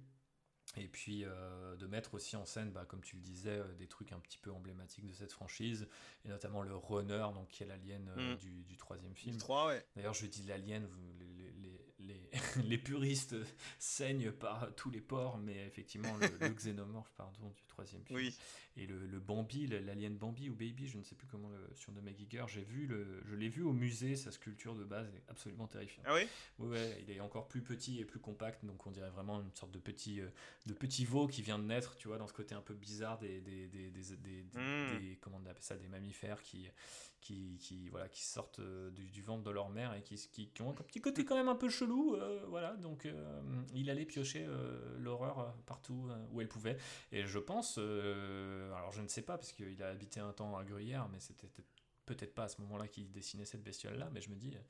Et 0.79 0.89
puis 0.89 1.25
euh, 1.25 1.77
de 1.77 1.87
mettre 1.87 2.15
aussi 2.15 2.37
en 2.37 2.45
scène, 2.45 2.71
bah, 2.71 2.85
comme 2.85 3.01
tu 3.01 3.17
le 3.17 3.23
disais, 3.23 3.59
euh, 3.59 3.75
des 3.77 3.87
trucs 3.87 4.13
un 4.13 4.19
petit 4.19 4.37
peu 4.37 4.51
emblématiques 4.51 5.07
de 5.07 5.13
cette 5.13 5.33
franchise, 5.33 5.89
et 6.25 6.29
notamment 6.29 6.61
le 6.63 6.77
runner, 6.77 7.27
donc 7.35 7.49
qui 7.49 7.63
est 7.63 7.67
l'alien 7.67 8.09
euh, 8.17 8.35
Mm. 8.35 8.37
du, 8.37 8.65
du 8.65 8.77
troisième 8.77 9.13
du 9.13 9.21
film. 9.21 9.39
3, 9.39 9.69
ouais. 9.69 9.87
D'ailleurs, 9.95 10.13
je 10.15 10.27
dis 10.27 10.43
l'alien, 10.43 10.87
les, 11.19 11.27
les, 11.35 11.53
les, 11.53 11.81
les- 11.99 12.31
les 12.65 12.79
puristes 12.79 13.37
saignent 13.79 14.33
par 14.33 14.75
tous 14.75 14.91
les 14.91 15.01
ports, 15.01 15.39
mais 15.39 15.67
effectivement, 15.67 16.15
le, 16.17 16.27
le 16.47 16.49
xénomorphe, 16.55 17.13
pardon, 17.17 17.49
du 17.57 17.65
troisième 17.67 18.05
film. 18.05 18.19
Oui. 18.19 18.37
Et 18.79 18.87
le, 18.87 19.07
le 19.07 19.19
Bambi, 19.21 19.67
l'alien 19.67 20.17
Bambi 20.19 20.51
ou 20.51 20.55
Baby, 20.55 20.87
je 20.87 20.99
ne 20.99 21.03
sais 21.03 21.15
plus 21.15 21.27
comment 21.27 21.49
le 21.49 21.75
surnommer 21.75 22.15
Giger, 22.15 22.45
j'ai 22.49 22.63
vu 22.63 22.87
le, 22.87 23.23
je 23.25 23.35
l'ai 23.35 23.49
vu 23.49 23.63
au 23.63 23.73
musée, 23.73 24.17
sa 24.17 24.31
sculpture 24.31 24.75
de 24.75 24.85
base 24.85 25.09
est 25.15 25.23
absolument 25.29 25.67
terrifiante. 25.67 26.05
Ah 26.09 26.15
oui? 26.15 26.27
Ouais, 26.59 26.99
il 27.03 27.11
est 27.11 27.21
encore 27.21 27.49
plus 27.49 27.63
petit 27.63 27.99
et 28.01 28.05
plus 28.05 28.21
compact, 28.21 28.65
donc 28.67 28.87
on 28.87 28.91
dirait 28.91 29.09
vraiment 29.11 29.41
une 29.41 29.55
sorte 29.55 29.73
de 29.73 29.79
petit, 29.79 30.21
euh, 30.21 30.29
de 30.67 30.75
petit 30.75 31.05
veau 31.07 31.27
qui 31.27 31.41
vient 31.41 31.59
de 31.59 31.65
naître, 31.65 31.97
tu 31.97 32.09
vois, 32.09 32.19
dans 32.19 32.27
ce 32.27 32.35
côté 32.35 32.55
un 32.55 32.61
peu 32.61 32.75
bizarre 32.75 33.19
des, 33.19 33.41
des, 33.41 33.67
des, 33.69 33.91
des, 33.91 34.17
des- 34.17 34.45
Mm. 34.55 34.99
des- 35.01 35.17
comment 35.21 35.41
on 35.43 35.47
appelle 35.47 35.63
ça, 35.63 35.77
des 35.77 35.89
mammifères 35.89 36.43
qui, 36.43 36.69
qui, 37.21 37.57
qui, 37.59 37.89
voilà, 37.89 38.09
qui 38.09 38.23
sortent 38.25 38.59
euh, 38.61 38.91
du, 38.91 39.07
du 39.09 39.23
ventre 39.23 39.43
de 39.43 39.51
leur 39.51 39.69
mère 39.71 39.95
et 39.95 40.03
qui, 40.03 40.17
qui, 40.31 40.49
qui 40.51 40.63
ont 40.63 40.71
un 40.71 40.75
petit 40.75 41.01
côté 41.01 41.25
quand 41.25 41.35
même 41.35 41.49
un 41.49 41.57
peu 41.57 41.69
chelou, 41.69 42.15
euh, 42.15 42.45
voilà, 42.49 42.75
donc 42.77 43.07
euh, 43.07 43.41
il 43.75 43.89
allait 43.91 44.05
piocher 44.05 44.45
euh, 44.47 44.97
l'horreur 44.99 45.55
partout 45.67 46.09
où 46.31 46.41
elle 46.41 46.49
pouvait. 46.49 46.77
Et 47.13 47.25
je 47.27 47.39
pense, 47.39 47.79
alors 48.75 48.93
je 48.93 49.03
ne 49.03 49.09
sais 49.09 49.23
pas, 49.23 49.37
parce 49.39 49.53
qu'il 49.53 49.83
a 49.83 49.89
habité 49.89 50.21
un 50.21 50.33
temps 50.33 50.57
à 50.57 50.65
Gruyère, 50.65 51.09
mais 51.09 51.21
c'était 51.21 51.49
peut-être- 52.05 52.35
pas 52.35 52.45
à 52.45 52.49
ce 52.49 52.61
moment-là 52.61 52.87
qu'il 52.89 53.11
dessinait 53.11 53.45
cette 53.45 53.63
bestiole-là, 53.65 54.09
mais 54.13 54.21
je 54.21 54.31
me 54.31 54.37
dis, 54.37 54.53
euh, 54.55 54.61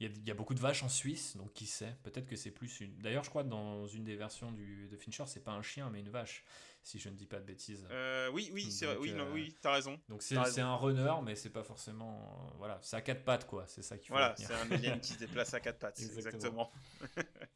il 0.00 0.06
y, 0.08 0.10
a, 0.10 0.12
il 0.16 0.26
y 0.26 0.30
a 0.30 0.34
beaucoup 0.34 0.54
de 0.54 0.60
vaches 0.60 0.82
en 0.82 0.88
Suisse, 0.88 1.36
donc 1.36 1.52
qui 1.52 1.66
sait, 1.66 1.96
peut-être 2.02 2.26
que 2.26 2.36
c'est 2.36 2.50
plus 2.50 2.80
une... 2.80 2.96
D'ailleurs, 2.98 3.22
je 3.24 3.30
crois 3.30 3.42
que 3.44 3.48
dans 3.48 3.86
une 3.86 4.04
des 4.04 4.16
versions 4.16 4.50
du, 4.52 4.88
de 4.88 4.96
Fincher, 4.96 5.24
c'est 5.26 5.42
pas 5.42 5.52
un 5.52 5.62
chien, 5.62 5.88
mais 5.90 6.00
une 6.00 6.10
vache, 6.10 6.44
si 6.82 6.98
je 6.98 7.08
ne 7.08 7.14
dis 7.14 7.26
pas 7.26 7.38
de 7.38 7.44
bêtises. 7.44 7.86
Euh, 7.90 8.28
oui, 8.32 8.50
oui, 8.52 8.70
c'est 8.70 8.96
Oui, 8.96 9.12
euh, 9.12 9.32
oui, 9.32 9.56
t'as 9.60 9.72
raison. 9.72 10.00
Donc 10.08 10.22
c'est 10.22 10.36
un 10.36 10.74
runner, 10.76 11.14
mais 11.24 11.34
c'est 11.36 11.50
pas 11.50 11.62
forcément... 11.64 12.48
euh, 12.52 12.54
voilà, 12.58 12.78
c'est 12.82 12.96
à 12.96 13.00
quatre 13.02 13.24
pattes, 13.24 13.46
quoi, 13.46 13.66
c'est 13.68 13.82
ça 13.82 13.96
qu'il 13.98 14.08
faut 14.08 14.14
Voilà, 14.14 14.34
c'est 14.36 14.52
un 14.52 14.70
alien 14.70 15.00
qui 15.00 15.12
se 15.14 15.18
déplace 15.20 15.54
à 15.54 15.60
quatre 15.60 15.78
pattes. 15.78 16.00
Exactement. 16.00 16.72
Exactement. 17.02 17.24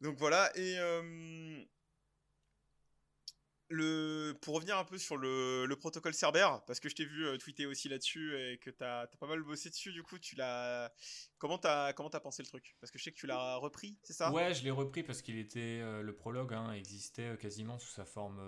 Donc 0.00 0.18
voilà, 0.18 0.50
et 0.56 0.78
euh, 0.78 1.62
le, 3.68 4.36
pour 4.42 4.54
revenir 4.54 4.76
un 4.76 4.84
peu 4.84 4.98
sur 4.98 5.16
le, 5.16 5.66
le 5.66 5.76
protocole 5.76 6.12
Cerber, 6.14 6.48
parce 6.66 6.80
que 6.80 6.88
je 6.88 6.94
t'ai 6.94 7.04
vu 7.04 7.26
euh, 7.26 7.38
tweeter 7.38 7.66
aussi 7.66 7.88
là-dessus 7.88 8.36
et 8.36 8.58
que 8.58 8.70
t'as 8.70 9.02
as 9.02 9.06
pas 9.06 9.26
mal 9.26 9.42
bossé 9.42 9.70
dessus, 9.70 9.92
du 9.92 10.02
coup, 10.02 10.18
tu 10.18 10.36
l'as. 10.36 10.92
Comment 11.38 11.58
t'as 11.58 11.92
comment 11.92 12.10
pensé 12.10 12.42
le 12.42 12.48
truc? 12.48 12.76
Parce 12.80 12.90
que 12.90 12.98
je 12.98 13.04
sais 13.04 13.12
que 13.12 13.16
tu 13.16 13.26
l'as 13.26 13.56
repris, 13.56 13.98
c'est 14.02 14.12
ça? 14.12 14.30
Ouais, 14.32 14.54
je 14.54 14.64
l'ai 14.64 14.70
repris 14.70 15.02
parce 15.02 15.22
qu'il 15.22 15.38
était 15.38 15.80
euh, 15.82 16.02
le 16.02 16.14
prologue 16.14 16.52
hein, 16.54 16.72
existait 16.72 17.32
euh, 17.32 17.36
quasiment 17.36 17.78
sous 17.78 17.90
sa 17.90 18.04
forme 18.04 18.40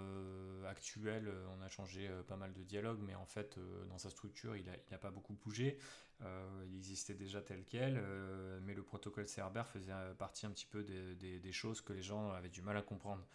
actuelle. 0.67 1.33
On 1.59 1.63
a 1.63 1.69
changé 1.69 2.11
pas 2.29 2.37
mal 2.37 2.53
de 2.53 2.63
dialogues, 2.63 3.01
mais 3.01 3.15
en 3.15 3.27
fait, 3.27 3.59
dans 3.89 3.99
sa 3.99 4.11
structure, 4.11 4.57
il 4.57 4.65
n'a 4.91 4.99
pas 4.99 5.11
beaucoup 5.11 5.35
bougé. 5.35 5.79
Il 6.21 6.75
existait 6.75 7.15
déjà 7.15 7.43
tel 7.43 7.65
quel, 7.65 8.03
mais 8.63 8.75
le 8.75 8.83
protocole 8.83 9.29
Cerber 9.29 9.65
faisait 9.71 9.93
partie 10.19 10.47
un 10.47 10.51
petit 10.51 10.67
peu 10.67 10.83
des 10.85 11.53
choses 11.53 11.81
que 11.81 11.93
les 11.93 12.03
gens 12.03 12.31
avaient 12.31 12.49
du 12.49 12.63
mal 12.63 12.77
à 12.77 12.83
comprendre. 12.83 13.27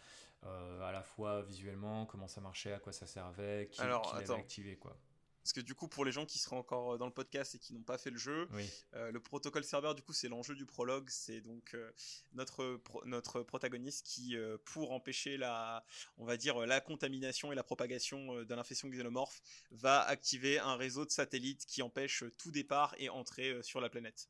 Euh, 0.44 0.80
à 0.82 0.90
la 0.90 1.02
fois 1.04 1.42
visuellement, 1.42 2.04
comment 2.06 2.26
ça 2.26 2.40
marchait, 2.40 2.72
à 2.72 2.80
quoi 2.80 2.92
ça 2.92 3.06
servait, 3.06 3.68
qui, 3.70 3.80
Alors, 3.80 4.02
qui 4.02 4.16
l'avait 4.16 4.40
activé, 4.40 4.76
quoi. 4.76 4.96
Parce 5.44 5.52
que 5.52 5.60
du 5.60 5.74
coup, 5.74 5.88
pour 5.88 6.04
les 6.04 6.12
gens 6.12 6.24
qui 6.24 6.38
seraient 6.38 6.56
encore 6.56 6.94
euh, 6.94 6.98
dans 6.98 7.06
le 7.06 7.12
podcast 7.12 7.56
et 7.56 7.58
qui 7.58 7.74
n'ont 7.74 7.82
pas 7.82 7.98
fait 7.98 8.10
le 8.10 8.16
jeu, 8.16 8.48
Oui. 8.52 8.68
Euh, 8.94 9.10
le 9.10 9.20
protocole 9.20 9.64
Cerber, 9.64 9.92
du 9.94 10.02
coup, 10.02 10.12
c'est 10.12 10.28
l'enjeu 10.28 10.54
du 10.54 10.66
prologue. 10.66 11.08
C'est 11.10 11.40
donc 11.40 11.74
euh, 11.74 11.90
notre, 12.32 12.76
pro- 12.76 13.04
notre 13.06 13.42
protagoniste 13.42 14.06
qui, 14.06 14.36
euh, 14.36 14.56
pour 14.64 14.92
empêcher 14.92 15.36
la, 15.36 15.84
on 16.16 16.24
va 16.24 16.36
dire, 16.36 16.58
la 16.66 16.80
contamination 16.80 17.50
et 17.50 17.56
la 17.56 17.64
propagation 17.64 18.44
de 18.44 18.54
l'infection 18.54 18.88
xénomorphe, 18.88 19.42
va 19.72 20.02
activer 20.02 20.60
un 20.60 20.76
réseau 20.76 21.04
de 21.04 21.10
satellites 21.10 21.66
qui 21.66 21.82
empêche 21.82 22.22
tout 22.38 22.52
départ 22.52 22.94
et 22.98 23.08
entrée 23.08 23.60
sur 23.62 23.80
la 23.80 23.88
planète. 23.88 24.28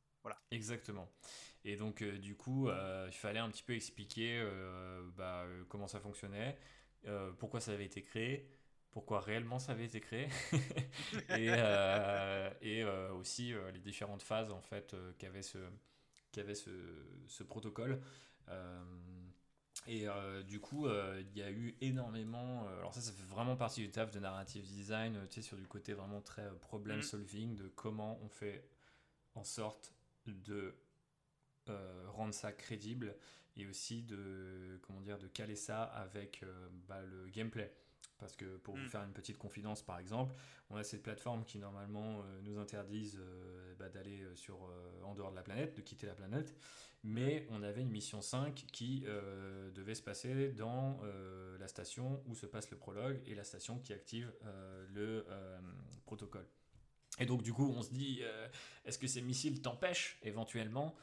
Exactement. 0.51 1.11
Et 1.65 1.77
donc, 1.77 2.03
euh, 2.03 2.19
du 2.19 2.35
coup, 2.37 2.69
euh, 2.69 3.07
il 3.09 3.15
fallait 3.15 3.39
un 3.39 3.49
petit 3.51 3.63
peu 3.63 3.75
expliquer 3.75 4.41
euh, 4.43 5.03
bah, 5.17 5.45
comment 5.69 5.87
ça 5.89 6.01
fonctionnait, 6.01 6.57
pourquoi 7.39 7.61
ça 7.61 7.73
avait 7.73 7.85
été 7.87 8.03
créé, 8.03 8.49
pourquoi 8.93 9.21
réellement 9.21 9.59
ça 9.59 9.73
avait 9.73 9.85
été 9.87 10.01
créé, 10.01 10.29
et, 11.31 11.55
euh, 11.57 12.51
et 12.63 12.83
euh, 12.85 13.13
aussi 13.15 13.53
euh, 13.55 13.71
les 13.73 13.81
différentes 13.81 14.23
phases 14.23 14.51
en 14.53 14.61
fait 14.61 14.95
qu'avait 15.19 15.43
ce, 15.43 15.59
qu'avait 16.33 16.55
ce, 16.55 16.71
ce 17.29 17.43
protocole. 17.45 18.01
Et 19.87 20.07
du 20.47 20.61
coup, 20.61 20.87
il 20.89 21.37
y 21.39 21.43
a 21.43 21.51
eu 21.51 21.77
énormément. 21.81 22.67
alors, 22.79 22.95
ça, 22.95 23.01
ça 23.01 23.13
fait 23.13 23.25
vraiment 23.25 23.57
partie 23.57 23.81
du 23.81 23.91
taf 23.91 24.11
de 24.13 24.21
narrative 24.21 24.65
design, 24.65 25.19
tu 25.29 25.37
sais, 25.37 25.43
sur 25.43 25.57
du 25.57 25.67
côté 25.67 25.93
vraiment 25.93 26.21
très 26.21 26.49
problem 26.61 26.99
Mhm. 26.99 27.03
solving, 27.03 27.57
de 27.57 27.69
comment 27.69 28.19
on 28.23 28.29
fait 28.29 28.65
en 29.35 29.45
sorte 29.45 29.93
de 30.27 30.75
euh, 31.69 32.05
rendre 32.09 32.35
ça 32.35 32.53
crédible 32.53 33.15
et 33.57 33.67
aussi 33.67 34.03
de 34.03 34.79
comment 34.83 35.01
dire 35.01 35.19
de 35.19 35.29
caler 35.29 35.57
ça 35.57 35.85
avec 35.85 36.43
euh, 36.43 36.69
bah, 36.89 37.03
le 37.03 37.29
gameplay. 37.29 37.73
Parce 38.19 38.37
que 38.37 38.57
pour 38.59 38.77
vous 38.77 38.85
Mm. 38.85 38.89
faire 38.89 39.03
une 39.03 39.13
petite 39.13 39.37
confidence 39.37 39.83
par 39.83 39.99
exemple 39.99 40.35
on 40.71 40.77
a 40.77 40.85
cette 40.85 41.03
plateforme 41.03 41.45
qui 41.45 41.59
normalement 41.59 42.21
euh, 42.21 42.41
nous 42.43 42.59
interdisent 42.59 43.21
bah, 43.79 43.89
d'aller 43.89 44.25
sur 44.35 44.71
en 45.05 45.15
dehors 45.15 45.31
de 45.31 45.37
la 45.37 45.43
planète 45.43 45.77
de 45.77 45.83
quitter 45.83 46.07
la 46.07 46.15
planète. 46.15 46.55
Mais 47.05 47.47
on 47.51 47.63
avait 47.65 47.81
une 47.83 47.91
mission 47.91 48.23
5 48.23 48.55
qui 48.73 49.05
devait 49.75 49.97
se 49.97 50.03
passer 50.03 50.51
dans 50.51 51.01
la 51.59 51.67
station 51.67 52.23
où 52.27 52.37
se 52.37 52.47
passe 52.47 52.71
le 52.71 52.77
prologue 52.77 53.21
et 53.27 53.35
la 53.35 53.43
station 53.43 53.81
qui 53.81 53.93
active 53.93 54.33
le 54.95 55.27
protocole. 56.07 56.47
Et 57.19 57.27
donc 57.27 57.43
du 57.43 57.53
coup 57.53 57.75
on 57.77 57.83
se 57.83 57.91
dit 57.91 58.23
est-ce 58.85 59.01
que 59.01 59.09
ces 59.09 59.21
missiles 59.21 59.61
t'empêchent 59.63 60.21
éventuellement 60.23 60.95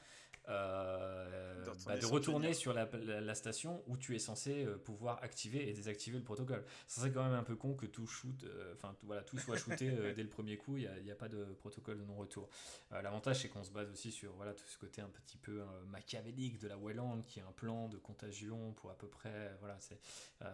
euh, 0.49 1.63
De 1.63 1.69
retourner 1.69 1.85
bah, 1.85 1.95
de 1.95 2.01
sur 2.01 2.09
retourner 2.11 2.53
sur 2.53 2.73
la, 2.73 2.89
la- 3.05 3.21
la 3.21 3.35
station 3.35 3.83
où 3.87 3.97
tu 3.97 4.15
es 4.15 4.19
censé 4.19 4.65
euh, 4.65 4.77
pouvoir 4.77 5.21
activer 5.23 5.69
et 5.69 5.73
désactiver 5.73 6.17
le 6.17 6.23
protocole. 6.23 6.63
Ça 6.87 7.01
serait 7.01 7.11
quand 7.11 7.23
même 7.23 7.33
un 7.33 7.43
peu 7.43 7.55
con 7.55 7.73
que 7.75 7.85
tout 7.85 8.07
shoot, 8.07 8.43
euh, 8.43 8.73
enfin 8.75 8.95
tout- 8.99 9.05
voilà, 9.05 9.21
tout 9.23 9.37
soit 9.37 9.57
shooté 9.57 9.89
euh, 9.89 10.13
dès 10.15 10.23
le 10.23 10.29
premier 10.29 10.57
coup. 10.57 10.77
Il 10.77 10.89
n'y 11.03 11.11
a, 11.11 11.15
pas 11.15 11.29
de 11.29 11.43
protocole 11.59 11.99
de 11.99 12.03
non-retour. 12.05 12.49
L'avantage 12.91 13.41
c'est 13.41 13.49
qu'on 13.49 13.63
se 13.63 13.71
base 13.71 13.89
aussi 13.91 14.11
sur 14.11 14.33
voilà 14.33 14.53
tout 14.53 14.65
ce 14.67 14.77
côté 14.77 15.01
un 15.01 15.09
petit 15.09 15.37
peu 15.37 15.61
euh, 15.61 15.65
machiavélique 15.87 16.59
de 16.59 16.67
la 16.67 16.77
Wayland, 16.77 17.21
qui 17.23 17.39
a 17.39 17.45
un 17.47 17.51
plan 17.51 17.87
de 17.89 17.97
contagion 17.97 18.73
pour 18.73 18.89
à 18.91 18.97
peu 18.97 19.07
près 19.07 19.55
voilà 19.59 19.77
c'est 19.79 19.99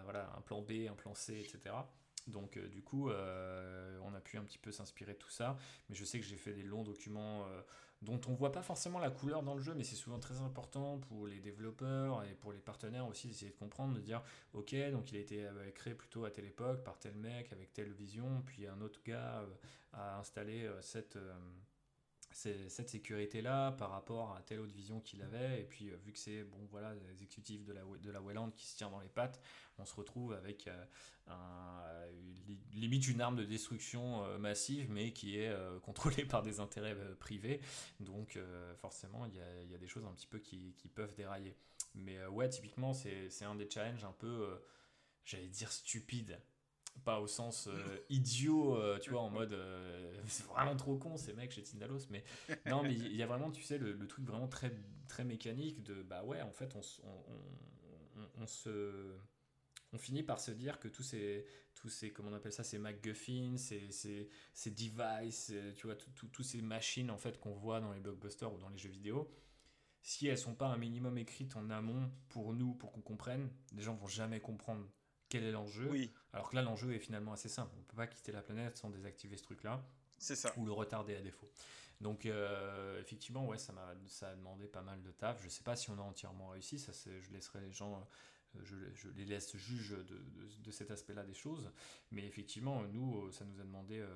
voilà 0.04 0.32
un 0.38 0.42
plan 0.42 0.62
B, 0.62 0.88
un 0.90 0.96
plan 0.96 1.14
C, 1.14 1.40
etc. 1.40 1.76
Donc 2.28 2.58
euh, 2.58 2.68
du 2.68 2.82
coup, 2.82 3.12
euh, 3.12 4.00
on 4.04 4.14
a 4.16 4.20
pu 4.20 4.38
un 4.38 4.44
petit 4.44 4.58
peu 4.58 4.72
s'inspirer 4.72 5.14
de 5.14 5.18
tout 5.20 5.30
ça. 5.30 5.58
Mais 5.90 5.96
je 5.96 6.04
sais 6.04 6.20
que 6.20 6.26
j'ai 6.26 6.38
fait 6.38 6.54
des 6.54 6.64
longs 6.64 6.84
documents 6.84 7.46
dont 8.02 8.20
on 8.28 8.34
voit 8.34 8.52
pas 8.52 8.62
forcément 8.62 9.00
la 9.00 9.10
couleur 9.10 9.44
dans 9.44 9.56
le 9.56 9.62
jeu, 9.62 9.74
mais 9.74 9.84
c'est 9.84 9.96
souvent 9.96 10.20
très 10.20 10.42
important 10.42 11.00
pour 11.00 11.28
les 11.28 11.40
développeurs 11.40 12.24
et 12.24 12.34
pour 12.36 12.52
les 12.52 12.60
partenaires 12.60 13.08
aussi 13.08 13.28
d'essayer 13.28 13.52
de 13.52 13.58
comprendre, 13.58 13.96
de 13.96 14.02
dire 14.02 14.22
ok, 14.54 14.76
donc 14.92 15.12
il 15.12 15.18
a 15.18 15.22
été 15.22 15.46
euh, 15.46 15.72
créé 15.72 15.94
plutôt 15.94 16.26
à 16.26 16.32
telle 16.32 16.46
époque 16.46 16.84
par 16.84 17.00
tel 17.00 17.16
mec 17.16 17.52
avec 17.52 17.74
telle 17.74 17.92
vision, 17.92 18.44
puis 18.46 18.68
un 18.68 18.82
autre 18.82 19.00
gars 19.04 19.42
euh, 19.42 19.48
a 19.94 20.20
installé 20.20 20.66
euh, 20.66 20.82
cette 20.82 21.18
cette 22.36 22.90
sécurité 22.90 23.42
là 23.42 23.72
par 23.72 23.92
rapport 23.92 24.36
à 24.36 24.42
telle 24.42 24.60
autre 24.60 24.74
vision 24.74 25.00
qu'il 25.00 25.22
avait. 25.22 25.62
Et 25.62 25.64
puis 25.64 25.90
euh, 25.90 25.96
vu 26.04 26.12
que 26.12 26.20
c'est 26.20 26.44
bon 26.44 26.58
voilà 26.70 26.94
les 26.94 27.10
exécutifs 27.10 27.64
de 27.64 27.72
la 27.74 27.82
de 27.84 28.12
la 28.12 28.22
Wayland 28.22 28.52
qui 28.52 28.68
se 28.68 28.76
tient 28.78 28.90
dans 28.90 29.00
les 29.00 29.08
pattes 29.10 29.42
on 29.78 29.86
se 29.86 29.96
retrouve 29.96 30.34
avec 30.34 30.68
euh, 30.68 30.86
un- 31.28 32.06
li- 32.48 32.60
limite 32.74 33.08
une 33.08 33.22
arme 33.22 33.36
de 33.38 33.46
destruction 33.46 34.24
euh, 34.26 34.38
massive 34.38 34.92
mais 34.92 35.14
qui 35.14 35.40
est 35.40 35.50
euh, 35.50 35.80
contrôlée 35.82 36.26
par 36.26 36.42
des 36.44 36.60
intérêts 36.60 36.96
privés. 37.20 37.62
Donc 38.00 38.38
forcément 38.78 39.26
il 39.26 39.36
y 39.36 39.40
a, 39.40 39.64
y 39.64 39.76
a 39.76 39.78
des 39.78 39.88
choses 39.88 40.06
un 40.06 40.14
petit 40.14 40.28
peu 40.28 40.40
qui, 40.40 40.74
qui 40.78 40.90
peuvent 40.90 41.16
dérailler. 41.16 41.56
Mais 41.96 42.26
ouais 42.28 42.50
typiquement 42.50 42.94
c'est 42.94 43.30
un 43.46 43.56
des 43.56 43.70
challenges 43.70 44.04
un 44.04 44.12
peu 44.12 44.62
j'allais 45.24 45.48
dire 45.48 45.72
stupide 45.72 46.40
pas 47.04 47.20
au 47.20 47.28
sens 47.28 47.68
euh, 47.68 47.98
idiot, 48.10 48.76
euh, 48.78 48.98
tu 49.00 49.12
vois, 49.12 49.22
en 49.22 49.30
mode 49.30 49.54
euh, 49.54 50.14
c'est 50.28 50.46
vraiment 50.48 50.76
trop 50.76 50.98
con 50.98 51.18
ces 51.18 51.34
mecs 51.34 51.52
chez 51.52 51.64
Tindalos, 51.64 52.08
mais 52.10 52.24
non, 52.66 52.84
mais 52.84 52.94
il 52.96 53.16
y 53.16 53.22
a 53.24 53.28
vraiment, 53.28 53.52
tu 53.52 53.62
sais, 53.62 53.78
le, 53.78 53.94
le 53.94 54.08
truc 54.08 54.26
vraiment 54.26 54.48
très, 54.48 54.72
très 55.08 55.24
mécanique 55.24 55.84
de 55.84 56.02
bah 56.02 56.24
ouais, 56.24 56.42
en 56.42 56.52
fait, 56.52 56.76
on, 56.76 56.80
s- 56.80 57.02
on, 57.04 57.10
on- 57.10 58.22
on- 58.22 58.44
on 58.44 58.48
se. 58.48 59.16
On 59.94 59.98
finit 59.98 60.24
par 60.24 60.40
se 60.42 60.52
dire 60.52 60.80
que 60.80 60.88
tous 60.90 61.04
ces, 61.04 61.46
tous 61.74 61.90
ces 61.90 62.12
comment 62.12 62.30
on 62.30 62.34
appelle 62.34 62.52
ça, 62.52 62.64
ces 62.64 62.78
MacGuffins, 62.80 63.56
ces, 63.58 63.92
ces, 63.92 64.30
ces 64.54 64.72
devices, 64.72 65.54
tu 65.78 65.88
vois, 65.88 65.96
toutes 65.96 66.44
ces 66.44 66.62
machines 66.62 67.10
en 67.12 67.18
fait 67.18 67.40
qu'on 67.40 67.54
voit 67.54 67.80
dans 67.80 67.94
les 67.94 68.00
blockbusters 68.02 68.54
ou 68.54 68.58
dans 68.58 68.68
les 68.70 68.78
jeux 68.78 68.90
vidéo, 68.90 69.32
si 70.02 70.28
elles 70.28 70.38
sont 70.38 70.56
pas 70.56 70.68
un 70.68 70.78
minimum 70.78 71.18
écrites 71.18 71.56
en 71.56 71.70
amont 71.70 72.12
pour 72.30 72.54
nous, 72.54 72.74
pour 72.76 72.92
qu'on 72.92 73.02
comprenne, 73.02 73.50
les 73.74 73.82
gens 73.84 73.96
vont 73.96 74.08
jamais 74.08 74.40
comprendre 74.42 74.86
quel 75.30 75.44
est 75.44 75.52
l'enjeu. 75.52 75.88
Oui, 75.90 76.12
Alors 76.34 76.50
que 76.50 76.56
là, 76.56 76.62
l'enjeu 76.62 76.94
est 76.94 77.00
finalement 77.00 77.34
assez 77.34 77.50
simple. 77.50 77.74
On 77.78 77.84
peut 77.84 77.98
pas 77.98 78.08
quitter 78.08 78.32
la 78.32 78.42
planète 78.42 78.78
sans 78.78 78.90
désactiver 78.90 79.38
ce 79.38 79.44
truc-là 79.44 79.84
c'est 80.18 80.36
ça. 80.36 80.54
ou 80.58 80.66
le 80.66 80.72
retarder 80.72 81.16
à 81.16 81.22
défaut. 81.22 81.50
Donc 82.02 82.26
euh, 82.26 83.00
effectivement, 83.00 83.46
ouais, 83.48 83.58
ça 83.58 83.72
m'a 83.74 83.94
ça 84.08 84.30
a 84.30 84.36
demandé 84.36 84.68
pas 84.68 84.82
mal 84.82 85.02
de 85.02 85.12
taf. 85.12 85.42
Je 85.44 85.50
sais 85.50 85.64
pas 85.64 85.76
si 85.76 85.90
on 85.90 85.98
a 85.98 86.02
entièrement 86.02 86.50
réussi. 86.50 86.78
Ça, 86.78 86.92
je 87.06 87.32
laisserai 87.32 87.62
les 87.62 87.72
gens, 87.72 87.96
euh, 88.56 88.60
je, 88.64 88.76
je 88.94 89.10
les 89.10 89.26
laisse 89.26 89.56
juges 89.56 89.92
de, 89.92 90.04
de, 90.04 90.50
de 90.64 90.72
cet 90.72 90.92
aspect-là 90.92 91.24
des 91.24 91.34
choses. 91.34 91.72
Mais 92.12 92.26
effectivement, 92.26 92.84
nous, 92.84 93.26
euh, 93.28 93.32
ça 93.32 93.46
nous 93.46 93.60
a 93.62 93.64
demandé 93.64 94.00
euh, 94.00 94.08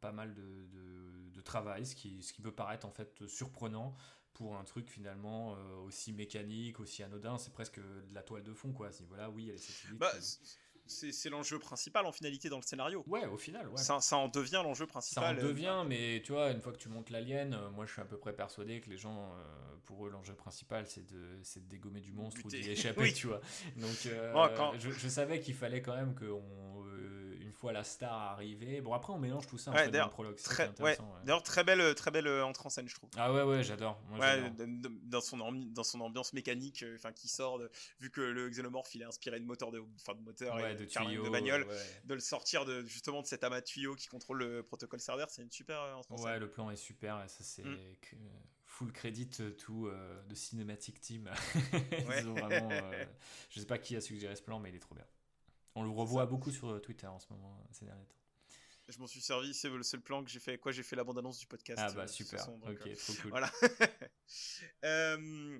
pas 0.00 0.12
mal 0.12 0.34
de, 0.34 0.66
de, 0.72 1.30
de 1.30 1.40
travail, 1.42 1.84
ce 1.86 1.94
qui, 1.94 2.22
ce 2.22 2.32
qui 2.32 2.40
peut 2.42 2.54
paraître 2.54 2.86
en 2.86 2.90
fait 2.90 3.26
surprenant 3.26 3.94
pour 4.34 4.56
un 4.56 4.64
truc 4.64 4.88
finalement 4.88 5.54
euh, 5.54 5.76
aussi 5.86 6.12
mécanique, 6.12 6.80
aussi 6.80 7.02
anodin. 7.02 7.38
C'est 7.38 7.52
presque 7.52 7.78
de 7.78 8.14
la 8.14 8.22
toile 8.22 8.42
de 8.42 8.52
fond, 8.54 8.72
quoi. 8.72 8.88
À 8.88 8.92
ce 8.92 9.02
niveau-là, 9.02 9.30
oui. 9.30 9.52
Bah, 9.94 10.10
c'est 10.86 11.30
l'enjeu 11.30 11.58
principal 11.58 12.04
en 12.06 12.12
finalité 12.12 12.48
dans 12.50 12.56
le 12.58 12.62
scénario. 12.64 13.02
ouais, 13.06 13.24
au 13.26 13.38
final, 13.38 13.68
ouais. 13.68 13.76
Ça, 13.78 14.00
ça 14.00 14.16
en 14.16 14.28
devient 14.28 14.60
l'enjeu 14.64 14.84
Ça 14.84 14.90
principal. 14.90 15.36
en 15.36 15.38
euh, 15.38 15.42
devient, 15.42 15.84
mais 15.86 16.20
tu 16.24 16.32
vois, 16.32 16.50
une 16.50 16.60
fois 16.60 16.72
que 16.72 16.78
tu 16.78 16.88
montes 16.88 17.08
l'alien, 17.10 17.54
euh, 17.54 17.70
moi 17.70 17.86
je 17.86 17.92
suis 17.92 18.02
à 18.02 18.04
peu 18.04 18.18
près 18.18 18.34
persuadé 18.34 18.80
que 18.80 18.90
les 18.90 18.98
gens, 18.98 19.32
euh, 19.32 19.76
pour 19.84 20.06
eux, 20.06 20.10
l'enjeu 20.10 20.34
principal 20.34 20.86
c'est 20.86 21.06
de, 21.06 21.38
c'est 21.44 21.60
de 21.60 21.68
dégommer 21.68 22.00
du 22.00 22.12
monstre 22.12 22.40
ou 22.44 22.48
d'y 22.48 22.56
échapper, 22.68 23.00
Oui. 23.02 23.12
tu 23.14 23.28
vois. 23.28 23.40
Donc, 23.76 24.08
quand- 24.56 24.78
je, 24.78 24.90
je 24.90 25.08
savais 25.08 25.40
qu'il 25.40 25.54
fallait 25.54 25.80
quand 25.82 25.94
même 25.94 26.14
qu'on, 26.14 26.81
fois 27.62 27.72
la 27.72 27.84
star 27.84 28.12
arriver. 28.12 28.80
Bon, 28.80 28.92
après, 28.92 29.12
on 29.12 29.18
mélange 29.18 29.46
tout 29.46 29.56
ça 29.56 29.70
en 29.70 29.74
Ouais, 29.74 29.80
fait, 29.80 29.84
dans 29.84 29.88
le 29.88 29.92
d'ailleurs, 29.92 30.10
prologue. 30.10 30.36
Très, 30.36 30.68
ouais. 30.80 30.98
D'ailleurs, 31.24 31.42
très 31.44 31.62
belle, 31.64 31.94
très 31.94 32.10
belle 32.10 32.26
euh, 32.26 32.44
entrée 32.44 32.66
en 32.66 32.70
scène, 32.70 32.88
je 32.88 32.94
trouve. 32.94 33.08
Ah 33.16 33.32
ouais, 33.32 33.42
ouais, 33.42 33.62
j'adore. 33.62 34.00
Dans 35.04 35.20
son 35.20 35.38
dans 35.52 35.84
son 35.84 36.00
ambiance 36.00 36.32
mécanique, 36.32 36.82
euh, 36.82 36.96
enfin 36.96 37.12
qui 37.12 37.28
sort 37.28 37.58
de, 37.58 37.70
vu 38.00 38.10
que 38.10 38.20
le 38.20 38.48
xénomorphe 38.50 38.94
il 38.94 39.02
est 39.02 39.06
inspiré 39.06 39.38
de 39.40 39.44
moteur 39.44 39.70
de, 39.70 39.80
enfin 39.96 40.14
de 40.14 40.20
moteur 40.22 40.58
et 40.60 40.74
de 40.74 40.84
tuyaux. 40.84 41.24
de 41.24 41.30
bagnole, 41.30 41.66
de 42.04 42.14
le 42.14 42.20
sortir 42.20 42.64
de 42.64 42.84
justement 42.84 43.22
de 43.22 43.26
cet 43.26 43.44
amas 43.44 43.60
de 43.60 43.66
tuyaux 43.66 43.94
qui 43.94 44.08
contrôle 44.08 44.38
le 44.38 44.62
protocole 44.62 45.00
serveur, 45.00 45.30
c'est 45.30 45.42
une 45.42 45.50
super 45.50 45.80
euh, 45.80 45.94
entrée 45.94 46.14
en 46.14 46.16
scène. 46.16 46.26
Ouais, 46.26 46.38
le 46.38 46.50
plan 46.50 46.70
est 46.70 46.76
super 46.76 47.22
et 47.22 47.28
ça 47.28 47.44
c'est 47.44 47.62
Mm. 47.62 47.76
que- 48.00 48.16
full 48.66 48.90
credit 48.92 49.28
tout 49.58 49.86
euh, 49.86 50.22
de 50.24 50.34
Cinematic 50.34 50.98
Team. 51.00 51.30
Ils 52.22 52.26
ont 52.28 52.32
vraiment, 52.34 52.68
euh, 52.72 53.04
je 53.50 53.60
sais 53.60 53.66
pas 53.66 53.76
qui 53.78 53.94
a 53.96 54.00
suggéré 54.00 54.34
ce 54.34 54.42
plan, 54.42 54.58
mais 54.58 54.70
il 54.70 54.74
est 54.76 54.80
trop 54.80 54.94
bien. 54.94 55.04
On 55.74 55.82
le 55.82 55.90
revoit 55.90 56.26
beaucoup 56.26 56.50
sur 56.50 56.80
Twitter 56.82 57.06
en 57.06 57.18
ce 57.18 57.26
moment, 57.30 57.66
ces 57.70 57.84
derniers 57.84 58.04
temps. 58.04 58.22
Je 58.88 58.98
m'en 58.98 59.06
suis 59.06 59.20
servi, 59.20 59.54
c'est 59.54 59.70
le 59.70 59.82
seul 59.82 60.00
plan 60.00 60.22
que 60.24 60.30
j'ai 60.30 60.40
fait. 60.40 60.58
Quoi, 60.58 60.72
j'ai 60.72 60.82
fait 60.82 60.96
la 60.96 61.04
bande 61.04 61.18
annonce 61.18 61.38
du 61.38 61.46
podcast. 61.46 61.80
Ah 61.82 61.90
euh, 61.90 61.94
bah 61.94 62.06
super, 62.08 62.40
façon, 62.40 62.58
donc, 62.58 62.70
ok, 62.70 62.86
euh, 62.86 62.94
trop 62.94 63.12
cool. 63.22 63.30
Voilà. 63.30 63.50
Euh, 64.84 65.58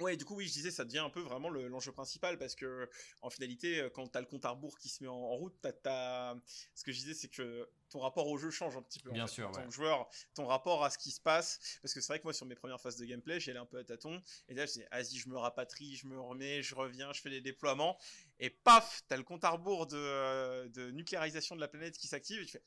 Ouais, 0.00 0.16
du 0.16 0.24
coup, 0.24 0.36
oui, 0.36 0.46
je 0.46 0.52
disais, 0.52 0.70
ça 0.70 0.84
devient 0.84 0.98
un 1.00 1.10
peu 1.10 1.20
vraiment 1.20 1.48
le- 1.48 1.66
l'enjeu 1.66 1.90
principal 1.90 2.38
parce 2.38 2.54
que, 2.54 2.88
en 3.20 3.30
finalité, 3.30 3.80
euh, 3.80 3.90
quand 3.90 4.06
t'as 4.06 4.20
le 4.20 4.26
compte 4.26 4.44
à 4.44 4.50
rebours 4.50 4.78
qui 4.78 4.88
se 4.88 5.02
met 5.02 5.08
en, 5.08 5.14
en 5.16 5.34
route, 5.36 5.54
t'as, 5.82 6.36
ce 6.76 6.84
que 6.84 6.92
je 6.92 6.98
disais, 6.98 7.14
c'est 7.14 7.28
que 7.28 7.68
ton 7.90 7.98
rapport 8.00 8.28
au 8.28 8.38
jeu 8.38 8.50
change 8.50 8.76
un 8.76 8.82
petit 8.82 9.00
peu. 9.00 9.10
en 9.10 9.14
Bien 9.14 9.26
fait. 9.26 9.32
sûr, 9.32 9.48
En 9.48 9.50
tant 9.50 9.62
ouais. 9.62 9.66
que 9.66 9.72
joueur, 9.72 10.08
ton 10.34 10.46
rapport 10.46 10.84
à 10.84 10.90
ce 10.90 10.98
qui 10.98 11.10
se 11.10 11.20
passe, 11.20 11.78
parce 11.82 11.94
que 11.94 12.00
c'est 12.00 12.12
vrai 12.12 12.20
que 12.20 12.24
moi, 12.24 12.32
sur 12.32 12.46
mes 12.46 12.54
premières 12.54 12.80
phases 12.80 12.96
de 12.96 13.04
gameplay, 13.06 13.40
j'y 13.40 13.50
allais 13.50 13.58
un 13.58 13.66
peu 13.66 13.78
à 13.78 13.84
tâtons, 13.84 14.22
et 14.48 14.54
là, 14.54 14.66
je 14.66 14.72
disais, 14.74 14.88
vas-y, 14.92 15.16
je 15.16 15.28
me 15.28 15.36
rapatrie, 15.36 15.96
je 15.96 16.06
me 16.06 16.20
remets, 16.20 16.62
je 16.62 16.76
reviens, 16.76 17.12
je 17.12 17.20
fais 17.20 17.30
les 17.30 17.40
déploiements, 17.40 17.98
et 18.38 18.50
paf, 18.50 19.02
t'as 19.08 19.16
le 19.16 19.24
compte 19.24 19.42
à 19.44 19.50
rebours 19.50 19.88
de, 19.88 20.68
de 20.68 20.90
nucléarisation 20.92 21.56
de 21.56 21.60
la 21.60 21.68
planète 21.68 21.98
qui 21.98 22.06
s'active, 22.06 22.40
et 22.42 22.46
tu 22.46 22.52
fais, 22.52 22.62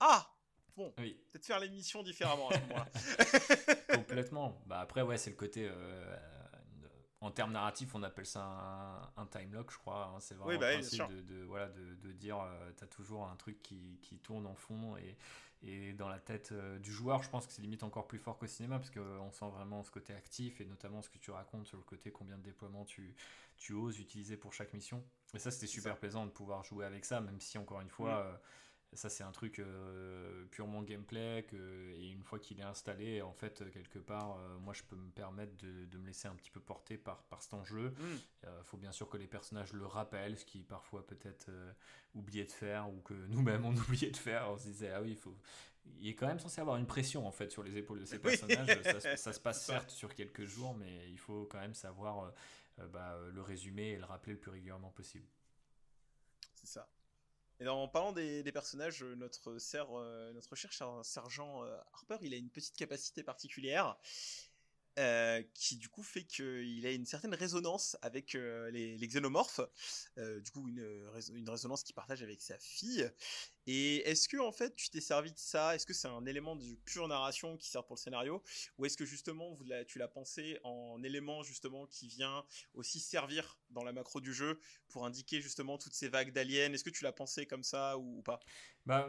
ah, 0.00 0.30
bon, 0.76 0.94
Oui, 0.98 1.16
peut-être 1.32 1.46
faire 1.46 1.60
les 1.60 1.70
missions 1.70 2.02
différemment 2.02 2.50
à 2.50 2.54
ce 2.54 2.60
moment-là. 2.62 2.90
complètement. 3.88 4.62
Bah 4.66 4.80
après 4.80 5.02
ouais, 5.02 5.16
c'est 5.16 5.30
le 5.30 5.36
côté 5.36 5.68
euh, 5.68 6.16
en 7.22 7.30
termes 7.30 7.52
narratifs, 7.52 7.94
on 7.94 8.02
appelle 8.02 8.26
ça 8.26 8.42
un, 9.16 9.22
un 9.22 9.26
time 9.26 9.52
lock, 9.52 9.70
je 9.72 9.78
crois. 9.78 10.12
hein. 10.14 10.20
C'est 10.20 10.34
vraiment 10.34 10.50
Oui, 10.50 10.58
bah 10.58 10.66
le 10.74 10.80
principe 10.80 11.06
de, 11.08 11.20
de- 11.22 11.44
voilà, 11.44 11.68
de, 11.68 11.94
de 11.94 12.12
dire, 12.12 12.40
euh, 12.40 12.70
t'as 12.76 12.86
toujours 12.86 13.26
un 13.28 13.36
truc 13.36 13.62
qui, 13.62 13.98
qui 14.02 14.18
tourne 14.18 14.46
en 14.46 14.56
fond 14.56 14.96
et, 14.96 15.16
et 15.62 15.92
dans 15.92 16.08
la 16.08 16.18
tête 16.18 16.50
euh, 16.52 16.78
du 16.80 16.90
joueur, 16.92 17.22
je 17.22 17.30
pense 17.30 17.46
que 17.46 17.52
c'est 17.52 17.62
limite 17.62 17.84
encore 17.84 18.08
plus 18.08 18.18
fort 18.18 18.38
qu'au 18.38 18.48
cinéma 18.48 18.78
parce 18.78 18.90
qu'on 18.90 19.30
sent 19.30 19.48
vraiment 19.54 19.82
ce 19.84 19.90
côté 19.92 20.12
actif 20.14 20.60
et 20.60 20.64
notamment 20.66 21.00
ce 21.02 21.08
que 21.10 21.18
tu 21.18 21.30
racontes 21.30 21.66
sur 21.66 21.76
le 21.78 21.84
côté 21.84 22.10
combien 22.10 22.36
de 22.36 22.42
déploiements 22.42 22.84
tu, 22.84 23.14
tu 23.56 23.72
oses 23.72 24.00
utiliser 24.00 24.36
pour 24.36 24.52
chaque 24.52 24.72
mission. 24.74 25.04
Et 25.34 25.38
ça, 25.38 25.50
c'était 25.52 25.68
super 25.68 25.96
ça. 25.96 25.98
plaisant 25.98 26.26
de 26.26 26.30
pouvoir 26.30 26.64
jouer 26.64 26.84
avec 26.84 27.04
ça, 27.04 27.20
même 27.20 27.40
si 27.40 27.56
encore 27.58 27.80
une 27.80 27.88
fois. 27.90 28.40
Euh, 28.92 28.96
ça, 28.96 29.08
c'est 29.08 29.24
un 29.24 29.32
truc 29.32 29.58
euh, 29.58 30.44
purement 30.50 30.82
gameplay. 30.82 31.44
Que, 31.48 31.92
et 31.96 32.08
une 32.08 32.22
fois 32.22 32.38
qu'il 32.38 32.60
est 32.60 32.64
installé, 32.64 33.22
en 33.22 33.32
fait, 33.32 33.62
quelque 33.72 33.98
part, 33.98 34.38
euh, 34.38 34.58
moi, 34.58 34.74
je 34.74 34.82
peux 34.82 34.96
me 34.96 35.10
permettre 35.10 35.56
de, 35.58 35.84
de 35.86 35.98
me 35.98 36.06
laisser 36.06 36.28
un 36.28 36.34
petit 36.34 36.50
peu 36.50 36.60
porter 36.60 36.96
par, 36.98 37.22
par 37.24 37.42
cet 37.42 37.54
enjeu. 37.54 37.90
Hmm. 37.90 38.16
Il 38.44 38.64
faut 38.64 38.76
bien 38.76 38.92
sûr 38.92 39.08
que 39.08 39.16
les 39.16 39.26
personnages 39.26 39.72
le 39.72 39.86
rappellent, 39.86 40.38
ce 40.38 40.44
qui 40.44 40.62
parfois 40.62 41.06
peut-être 41.06 41.46
euh, 41.48 41.72
oublié 42.14 42.44
de 42.44 42.52
faire 42.52 42.88
ou 42.90 43.00
que 43.00 43.14
nous-mêmes 43.14 43.64
on 43.64 43.74
oubliait 43.88 44.10
de 44.10 44.16
faire. 44.16 44.50
On 44.50 44.58
se 44.58 44.64
disait, 44.64 44.90
ah 44.90 45.00
oui, 45.02 45.10
il 45.10 45.16
faut. 45.16 45.36
Il 46.00 46.08
est 46.08 46.14
quand 46.14 46.28
même 46.28 46.38
censé 46.38 46.60
avoir 46.60 46.76
une 46.76 46.86
pression 46.86 47.26
en 47.26 47.32
fait 47.32 47.50
sur 47.50 47.64
les 47.64 47.76
épaules 47.76 47.98
de 48.00 48.04
ces 48.04 48.18
personnages. 48.20 48.82
ça, 48.82 49.00
se- 49.00 49.16
ça 49.16 49.32
se 49.32 49.40
passe 49.46 49.64
certes 49.64 49.90
sur 49.90 50.14
quelques 50.14 50.44
jours, 50.44 50.74
mais 50.76 51.10
il 51.10 51.18
faut 51.18 51.44
quand 51.50 51.58
même 51.58 51.74
savoir 51.74 52.24
euh, 52.24 52.30
euh, 52.80 52.86
bah, 52.88 53.14
euh, 53.14 53.30
le 53.32 53.42
résumer 53.42 53.90
et 53.90 53.96
le 53.98 54.04
rappeler 54.04 54.32
le 54.34 54.38
plus 54.38 54.50
régulièrement 54.50 54.90
possible. 54.90 55.26
C'est 56.54 56.68
ça. 56.68 56.88
Et 57.60 57.68
en 57.68 57.86
parlant 57.88 58.12
des, 58.12 58.42
personnages, 58.52 59.02
euh, 59.02 59.14
notre, 59.14 59.58
ser- 59.58 59.84
euh, 59.90 60.32
notre 60.32 60.56
cher 60.56 60.72
ser- 60.72 61.04
sergent 61.04 61.64
euh, 61.64 61.76
Harper, 61.92 62.16
il 62.22 62.34
a 62.34 62.36
une 62.36 62.50
petite 62.50 62.76
capacité 62.76 63.22
particulière 63.22 63.96
qui 65.54 65.76
du 65.76 65.88
coup 65.88 66.02
fait 66.02 66.24
qu'il 66.24 66.84
a 66.84 66.90
une 66.90 67.06
certaine 67.06 67.34
résonance 67.34 67.96
avec 68.02 68.34
les, 68.34 68.98
les 68.98 69.08
xénomorphes. 69.08 69.62
Du 70.18 70.50
coup, 70.50 70.68
une, 70.68 71.08
une 71.32 71.48
résonance 71.48 71.82
qu'il 71.82 71.94
partage 71.94 72.22
avec 72.22 72.42
sa 72.42 72.58
fille. 72.58 73.10
Et 73.66 74.08
est-ce 74.08 74.28
que 74.28 74.36
en 74.38 74.52
fait 74.52 74.74
tu 74.74 74.90
t'es 74.90 75.00
servi 75.00 75.32
de 75.32 75.38
ça? 75.38 75.74
Est-ce 75.74 75.86
que 75.86 75.92
c'est 75.92 76.08
un 76.08 76.26
élément 76.26 76.56
de 76.56 76.74
pure 76.84 77.06
narration 77.08 77.56
qui 77.56 77.68
sert 77.68 77.84
pour 77.84 77.96
le 77.96 78.00
scénario? 78.00 78.42
Ou 78.78 78.86
est-ce 78.86 78.96
que 78.96 79.04
justement 79.04 79.56
tu 79.86 79.98
l'as 79.98 80.08
pensé 80.08 80.58
en 80.64 81.02
élément 81.02 81.42
justement 81.42 81.86
qui 81.86 82.08
vient 82.08 82.44
aussi 82.74 83.00
servir 83.00 83.58
dans 83.70 83.84
la 83.84 83.92
macro 83.92 84.20
du 84.20 84.34
jeu 84.34 84.58
pour 84.88 85.06
indiquer 85.06 85.40
justement 85.40 85.78
toutes 85.78 85.94
ces 85.94 86.08
vagues 86.08 86.32
d'aliens? 86.32 86.72
Est-ce 86.72 86.84
que 86.84 86.90
tu 86.90 87.04
l'as 87.04 87.12
pensé 87.12 87.46
comme 87.46 87.62
ça 87.62 87.98
ou, 87.98 88.22
pas? 88.22 88.40
Bah, 88.84 89.08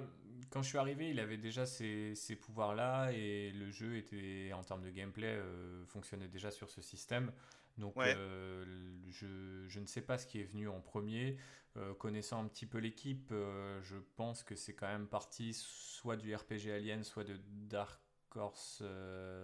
quand 0.52 0.62
je 0.62 0.70
suis 0.70 0.78
arrivé, 0.78 1.10
il 1.10 1.20
avait 1.20 1.38
déjà 1.38 1.66
ces, 1.66 2.14
ces 2.16 2.36
pouvoirs-là 2.36 3.12
et 3.12 3.52
le 3.52 3.72
jeu 3.72 3.98
était, 3.98 4.52
en 4.54 4.64
termes 4.64 4.84
de 4.84 4.92
gameplay, 4.92 5.36
euh, 5.36 5.84
fonctionnait 5.88 6.28
déjà 6.28 6.52
sur 6.52 6.70
ce 6.70 6.82
système. 6.82 7.32
Donc, 7.78 7.96
Ouais. 7.96 8.14
euh, 8.16 8.66
je, 9.10 9.66
je 9.68 9.80
ne 9.80 9.86
sais 9.86 10.02
pas 10.02 10.18
ce 10.18 10.28
qui 10.28 10.40
est 10.40 10.44
venu 10.46 10.68
en 10.68 10.80
premier. 10.80 11.38
Euh, 11.76 11.94
connaissant 11.96 12.44
un 12.44 12.48
petit 12.48 12.68
peu 12.68 12.78
l'équipe, 12.78 13.30
euh, 13.32 13.82
je 13.82 13.98
pense 14.16 14.44
que 14.44 14.56
c'est 14.56 14.76
quand 14.76 14.88
même 14.88 15.08
parti 15.08 15.54
soit 15.56 16.18
du 16.18 16.34
RPG 16.36 16.70
Alien, 16.72 17.04
soit 17.04 17.24
de 17.24 17.36
Dark 17.68 18.00
Horse, 18.36 18.82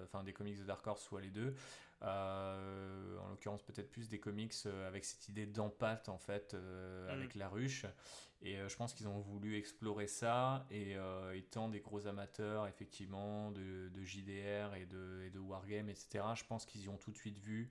enfin 0.04 0.24
des 0.24 0.34
comics 0.34 0.58
de 0.60 0.64
Dark 0.64 0.86
Horse, 0.86 1.04
soit 1.04 1.22
les 1.22 1.30
deux. 1.32 1.56
En 2.02 3.28
l'occurrence, 3.30 3.64
peut-être 3.64 3.90
plus 3.92 4.10
des 4.10 4.20
comics 4.20 4.54
avec 4.88 5.06
cette 5.06 5.28
idée 5.30 5.46
d'empate 5.46 6.10
en 6.10 6.18
fait, 6.18 6.54
euh, 6.54 7.08
Mm. 7.08 7.12
avec 7.12 7.36
la 7.36 7.50
ruche. 7.50 7.86
Et 8.42 8.56
je 8.68 8.76
pense 8.78 8.94
qu'ils 8.94 9.08
ont 9.08 9.20
voulu 9.20 9.58
explorer 9.58 10.08
ça. 10.08 10.66
Et 10.72 10.96
étant 11.34 11.68
des 11.68 11.82
gros 11.82 12.08
amateurs, 12.08 12.68
effectivement, 12.68 13.52
de, 13.52 13.90
de 13.90 14.04
JDR 14.04 14.76
et 14.76 14.86
de, 14.86 15.24
et 15.26 15.30
de 15.30 15.40
Wargame, 15.40 15.90
etc., 15.90 16.24
je 16.36 16.46
pense 16.46 16.66
qu'ils 16.66 16.82
y 16.84 16.90
ont 16.90 16.98
tout 16.98 17.12
de 17.12 17.18
suite 17.18 17.38
vu 17.38 17.70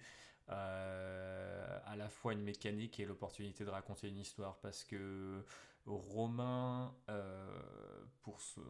euh, 0.51 1.79
à 1.87 1.97
la 1.97 2.09
fois 2.09 2.33
une 2.33 2.43
mécanique 2.43 3.01
et 3.01 3.05
l'opportunité 3.07 3.65
de 3.65 3.71
raconter 3.71 4.09
une 4.09 4.19
histoire. 4.19 4.57
Parce 4.61 4.85
que 4.85 5.45
Romain, 5.87 6.95
euh, 7.09 8.03
pour 8.23 8.41
son, 8.41 8.61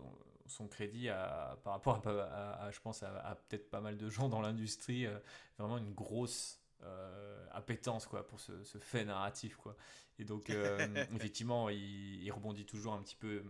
son 0.47 0.69
crédit, 0.69 1.09
a, 1.09 1.59
par 1.65 1.75
rapport 1.75 2.07
à, 2.07 2.11
à- 2.11 2.65
à, 2.67 2.71
je 2.71 2.81
pense, 2.81 3.03
à, 3.03 3.19
à 3.21 3.35
peut-être 3.35 3.71
pas 3.71 3.81
mal 3.81 3.97
de 3.97 4.09
gens 4.09 4.29
dans 4.29 4.41
l'industrie, 4.41 5.07
euh, 5.07 5.19
vraiment 5.59 5.79
une 5.79 5.93
grosse 5.93 6.61
euh, 6.83 7.45
appétence 7.51 8.07
quoi, 8.07 8.27
pour 8.27 8.39
ce, 8.41 8.63
ce 8.65 8.79
fait 8.79 9.05
narratif. 9.05 9.57
Quoi. 9.57 9.77
Et 10.19 10.25
donc, 10.25 10.51
euh, 10.51 10.79
effectivement, 11.15 11.69
il, 11.71 12.23
il 12.23 12.31
rebondit 12.33 12.67
toujours 12.67 12.95
un 12.95 13.03
petit 13.03 13.17
peu. 13.17 13.43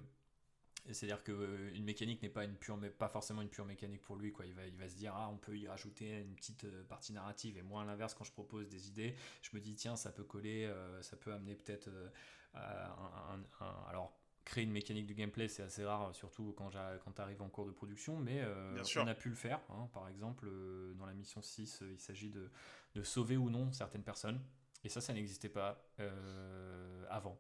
C'est-à-dire 0.93 1.23
qu'une 1.23 1.85
mécanique 1.85 2.23
n'est 2.23 2.29
pas, 2.29 2.45
une 2.45 2.57
pure, 2.57 2.77
mais 2.77 2.91
pas 2.91 3.09
forcément 3.09 3.43
une 3.43 3.49
pure 3.49 3.65
mécanique 3.67 4.03
pour 4.03 4.17
lui. 4.17 4.33
Quoi. 4.33 4.47
Il, 4.47 4.55
va, 4.55 4.67
il 4.67 4.77
va 4.77 4.89
se 4.89 4.97
dire, 4.97 5.13
ah, 5.15 5.29
on 5.31 5.37
peut 5.37 5.57
y 5.57 5.69
rajouter 5.69 6.21
une 6.21 6.35
petite 6.35 6.65
euh, 6.65 6.83
partie 6.85 7.13
narrative. 7.13 7.57
Et 7.59 7.63
moi, 7.63 7.83
à 7.83 7.85
l'inverse, 7.85 8.15
quand 8.15 8.25
je 8.25 8.33
propose 8.33 8.69
des 8.69 8.89
idées, 8.89 9.15
je 9.43 9.51
me 9.55 9.61
dis, 9.61 9.75
tiens, 9.75 9.97
ça 9.97 10.11
peut 10.13 10.25
coller, 10.25 10.65
euh, 10.67 11.01
ça 11.03 11.17
peut 11.17 11.33
amener 11.33 11.55
peut-être 11.55 11.89
euh, 11.89 12.09
un, 12.55 13.35
un- 13.35 13.65
un- 13.67 13.85
Alors, 13.89 14.13
créer 14.45 14.65
une 14.65 14.73
mécanique 14.73 15.07
du 15.07 15.15
gameplay, 15.15 15.47
c'est 15.49 15.63
assez 15.63 15.85
rare, 15.85 16.15
surtout 16.15 16.55
quand, 16.57 16.71
tu 16.71 17.21
arrives 17.21 17.43
en 17.43 17.51
cours 17.51 17.67
de 17.67 17.71
production, 17.73 18.17
mais 18.19 18.41
euh, 18.43 18.75
on 19.03 19.07
a 19.07 19.15
pu 19.15 19.29
le 19.29 19.35
faire. 19.35 19.61
hein. 19.69 19.89
Par 19.93 20.09
exemple, 20.09 20.47
euh, 20.49 20.95
dans 20.95 21.05
la 21.05 21.13
mission 21.13 21.43
6, 21.43 21.83
euh, 21.83 21.93
il 21.93 22.01
s'agit 22.01 22.31
de, 22.31 22.51
de 22.95 23.03
sauver 23.03 23.37
ou 23.37 23.51
non 23.51 23.71
certaines 23.73 24.03
personnes. 24.05 24.41
Et 24.85 24.89
ça, 24.89 25.01
ça 25.01 25.13
n'existait 25.13 25.49
pas 25.49 25.83
euh, 26.01 27.05
avant. 27.11 27.39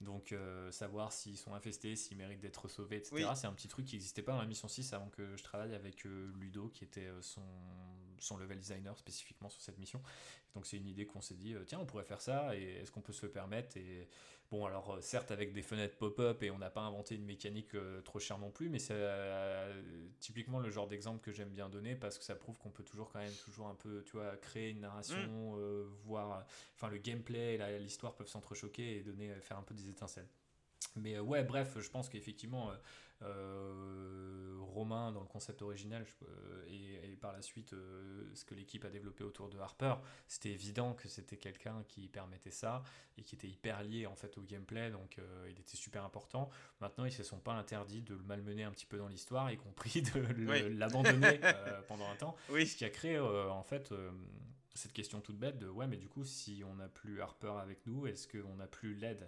Donc, 0.00 0.32
euh, 0.32 0.70
savoir 0.70 1.12
s'ils 1.12 1.36
sont 1.36 1.54
infestés, 1.54 1.96
s'ils 1.96 2.16
méritent 2.16 2.40
d'être 2.40 2.68
sauvés, 2.68 2.96
etc., 2.96 3.10
Oui. 3.14 3.24
c'est 3.34 3.46
un 3.46 3.52
petit 3.52 3.68
truc 3.68 3.86
qui 3.86 3.96
n'existait 3.96 4.22
pas 4.22 4.32
dans 4.32 4.40
la 4.40 4.46
mission 4.46 4.68
6 4.68 4.92
avant 4.92 5.08
que 5.08 5.36
je 5.36 5.42
travaille 5.42 5.74
avec 5.74 6.06
euh, 6.06 6.32
Ludo, 6.38 6.68
qui 6.68 6.84
était 6.84 7.08
son, 7.22 7.42
son 8.18 8.36
level 8.36 8.58
designer 8.58 8.96
spécifiquement 8.96 9.48
sur 9.48 9.60
cette 9.60 9.78
mission. 9.78 10.02
Donc, 10.54 10.66
c'est 10.66 10.76
une 10.76 10.88
idée 10.88 11.06
qu'on 11.06 11.20
s'est 11.20 11.34
dit, 11.34 11.54
euh, 11.54 11.64
tiens, 11.66 11.78
on 11.80 11.86
pourrait 11.86 12.04
faire 12.04 12.20
ça, 12.20 12.56
et 12.56 12.76
est-ce 12.80 12.90
qu'on 12.90 13.00
peut 13.00 13.12
se 13.12 13.26
le 13.26 13.32
permettre 13.32 13.76
Et 13.76 14.08
bon, 14.50 14.64
alors, 14.64 14.94
euh, 14.94 15.00
certes, 15.00 15.30
avec 15.30 15.52
des 15.52 15.62
fenêtres 15.62 15.96
pop-up, 15.96 16.42
et 16.42 16.50
on 16.50 16.58
n'a 16.58 16.70
pas 16.70 16.80
inventé 16.80 17.14
une 17.14 17.24
mécanique 17.24 17.74
euh, 17.74 18.00
trop 18.02 18.18
chère 18.18 18.38
non 18.38 18.50
plus, 18.50 18.68
mais 18.68 18.78
c'est 18.78 18.96
typiquement 20.20 20.60
le 20.60 20.70
genre 20.70 20.88
d'exemple 20.88 21.20
que 21.20 21.32
j'aime 21.32 21.50
bien 21.50 21.68
donner 21.68 21.94
parce 21.94 22.18
que 22.18 22.24
ça 22.24 22.34
prouve 22.34 22.58
qu'on 22.58 22.70
peut 22.70 22.84
toujours, 22.84 23.10
quand 23.10 23.18
même, 23.18 23.34
toujours 23.44 23.68
un 23.68 23.74
peu, 23.74 24.02
tu 24.04 24.12
vois, 24.12 24.36
créer 24.36 24.70
une 24.70 24.80
narration, 24.80 25.56
euh, 25.58 25.86
voir 26.04 26.44
enfin 26.74 26.88
le 26.88 26.98
gameplay 26.98 27.54
et 27.54 27.78
l'histoire 27.78 28.14
peuvent 28.14 28.28
s'entrechoquer 28.28 28.98
et 28.98 29.02
donner 29.02 29.32
faire 29.40 29.58
un 29.58 29.62
peu 29.62 29.74
des 29.74 29.88
étincelles 29.88 30.28
mais 30.96 31.16
euh, 31.16 31.22
ouais 31.22 31.44
bref 31.44 31.76
je 31.78 31.90
pense 31.90 32.08
qu'effectivement 32.08 32.70
euh, 32.70 32.74
Romain 33.22 35.10
dans 35.12 35.20
le 35.20 35.26
concept 35.26 35.62
original 35.62 36.04
je- 36.04 36.26
euh, 36.26 36.64
et, 36.68 37.12
et 37.12 37.16
par 37.16 37.32
la 37.32 37.40
suite 37.40 37.72
euh, 37.72 38.30
ce 38.34 38.44
que 38.44 38.54
l'équipe 38.54 38.84
a 38.84 38.90
développé 38.90 39.24
autour 39.24 39.48
de 39.48 39.58
Harper 39.58 39.94
c'était 40.28 40.50
évident 40.50 40.92
que 40.92 41.08
c'était 41.08 41.38
quelqu'un 41.38 41.82
qui 41.88 42.08
permettait 42.08 42.50
ça 42.50 42.82
et 43.16 43.22
qui 43.22 43.34
était 43.36 43.48
hyper 43.48 43.82
lié 43.82 44.06
en 44.06 44.14
fait 44.14 44.36
au 44.36 44.42
gameplay 44.42 44.90
donc 44.90 45.18
euh, 45.18 45.48
il 45.50 45.58
était 45.58 45.76
super 45.76 46.04
important. 46.04 46.50
Maintenant 46.80 47.06
ils 47.06 47.12
se 47.12 47.22
sont 47.22 47.38
pas 47.38 47.54
interdits 47.54 48.02
de 48.02 48.14
le 48.14 48.22
malmener 48.22 48.64
un 48.64 48.70
petit 48.70 48.86
peu 48.86 48.98
dans 48.98 49.08
l'histoire 49.08 49.50
y 49.50 49.56
compris 49.56 50.02
de 50.02 50.20
Oui. 50.46 50.74
l'abandonner 50.76 51.40
euh, 51.44 51.80
pendant 51.88 52.08
un 52.10 52.16
temps. 52.16 52.36
Oui, 52.50 52.66
ce 52.66 52.76
qui 52.76 52.84
a 52.84 52.90
créé 52.90 53.16
euh, 53.16 53.48
en 53.50 53.62
fait 53.62 53.92
euh, 53.92 54.10
cette 54.74 54.92
question 54.92 55.20
toute 55.22 55.38
bête 55.38 55.58
de 55.58 55.68
ouais, 55.68 55.86
mais 55.86 55.96
du 55.96 56.06
coup, 56.08 56.22
si 56.24 56.62
on 56.66 56.74
n'a 56.74 56.88
plus 56.88 57.22
Harper 57.22 57.54
avec 57.62 57.86
nous, 57.86 58.06
est-ce 58.06 58.28
qu'on 58.28 58.56
n'a 58.56 58.66
plus 58.66 58.94
LED 58.94 59.26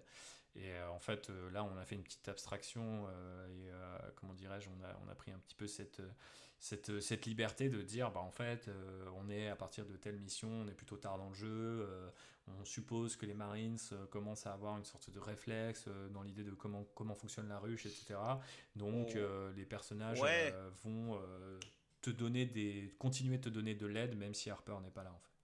Et 0.59 0.73
euh, 0.73 0.91
en 0.91 0.99
fait, 0.99 1.31
euh, 1.31 1.51
là, 1.51 1.63
on 1.65 1.77
a 1.77 1.85
fait 1.85 1.95
une 1.95 2.03
petite 2.03 2.29
abstraction 2.29 3.07
euh, 3.09 3.47
et 3.49 3.71
comment 4.17 4.35
dirais-je, 4.35 4.69
on 4.69 4.85
a, 4.85 4.99
on 5.07 5.09
a 5.09 5.15
pris 5.15 5.31
un 5.31 5.39
petit 5.39 5.55
peu 5.55 5.67
cette, 5.69 6.03
cette, 6.59 7.01
cette 7.01 7.27
liberté 7.27 7.69
de 7.69 7.81
dire 7.83 8.11
bah 8.11 8.21
en 8.21 8.31
fait, 8.31 8.69
on 9.17 9.29
est 9.31 9.49
à 9.49 9.57
partir 9.57 9.87
de 9.87 9.97
telle 9.97 10.19
mission, 10.19 10.49
on 10.51 10.67
est 10.69 10.75
plutôt 10.75 10.97
tard 10.97 11.19
dans 11.19 11.29
le 11.29 11.35
jeu, 11.35 11.89
on 12.49 12.65
suppose 12.65 13.15
que 13.17 13.27
les 13.27 13.35
Marines 13.35 13.79
commencent 14.11 14.47
à 14.47 14.53
avoir 14.53 14.77
une 14.77 14.85
sorte 14.85 15.11
de 15.11 15.21
réflexe 15.21 15.89
dans 16.11 16.23
l'idée 16.23 16.43
de 16.45 16.53
comment, 16.53 16.85
comment 16.95 17.15
fonctionne 17.15 17.49
la 17.49 17.59
ruche, 17.59 17.87
etc. 17.87 18.19
Donc, 18.75 19.17
Oh. 19.17 19.51
les 19.55 19.67
personnages 19.67 20.21
Ouais. 20.21 20.53
vont 20.83 21.21
te 22.01 22.11
donner 22.11 22.47
des, 22.47 22.95
continuer 22.99 23.39
de 23.39 23.43
te 23.45 23.49
donner 23.49 23.75
de 23.75 23.87
l'aide 23.87 24.17
même 24.17 24.35
si 24.35 24.51
Harper 24.51 24.77
n'est 24.83 24.91
pas 24.91 25.05
là 25.05 25.13
en 25.13 25.19
fait. 25.21 25.38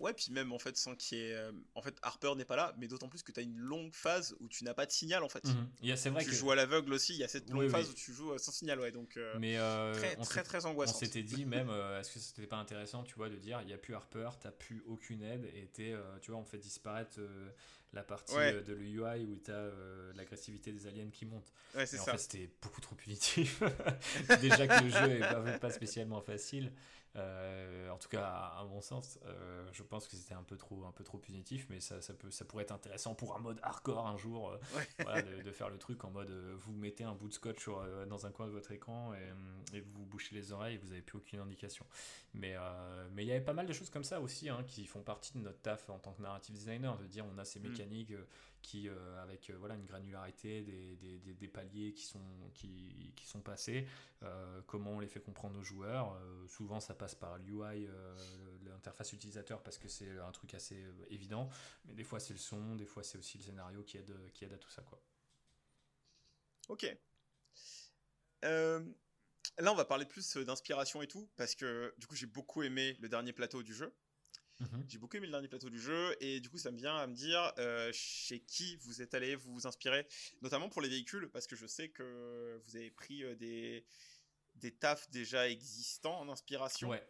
Ouais, 0.00 0.12
puis 0.14 0.32
même 0.32 0.52
en 0.52 0.58
fait, 0.58 0.76
sans 0.76 0.96
qu'il 0.96 1.18
y 1.18 1.20
ait. 1.20 1.34
euh, 1.34 1.52
En 1.74 1.82
fait, 1.82 1.94
Harper 2.02 2.34
n'est 2.36 2.44
pas 2.44 2.56
là, 2.56 2.74
mais 2.78 2.88
d'autant 2.88 3.08
plus 3.08 3.22
que 3.22 3.32
tu 3.32 3.38
as 3.38 3.42
une 3.42 3.58
longue 3.58 3.92
phase 3.94 4.34
où 4.40 4.48
tu 4.48 4.64
n'as 4.64 4.74
pas 4.74 4.86
de 4.86 4.90
signal 4.92 5.22
en 5.22 5.28
fait. 5.28 5.44
Il 5.82 5.88
y 5.88 5.92
a- 5.92 5.96
C'est 5.96 6.10
vrai 6.10 6.24
Tu 6.24 6.30
que. 6.30 6.36
joues 6.36 6.50
à 6.50 6.54
l'aveugle 6.56 6.92
aussi, 6.94 7.12
il 7.14 7.18
y 7.18 7.24
a 7.24 7.28
cette 7.28 7.48
longue 7.50 7.62
oui. 7.64 7.68
phase 7.70 7.90
où 7.90 7.94
tu 7.94 8.12
joues 8.12 8.32
euh, 8.32 8.38
sans 8.38 8.50
signal, 8.52 8.80
ouais, 8.80 8.90
donc 8.92 9.16
euh, 9.16 9.36
Mais 9.38 9.58
euh, 9.58 9.92
très, 9.94 10.16
on 10.18 10.22
très 10.22 10.42
très 10.42 10.64
On 10.64 10.70
angoissant. 10.70 10.98
s'était 10.98 11.22
dit 11.22 11.44
même, 11.44 11.68
euh, 11.70 12.00
est-ce 12.00 12.12
que 12.12 12.18
c'était 12.18 12.46
pas 12.46 12.56
intéressant, 12.56 13.02
tu 13.04 13.14
vois, 13.14 13.28
de 13.28 13.36
dire, 13.36 13.60
il 13.60 13.66
n'y 13.66 13.74
a 13.74 13.78
plus 13.78 13.94
Harper, 13.94 14.30
t'as 14.40 14.50
plus 14.50 14.82
aucune 14.86 15.22
aide, 15.22 15.44
et 15.54 15.68
euh, 15.92 16.00
tu 16.22 16.30
vois, 16.30 16.40
on 16.40 16.44
fait 16.44 16.58
disparaître 16.58 17.20
la 17.92 18.02
partie 18.04 18.34
Ouais. 18.36 18.62
de 18.62 18.72
l'UI 18.72 19.24
où 19.24 19.36
t'as 19.42 19.52
euh, 19.52 20.12
l'agressivité 20.14 20.72
des 20.72 20.86
aliens 20.86 21.10
qui 21.10 21.26
monte. 21.26 21.52
Ouais, 21.74 21.84
c'est 21.86 21.98
en 21.98 22.04
ça. 22.04 22.12
fait, 22.12 22.18
c'était 22.18 22.50
beaucoup 22.62 22.80
trop 22.80 22.94
punitif. 22.94 23.62
Déjà 24.40 24.66
que 24.68 24.84
le 24.84 24.90
jeu 24.90 25.16
est 25.16 25.20
pas, 25.20 25.58
pas 25.58 25.70
spécialement 25.70 26.20
facile. 26.20 26.72
Euh, 27.16 27.90
en 27.90 27.98
tout 27.98 28.08
cas, 28.08 28.24
à, 28.24 28.60
à 28.60 28.64
mon 28.64 28.80
sens, 28.80 29.18
euh, 29.24 29.68
je 29.72 29.82
pense 29.82 30.06
que 30.06 30.14
c'était 30.16 30.34
un 30.34 30.44
peu 30.44 30.56
trop, 30.56 30.84
un 30.84 30.92
peu 30.92 31.02
trop 31.02 31.18
punitif, 31.18 31.66
mais 31.68 31.80
ça, 31.80 32.00
ça, 32.00 32.14
peut, 32.14 32.30
ça 32.30 32.44
pourrait 32.44 32.62
être 32.62 32.70
intéressant 32.72 33.14
pour 33.16 33.34
un 33.36 33.40
mode 33.40 33.58
hardcore 33.62 34.06
un 34.06 34.16
jour, 34.16 34.50
euh, 34.50 34.58
Ouais. 34.76 34.86
voilà, 35.00 35.22
de, 35.22 35.42
de 35.42 35.52
faire 35.52 35.68
le 35.70 35.78
truc 35.78 36.04
en 36.04 36.10
mode 36.10 36.30
vous 36.30 36.72
mettez 36.72 37.02
un 37.04 37.14
bout 37.14 37.28
de 37.28 37.32
scotch 37.34 37.58
sur, 37.60 37.84
dans 38.06 38.26
un 38.26 38.30
coin 38.30 38.46
de 38.46 38.52
votre 38.52 38.70
écran 38.70 39.12
et, 39.14 39.76
et 39.76 39.80
vous 39.80 39.90
vous 40.00 40.04
bouchez 40.06 40.34
les 40.36 40.52
oreilles 40.52 40.76
et 40.76 40.78
vous 40.78 40.88
n'avez 40.88 41.02
plus 41.02 41.18
aucune 41.18 41.40
indication. 41.40 41.84
Mais 42.34 42.54
mais 43.12 43.24
il 43.24 43.28
y 43.28 43.32
avait 43.32 43.44
pas 43.44 43.52
mal 43.54 43.66
de 43.66 43.72
choses 43.72 43.90
comme 43.90 44.04
ça 44.04 44.20
aussi 44.20 44.48
hein, 44.48 44.62
qui 44.68 44.86
font 44.86 45.02
partie 45.02 45.32
de 45.34 45.38
notre 45.42 45.60
taf 45.60 45.90
en 45.90 45.98
tant 45.98 46.12
que 46.12 46.22
narrative 46.22 46.54
designer, 46.54 46.96
de 46.96 47.06
dire 47.06 47.24
on 47.26 47.38
a 47.38 47.44
ces 47.44 47.58
Mm. 47.58 47.68
mécaniques 47.68 48.12
qui, 48.62 48.88
euh, 48.88 49.22
avec 49.22 49.50
euh, 49.50 49.56
voilà, 49.58 49.74
une 49.74 49.84
granularité, 49.84 50.62
des, 50.62 50.96
des, 50.96 51.18
des, 51.34 51.48
paliers 51.48 51.92
qui 51.92 52.04
sont, 52.04 52.20
qui, 52.54 53.12
qui 53.16 53.26
sont 53.26 53.40
passés, 53.40 53.86
euh, 54.22 54.60
comment 54.66 54.92
on 54.92 55.00
les 55.00 55.06
fait 55.06 55.20
comprendre 55.20 55.58
aux 55.58 55.62
joueurs. 55.62 56.20
Souvent, 56.48 56.80
ça 56.80 56.94
passe 56.94 57.14
par 57.14 57.38
l'UI, 57.38 57.88
l'interface 58.64 59.12
utilisateur, 59.12 59.62
parce 59.62 59.78
que 59.78 59.88
c'est 59.88 60.18
un 60.18 60.32
truc 60.32 60.54
assez 60.54 60.82
évident, 61.08 61.48
mais 61.84 61.94
des 61.94 62.04
fois 62.04 62.20
c'est 62.20 62.34
le 62.34 62.38
son, 62.38 62.76
des 62.76 62.86
fois 62.86 63.02
c'est 63.02 63.18
aussi 63.18 63.38
le 63.38 63.44
scénario 63.44 63.82
qui 63.82 63.96
aide, 63.98 64.14
qui 64.32 64.44
aide 64.44 64.52
à 64.52 64.58
tout 64.58 64.70
ça. 64.70 64.82
Quoi. 64.82 65.00
Ok. 66.68 66.86
Là, 68.42 69.72
on 69.72 69.74
va 69.74 69.84
parler 69.84 70.06
plus 70.06 70.36
d'inspiration 70.38 71.02
et 71.02 71.06
tout, 71.06 71.28
parce 71.36 71.54
que 71.54 71.94
du 71.98 72.06
coup, 72.06 72.14
j'ai 72.14 72.26
beaucoup 72.26 72.62
aimé 72.62 72.96
le 73.00 73.08
dernier 73.08 73.32
plateau 73.32 73.62
du 73.62 73.74
jeu. 73.74 73.92
J'ai 74.88 74.98
beaucoup 74.98 75.16
aimé 75.16 75.26
le 75.26 75.32
dernier 75.32 75.48
plateau 75.48 75.70
du 75.70 75.80
jeu, 75.80 76.14
et 76.20 76.40
du 76.40 76.48
coup, 76.50 76.58
ça 76.58 76.70
me 76.70 76.76
vient 76.76 76.96
à 76.96 77.06
me 77.06 77.14
dire 77.14 77.52
euh, 77.58 77.90
chez 77.92 78.40
qui 78.40 78.76
vous 78.82 79.00
êtes 79.02 79.14
allé 79.14 79.34
vous 79.36 79.66
inspirer, 79.66 80.06
notamment 80.42 80.68
pour 80.68 80.82
les 80.82 80.88
véhicules, 80.88 81.28
parce 81.30 81.46
que 81.46 81.56
je 81.56 81.66
sais 81.66 81.88
que 81.88 82.60
vous 82.66 82.76
avez 82.76 82.90
pris 82.90 83.22
euh, 83.24 83.34
des, 83.36 83.84
des 84.56 84.72
tafs 84.72 85.10
déjà 85.10 85.48
existants 85.48 86.18
en 86.20 86.28
inspiration, 86.28 86.88
Ouais, 86.90 87.06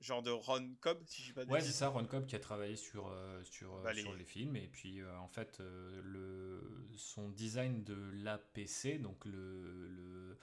genre 0.00 0.22
de 0.22 0.30
Ron 0.30 0.74
Cobb, 0.80 1.02
si 1.06 1.22
je 1.22 1.26
dis 1.28 1.32
pas 1.32 1.44
de 1.44 1.50
Ouais, 1.50 1.60
c'est 1.60 1.72
ça, 1.72 1.88
Ron 1.88 2.04
Cobb 2.06 2.26
qui 2.26 2.34
a 2.36 2.40
travaillé 2.40 2.76
sur, 2.76 3.08
euh, 3.08 3.42
sur, 3.44 3.80
Bah, 3.82 3.92
les- 3.92 4.02
sur 4.02 4.14
les 4.14 4.24
films. 4.24 4.56
Et 4.56 4.68
puis, 4.68 5.00
euh, 5.00 5.16
en 5.18 5.28
fait, 5.28 5.60
le, 5.60 6.88
son 6.96 7.28
design 7.30 7.84
de 7.84 7.94
l'APC, 8.22 8.98
donc 8.98 9.24
le, 9.24 9.88
le, 9.88 10.38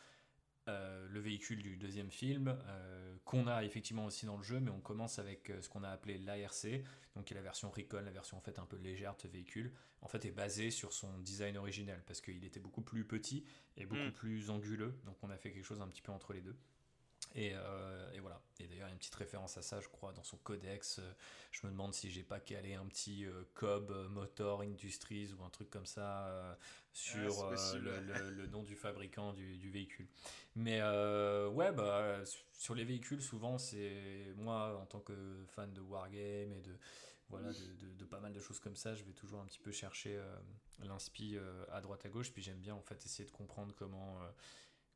euh, 0.68 1.07
le 1.09 1.20
véhicule 1.20 1.61
du 1.61 1.78
deuxième 1.78 2.09
film, 2.09 2.57
euh, 2.68 3.16
qu'on 3.24 3.47
a 3.47 3.63
effectivement 3.63 4.05
aussi 4.05 4.26
dans 4.26 4.38
le 4.38 4.43
jeu, 4.43 4.59
mais 4.59 4.72
on 4.72 4.80
commence 4.80 5.20
avec 5.20 5.49
euh, 5.49 5.61
ce 5.61 5.70
qu'on 5.70 5.84
a 5.84 5.89
appelé 5.89 6.18
l'ARC, 6.18 6.68
donc 7.16 7.26
qui 7.26 7.34
est 7.34 7.38
la 7.38 7.43
version 7.43 7.70
Recon, 7.70 8.01
la 8.03 8.11
version 8.11 8.38
en 8.38 8.41
fait 8.41 8.57
un 8.57 8.66
peu 8.66 8.78
légère 8.78 9.16
de 9.16 9.22
ce 9.22 9.28
véhicule, 9.28 9.72
en 10.01 10.07
fait 10.07 10.26
est 10.26 10.32
basé 10.32 10.72
sur 10.72 10.91
son 10.91 11.20
design 11.20 11.57
original, 11.57 12.01
parce 12.07 12.20
qu'il 12.20 12.43
était 12.43 12.59
beaucoup 12.59 12.82
plus 12.82 13.05
petit 13.05 13.45
et 13.78 13.86
beaucoup 13.86 14.01
Mm. 14.09 14.11
plus 14.13 14.49
anguleux, 14.49 14.95
donc 15.05 15.18
on 15.22 15.30
a 15.30 15.38
fait 15.38 15.51
quelque 15.51 15.66
chose 15.66 15.82
un 15.82 15.88
petit 15.88 16.01
peu 16.01 16.11
entre 16.11 16.34
les 16.34 16.41
deux. 16.41 16.55
Et, 17.36 17.51
euh, 17.53 18.11
et 18.13 18.19
voilà. 18.21 18.41
Et 18.59 18.67
d'ailleurs, 18.67 18.88
il 18.88 18.89
y 18.89 18.91
a 18.91 18.93
une 18.93 18.97
petite 18.97 19.15
référence 19.15 19.57
à 19.57 19.61
ça, 19.61 19.81
je 19.81 19.89
crois, 19.89 20.13
dans 20.13 20.23
son 20.23 20.38
codex. 20.38 20.99
Euh, 20.99 21.11
Je 21.51 21.67
me 21.67 21.71
demande 21.71 21.93
si 21.93 22.09
j'ai 22.09 22.23
pas 22.23 22.39
calé 22.39 22.75
un 22.75 22.86
petit 22.86 23.25
euh, 23.25 23.43
Cobb 23.53 23.91
euh, 23.91 24.07
Motor 24.09 24.61
Industries 24.61 25.33
ou 25.33 25.43
un 25.43 25.49
truc 25.49 25.69
comme 25.69 25.86
ça 25.86 26.27
euh, 26.27 26.55
sur 26.93 27.51
le, 27.77 27.99
le- 27.99 28.29
le 28.31 28.47
nom 28.47 28.63
du 28.63 28.75
fabricant 28.75 29.33
du, 29.33 29.57
du 29.57 29.69
véhicule. 29.69 30.07
Mais 30.55 30.81
ouais, 30.81 31.71
bah, 31.73 32.23
sur 32.53 32.73
les 32.75 32.86
véhicules, 32.86 33.21
souvent, 33.21 33.57
c'est 33.57 34.33
moi, 34.38 34.77
en 34.81 34.86
tant 34.86 35.01
que 35.01 35.13
fan 35.47 35.73
de 35.73 35.81
Wargame 35.81 36.53
et 36.53 36.61
de, 36.61 36.77
voilà, 37.29 37.51
de, 37.53 37.65
de- 37.73 37.93
de 37.93 38.05
pas 38.05 38.19
mal 38.19 38.31
de 38.33 38.39
choses 38.39 38.59
comme 38.59 38.75
ça, 38.77 38.95
je 38.95 39.03
vais 39.03 39.13
toujours 39.13 39.41
un 39.41 39.45
petit 39.45 39.59
peu 39.59 39.71
chercher 39.71 40.17
l'inspi 40.79 41.38
à 41.71 41.81
droite 41.81 42.05
à 42.05 42.09
gauche. 42.09 42.31
Puis 42.31 42.41
j'aime 42.41 42.59
bien 42.59 42.75
en 42.75 42.81
fait 42.81 43.03
essayer 43.05 43.25
de 43.25 43.31
comprendre 43.31 43.73
comment, 43.75 44.17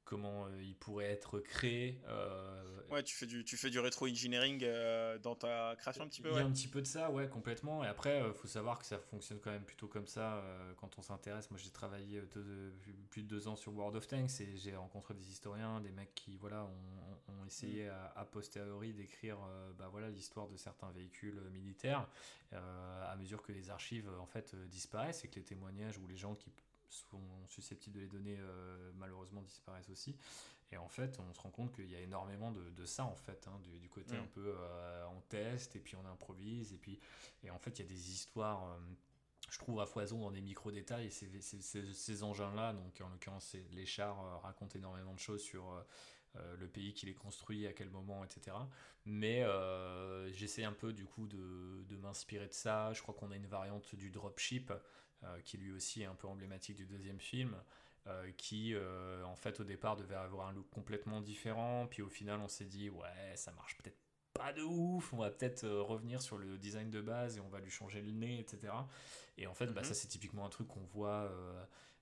comment 0.10 0.46
euh, 0.48 0.64
il 0.64 0.76
pourrait 0.76 1.06
être 1.06 1.40
créé. 1.40 2.02
euh, 2.08 2.64
Ouais, 2.90 3.04
tu 3.04 3.16
fais 3.16 3.28
du, 3.28 3.46
tu 3.46 3.56
fais 3.56 3.70
du 3.70 3.80
rétro-engineering 3.80 4.62
euh, 4.64 5.20
dans 5.20 5.36
ta 5.36 5.76
création 5.78 6.04
un 6.04 6.08
petit 6.08 6.24
peu, 6.24 6.30
il 6.30 6.32
y 6.32 6.36
ouais. 6.36 6.42
a 6.42 6.46
un 6.46 6.52
petit 6.52 6.68
peu 6.68 6.82
de 6.82 6.88
ça, 6.88 7.12
ouais, 7.12 7.30
complètement. 7.30 7.84
Et 7.84 7.88
après, 7.88 8.24
il 8.28 8.34
faut 8.34 8.48
savoir 8.48 8.80
que 8.80 8.86
ça 8.86 8.98
fonctionne 8.98 9.40
quand 9.40 9.52
même 9.52 9.64
plutôt 9.64 9.88
comme 9.88 10.08
ça 10.08 10.38
euh, 10.38 10.74
quand 10.78 10.98
on 10.98 11.04
s'intéresse. 11.04 11.52
Moi, 11.52 11.60
j'ai 11.64 11.70
travaillé 11.70 12.22
deux- 12.34 12.74
plus 13.12 13.22
de 13.22 13.28
deux 13.28 13.48
ans 13.48 13.56
sur 13.56 13.72
World 13.76 13.96
of 13.96 14.08
Tanks 14.08 14.42
et 14.42 14.58
j'ai 14.58 14.76
rencontré 14.76 15.14
des 15.14 15.30
historiens, 15.30 15.80
des 15.82 15.92
mecs 15.92 16.16
qui, 16.16 16.36
voilà, 16.38 16.64
ont, 16.66 17.32
ont 17.34 17.46
essayé 17.46 17.86
Mm. 17.86 17.90
à, 17.90 18.20
a 18.22 18.26
posteriori 18.26 18.94
d'écrire, 18.94 19.38
bah, 19.78 19.88
voilà, 19.92 20.10
l'histoire 20.10 20.48
de 20.48 20.58
certains 20.58 20.90
véhicules 20.92 21.40
militaires 21.52 22.08
à 22.52 23.16
mesure 23.18 23.44
que 23.44 23.52
les 23.52 23.70
archives, 23.70 24.10
en 24.20 24.26
fait, 24.26 24.56
disparaissent 24.72 25.24
et 25.24 25.28
que 25.28 25.36
les 25.36 25.46
témoignages 25.46 26.00
ou 26.00 26.08
les 26.08 26.18
gens 26.18 26.34
qui 26.34 26.52
sont 26.90 27.22
susceptibles 27.48 27.96
de 27.96 28.02
les 28.02 28.08
donner, 28.08 28.38
euh, 28.40 28.92
malheureusement, 28.96 29.42
disparaissent 29.42 29.90
aussi. 29.90 30.16
Et 30.72 30.78
en 30.78 30.88
fait, 30.88 31.18
on 31.20 31.34
se 31.34 31.40
rend 31.42 31.50
compte 31.50 31.74
qu'il 31.74 31.90
y 31.90 31.96
a 31.96 32.00
énormément 32.02 32.52
de, 32.52 32.70
de 32.70 32.86
ça, 32.86 33.04
en 33.06 33.16
fait, 33.16 33.48
hein, 33.48 33.60
du, 33.64 33.80
du 33.80 33.90
côté 33.90 34.16
Mm. 34.16 34.20
un 34.22 34.28
peu 34.28 34.54
euh, 34.56 35.06
on 35.16 35.22
teste 35.22 35.76
et 35.76 35.80
puis 35.80 35.96
on 35.96 36.06
improvise. 36.06 36.74
Et 36.74 36.78
puis, 36.78 37.00
et 37.44 37.50
en 37.50 37.58
fait, 37.60 37.80
il 37.80 37.82
y 37.84 37.86
a 37.86 37.90
des 37.90 38.12
histoires, 38.12 38.64
euh, 38.74 38.78
je 39.50 39.58
trouve, 39.58 39.80
à 39.80 39.86
foison 39.88 40.20
dans 40.20 40.32
des 40.32 40.42
micro-détails. 40.42 41.08
Et 41.08 41.10
ces, 41.10 41.42
ces- 41.42 41.62
ces- 41.62 41.94
ces 41.94 42.24
engins-là, 42.24 42.74
donc 42.74 43.02
en 43.02 43.10
l'occurrence, 43.10 43.56
les 43.72 43.86
chars 43.86 44.20
euh, 44.24 44.38
racontent 44.38 44.78
énormément 44.78 45.14
de 45.14 45.20
choses 45.20 45.42
sur. 45.42 45.84
Euh, 46.36 46.56
le 46.58 46.68
pays 46.68 46.94
qui 46.94 47.06
les 47.06 47.14
construit, 47.16 47.66
à 47.68 47.74
quel 47.74 47.90
moment, 47.90 48.24
etc. 48.24 48.56
Mais 49.06 49.44
euh, 49.44 50.32
j'essaie 50.34 50.64
un 50.64 50.74
peu 50.74 50.94
du 50.94 51.06
coup 51.06 51.28
de, 51.28 51.84
de 51.88 51.96
m'inspirer 51.98 52.48
de 52.48 52.54
ça. 52.54 52.94
Je 52.94 53.02
crois 53.02 53.16
qu'on 53.16 53.32
a 53.32 53.36
une 53.36 53.48
variante 53.48 53.96
du 53.96 54.10
dropship 54.12 54.72
euh, 55.24 55.40
qui 55.42 55.58
lui 55.58 55.72
aussi 55.72 56.02
est 56.02 56.06
un 56.06 56.16
peu 56.16 56.28
emblématique 56.28 56.76
du 56.78 56.86
deuxième 56.86 57.20
film, 57.20 57.56
euh, 58.08 58.32
qui 58.38 58.74
euh, 58.76 59.24
en 59.26 59.36
fait 59.36 59.60
au 59.60 59.64
départ 59.64 59.96
devait 59.98 60.16
avoir 60.16 60.48
un 60.48 60.54
look 60.54 60.70
complètement 60.70 61.20
différent, 61.22 61.88
puis 61.90 62.02
au 62.02 62.10
final 62.10 62.40
on 62.40 62.48
s'est 62.48 62.66
dit 62.66 62.90
ouais 62.90 63.36
ça 63.36 63.52
marche 63.52 63.76
peut-être 63.78 63.98
pas 64.34 64.54
de 64.54 64.62
ouf, 64.62 65.12
on 65.12 65.18
va 65.18 65.32
peut-être 65.32 65.66
euh, 65.66 65.82
revenir 65.82 66.22
sur 66.22 66.38
le 66.38 66.58
design 66.58 66.90
de 66.92 67.02
base 67.02 67.36
et 67.38 67.42
on 67.42 67.50
va 67.50 67.60
lui 67.60 67.72
changer 67.72 68.02
le 68.02 68.12
nez, 68.12 68.40
etc. 68.40 68.72
Et 69.38 69.48
en 69.48 69.54
fait 69.54 69.68
bah, 69.68 69.82
Mhm. 69.82 69.88
ça 69.88 69.94
c'est 69.96 70.08
typiquement 70.08 70.46
un 70.46 70.50
truc 70.50 70.68
qu'on 70.68 70.86
voit 70.86 71.30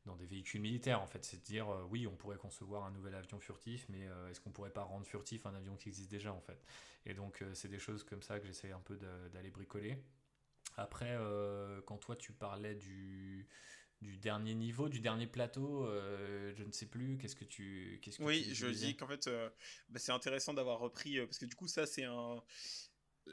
dans 0.07 0.15
des 0.15 0.25
véhicules 0.25 0.61
militaires 0.61 1.01
en 1.01 1.07
fait, 1.07 1.23
c'est 1.23 1.37
de 1.37 1.43
dire 1.43 1.69
euh, 1.69 1.83
oui 1.89 2.07
on 2.07 2.15
pourrait 2.15 2.37
concevoir 2.37 2.85
un 2.85 2.91
nouvel 2.91 3.13
avion 3.13 3.39
furtif, 3.39 3.85
mais 3.89 4.07
euh, 4.07 4.29
est-ce 4.29 4.41
qu'on 4.41 4.49
pourrait 4.51 4.71
pas 4.73 4.83
rendre 4.83 5.05
furtif 5.05 5.45
un 5.45 5.53
avion 5.53 5.75
qui 5.75 5.89
existe 5.89 6.09
déjà 6.09 6.33
en 6.33 6.41
fait? 6.41 6.65
Et 7.05 7.13
donc 7.13 7.41
euh, 7.41 7.53
c'est 7.53 7.67
des 7.67 7.79
choses 7.79 8.03
comme 8.03 8.23
ça 8.23 8.39
que 8.39 8.47
j'essaie 8.47 8.71
un 8.71 8.81
peu 8.81 8.97
d'aller 9.33 9.51
bricoler. 9.51 9.97
Après, 10.75 11.17
quand 11.87 11.97
toi 11.97 12.15
tu 12.15 12.33
parlais 12.33 12.75
du, 12.75 13.47
du 14.01 14.17
dernier 14.17 14.53
niveau, 14.53 14.89
du 14.89 14.99
dernier 14.99 15.27
plateau, 15.27 15.85
euh, 15.85 16.53
je 16.55 16.63
ne 16.63 16.71
sais 16.71 16.85
plus, 16.85 17.17
qu'est-ce 17.17 17.35
que 17.35 17.45
tu. 17.45 17.99
Qu'est-ce 18.01 18.19
que 18.19 18.23
Oui, 18.23 18.43
tu 18.43 18.55
je 18.55 18.67
dis 18.67 18.95
qu'en 18.95 19.07
fait, 19.07 19.27
euh, 19.27 19.49
bah, 19.89 19.99
c'est 19.99 20.11
intéressant 20.11 20.53
d'avoir 20.53 20.79
repris, 20.79 21.17
euh, 21.17 21.25
parce 21.25 21.39
que 21.39 21.45
du 21.45 21.55
coup, 21.55 21.67
ça, 21.67 21.85
c'est 21.85 22.03
un. 22.03 22.43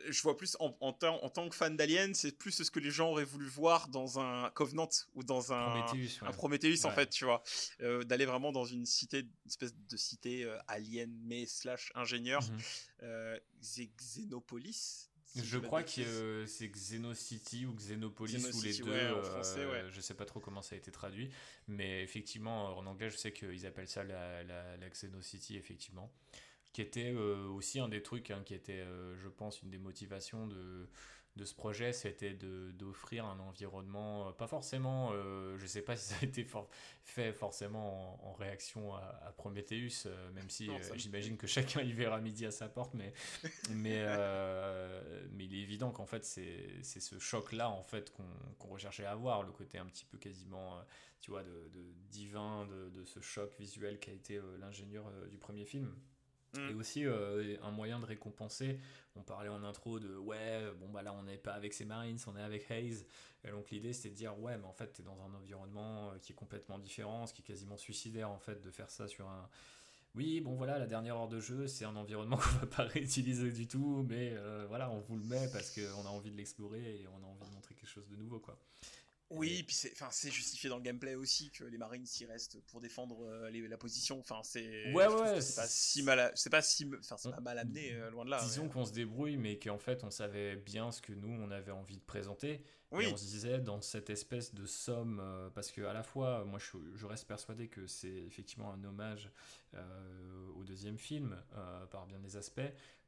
Je 0.08 0.22
vois 0.22 0.36
plus 0.36 0.56
en, 0.60 0.76
en, 0.80 0.92
tant- 0.92 1.22
en 1.22 1.30
tant 1.30 1.48
que 1.48 1.54
fan 1.54 1.76
d'Alien, 1.76 2.14
c'est 2.14 2.36
plus 2.36 2.52
ce 2.62 2.70
que 2.70 2.80
les 2.80 2.90
gens 2.90 3.10
auraient 3.10 3.24
voulu 3.24 3.46
voir 3.46 3.88
dans 3.88 4.18
un 4.18 4.50
Covenant 4.50 4.88
ou 5.14 5.22
dans 5.24 5.52
un 5.52 5.70
Prometheus, 5.82 6.20
ouais. 6.22 6.28
un 6.28 6.32
Prometheus 6.32 6.84
en 6.84 6.90
fait, 6.90 7.10
tu 7.10 7.24
vois, 7.24 7.42
Euh, 7.80 8.02
d'aller 8.04 8.26
vraiment 8.26 8.52
dans 8.52 8.64
une 8.64 8.86
cité, 8.86 9.20
une 9.20 9.30
espèce 9.46 9.74
de 9.74 9.96
cité 9.96 10.44
euh, 10.44 10.58
alien 10.68 11.10
mais 11.24 11.46
slash 11.46 11.92
ingénieur, 11.94 12.42
euh, 13.02 13.38
Xé- 13.62 13.90
Xenopolis. 13.96 15.10
Je 15.36 15.58
crois 15.58 15.82
que 15.82 16.44
c'est 16.46 16.68
Xenocity 16.68 17.66
ou 17.66 17.74
Xenopolis 17.74 18.36
ou 18.54 18.60
les 18.62 18.72
deux. 18.78 18.84
ouais, 18.90 19.10
en 19.10 19.22
français. 19.22 19.66
Je 19.90 20.00
sais 20.00 20.14
pas 20.14 20.24
trop 20.26 20.38
comment 20.38 20.62
ça 20.62 20.76
a 20.76 20.78
été 20.78 20.92
traduit, 20.92 21.28
mais 21.66 22.02
effectivement 22.04 22.76
en 22.78 22.86
anglais 22.86 23.10
je 23.10 23.16
sais 23.16 23.32
qu'ils 23.32 23.66
appellent 23.66 23.88
ça 23.88 24.04
la, 24.04 24.44
la, 24.44 24.76
la 24.76 24.88
Xenocity 24.88 25.56
effectivement, 25.56 26.12
qui 26.74 26.82
était 26.82 27.12
euh, 27.14 27.48
aussi 27.48 27.80
un 27.80 27.88
des 27.88 28.02
trucs 28.02 28.30
hein, 28.30 28.42
qui 28.44 28.52
était, 28.54 28.80
euh, 28.80 29.16
je 29.16 29.28
pense, 29.28 29.62
une 29.62 29.70
des 29.70 29.78
motivations 29.78 30.46
de 30.46 30.88
de 31.36 31.44
ce 31.44 31.52
projet, 31.56 31.92
c'était 31.92 32.32
d'offrir 32.32 33.24
un 33.26 33.40
environnement, 33.40 34.28
euh, 34.28 34.30
pas 34.30 34.46
forcément, 34.46 35.10
euh, 35.14 35.58
je 35.58 35.66
sais 35.66 35.82
pas 35.82 35.96
si 35.96 36.04
ça 36.14 36.16
a 36.22 36.24
été 36.24 36.44
for- 36.44 36.68
fait 37.02 37.32
forcément 37.32 38.22
en, 38.24 38.28
en 38.28 38.32
réaction 38.34 38.94
à, 38.94 39.00
à 39.26 39.32
Prometheus, 39.32 40.06
même 40.34 40.48
si 40.48 40.68
j'imagine 40.94 41.36
que 41.36 41.48
chacun 41.48 41.82
y 41.82 41.92
verra 41.92 42.20
midi 42.20 42.46
à 42.46 42.52
sa 42.52 42.68
porte, 42.68 42.94
mais, 42.94 43.12
mais, 43.70 44.06
mais 45.32 45.44
il 45.44 45.54
est 45.56 45.62
évident 45.62 45.90
qu'en 45.90 46.06
fait, 46.06 46.24
c'est 46.24 46.82
ce 46.84 47.18
choc-là 47.18 47.68
en 47.68 47.82
fait 47.82 48.12
qu'on 48.12 48.24
qu'on 48.58 48.68
recherchait 48.68 49.04
à 49.04 49.10
avoir, 49.12 49.42
le 49.42 49.52
côté 49.52 49.78
un 49.78 49.86
petit 49.86 50.04
peu 50.04 50.18
quasiment, 50.18 50.78
tu 51.20 51.32
vois, 51.32 51.42
de, 51.42 51.68
de 51.72 51.92
divin, 52.10 52.66
de, 52.66 52.90
de 52.90 53.04
ce 53.04 53.20
choc 53.20 53.52
visuel 53.58 53.98
qui 53.98 54.10
a 54.10 54.12
été 54.12 54.40
l'ingénieur 54.60 55.10
du 55.28 55.38
premier 55.38 55.64
film. 55.64 55.94
Mm. 56.56 56.70
Et 56.70 56.74
aussi 56.74 57.06
euh, 57.06 57.56
un 57.62 57.70
moyen 57.70 57.98
de 57.98 58.06
récompenser. 58.06 58.78
On 59.16 59.22
parlait 59.22 59.48
en 59.48 59.62
intro 59.62 60.00
de 60.00 60.16
ouais, 60.16 60.62
bon 60.80 60.88
bah 60.88 61.02
là 61.02 61.12
on 61.12 61.22
n'est 61.22 61.38
pas 61.38 61.52
avec 61.52 61.72
ces 61.72 61.84
Marines, 61.84 62.18
on 62.26 62.36
est 62.36 62.42
avec 62.42 62.70
Hayes. 62.70 63.06
Et 63.44 63.50
donc 63.50 63.70
l'idée 63.70 63.92
c'était 63.92 64.10
de 64.10 64.14
dire 64.14 64.38
ouais, 64.40 64.56
mais 64.58 64.66
en 64.66 64.72
fait 64.72 64.92
t'es 64.92 65.02
dans 65.02 65.20
un 65.22 65.34
environnement 65.34 66.10
euh, 66.10 66.18
qui 66.18 66.32
est 66.32 66.36
complètement 66.36 66.78
différent, 66.78 67.26
ce 67.26 67.34
qui 67.34 67.42
est 67.42 67.44
quasiment 67.44 67.76
suicidaire 67.76 68.30
en 68.30 68.38
fait 68.38 68.60
de 68.60 68.70
faire 68.70 68.90
ça 68.90 69.08
sur 69.08 69.28
un. 69.28 69.48
Oui, 70.16 70.40
bon 70.40 70.54
voilà, 70.54 70.78
la 70.78 70.86
dernière 70.86 71.16
heure 71.16 71.28
de 71.28 71.40
jeu, 71.40 71.66
c'est 71.66 71.84
un 71.84 71.96
environnement 71.96 72.36
qu'on 72.38 72.58
va 72.60 72.66
pas 72.66 72.84
réutiliser 72.84 73.50
du 73.50 73.66
tout, 73.66 74.06
mais 74.08 74.32
euh, 74.34 74.64
voilà, 74.68 74.90
on 74.90 75.00
vous 75.00 75.16
le 75.16 75.24
met 75.24 75.48
parce 75.52 75.74
qu'on 75.74 76.06
a 76.06 76.10
envie 76.10 76.30
de 76.30 76.36
l'explorer 76.36 77.00
et 77.00 77.08
on 77.08 77.24
a 77.24 77.26
envie 77.26 77.48
de 77.48 77.54
montrer 77.54 77.74
quelque 77.74 77.90
chose 77.90 78.08
de 78.08 78.16
nouveau 78.16 78.38
quoi. 78.38 78.56
Oui, 79.30 79.62
puis 79.64 79.74
c'est, 79.74 79.90
enfin, 79.92 80.08
c'est 80.12 80.30
justifié 80.30 80.68
dans 80.68 80.76
le 80.76 80.82
gameplay 80.82 81.14
aussi 81.14 81.50
que 81.50 81.64
les 81.64 81.78
Marines 81.78 82.06
y 82.20 82.24
restent 82.26 82.60
pour 82.66 82.80
défendre 82.80 83.24
euh, 83.26 83.50
les- 83.50 83.66
la 83.66 83.78
position. 83.78 84.18
Enfin, 84.20 84.40
c'est. 84.44 84.92
Ouais, 84.92 85.06
ouais, 85.08 85.40
C'est 85.40 85.56
pas 85.56 85.66
si 85.66 86.02
mal, 86.02 86.30
c'est 86.34 86.50
pas 86.50 86.62
si, 86.62 86.88
enfin, 87.00 87.16
c'est 87.16 87.28
On- 87.28 87.32
pas 87.32 87.40
mal 87.40 87.58
amené 87.58 87.92
euh, 87.94 88.10
loin 88.10 88.24
de 88.24 88.30
là. 88.30 88.40
Disons 88.44 88.64
mais- 88.64 88.70
qu'on 88.70 88.84
se 88.84 88.92
débrouille, 88.92 89.36
mais 89.36 89.58
qu'en 89.58 89.78
fait 89.78 90.04
on 90.04 90.10
savait 90.10 90.56
bien 90.56 90.92
ce 90.92 91.00
que 91.02 91.12
nous 91.12 91.30
on 91.30 91.50
avait 91.50 91.72
envie 91.72 91.96
de 91.96 92.02
présenter. 92.04 92.62
Oui. 92.90 93.06
Et 93.06 93.12
on 93.12 93.16
se 93.16 93.24
disait 93.24 93.58
dans 93.58 93.80
cette 93.80 94.08
espèce 94.10 94.54
de 94.54 94.66
somme, 94.66 95.18
euh, 95.20 95.48
parce 95.50 95.72
que 95.72 95.80
à 95.82 95.92
la 95.92 96.04
fois, 96.04 96.44
moi 96.44 96.60
je, 96.60 96.76
je 96.94 97.06
reste 97.06 97.26
persuadé 97.26 97.66
que 97.68 97.86
c'est 97.88 98.06
effectivement 98.26 98.72
un 98.72 98.84
hommage 98.84 99.30
euh, 99.74 100.48
au 100.56 100.62
deuxième 100.64 100.98
film 100.98 101.36
euh, 101.56 101.86
par 101.86 102.06
bien 102.06 102.20
des 102.20 102.36
aspects, 102.36 102.60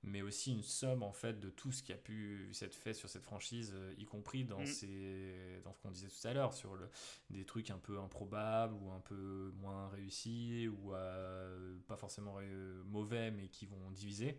mais 0.07 0.23
aussi 0.23 0.53
une 0.53 0.63
somme 0.63 1.03
en 1.03 1.13
fait 1.13 1.39
de 1.41 1.51
tout 1.51 1.73
ce 1.73 1.83
qui 1.83 1.93
a 1.93 1.97
pu 1.97 2.49
s'être 2.53 2.75
fait 2.75 2.95
sur 2.95 3.09
cette 3.09 3.25
franchise, 3.25 3.73
euh, 3.75 3.95
y 3.99 4.05
compris 4.05 4.45
dans, 4.45 4.61
Mm. 4.61 4.67
ces, 4.67 5.61
dans 5.65 5.73
ce 5.73 5.81
qu'on 5.81 5.91
disait 5.91 6.09
tout 6.09 6.27
à 6.29 6.33
l'heure 6.33 6.55
sur 6.55 6.75
le, 6.77 6.89
des 7.31 7.45
trucs 7.45 7.71
un 7.71 7.79
peu 7.79 7.99
improbables 7.99 8.75
ou 8.75 8.91
un 8.91 9.01
peu 9.01 9.53
moins 9.59 9.89
réussis 9.89 10.69
ou 10.69 10.95
euh, 10.95 11.77
pas 11.87 11.97
forcément 11.97 12.39
mauvais 12.85 13.31
mais 13.31 13.49
qui 13.49 13.67
vont 13.67 13.91
diviser 13.91 14.39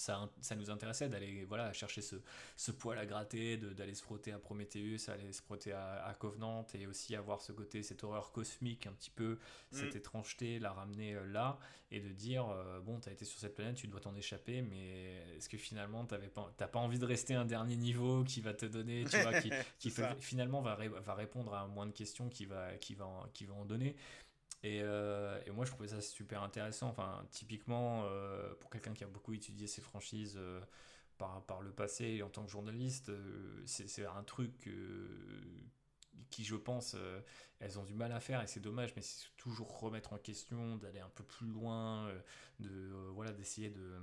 ça, 0.00 0.30
ça 0.40 0.54
nous 0.56 0.70
intéressait 0.70 1.08
d'aller 1.08 1.44
voilà 1.44 1.72
chercher 1.72 2.00
ce, 2.00 2.16
ce 2.56 2.70
poil 2.72 2.98
à 2.98 3.04
gratter, 3.06 3.56
d'aller 3.58 3.94
se 3.94 4.02
frotter 4.02 4.32
à 4.32 4.38
Prometheus, 4.38 5.08
aller 5.08 5.32
se 5.32 5.42
frotter 5.42 5.72
à, 5.72 6.04
à 6.06 6.14
Covenant 6.14 6.66
et 6.74 6.86
aussi 6.86 7.14
avoir 7.14 7.40
ce 7.42 7.52
côté, 7.52 7.82
cette 7.82 8.02
horreur 8.02 8.32
cosmique 8.32 8.86
un 8.86 8.92
petit 8.92 9.10
peu, 9.10 9.38
cette 9.70 9.94
Mm. 9.94 9.98
étrangeté, 9.98 10.58
la 10.58 10.72
ramener 10.72 11.14
euh, 11.14 11.26
là 11.26 11.58
et 11.90 12.00
de 12.00 12.08
dire 12.08 12.48
euh, 12.48 12.80
bon, 12.80 12.98
t'as 13.00 13.10
été 13.12 13.24
sur 13.24 13.38
cette 13.40 13.54
planète, 13.54 13.76
tu 13.76 13.88
dois 13.88 14.00
t'en 14.00 14.14
échapper, 14.14 14.62
mais 14.62 15.22
est-ce 15.36 15.48
que 15.48 15.58
finalement 15.58 16.04
t'avais 16.06 16.28
pas, 16.28 16.50
t'as 16.56 16.68
pas 16.68 16.78
envie 16.78 16.98
de 16.98 17.04
rester 17.06 17.34
un 17.34 17.44
dernier 17.44 17.76
niveau 17.76 18.24
qui 18.24 18.40
va 18.40 18.54
te 18.54 18.64
donner, 18.66 19.04
tu 19.04 19.18
vois, 19.20 19.40
qui, 19.40 19.50
qui 19.78 19.90
fait- 19.90 20.16
finalement 20.20 20.62
va, 20.62 20.76
ré- 20.76 20.88
va 20.88 21.14
répondre 21.14 21.52
à 21.52 21.66
moins 21.66 21.86
de 21.86 21.92
questions 21.92 22.28
qui 22.28 22.46
va, 22.46 22.74
qui 22.78 22.94
va, 22.94 23.06
en- 23.06 23.28
qui 23.34 23.44
va 23.44 23.54
en 23.54 23.64
donner. 23.64 23.96
Et, 24.62 24.80
euh, 24.82 25.40
et 25.46 25.50
moi, 25.50 25.64
je 25.64 25.70
trouvais 25.70 25.88
ça 25.88 26.00
super 26.00 26.42
intéressant. 26.42 26.88
Enfin, 26.88 27.26
typiquement, 27.30 28.04
euh, 28.04 28.54
pour 28.60 28.70
quelqu'un 28.70 28.92
qui 28.92 29.04
a 29.04 29.06
beaucoup 29.06 29.32
étudié 29.32 29.66
ces 29.66 29.80
franchises 29.80 30.36
euh, 30.38 30.60
par, 31.18 31.60
le 31.62 31.70
passé 31.72 32.22
en 32.22 32.28
tant 32.28 32.44
que 32.44 32.50
journaliste, 32.50 33.10
c'est 33.66 34.06
un 34.06 34.22
truc 34.22 34.70
qui, 36.30 36.44
je 36.44 36.56
pense, 36.56 36.96
elles 37.58 37.78
ont 37.78 37.84
du 37.84 37.92
mal 37.92 38.12
à 38.12 38.20
faire 38.20 38.40
et 38.40 38.46
c'est 38.46 38.60
dommage, 38.60 38.94
mais 38.96 39.02
c'est 39.02 39.26
toujours 39.36 39.80
remettre 39.80 40.14
en 40.14 40.18
question, 40.18 40.76
d'aller 40.76 41.00
un 41.00 41.10
peu 41.10 41.22
plus 41.22 41.48
loin, 41.48 42.10
de 42.58 43.32
d'essayer 43.36 43.68
de 43.68 43.98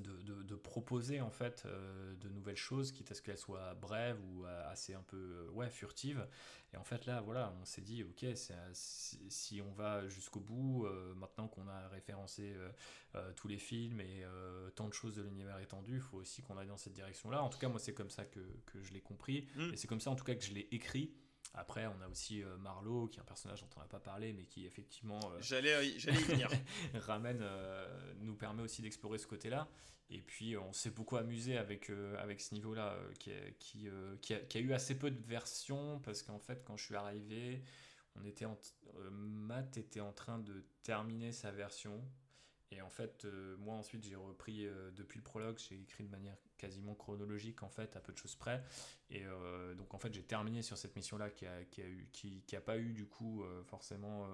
de, 0.00 0.12
de- 0.22 0.42
de 0.42 0.54
proposer 0.54 1.20
en 1.20 1.30
fait 1.30 1.64
euh, 1.66 2.14
de 2.16 2.28
nouvelles 2.28 2.56
choses, 2.56 2.92
quitte 2.92 3.10
à 3.10 3.14
ce 3.14 3.22
qu'elles 3.22 3.38
soient 3.38 3.74
brèves 3.74 4.18
ou 4.24 4.44
euh, 4.44 4.70
assez 4.70 4.94
un 4.94 5.02
peu 5.02 5.16
euh, 5.16 5.50
ouais, 5.50 5.70
furtives. 5.70 6.26
Et 6.72 6.76
en 6.76 6.84
fait 6.84 7.06
là, 7.06 7.20
voilà, 7.20 7.54
on 7.60 7.64
s'est 7.64 7.82
dit, 7.82 8.02
ok, 8.02 8.24
si, 8.72 9.18
si 9.28 9.60
on 9.60 9.72
va 9.72 10.08
jusqu'au 10.08 10.40
bout, 10.40 10.86
euh, 10.86 11.14
maintenant 11.14 11.46
qu'on 11.48 11.68
a 11.68 11.88
référencé 11.88 12.54
euh, 13.14 13.32
tous 13.34 13.48
les 13.48 13.58
films 13.58 14.00
et 14.00 14.24
tant 14.74 14.88
de 14.88 14.94
choses 14.94 15.14
de 15.14 15.22
l'univers 15.22 15.58
étendu, 15.58 15.96
il 15.96 16.00
faut 16.00 16.16
aussi 16.16 16.42
qu'on 16.42 16.56
aille 16.56 16.68
dans 16.68 16.78
cette 16.78 16.94
direction-là. 16.94 17.42
En 17.42 17.50
tout 17.50 17.58
cas, 17.58 17.68
moi, 17.68 17.78
c'est 17.78 17.92
comme 17.92 18.10
ça 18.10 18.24
que, 18.24 18.40
que 18.66 18.82
je 18.82 18.92
l'ai 18.92 19.02
compris. 19.02 19.46
Mm. 19.56 19.74
Et 19.74 19.76
c'est 19.76 19.86
comme 19.86 20.00
ça, 20.00 20.10
en 20.10 20.16
tout 20.16 20.24
cas, 20.24 20.34
que 20.34 20.42
je 20.44 20.54
l'ai 20.54 20.68
écrit. 20.72 21.12
Après, 21.54 21.86
on 21.86 22.00
a 22.00 22.08
aussi 22.08 22.42
euh, 22.42 22.56
Marlowe, 22.56 23.08
qui 23.08 23.18
est 23.18 23.22
un 23.22 23.26
personnage 23.26 23.60
dont 23.60 23.68
on 23.76 23.80
n'a 23.80 23.86
pas 23.86 24.00
parlé, 24.00 24.32
mais 24.32 24.44
qui 24.44 24.64
effectivement... 24.66 25.20
euh, 25.32 25.38
J'allais, 25.40 25.86
y- 25.86 25.98
j'allais 25.98 26.18
y 26.18 26.24
venir. 26.24 26.48
ramène, 26.94 27.40
euh, 27.42 28.14
nous 28.20 28.34
permet 28.34 28.62
aussi 28.62 28.80
d'explorer 28.80 29.18
ce 29.18 29.26
côté-là. 29.26 29.68
Et 30.08 30.20
puis, 30.22 30.54
euh, 30.54 30.60
on 30.60 30.72
s'est 30.72 30.90
beaucoup 30.90 31.16
amusé 31.16 31.58
avec, 31.58 31.90
avec 32.18 32.40
ce 32.40 32.54
niveau-là, 32.54 32.96
qui, 33.18 33.32
a- 33.32 33.50
qui, 33.58 33.88
qui, 34.22 34.34
a, 34.34 34.40
qui 34.40 34.58
a 34.58 34.60
eu 34.62 34.72
assez 34.72 34.98
peu 34.98 35.10
de 35.10 35.22
versions, 35.26 36.00
parce 36.00 36.22
qu'en 36.22 36.38
fait, 36.38 36.62
quand 36.64 36.76
je 36.78 36.84
suis 36.86 36.96
arrivé, 36.96 37.62
on 38.16 38.24
était 38.24 38.44
en 38.46 38.58
Matt 39.10 39.76
était 39.78 40.00
en 40.00 40.12
train 40.12 40.38
de 40.38 40.64
terminer 40.82 41.32
sa 41.32 41.50
version. 41.50 42.02
Et 42.70 42.80
en 42.82 42.90
fait, 42.90 43.26
moi 43.58 43.74
ensuite, 43.74 44.04
j'ai 44.04 44.16
repris 44.16 44.66
depuis 44.96 45.18
le 45.18 45.22
prologue, 45.24 45.58
j'ai 45.58 45.76
écrit 45.80 46.04
de 46.04 46.10
manière 46.10 46.36
quasiment 46.62 46.94
chronologique, 46.94 47.64
en 47.64 47.68
fait, 47.68 47.96
à 47.96 48.00
peu 48.00 48.12
de 48.12 48.18
choses 48.18 48.36
près. 48.36 48.62
Et 49.10 49.24
euh, 49.24 49.74
donc, 49.74 49.94
en 49.94 49.98
fait, 49.98 50.14
j'ai 50.14 50.22
terminé 50.22 50.62
sur 50.62 50.78
cette 50.78 50.94
mission-là 50.94 51.28
qui 51.30 51.44
a, 51.44 51.64
qui 51.64 51.82
a, 51.82 51.86
eu, 51.86 52.08
qui, 52.12 52.56
a 52.56 52.60
pas 52.60 52.78
eu, 52.78 52.92
du 52.92 53.06
coup, 53.06 53.42
euh, 53.42 53.64
forcément. 53.64 54.28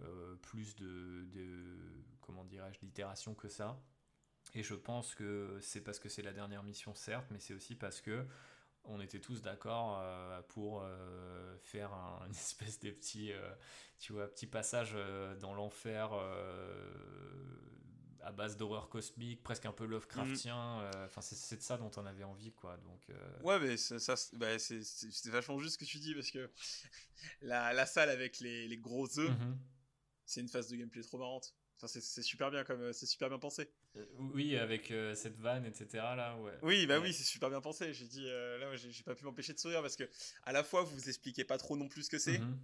euh, 0.00 0.36
plus 0.42 0.76
de, 0.76 1.26
comment 2.20 2.44
dirais-je 2.44 2.78
d'itération 2.78 3.34
que 3.34 3.48
ça 3.48 3.80
et 4.54 4.62
je 4.62 4.74
pense 4.76 5.16
que 5.16 5.58
c'est 5.60 5.82
parce 5.82 5.98
que 5.98 6.08
c'est 6.08 6.22
la 6.22 6.32
dernière 6.32 6.62
mission 6.62 6.94
certes 6.94 7.26
mais 7.32 7.40
c'est 7.40 7.52
aussi 7.52 7.74
parce 7.74 8.00
que 8.00 8.24
on 8.84 9.00
était 9.00 9.18
tous 9.18 9.42
d'accord 9.42 10.00
pour 10.46 10.84
faire 11.64 11.92
un, 11.92 12.26
une 12.26 12.30
espèce 12.46 12.78
de 12.78 12.92
petit 12.92 13.32
tu 13.98 14.12
vois 14.12 14.28
petit 14.28 14.46
passage 14.46 14.96
dans 15.40 15.52
l'enfer 15.52 16.12
à 18.22 18.32
base 18.32 18.56
d'horreur 18.56 18.88
cosmique 18.88 19.42
presque 19.42 19.66
un 19.66 19.72
peu 19.72 19.86
Lovecraftien 19.86 20.80
euh, 20.80 21.06
enfin 21.06 21.20
c'est 21.20 21.34
c'est 21.36 21.56
de 21.56 21.62
ça 21.62 21.76
dont 21.76 21.90
on 21.96 22.06
avait 22.06 22.24
envie 22.24 22.52
quoi 22.52 22.76
donc 22.78 23.08
euh, 23.10 23.40
Ouais, 23.42 23.58
mais 23.60 23.76
ça, 23.76 24.14
bah, 24.34 24.58
c'est, 24.58 24.82
vachement 25.26 25.58
juste 25.58 25.74
ce 25.74 25.78
que 25.78 25.84
tu 25.84 25.98
dis 25.98 26.14
parce 26.14 26.30
que 26.30 26.50
la, 27.42 27.72
la 27.72 27.86
salle 27.86 28.10
avec 28.10 28.40
les, 28.40 28.68
les 28.68 28.78
gros 28.78 29.18
œufs, 29.18 29.30
mhm. 29.30 29.58
c'est 30.26 30.40
une 30.40 30.48
phase 30.48 30.68
de 30.68 30.76
gameplay 30.76 31.02
trop 31.02 31.18
marrante. 31.18 31.54
Enfin, 31.80 31.86
c'est, 31.86 32.22
super 32.22 32.50
bien 32.50 32.64
comme, 32.64 32.92
c'est 32.92 33.06
super 33.06 33.28
bien 33.28 33.38
pensé. 33.38 33.70
Euh, 33.96 34.04
oui 34.18 34.56
avec 34.56 34.90
euh, 34.90 35.14
cette 35.14 35.38
vanne 35.38 35.64
etc 35.64 35.86
là 35.94 36.36
ouais 36.38 36.58
Oui, 36.62 36.86
bah 36.86 36.98
Ouais. 36.98 37.06
oui, 37.06 37.12
c'est 37.12 37.22
super 37.22 37.50
bien 37.50 37.60
pensé. 37.60 37.94
J'ai 37.94 38.06
dit, 38.06 38.24
euh, 38.26 38.58
là, 38.58 38.74
j'ai, 38.74 39.02
pas 39.04 39.14
pu 39.14 39.24
m'empêcher 39.24 39.52
de 39.52 39.58
sourire 39.60 39.80
parce 39.80 39.94
que 39.94 40.02
à 40.42 40.52
la 40.52 40.64
fois 40.64 40.82
vous 40.82 40.94
vous 40.96 41.08
expliquez 41.08 41.44
pas 41.44 41.56
trop 41.56 41.76
non 41.76 41.88
plus 41.88 42.02
ce 42.04 42.10
que 42.10 42.18
c'est, 42.18 42.38
Mhm. 42.40 42.58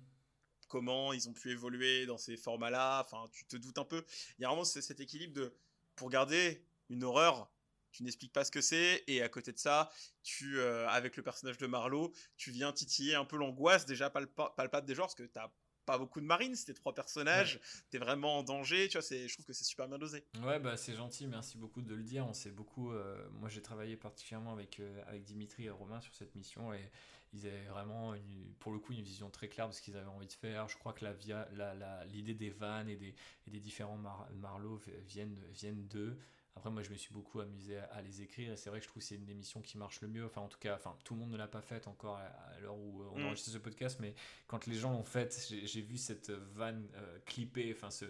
Comment 0.69 1.13
ils 1.13 1.29
ont 1.29 1.33
pu 1.33 1.51
évoluer 1.51 2.07
dans 2.07 2.19
ces 2.19 2.37
formats-là. 2.37 3.03
Enfin, 3.05 3.29
tu 3.33 3.45
te 3.45 3.57
doutes 3.57 3.79
un 3.79 3.85
peu. 3.85 4.05
Il 4.39 4.43
y 4.43 4.45
a 4.45 4.49
vraiment 4.49 4.65
ce- 4.65 4.81
cet 4.81 5.01
équilibre 5.01 5.35
de 5.35 5.53
pour 5.97 6.11
garder 6.11 6.65
une 6.89 7.05
horreur. 7.05 7.51
Tu 7.93 8.03
n'expliques 8.03 8.33
pas 8.33 8.45
ce 8.45 8.51
que 8.51 8.61
c'est 8.61 9.05
et 9.07 9.23
à 9.23 9.29
côté 9.29 9.53
de 9.53 9.59
ça, 9.59 9.89
tu 10.25 10.59
euh, 10.59 10.89
avec 10.89 11.17
le 11.17 11.23
personnage 11.23 11.59
de 11.59 11.67
Marlowe, 11.69 12.13
tu 12.37 12.51
viens 12.51 12.73
titiller 12.73 13.15
un 13.15 13.25
peu 13.25 13.37
l'angoisse 13.37 13.87
déjà 13.87 14.09
palpa- 14.09 14.53
palpable 14.57 14.87
des 14.87 14.95
genres 14.97 15.07
parce 15.07 15.15
que 15.15 15.23
t'as 15.23 15.53
pas 15.87 15.99
beaucoup 15.99 16.21
de 16.21 16.25
marines, 16.27 16.57
c'était 16.57 16.73
trois 16.75 16.95
personnages, 16.95 17.61
t'es 17.91 17.99
vraiment 17.99 18.39
en 18.39 18.43
danger, 18.43 18.89
tu 18.89 18.99
vois, 18.99 19.07
je 19.07 19.31
trouve 19.35 19.45
que 19.45 19.53
c'est 19.53 19.65
super 19.65 19.87
bien 19.87 19.99
dosé. 19.99 20.25
Ouais, 20.43 20.59
bah 20.59 20.77
c'est 20.79 20.95
gentil, 20.97 21.27
merci 21.27 21.59
beaucoup 21.59 21.83
de 21.83 21.95
le 21.95 22.03
dire. 22.03 22.27
On 22.27 22.33
s'est 22.33 22.51
beaucoup. 22.51 22.91
euh, 22.91 23.29
moi, 23.33 23.51
j'ai 23.51 23.61
travaillé 23.63 23.97
particulièrement 23.97 24.55
avec, 24.55 24.81
euh, 24.81 25.03
avec 25.07 25.23
Dimitri 25.25 25.67
et 25.67 25.71
Romain 25.71 26.01
sur 26.01 26.15
cette 26.15 26.35
mission 26.37 26.73
et 26.73 26.91
ils 27.35 27.47
avaient 27.47 27.65
vraiment, 27.67 28.15
une- 28.15 28.55
pour 28.61 28.73
le 28.73 28.79
coup, 28.79 28.93
une 28.93 29.03
vision 29.03 29.29
très 29.31 29.49
claire 29.49 29.69
de 29.69 29.73
ce 29.75 29.83
qu'ils 29.83 29.97
avaient 29.97 30.07
envie 30.09 30.27
de 30.27 30.33
faire. 30.33 30.69
Je 30.69 30.79
crois 30.79 30.93
que 30.93 31.05
la 31.05 31.13
via, 31.13 31.49
la, 31.53 31.75
la- 31.75 32.05
l'idée 32.07 32.35
des 32.35 32.51
vannes 32.51 32.89
et 32.89 32.97
des, 32.97 33.15
et 33.47 33.51
des 33.51 33.61
différents 33.61 33.97
mar 33.99 34.29
Marlowe 34.35 34.81
viennent, 35.07 35.39
viennent 35.53 35.87
d'eux. 35.89 36.17
Après, 36.57 36.71
moi, 36.71 36.83
je 36.83 36.91
me 36.91 36.97
suis 36.97 37.13
beaucoup 37.13 37.41
amusé 37.41 37.77
à, 37.79 37.85
à 37.87 38.01
les 38.03 38.23
écrire 38.23 38.53
et 38.53 38.57
c'est 38.57 38.71
vrai 38.71 38.79
que 38.79 38.85
je 38.85 38.89
trouve 38.89 39.03
que 39.03 39.09
c'est 39.09 39.17
une 39.17 39.25
des 39.25 39.35
missions 39.35 39.61
qui 39.61 39.77
marche 39.77 40.01
le 40.01 40.07
mieux. 40.07 40.25
Enfin, 40.25 40.41
en 40.41 40.47
tout 40.49 40.61
cas, 40.61 40.77
enfin, 40.77 40.97
tout 41.03 41.15
le 41.15 41.21
monde 41.21 41.31
ne 41.33 41.37
l'a 41.37 41.49
pas 41.49 41.63
faite 41.63 41.89
encore 41.89 42.17
à, 42.19 42.27
à 42.27 42.61
l'heure 42.61 42.77
où 42.77 43.03
euh, 43.03 43.09
on 43.13 43.19
Mm. 43.19 43.25
enregistre 43.27 43.51
ce 43.51 43.59
podcast, 43.59 43.99
mais 44.01 44.15
quand 44.47 44.67
les 44.69 44.77
gens 44.77 44.93
l'ont 44.93 45.03
faite, 45.05 45.49
j'ai, 45.65 45.81
vu 45.83 45.97
cette 45.99 46.31
vanne 46.31 46.89
euh, 46.95 47.19
clippée, 47.27 47.75
enfin, 47.77 47.91
ce, 47.91 48.05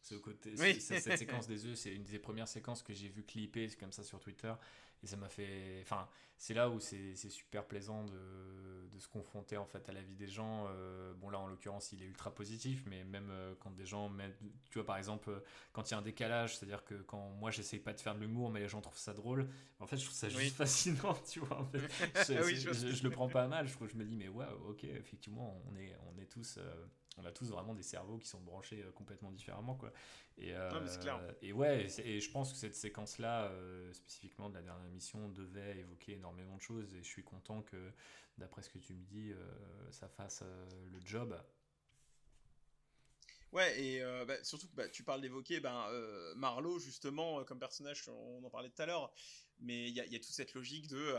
ce 0.00 0.14
côté, 0.14 0.54
Oui. 0.58 0.76
ce- 0.76 0.80
cette, 0.80 1.02
cette 1.02 1.18
séquence 1.18 1.46
des 1.46 1.66
œufs, 1.66 1.76
c'est 1.76 1.92
une 1.94 2.04
des 2.04 2.18
premières 2.18 2.48
séquences 2.48 2.82
que 2.82 2.94
j'ai 2.94 3.08
vu 3.08 3.22
clipper 3.22 3.68
comme 3.78 3.92
ça 3.92 4.02
sur 4.02 4.18
Twitter. 4.18 4.54
Et 5.02 5.06
ça 5.06 5.16
m'a 5.18 5.28
fait. 5.28 5.80
Enfin, 5.82 6.08
c'est 6.42 6.54
là 6.54 6.70
où 6.70 6.80
c'est 6.80 7.14
super 7.28 7.66
plaisant 7.66 8.04
de, 8.06 8.88
de 8.90 8.98
se 8.98 9.08
confronter 9.08 9.58
en 9.58 9.66
fait 9.66 9.86
à 9.90 9.92
la 9.92 10.00
vie 10.02 10.14
des 10.16 10.26
gens. 10.26 10.66
euh, 10.70 11.12
bon 11.14 11.28
là 11.28 11.38
en 11.38 11.46
l'occurrence 11.46 11.92
il 11.92 12.02
est 12.02 12.06
ultra 12.06 12.34
positif, 12.34 12.82
mais 12.86 13.04
même 13.04 13.28
euh, 13.30 13.54
quand 13.60 13.70
des 13.76 13.84
gens 13.84 14.08
mettent, 14.08 14.38
tu 14.70 14.78
vois 14.78 14.86
par 14.86 14.96
exemple 14.96 15.28
euh, 15.30 15.40
quand 15.72 15.88
il 15.88 15.92
y 15.92 15.94
a 15.94 15.98
un 15.98 16.02
décalage, 16.02 16.56
c'est-à-dire 16.56 16.82
que 16.84 16.94
quand 17.02 17.28
moi 17.38 17.50
j'essaye 17.50 17.78
pas 17.80 17.92
de 17.92 18.00
faire 18.00 18.14
de 18.14 18.20
l'humour, 18.20 18.50
mais 18.50 18.60
les 18.60 18.68
gens 18.68 18.80
trouvent 18.80 18.96
ça 18.98 19.12
drôle, 19.12 19.48
en 19.80 19.86
fait 19.86 19.98
je 19.98 20.04
trouve 20.06 20.16
ça 20.16 20.28
juste 20.30 20.40
Oui. 20.40 20.48
fascinant, 20.50 21.14
tu 21.30 21.40
vois. 21.40 21.60
En 21.60 21.66
fait. 21.66 21.78
Je, 22.26 22.42
Oui, 22.42 23.00
le 23.02 23.10
prends 23.10 23.28
pas 23.28 23.46
mal, 23.46 23.68
je, 23.68 23.74
je 23.86 23.96
me 23.96 24.04
dis 24.04 24.16
mais 24.16 24.28
ouais 24.28 24.46
ok 24.66 24.84
effectivement 24.84 25.62
on 25.70 25.76
est, 25.76 25.94
on 26.14 26.18
est 26.20 26.26
tous... 26.26 26.56
euh, 26.58 26.86
on 27.18 27.24
a 27.26 27.32
tous 27.32 27.50
vraiment 27.50 27.74
des 27.74 27.82
cerveaux 27.82 28.18
qui 28.18 28.28
sont 28.28 28.40
branchés 28.40 28.82
euh, 28.82 28.92
complètement 28.92 29.30
différemment 29.30 29.74
quoi. 29.74 29.92
Et, 30.38 30.54
Non, 30.70 30.80
mais 30.80 30.88
c'est 30.88 31.00
clair. 31.00 31.20
euh, 31.20 31.32
et 31.42 31.52
ouais, 31.52 31.86
et, 31.98 32.20
je 32.20 32.30
pense 32.30 32.52
que 32.52 32.58
cette 32.58 32.74
séquence-là, 32.74 33.44
euh, 33.46 33.92
spécifiquement 33.92 34.48
de 34.48 34.54
la 34.54 34.62
dernière 34.62 34.86
émission, 34.86 35.28
devait 35.28 35.78
évoquer 35.78 36.12
énormément 36.14 36.29
de 36.34 36.62
choses. 36.62 36.94
Et 36.94 37.02
je 37.02 37.08
suis 37.08 37.24
content 37.24 37.62
que, 37.62 37.92
d'après 38.38 38.62
ce 38.62 38.70
que 38.70 38.78
tu 38.78 38.94
me 38.94 39.04
dis, 39.04 39.32
euh, 39.32 39.90
ça 39.90 40.08
fasse 40.08 40.42
euh, 40.42 40.66
le 40.92 41.00
job. 41.04 41.40
Ouais, 43.52 43.82
et 43.82 44.02
euh, 44.02 44.24
bah, 44.24 44.42
surtout 44.44 44.68
que 44.68 44.76
bah, 44.76 44.88
tu 44.88 45.02
parles 45.02 45.20
d'évoquer 45.20 45.60
ben, 45.60 45.86
euh, 45.88 46.34
Marlowe, 46.36 46.78
justement, 46.78 47.42
comme 47.44 47.58
personnage, 47.58 48.08
on 48.08 48.44
en 48.44 48.50
parlait 48.50 48.70
tout 48.70 48.80
à 48.82 48.86
l'heure, 48.86 49.12
mais 49.58 49.88
il 49.88 49.96
y 49.96 50.00
y 50.00 50.16
a 50.16 50.18
toute 50.18 50.34
cette 50.34 50.54
logique 50.54 50.86
de. 50.88 51.16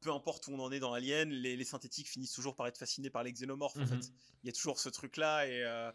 Peu 0.00 0.12
importe 0.12 0.46
où 0.48 0.52
on 0.52 0.60
en 0.60 0.70
est 0.72 0.80
dans 0.80 0.92
Alien, 0.92 1.30
les, 1.30 1.56
les 1.56 1.64
synthétiques 1.64 2.08
finissent 2.08 2.32
toujours 2.32 2.54
par 2.56 2.66
être 2.66 2.78
fascinés 2.78 3.10
par 3.10 3.22
les 3.22 3.32
xénomorphes, 3.32 3.80
en 3.80 3.82
Mhm. 3.82 3.88
fait. 3.88 4.12
Il 4.42 4.46
y 4.46 4.50
a 4.50 4.52
toujours 4.52 4.78
ce 4.78 4.88
truc-là, 4.88 5.46
et 5.46 5.62
euh, 5.64 5.90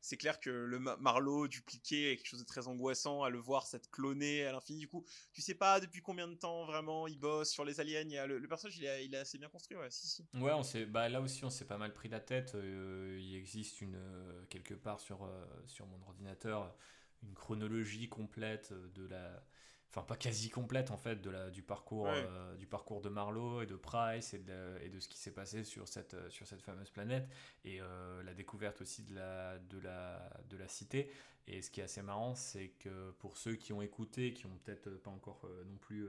c'est 0.00 0.16
clair 0.16 0.40
que 0.40 0.50
le 0.50 0.78
Ma- 0.78 0.96
Marlowe 0.96 1.48
dupliqué 1.48 2.12
est 2.12 2.16
quelque 2.16 2.26
chose 2.26 2.40
de 2.40 2.46
très 2.46 2.68
angoissant 2.68 3.22
à 3.22 3.30
le 3.30 3.38
voir 3.38 3.66
s'être 3.66 3.90
cloné 3.90 4.44
à 4.46 4.52
l'infini. 4.52 4.78
Du 4.78 4.88
coup, 4.88 5.04
tu 5.32 5.42
sais 5.42 5.54
pas 5.54 5.80
depuis 5.80 6.02
combien 6.02 6.28
de 6.28 6.34
temps 6.34 6.64
vraiment 6.66 7.06
il 7.08 7.18
bosse 7.18 7.50
sur 7.50 7.64
les 7.64 7.80
aliens. 7.80 8.02
Il 8.02 8.12
y 8.12 8.18
a 8.18 8.26
le, 8.26 8.38
le 8.38 8.48
personnage, 8.48 8.76
il 8.78 8.84
est, 8.84 9.04
il 9.06 9.14
est 9.14 9.18
assez 9.18 9.38
bien 9.38 9.48
construit, 9.48 9.76
ouais, 9.76 9.90
si, 9.90 10.06
si. 10.08 10.26
Ouais, 10.34 10.52
on 10.52 10.62
s'est, 10.62 10.84
bah, 10.86 11.08
là 11.08 11.20
aussi, 11.20 11.44
on 11.44 11.50
s'est 11.50 11.64
pas 11.66 11.78
mal 11.78 11.92
pris 11.94 12.08
la 12.08 12.20
tête. 12.20 12.54
Euh, 12.54 13.18
il 13.20 13.34
existe 13.34 13.80
une, 13.80 13.96
euh, 13.96 14.44
quelque 14.50 14.74
part 14.74 15.00
sur, 15.00 15.28
sur 15.66 15.86
mon 15.86 16.00
ordinateur 16.02 16.76
une 17.22 17.34
chronologie 17.34 18.08
complète 18.08 18.72
de 18.94 19.06
la. 19.06 19.44
Enfin, 19.90 20.02
pas 20.02 20.16
quasi 20.16 20.50
complète 20.50 20.90
en 20.90 20.96
fait, 20.98 21.16
de 21.22 21.30
la, 21.30 21.50
du, 21.50 21.62
parcours, 21.62 22.04
Ouais. 22.04 22.26
euh, 22.28 22.54
du 22.56 22.66
parcours 22.66 23.00
de 23.00 23.08
Marlowe 23.08 23.62
et 23.62 23.66
de 23.66 23.74
Price 23.76 24.34
et 24.34 24.38
de, 24.38 24.78
et 24.82 24.90
de 24.90 25.00
ce 25.00 25.08
qui 25.08 25.16
s'est 25.18 25.32
passé 25.32 25.64
sur 25.64 25.88
cette, 25.88 26.14
euh, 26.14 26.28
sur 26.28 26.46
cette 26.46 26.60
fameuse 26.62 26.90
planète 26.90 27.26
et 27.64 27.80
euh, 27.80 28.22
la 28.22 28.34
découverte 28.34 28.82
aussi 28.82 29.02
de 29.02 29.14
la, 29.14 29.58
de, 29.58 29.78
la, 29.78 30.30
de 30.50 30.56
la 30.58 30.68
cité. 30.68 31.10
Et 31.46 31.62
ce 31.62 31.70
qui 31.70 31.80
est 31.80 31.84
assez 31.84 32.02
marrant, 32.02 32.34
c'est 32.34 32.68
que 32.78 33.12
pour 33.12 33.38
ceux 33.38 33.54
qui 33.54 33.72
ont 33.72 33.80
écouté, 33.80 34.34
qui 34.34 34.44
ont 34.44 34.58
peut-être 34.64 34.90
pas 34.90 35.10
encore 35.10 35.40
euh, 35.46 35.64
non 35.64 35.78
plus 35.78 36.06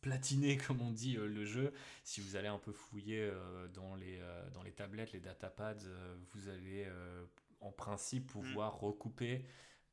platiné, 0.00 0.56
comme 0.68 0.80
on 0.82 0.90
dit, 0.92 1.16
euh, 1.16 1.26
le 1.26 1.44
jeu, 1.44 1.72
si 2.04 2.20
vous 2.20 2.36
allez 2.36 2.48
un 2.48 2.58
peu 2.58 2.72
fouiller 2.72 3.22
euh, 3.22 3.66
dans, 3.68 3.96
les, 3.96 4.18
euh, 4.20 4.48
dans 4.50 4.62
les 4.62 4.72
tablettes, 4.72 5.12
les 5.12 5.20
datapads, 5.20 5.74
vous 6.32 6.48
allez 6.48 6.86
en 7.60 7.72
principe 7.72 8.26
pouvoir 8.28 8.78
recouper 8.78 9.44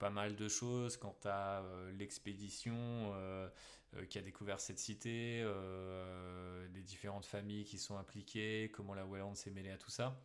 pas 0.02 0.10
mal 0.10 0.36
de 0.36 0.48
choses 0.48 0.98
quant 0.98 1.16
à 1.26 1.62
euh, 1.62 1.92
l'expédition 1.92 2.74
euh, 2.76 3.48
euh, 3.96 4.06
qui 4.08 4.18
a 4.18 4.24
découvert 4.24 4.60
cette 4.60 4.80
cité, 4.80 5.46
les 6.74 6.82
différentes 6.82 7.28
familles 7.28 7.66
qui 7.66 7.78
sont 7.78 7.98
impliquées, 7.98 8.72
comment 8.74 8.96
la 8.96 9.06
Wayland 9.06 9.36
s'est 9.36 9.52
mêlée 9.52 9.70
à 9.70 9.78
tout 9.78 9.92
ça. 9.92 10.20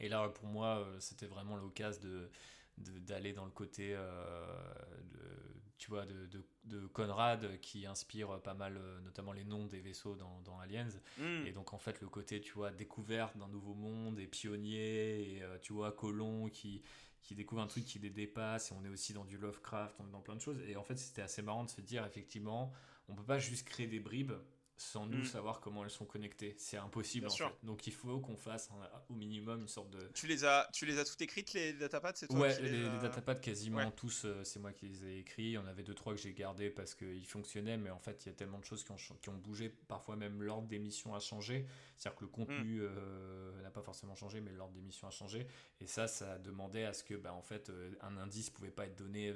Et 0.00 0.08
là, 0.08 0.26
pour 0.30 0.46
moi, 0.46 0.88
c'était 0.98 1.26
vraiment 1.26 1.56
l'occasion 1.56 2.00
de 2.00 2.30
d'aller 2.78 3.34
dans 3.34 3.44
le 3.44 3.50
côté 3.50 3.94
euh, 3.94 4.46
de, 5.04 5.18
tu 5.76 5.90
vois 5.90 6.06
de, 6.06 6.26
de, 6.26 6.42
de 6.64 6.86
Conrad 6.86 7.60
qui 7.60 7.84
inspire 7.86 8.40
pas 8.40 8.54
mal 8.54 8.80
notamment 9.04 9.32
les 9.32 9.44
noms 9.44 9.66
des 9.66 9.80
vaisseaux 9.80 10.16
dans, 10.16 10.40
dans 10.40 10.58
Aliens 10.58 10.88
Mm. 11.18 11.46
et 11.46 11.52
donc 11.52 11.74
en 11.74 11.78
fait 11.78 12.00
le 12.00 12.08
côté 12.08 12.40
tu 12.40 12.54
vois 12.54 12.70
découverte 12.70 13.36
d'un 13.36 13.48
nouveau 13.48 13.74
monde 13.74 14.18
et 14.18 14.26
pionnier 14.26 15.36
et 15.36 15.42
euh, 15.42 15.58
tu 15.60 15.74
vois 15.74 15.92
colon 15.92 16.48
qui 16.48 16.82
qui 17.22 17.34
découvre 17.34 17.62
un 17.62 17.66
truc 17.66 17.84
qui 17.84 17.98
les 17.98 18.10
dépasse 18.10 18.70
et 18.70 18.74
on 18.74 18.84
est 18.84 18.88
aussi 18.88 19.12
dans 19.12 19.24
du 19.24 19.38
Lovecraft 19.38 19.96
on 20.00 20.06
est 20.06 20.10
dans 20.10 20.20
plein 20.20 20.36
de 20.36 20.40
choses. 20.40 20.60
Et 20.66 20.76
en 20.76 20.82
fait 20.82 20.96
c'était 20.96 21.22
assez 21.22 21.42
marrant 21.42 21.64
de 21.64 21.70
se 21.70 21.80
dire 21.80 22.04
effectivement 22.04 22.72
on 23.08 23.14
peut 23.14 23.24
pas 23.24 23.38
juste 23.38 23.66
créer 23.66 23.86
des 23.86 24.00
bribes 24.00 24.32
sans 24.82 25.06
nous 25.06 25.18
Mm. 25.18 25.24
savoir 25.24 25.60
comment 25.60 25.84
elles 25.84 25.90
sont 25.90 26.04
connectées 26.04 26.54
c'est 26.58 26.76
impossible 26.76 27.26
Bien 27.26 27.32
en 27.32 27.36
sûr. 27.36 27.48
fait. 27.50 27.66
donc 27.66 27.86
il 27.86 27.92
faut 27.92 28.18
qu'on 28.20 28.36
fasse 28.36 28.70
un- 28.70 29.02
au 29.08 29.14
minimum 29.14 29.60
une 29.62 29.68
sorte 29.68 29.90
de 29.90 30.00
Tu 30.14 30.26
les 30.26 30.44
as, 30.44 30.68
tu 30.72 30.86
les 30.86 30.98
as 30.98 31.04
toutes 31.04 31.20
écrites 31.22 31.52
les 31.52 31.72
datapads, 31.72 32.12
c'est 32.16 32.26
toi 32.28 32.40
Ouais, 32.40 32.56
qui 32.56 32.62
les, 32.62 32.70
les 32.80 32.86
as- 32.86 32.98
datapads 33.02 33.36
quasiment 33.36 33.78
Ouais. 33.78 33.90
tous, 33.96 34.24
euh, 34.24 34.42
c'est 34.44 34.58
moi 34.58 34.72
qui 34.72 34.86
les 34.88 35.04
ai 35.06 35.18
écrits. 35.20 35.44
Il 35.44 35.50
y 35.52 35.58
en 35.58 35.66
avait 35.66 35.82
deux 35.82 35.94
trois 35.94 36.14
que 36.14 36.20
j'ai 36.20 36.32
gardés 36.34 36.70
parce 36.70 36.94
qu'ils 36.94 37.26
fonctionnaient, 37.26 37.76
mais 37.76 37.90
en 37.90 37.98
fait 38.00 38.24
il 38.24 38.28
y 38.28 38.32
a 38.32 38.34
tellement 38.34 38.58
de 38.58 38.64
choses 38.64 38.82
qui 38.84 38.90
ont, 38.92 38.98
ch- 38.98 39.18
qui 39.20 39.28
ont 39.28 39.36
bougé. 39.38 39.68
Parfois 39.88 40.16
même 40.16 40.42
l'ordre 40.42 40.66
d'émission 40.68 41.14
a 41.14 41.20
changé. 41.20 41.66
C'est-à-dire 41.96 42.18
que 42.18 42.24
le 42.24 42.30
contenu 42.30 42.80
Hmm. 42.80 42.88
euh, 42.90 43.62
n'a 43.62 43.70
pas 43.70 43.82
forcément 43.82 44.16
changé, 44.16 44.40
mais 44.40 44.50
l'ordre 44.52 44.74
d'émission 44.74 45.06
a 45.06 45.10
changé. 45.12 45.46
Et 45.80 45.86
ça, 45.86 46.08
ça 46.08 46.38
demandait 46.38 46.84
à 46.84 46.92
ce 46.94 47.04
que, 47.04 47.14
bah, 47.14 47.32
en 47.32 47.42
fait, 47.42 47.70
euh, 47.70 47.92
un 48.00 48.16
indice 48.16 48.50
pouvait 48.50 48.70
pas 48.72 48.86
être 48.86 48.96
donné. 48.96 49.32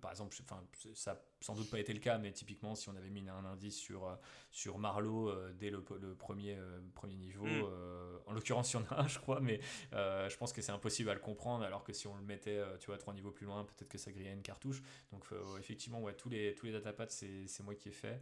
par 0.00 0.10
exemple, 0.10 0.36
enfin, 0.42 0.62
ça 0.94 1.22
sans 1.40 1.54
doute 1.54 1.70
pas 1.70 1.78
été 1.78 1.92
le 1.92 2.00
cas, 2.00 2.18
mais 2.18 2.32
typiquement 2.32 2.74
si 2.74 2.88
on 2.88 2.96
avait 2.96 3.10
mis 3.10 3.28
un 3.28 3.44
indice 3.44 3.76
sur 3.76 4.06
euh, 4.08 4.14
sur 4.50 4.78
Marlowe 4.78 5.28
euh, 5.30 5.52
dès 5.52 5.70
le, 5.70 5.84
le 6.00 6.14
premier 6.14 6.56
euh, 6.56 6.80
premier 6.94 7.14
niveau, 7.16 7.44
Hmm. 7.44 7.62
euh, 7.66 8.18
en 8.26 8.32
l'occurrence 8.32 8.72
il 8.72 8.76
y 8.76 8.80
en 8.80 8.84
a 8.90 9.02
un, 9.02 9.06
je 9.08 9.18
crois, 9.18 9.40
mais 9.40 9.60
je 9.92 10.36
pense 10.36 10.52
que 10.52 10.62
c'est 10.62 10.72
impossible 10.72 11.10
à 11.10 11.14
le 11.14 11.20
comprendre, 11.20 11.64
alors 11.64 11.84
que 11.84 11.92
si 11.92 12.06
on 12.06 12.16
le 12.16 12.22
mettait, 12.22 12.60
tu 12.80 12.86
vois, 12.86 12.98
trois 12.98 13.14
niveaux 13.14 13.30
plus 13.32 13.46
loin, 13.46 13.64
peut-être 13.64 13.88
que 13.88 13.98
ça 13.98 14.12
grillait 14.12 14.32
une 14.32 14.42
cartouche. 14.42 14.82
Donc 15.12 15.26
effectivement, 15.58 16.00
ouais, 16.02 16.14
tous 16.14 16.28
les 16.28 16.54
tous 16.54 16.66
les 16.66 16.72
datapads, 16.72 17.08
c'est 17.10 17.46
c'est 17.46 17.62
moi 17.62 17.74
qui 17.74 17.88
ai 17.88 17.92
fait. 17.92 18.20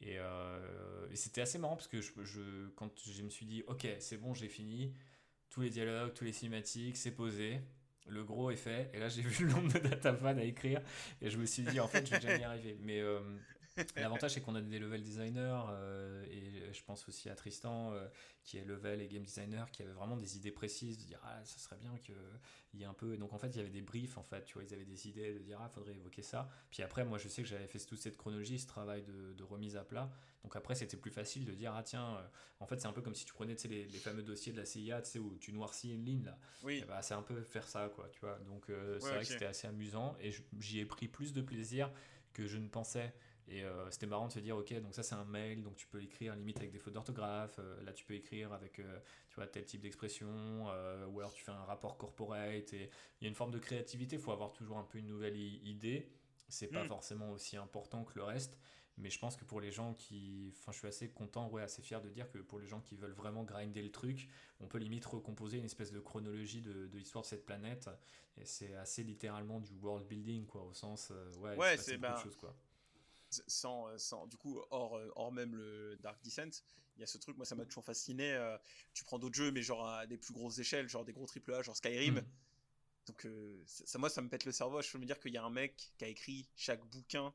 Et, 0.00 0.18
et 1.10 1.16
c'était 1.16 1.40
assez 1.40 1.58
marrant 1.58 1.76
parce 1.76 1.88
que 1.88 2.00
je, 2.00 2.12
je- 2.22 2.68
quand 2.76 2.90
je 3.04 3.22
me 3.22 3.30
suis 3.30 3.46
dit, 3.46 3.62
ok, 3.66 3.86
c'est 3.98 4.16
bon, 4.18 4.34
j'ai 4.34 4.48
fini, 4.48 4.92
tous 5.50 5.60
les 5.62 5.70
dialogues, 5.70 6.14
tous 6.14 6.24
les 6.24 6.32
cinématiques, 6.32 6.96
c'est 6.96 7.12
posé. 7.12 7.60
Le 8.08 8.24
gros 8.24 8.50
est 8.50 8.56
fait, 8.56 8.90
et 8.94 8.98
là 8.98 9.08
j'ai 9.08 9.22
vu 9.22 9.46
le 9.46 9.52
nombre 9.52 9.72
de 9.72 9.78
datapads 9.78 10.28
à 10.38 10.42
écrire, 10.42 10.80
et 11.20 11.28
je 11.28 11.38
me 11.38 11.46
suis 11.46 11.64
dit 11.64 11.80
en 11.80 11.88
fait 11.88 12.06
je 12.06 12.12
vais 12.12 12.20
jamais 12.20 12.40
y 12.40 12.44
arriver. 12.44 12.78
Mais 12.82 13.00
euh, 13.00 13.20
L'avantage, 13.96 14.34
c'est 14.34 14.40
qu'on 14.40 14.54
a 14.54 14.60
des 14.60 14.78
level 14.78 15.02
designers, 15.02 15.60
euh, 15.70 16.24
et 16.30 16.72
je 16.72 16.82
pense 16.84 17.06
aussi 17.08 17.28
à 17.28 17.34
Tristan, 17.34 17.92
euh, 17.92 18.08
qui 18.42 18.56
est 18.56 18.64
level 18.64 19.02
et 19.02 19.08
game 19.08 19.22
designer, 19.22 19.70
qui 19.70 19.82
avait 19.82 19.92
vraiment 19.92 20.16
des 20.16 20.36
idées 20.36 20.50
précises, 20.50 20.98
de 20.98 21.04
dire, 21.04 21.20
ah, 21.24 21.44
ça 21.44 21.58
serait 21.58 21.76
bien 21.76 21.96
qu'il 21.98 22.14
y 22.74 22.82
ait 22.82 22.86
un 22.86 22.94
peu. 22.94 23.14
Et 23.14 23.18
donc, 23.18 23.32
en 23.32 23.38
fait, 23.38 23.48
il 23.48 23.56
y 23.56 23.60
avait 23.60 23.70
des 23.70 23.82
briefs, 23.82 24.16
en 24.16 24.22
fait, 24.22 24.44
tu 24.44 24.54
vois, 24.54 24.64
ils 24.64 24.72
avaient 24.72 24.84
des 24.84 25.08
idées 25.08 25.34
de 25.34 25.40
dire, 25.40 25.58
ah, 25.60 25.68
faudrait 25.68 25.94
évoquer 25.94 26.22
ça. 26.22 26.48
Puis 26.70 26.82
après, 26.82 27.04
moi, 27.04 27.18
je 27.18 27.28
sais 27.28 27.42
que 27.42 27.48
j'avais 27.48 27.66
fait 27.66 27.78
toute 27.78 28.00
cette 28.00 28.16
chronologie, 28.16 28.58
ce 28.58 28.66
travail 28.66 29.02
de, 29.02 29.34
de 29.34 29.42
remise 29.42 29.76
à 29.76 29.84
plat. 29.84 30.10
Donc 30.42 30.56
après, 30.56 30.74
c'était 30.74 30.96
plus 30.96 31.10
facile 31.10 31.44
de 31.44 31.52
dire, 31.52 31.74
ah, 31.74 31.82
tiens, 31.82 32.16
euh, 32.16 32.26
en 32.60 32.66
fait, 32.66 32.80
c'est 32.80 32.86
un 32.86 32.92
peu 32.92 33.02
comme 33.02 33.14
si 33.14 33.26
tu 33.26 33.34
prenais, 33.34 33.56
tu 33.56 33.62
sais, 33.62 33.68
les, 33.68 33.84
les 33.86 33.98
fameux 33.98 34.22
dossiers 34.22 34.52
de 34.52 34.58
la 34.58 34.64
CIA, 34.64 35.02
tu 35.02 35.10
sais, 35.10 35.18
où 35.18 35.36
tu 35.38 35.52
noircis 35.52 35.92
une 35.92 36.04
ligne, 36.04 36.24
là. 36.24 36.38
Oui. 36.62 36.82
Ben, 36.88 37.02
c'est 37.02 37.14
un 37.14 37.22
peu 37.22 37.42
faire 37.42 37.68
ça, 37.68 37.90
quoi, 37.94 38.08
tu 38.10 38.20
vois. 38.20 38.38
Donc, 38.46 38.64
c'est 38.68 39.08
vrai 39.10 39.20
que 39.20 39.26
c'était 39.26 39.46
assez 39.46 39.66
amusant, 39.66 40.16
et 40.20 40.32
j'y 40.60 40.78
ai 40.78 40.86
pris 40.86 41.08
plus 41.08 41.32
de 41.32 41.42
plaisir 41.42 41.90
que 42.32 42.46
je 42.46 42.58
ne 42.58 42.68
pensais. 42.68 43.12
Et 43.48 43.62
euh, 43.64 43.88
c'était 43.90 44.06
marrant 44.06 44.26
de 44.26 44.32
se 44.32 44.40
dire, 44.40 44.56
ok, 44.56 44.74
donc 44.80 44.94
ça 44.94 45.02
c'est 45.04 45.14
un 45.14 45.24
mail, 45.24 45.62
donc 45.62 45.76
tu 45.76 45.86
peux 45.86 45.98
l'écrire 45.98 46.34
limite 46.34 46.56
avec 46.58 46.72
des 46.72 46.78
fautes 46.80 46.94
d'orthographe. 46.94 47.58
euh, 47.60 47.80
là, 47.84 47.92
tu 47.92 48.04
peux 48.04 48.14
écrire 48.14 48.52
avec, 48.52 48.80
euh, 48.80 48.98
tu 49.28 49.36
vois, 49.36 49.46
tel 49.46 49.64
type 49.64 49.80
d'expression, 49.82 50.64
ou 50.66 51.18
alors 51.20 51.32
tu 51.32 51.44
fais 51.44 51.52
un 51.52 51.64
rapport 51.64 51.96
corporate. 51.96 52.72
Et 52.72 52.90
il 53.20 53.24
y 53.24 53.26
a 53.26 53.28
une 53.28 53.34
forme 53.36 53.52
de 53.52 53.58
créativité. 53.58 54.16
Il 54.16 54.22
faut 54.22 54.32
avoir 54.32 54.52
toujours 54.52 54.78
un 54.78 54.84
peu 54.84 54.98
une 54.98 55.06
nouvelle 55.06 55.36
idée. 55.36 56.10
C'est 56.48 56.68
pas 56.72 56.82
Mm. 56.84 56.88
forcément 56.88 57.30
aussi 57.32 57.56
important 57.56 58.04
que 58.04 58.14
le 58.16 58.24
reste. 58.24 58.58
Mais 58.98 59.10
je 59.10 59.18
pense 59.18 59.36
que 59.36 59.44
pour 59.44 59.60
les 59.60 59.70
gens 59.70 59.92
qui. 59.94 60.54
Enfin, 60.58 60.72
je 60.72 60.78
suis 60.78 60.88
assez 60.88 61.10
content, 61.10 61.50
ouais, 61.50 61.60
assez 61.62 61.82
fier 61.82 62.00
de 62.00 62.08
dire 62.08 62.30
que 62.30 62.38
pour 62.38 62.58
les 62.58 62.66
gens 62.66 62.80
qui 62.80 62.96
veulent 62.96 63.12
vraiment 63.12 63.44
grinder 63.44 63.82
le 63.82 63.90
truc, 63.92 64.26
on 64.58 64.66
peut 64.68 64.78
limite 64.78 65.04
recomposer 65.04 65.58
une 65.58 65.66
espèce 65.66 65.92
de 65.92 66.00
chronologie 66.00 66.62
de, 66.62 66.86
de 66.86 66.98
l'histoire 66.98 67.22
de 67.22 67.26
cette 67.28 67.44
planète. 67.44 67.90
Et 68.38 68.44
c'est 68.46 68.74
assez 68.74 69.02
littéralement 69.04 69.60
du 69.60 69.74
world 69.74 70.06
building, 70.08 70.46
quoi, 70.46 70.62
au 70.64 70.72
sens. 70.72 71.10
euh, 71.10 71.30
ouais, 71.34 71.76
c'est- 71.76 71.98
bah, 71.98 72.14
quoi. 72.40 72.56
Sans, 73.46 73.88
euh, 73.88 73.98
sans 73.98 74.26
du 74.26 74.36
coup 74.36 74.60
hors, 74.70 74.96
euh, 74.96 75.10
hors 75.16 75.32
même 75.32 75.54
le 75.54 75.96
Dark 76.00 76.22
Descent 76.24 76.50
il 76.96 77.00
y 77.00 77.02
a 77.04 77.06
ce 77.06 77.18
truc 77.18 77.36
moi 77.36 77.46
ça 77.46 77.54
m'a 77.54 77.64
toujours 77.64 77.84
fasciné 77.84 78.32
euh, 78.34 78.56
tu 78.94 79.04
prends 79.04 79.18
d'autres 79.18 79.34
jeux 79.36 79.50
mais 79.52 79.62
genre 79.62 79.86
à 79.88 80.06
des 80.06 80.18
plus 80.18 80.32
grosses 80.34 80.58
échelles 80.58 80.88
genre 80.88 81.04
des 81.04 81.12
gros 81.12 81.26
triple 81.26 81.54
A 81.54 81.62
genre 81.62 81.76
Skyrim 81.76 82.22
Mm. 82.22 82.26
donc 83.06 83.26
euh, 83.26 83.62
ça, 83.66 83.86
ça, 83.86 83.98
moi 83.98 84.10
ça 84.10 84.22
me 84.22 84.28
pète 84.28 84.44
le 84.44 84.52
cerveau 84.52 84.82
je 84.82 84.90
peux 84.90 84.98
me 84.98 85.06
dire 85.06 85.20
qu'il 85.20 85.32
y 85.32 85.38
a 85.38 85.44
un 85.44 85.50
mec 85.50 85.92
qui 85.98 86.04
a 86.04 86.08
écrit 86.08 86.48
chaque 86.56 86.84
bouquin 86.86 87.34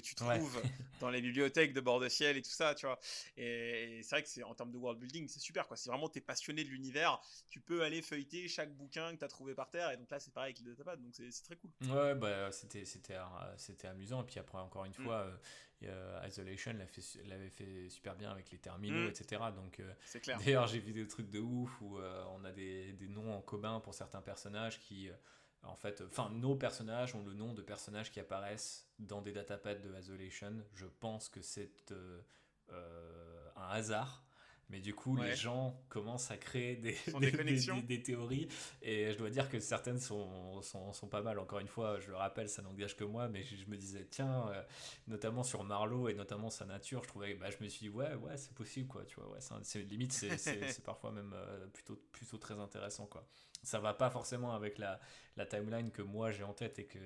que 0.00 0.06
tu 0.06 0.14
Ouais. 0.22 0.38
trouves 0.38 0.62
dans 1.00 1.10
les 1.10 1.20
bibliothèques 1.20 1.72
de 1.74 1.80
bord 1.80 2.00
de 2.00 2.08
ciel 2.08 2.36
et 2.36 2.42
tout 2.42 2.50
ça 2.50 2.74
tu 2.74 2.86
vois 2.86 2.98
et, 3.36 3.98
et 3.98 4.02
c'est 4.02 4.16
vrai 4.16 4.22
que 4.22 4.28
c'est 4.28 4.42
en 4.42 4.54
termes 4.54 4.72
de 4.72 4.78
world 4.78 4.98
building 4.98 5.28
c'est 5.28 5.40
super 5.40 5.66
quoi 5.66 5.76
si 5.76 5.88
vraiment 5.88 6.08
t'es 6.08 6.20
passionné 6.20 6.64
de 6.64 6.68
l'univers 6.70 7.20
tu 7.48 7.60
peux 7.60 7.82
aller 7.82 8.02
feuilleter 8.02 8.48
chaque 8.48 8.74
bouquin 8.74 9.12
que 9.14 9.18
t'as 9.20 9.28
trouvé 9.28 9.54
par 9.54 9.70
terre 9.70 9.90
et 9.90 9.96
donc 9.96 10.10
là 10.10 10.18
c'est 10.20 10.32
pareil 10.32 10.54
avec 10.54 10.60
les 10.64 10.72
datapads 10.72 10.96
donc 10.96 11.14
c'est 11.14 11.44
très 11.44 11.56
cool 11.56 11.70
Ouais, 11.82 12.14
bah, 12.16 12.50
c'était, 12.50 12.84
c'était, 12.84 13.14
euh, 13.14 13.56
c'était 13.56 13.86
amusant. 13.86 14.22
Et 14.22 14.26
puis 14.26 14.40
après, 14.40 14.58
encore 14.58 14.84
une 14.84 14.92
Mm. 14.92 15.04
fois, 15.04 15.14
euh, 15.20 15.36
y 15.82 15.86
a 15.88 16.26
Isolation 16.26 16.72
l'avait 17.26 17.50
fait, 17.50 17.88
super 17.88 18.16
bien 18.16 18.30
avec 18.32 18.50
les 18.50 18.58
terminaux, 18.58 19.06
Mm. 19.06 19.10
etc. 19.10 19.52
Donc, 19.52 19.78
euh, 19.78 19.92
c'est 20.04 20.20
clair 20.20 20.38
d'ailleurs, 20.40 20.66
j'ai 20.66 20.80
vu 20.80 20.92
des 20.92 21.06
trucs 21.06 21.30
de 21.30 21.38
ouf 21.38 21.80
où 21.80 21.98
euh, 21.98 22.24
on 22.32 22.44
a 22.44 22.50
des, 22.50 22.92
des 22.94 23.06
noms 23.08 23.32
en 23.32 23.40
commun 23.40 23.78
pour 23.80 23.94
certains 23.94 24.22
personnages 24.22 24.80
qui, 24.80 25.08
euh, 25.08 25.12
en 25.62 25.74
fait, 25.74 26.02
nos 26.32 26.56
personnages 26.56 27.14
ont 27.14 27.22
le 27.24 27.34
nom 27.34 27.52
de 27.52 27.62
personnages 27.62 28.10
qui 28.10 28.20
apparaissent 28.20 28.86
dans 28.98 29.20
des 29.20 29.32
datapads 29.32 29.74
de 29.74 29.92
Isolation. 29.98 30.52
Je 30.74 30.86
pense 30.86 31.28
que 31.28 31.42
c'est 31.42 31.90
euh, 31.90 32.20
euh, 32.70 33.50
un 33.56 33.68
hasard. 33.70 34.24
Mais 34.70 34.80
du 34.80 34.94
coup, 34.94 35.16
Ouais. 35.16 35.30
les 35.30 35.34
gens 35.36 35.80
commencent 35.88 36.30
à 36.30 36.36
créer 36.36 36.76
des, 36.76 36.94
des 37.20 37.30
des- 37.30 37.82
des 37.82 38.02
théories. 38.02 38.48
Et 38.82 39.12
je 39.12 39.16
dois 39.18 39.30
dire 39.30 39.48
que 39.48 39.58
certaines 39.60 39.98
sont, 39.98 40.60
sont, 40.60 40.92
sont 40.92 41.08
pas 41.08 41.22
mal. 41.22 41.38
Encore 41.38 41.58
une 41.60 41.68
fois, 41.68 41.98
je 42.00 42.08
le 42.10 42.16
rappelle, 42.16 42.48
ça 42.50 42.60
n'engage 42.60 42.94
que 42.96 43.04
moi. 43.04 43.28
Mais 43.28 43.42
je, 43.42 43.56
je 43.56 43.64
me 43.66 43.76
disais, 43.76 44.06
tiens, 44.10 44.48
euh, 44.50 44.62
notamment 45.06 45.42
sur 45.42 45.64
Marlowe 45.64 46.08
et 46.10 46.14
notamment 46.14 46.50
sa 46.50 46.66
nature, 46.66 47.02
je 47.02 47.08
trouvais, 47.08 47.34
bah, 47.34 47.48
je 47.50 47.62
me 47.64 47.68
suis 47.68 47.80
dit, 47.80 47.88
ouais, 47.88 48.14
ouais, 48.16 48.36
c'est 48.36 48.52
possible, 48.54 48.88
quoi. 48.88 49.04
Tu 49.06 49.14
vois, 49.16 49.30
ouais, 49.30 49.38
c'est 49.62 49.78
limite, 49.82 50.12
c'est- 50.38 50.82
parfois 50.84 51.12
même 51.12 51.32
euh, 51.34 51.66
plutôt, 51.68 51.96
plutôt 52.12 52.36
très 52.38 52.54
intéressant, 52.58 53.06
quoi. 53.06 53.26
Ça 53.62 53.80
va 53.80 53.92
pas 53.94 54.08
forcément 54.10 54.52
avec 54.54 54.78
la, 54.78 55.00
la 55.36 55.44
timeline 55.44 55.90
que 55.90 56.00
moi 56.02 56.30
j'ai 56.30 56.44
en 56.44 56.52
tête 56.54 56.78
et 56.78 56.84
que, 56.86 56.98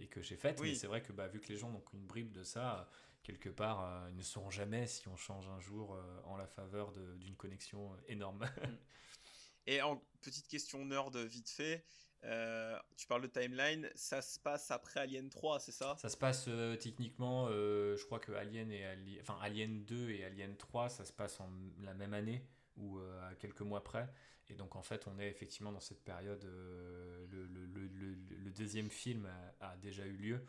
et 0.00 0.06
que 0.06 0.22
j'ai 0.22 0.36
faite. 0.36 0.58
Oui. 0.60 0.70
Mais 0.70 0.74
c'est 0.74 0.86
vrai 0.86 1.02
que 1.02 1.12
bah, 1.12 1.28
vu 1.28 1.38
que 1.40 1.48
les 1.48 1.56
gens 1.58 1.68
ont 1.70 1.82
une 1.92 2.06
bribe 2.06 2.32
de 2.32 2.42
ça, 2.44 2.78
euh, 2.78 2.84
quelque 3.22 3.48
part, 3.48 3.84
euh, 3.84 4.08
ils 4.10 4.16
ne 4.16 4.22
sauront 4.22 4.50
jamais 4.50 4.86
si 4.86 5.08
on 5.08 5.16
change 5.16 5.48
un 5.48 5.60
jour 5.60 5.94
euh, 5.94 6.20
en 6.24 6.36
la 6.36 6.46
faveur 6.46 6.92
d'une 6.92 7.36
connexion 7.36 7.92
euh, 7.92 7.96
énorme. 8.08 8.44
Et 9.66 9.80
en 9.80 10.02
petite 10.20 10.48
question 10.48 10.84
nerd 10.84 11.16
vite 11.16 11.48
fait, 11.48 11.84
euh, 12.24 12.76
tu 12.96 13.06
parles 13.06 13.22
de 13.22 13.28
timeline, 13.28 13.88
ça 13.94 14.20
se 14.20 14.38
passe 14.40 14.70
après 14.70 15.00
Alien 15.00 15.28
3, 15.30 15.60
c'est 15.60 15.72
ça? 15.72 15.96
Ça 15.98 16.08
se 16.08 16.16
passe 16.16 16.46
euh, 16.48 16.76
techniquement, 16.76 17.46
euh, 17.48 17.96
je 17.96 18.04
crois 18.04 18.18
que 18.18 18.32
Alien, 18.32 18.70
et 18.72 18.84
Ali- 18.84 19.18
enfin, 19.20 19.38
Alien 19.40 19.84
2 19.84 20.10
et 20.10 20.24
Alien 20.24 20.56
3, 20.56 20.88
ça 20.88 21.04
se 21.04 21.12
passe 21.12 21.40
en 21.40 21.48
la 21.80 21.94
même 21.94 22.14
année 22.14 22.44
ou 22.76 22.98
à 22.98 23.34
quelques 23.34 23.60
mois 23.60 23.84
près. 23.84 24.08
Et 24.48 24.54
donc 24.54 24.76
en 24.76 24.82
fait, 24.82 25.06
on 25.06 25.18
est 25.18 25.28
effectivement 25.28 25.72
dans 25.72 25.80
cette 25.80 26.02
période. 26.02 26.42
le, 26.44 27.26
le- 27.46 27.66
le- 27.66 27.86
le- 27.86 28.36
le 28.36 28.50
deuxième 28.50 28.90
film 28.90 29.26
a, 29.60 29.68
a 29.72 29.76
déjà 29.76 30.04
eu 30.06 30.16
lieu. 30.16 30.44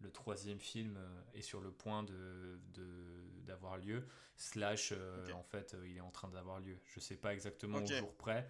Le 0.00 0.10
troisième 0.12 0.60
film 0.60 0.96
euh, 0.96 1.22
est 1.34 1.42
sur 1.42 1.60
le 1.60 1.72
point 1.72 2.02
de 2.04 2.60
d'avoir 3.44 3.78
lieu. 3.78 4.06
Slash, 4.36 4.92
euh, 4.96 5.32
en 5.32 5.42
fait, 5.42 5.74
euh, 5.74 5.88
il 5.88 5.96
est 5.96 6.00
en 6.02 6.10
train 6.10 6.28
d'avoir 6.28 6.60
lieu. 6.60 6.78
Je 6.84 7.00
sais 7.00 7.16
pas 7.16 7.32
exactement 7.32 7.78
Ok. 7.78 7.90
au 7.90 7.94
jour 7.94 8.14
près. 8.16 8.48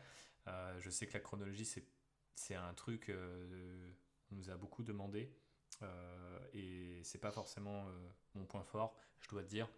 Je 0.79 0.89
sais 0.91 1.07
que 1.07 1.13
la 1.15 1.21
chronologie, 1.21 1.65
c'est 1.65 1.87
c'est 2.35 2.55
un 2.55 2.73
truc 2.75 3.07
qu'on 3.07 4.35
nous 4.37 4.51
a 4.51 4.57
beaucoup 4.57 4.83
demandé. 4.83 5.31
Et 6.53 7.01
c'est 7.05 7.19
pas 7.21 7.31
forcément 7.31 7.87
mon 8.35 8.45
point 8.47 8.65
fort, 8.65 8.97
je 9.21 9.29
dois 9.29 9.43
te 9.43 9.49
dire. 9.49 9.69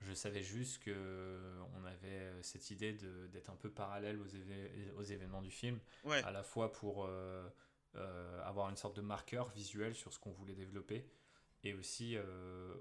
Je 0.00 0.12
savais 0.12 0.42
juste 0.42 0.82
que 0.82 1.58
on 1.74 1.84
avait 1.84 2.42
cette 2.42 2.70
idée 2.70 2.92
d'être 3.30 3.48
un 3.50 3.56
peu 3.56 3.70
parallèle 3.70 4.20
aux, 4.20 4.26
évé- 4.26 4.92
aux 4.96 5.02
événements 5.02 5.40
du 5.42 5.50
film, 5.50 5.78
Ouais, 6.04 6.22
à 6.24 6.30
la 6.32 6.42
fois 6.42 6.70
pour 6.72 7.06
euh, 7.06 7.48
euh, 7.96 8.42
avoir 8.44 8.68
une 8.70 8.76
sorte 8.76 8.96
de 8.96 9.02
marqueur 9.02 9.48
visuel 9.50 9.94
sur 9.94 10.12
ce 10.12 10.18
qu'on 10.18 10.32
voulait 10.32 10.54
développer, 10.54 11.08
et 11.64 11.74
aussi 11.74 12.16
euh, 12.16 12.22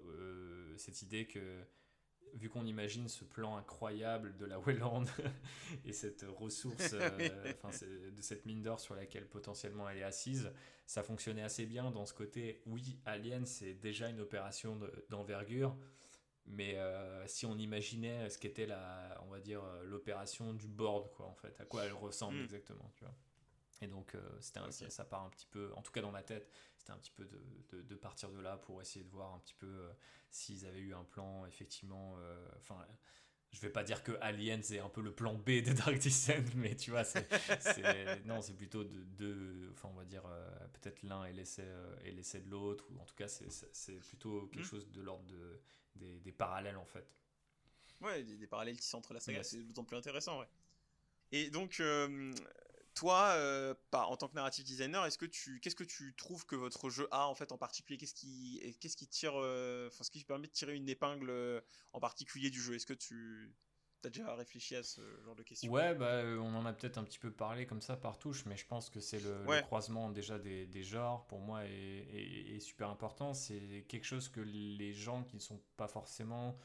euh, 0.07 0.77
cette 0.77 1.01
idée 1.01 1.25
que 1.27 1.63
vu 2.33 2.49
qu'on 2.49 2.65
imagine 2.65 3.07
ce 3.07 3.23
plan 3.23 3.55
incroyable 3.55 4.35
de 4.35 4.45
la 4.45 4.59
Welland 4.59 5.05
et 5.85 5.93
cette 5.93 6.25
ressource, 6.37 6.93
de 6.93 8.21
cette 8.21 8.45
mine 8.45 8.61
d'or 8.61 8.79
sur 8.79 8.93
laquelle 8.95 9.25
potentiellement 9.27 9.89
elle 9.89 9.99
est 9.99 10.03
assise, 10.03 10.51
ça 10.85 11.01
fonctionnait 11.01 11.43
assez 11.43 11.65
bien 11.65 11.91
dans 11.91 12.05
ce 12.05 12.13
côté. 12.13 12.61
Oui, 12.65 12.99
Alien 13.05 13.45
c'est 13.45 13.73
déjà 13.73 14.09
une 14.09 14.19
opération 14.19 14.75
de- 14.75 15.05
d'envergure, 15.09 15.77
mais 16.45 16.75
euh, 16.77 17.25
si 17.25 17.45
on 17.45 17.57
imaginait 17.57 18.29
ce 18.29 18.37
qu'était 18.37 18.65
la, 18.67 19.17
on 19.25 19.29
va 19.29 19.39
dire 19.39 19.61
l'opération 19.85 20.53
du 20.53 20.67
board 20.67 21.09
quoi 21.13 21.25
en 21.27 21.35
fait, 21.35 21.59
à 21.61 21.65
quoi 21.65 21.85
elle 21.85 21.93
ressemble 21.93 22.37
Mm. 22.39 22.43
exactement, 22.43 22.91
tu 22.95 23.05
vois. 23.05 23.15
Et 23.86 23.88
donc 23.88 24.16
euh, 24.16 24.22
c'était 24.41 24.60
ça, 24.72 24.90
ça 24.90 25.06
part 25.06 25.24
un 25.24 25.30
petit 25.30 25.45
peu, 25.48 25.72
en 25.76 25.82
tout 25.84 25.91
cas 25.91 26.02
dans 26.02 26.12
ma 26.12 26.24
tête, 26.24 26.52
c'était 26.78 26.91
un 26.91 26.98
petit 26.98 27.12
peu 27.12 27.26
de, 27.26 27.40
de- 27.70 27.82
de 27.84 27.95
partir 27.95 28.32
de 28.32 28.40
là 28.40 28.57
pour 28.57 28.82
essayer 28.82 29.06
de 29.06 29.12
voir 29.12 29.34
un 29.34 29.40
petit 29.40 29.53
peu 29.53 29.68
euh, 29.68 29.94
s'ils 30.32 30.66
avaient 30.66 30.80
eu 30.80 30.94
un 30.95 31.03
plan 31.03 31.45
effectivement 31.45 32.16
euh, 32.20 32.48
enfin 32.57 32.84
je 33.52 33.62
vais 33.62 33.70
pas 33.70 33.84
dire 33.84 34.03
que 34.03 34.12
Aliens 34.22 34.62
c'est 34.64 34.80
un 34.80 34.90
peu 34.90 35.02
le 35.02 35.14
plan 35.14 35.34
B 35.36 35.62
de 35.64 35.72
Dark 35.74 35.98
Descent 35.99 36.44
mais 36.56 36.76
tu 36.76 36.91
vois 36.91 37.03
c'est 37.03 37.28
non 38.26 38.41
c'est 38.41 38.56
plutôt 38.56 38.84
de, 38.84 39.70
enfin 39.72 39.90
on 39.91 39.98
va 39.98 40.06
dire 40.06 40.26
euh, 40.26 40.49
peut-être 40.74 41.03
l'un 41.03 41.26
est 41.26 41.34
l'essai 41.34 41.64
euh, 41.66 41.95
est 42.03 42.12
l'essai 42.12 42.41
de 42.41 42.49
l'autre 42.49 42.86
ou 42.91 42.99
en 42.99 43.06
tout 43.06 43.16
cas 43.16 43.28
c'est 43.28 43.99
plutôt 44.10 44.48
quelque 44.48 44.64
Mm. 44.64 44.70
chose 44.70 44.91
de 44.91 45.02
l'ordre 45.02 45.26
de 45.28 45.62
des, 45.95 46.20
des 46.20 46.32
parallèles 46.32 46.78
en 46.78 46.86
fait 46.86 47.07
ouais 48.02 48.24
des, 48.24 48.38
des 48.38 48.48
parallèles 48.48 48.78
qui 48.80 48.95
entre 48.95 49.14
la 49.14 49.20
saga, 49.20 49.40
Yes. 49.40 49.49
c'est 49.49 49.64
d'autant 49.64 49.84
plus 49.86 49.98
intéressant, 49.98 50.40
ouais. 50.40 50.48
Et 51.32 51.49
donc, 51.49 51.80
euh, 51.80 52.34
toi, 52.95 53.34
euh, 53.35 53.76
pas, 53.91 54.05
en 54.07 54.17
tant 54.17 54.27
que 54.27 54.35
narrative 54.35 54.65
designer, 54.65 55.05
est-ce 55.05 55.17
que 55.19 55.26
tu, 55.27 55.59
qu'est-ce 55.59 55.76
que 55.76 55.84
tu 55.84 56.15
trouves 56.15 56.45
que 56.45 56.55
votre 56.55 56.89
jeu 56.89 57.07
a 57.11 57.27
en 57.27 57.35
fait 57.35 57.51
en 57.51 57.57
particulier? 57.57 57.97
Qu'est-ce 57.97 58.15
qui, 58.15 58.59
qu'est-ce 58.81 58.97
qui 58.97 59.07
tire, 59.07 59.34
euh, 59.35 59.88
enfin, 59.89 60.03
ce 60.03 60.09
qui 60.11 60.23
permet 60.23 60.47
de 60.47 60.51
tirer 60.53 60.76
une 60.76 60.89
épingle 60.89 61.30
euh, 61.30 61.61
en 61.93 61.99
particulier 61.99 62.49
du 62.49 62.61
jeu? 62.61 62.73
Est-ce 62.76 62.85
que 62.88 62.93
tu 62.93 63.53
as 64.03 64.09
déjà 64.09 64.35
réfléchi 64.35 64.76
à 64.76 64.84
ce 64.84 65.01
genre 65.23 65.35
de 65.35 65.43
questions 65.43 65.72
Ouais, 65.72 65.93
bah, 65.95 66.22
on 66.39 66.53
en 66.55 66.65
a 66.65 66.73
peut-être 66.73 66.97
un 66.99 67.03
petit 67.03 67.19
peu 67.19 67.31
parlé 67.31 67.65
comme 67.65 67.81
ça 67.81 67.97
par 67.97 68.17
touche, 68.19 68.45
mais 68.45 68.55
je 68.55 68.65
pense 68.65 68.89
que 68.89 68.99
c'est 68.99 69.19
le, 69.19 69.43
croisement 69.63 70.09
déjà 70.11 70.38
des, 70.39 70.67
des 70.67 70.84
genres, 70.84 71.26
pour 71.27 71.39
moi, 71.39 71.65
est, 71.65 71.69
est- 71.69 72.55
est 72.55 72.59
super 72.59 72.89
important. 72.89 73.34
C'est 73.34 73.85
quelque 73.89 74.05
chose 74.05 74.30
que 74.30 74.41
les 74.41 74.93
gens 74.93 75.23
qui 75.23 75.35
ne 75.35 75.41
sont 75.41 75.61
pas 75.76 75.88
forcément 75.88 76.57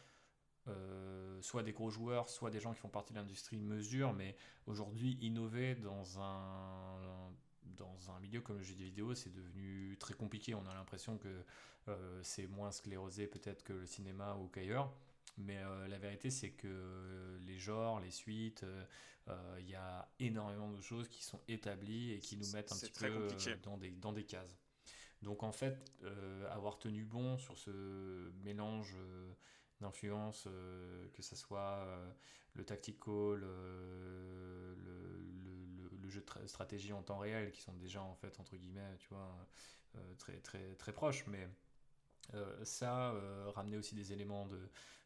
euh, 0.71 1.43
soit 1.43 1.63
des 1.63 1.73
gros 1.73 1.91
joueurs, 1.91 2.29
soit 2.29 2.51
des 2.51 2.61
gens 2.61 2.73
qui 2.73 2.81
font 2.81 2.89
partie 2.89 3.13
de 3.13 3.19
l'industrie 3.19 3.57
mesurent, 3.57 4.13
mais 4.13 4.37
aujourd'hui, 4.67 5.19
innover 5.21 5.75
dans 5.75 6.21
un, 6.21 7.33
dans 7.77 8.11
un 8.11 8.21
milieu 8.21 8.41
comme 8.41 8.59
le 8.59 8.63
jeu 8.63 8.75
vidéo, 8.75 9.15
c'est 9.15 9.33
devenu 9.33 9.97
très 9.99 10.15
compliqué. 10.15 10.55
On 10.55 10.67
a 10.67 10.75
l'impression 10.75 11.19
que 11.19 11.45
euh, 11.89 12.21
c'est 12.23 12.47
moins 12.47 12.71
sclérosé 12.71 13.27
peut-être 13.27 13.63
que 13.63 13.73
le 13.73 13.87
cinéma 13.87 14.37
ou 14.37 14.49
qu'ailleurs. 14.49 14.93
Mais 15.39 15.59
euh, 15.59 15.89
la 15.89 15.99
vérité, 15.99 16.31
c'est 16.31 16.51
que 16.51 17.39
les 17.43 17.59
genres, 17.59 18.01
les 18.01 18.11
suites, 18.11 18.65
il 19.61 19.69
y 19.69 19.77
a 19.77 20.11
énormément 20.19 20.73
de 20.73 20.81
choses 20.81 21.07
qui 21.09 21.23
sont 21.23 21.41
établies 21.47 22.11
et 22.15 22.19
qui 22.19 22.37
nous 22.37 22.51
mettent 22.51 22.73
un 22.73 22.77
petit 22.77 22.91
très 22.91 23.11
peu 23.11 23.29
dans, 23.63 23.79
des, 23.79 23.93
dans 23.93 24.13
des 24.13 24.25
cases. 24.25 24.59
Donc 25.23 25.45
en 25.45 25.53
fait, 25.53 25.93
avoir 26.51 26.81
tenu 26.81 27.05
bon 27.05 27.39
sur 27.39 27.57
ce 27.57 28.33
mélange 28.43 28.97
d'influences, 29.81 30.45
euh, 30.49 31.09
que 31.15 31.23
ce 31.23 31.37
soit 31.37 31.85
euh, 31.87 32.11
le 32.55 32.65
tactical, 32.65 33.41
euh, 33.45 34.75
le, 34.77 35.91
le- 36.03 36.11
jeu 36.11 36.21
de 36.21 36.27
tra- 36.27 36.47
stratégie 36.49 36.93
en 36.93 37.03
temps 37.03 37.19
réel, 37.19 37.53
qui 37.53 37.61
sont 37.63 37.75
déjà 37.75 38.03
en 38.03 38.15
fait 38.17 38.41
entre 38.41 38.57
guillemets, 38.57 38.97
tu 38.99 39.09
vois, 39.11 39.47
très 40.19 40.41
très 40.41 40.75
très 40.75 40.93
proches, 40.93 41.25
mais 41.29 41.49
ça 42.65 43.15
ramener 43.55 43.77
aussi 43.77 43.95
des 43.95 44.13
éléments 44.13 44.47
de 44.47 44.59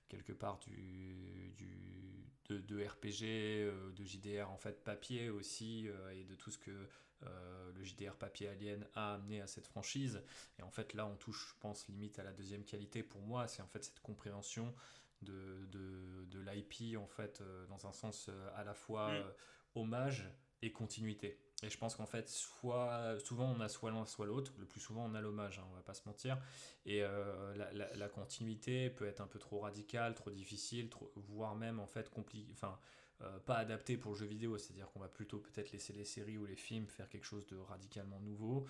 quelque 0.08 0.32
part 0.32 0.58
du, 0.58 1.52
du 1.56 2.26
de, 2.48 2.58
de 2.60 2.84
RPG, 2.84 3.92
de 3.96 4.04
JDR 4.04 4.50
en 4.50 4.58
fait 4.58 4.82
papier 4.84 5.30
aussi, 5.30 5.88
et 6.12 6.24
de 6.24 6.34
tout 6.34 6.50
ce 6.50 6.58
que 6.58 6.88
euh, 7.22 7.72
le 7.72 7.82
JDR 7.84 8.16
papier 8.16 8.48
Alien 8.48 8.86
a 8.94 9.14
amené 9.14 9.40
à 9.40 9.46
cette 9.46 9.66
franchise. 9.66 10.22
Et 10.58 10.62
en 10.62 10.70
fait 10.70 10.94
là 10.94 11.06
on 11.06 11.16
touche, 11.16 11.54
je 11.54 11.60
pense, 11.60 11.88
limite 11.88 12.18
à 12.18 12.24
la 12.24 12.32
deuxième 12.32 12.64
qualité 12.64 13.02
pour 13.02 13.20
moi, 13.22 13.46
c'est 13.48 13.62
en 13.62 13.68
fait 13.68 13.84
cette 13.84 14.00
compréhension 14.00 14.74
de, 15.22 15.66
de, 15.70 16.24
de 16.30 16.38
l'IP 16.40 16.96
en 16.98 17.06
fait 17.06 17.40
euh, 17.40 17.66
dans 17.66 17.86
un 17.86 17.92
sens 17.92 18.28
euh, 18.28 18.48
à 18.56 18.64
la 18.64 18.74
fois 18.74 19.08
Mm. 19.10 19.12
euh, 19.12 19.32
hommage 19.74 20.28
et 20.62 20.72
continuité. 20.72 21.38
Et 21.62 21.70
je 21.70 21.78
pense 21.78 21.94
qu'en 21.96 22.04
fait, 22.06 22.28
soit, 22.28 23.16
souvent 23.20 23.46
on 23.56 23.60
a 23.60 23.68
soit 23.68 23.90
l'un 23.90 24.04
soit 24.04 24.26
l'autre, 24.26 24.52
le 24.58 24.66
plus 24.66 24.80
souvent 24.80 25.04
on 25.06 25.14
a 25.14 25.20
l'hommage, 25.20 25.58
hein, 25.58 25.64
on 25.70 25.74
va 25.74 25.82
pas 25.82 25.94
se 25.94 26.02
mentir. 26.06 26.38
Et 26.84 27.02
euh, 27.02 27.54
la, 27.56 27.72
la- 27.72 27.94
la 27.94 28.08
continuité 28.08 28.90
peut 28.90 29.06
être 29.06 29.20
un 29.20 29.26
peu 29.26 29.38
trop 29.38 29.60
radicale, 29.60 30.14
trop 30.14 30.30
difficile, 30.30 30.90
trop, 30.90 31.10
voire 31.16 31.54
même 31.54 31.80
en 31.80 31.86
fait 31.86 32.10
compliqué, 32.10 32.50
enfin 32.52 32.78
euh, 33.24 33.38
pas 33.40 33.56
adapté 33.56 33.96
pour 33.96 34.12
le 34.12 34.18
jeu 34.18 34.26
vidéo. 34.26 34.58
C'est-à-dire 34.58 34.90
qu'on 34.92 35.00
va 35.00 35.08
plutôt 35.08 35.38
peut-être 35.38 35.72
laisser 35.72 35.92
les 35.92 36.04
séries 36.04 36.38
ou 36.38 36.46
les 36.46 36.56
films 36.56 36.86
faire 36.86 37.08
quelque 37.08 37.26
chose 37.26 37.46
de 37.46 37.56
radicalement 37.56 38.20
nouveau. 38.20 38.66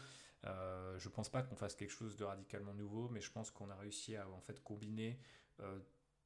Euh, 0.47 0.99
je 0.99 1.09
pense 1.09 1.29
pas 1.29 1.43
qu'on 1.43 1.57
fasse 1.57 1.75
quelque 1.75 1.91
chose 1.93 2.17
de 2.17 2.25
radicalement 2.25 2.75
nouveau, 2.75 3.09
mais 3.09 3.21
je 3.21 3.31
pense 3.31 3.51
qu'on 3.51 3.71
a 3.71 3.77
réussi 3.77 4.17
à 4.17 4.29
en 4.29 4.41
fait 4.41 4.63
combiner 4.63 5.19
euh, 5.61 5.79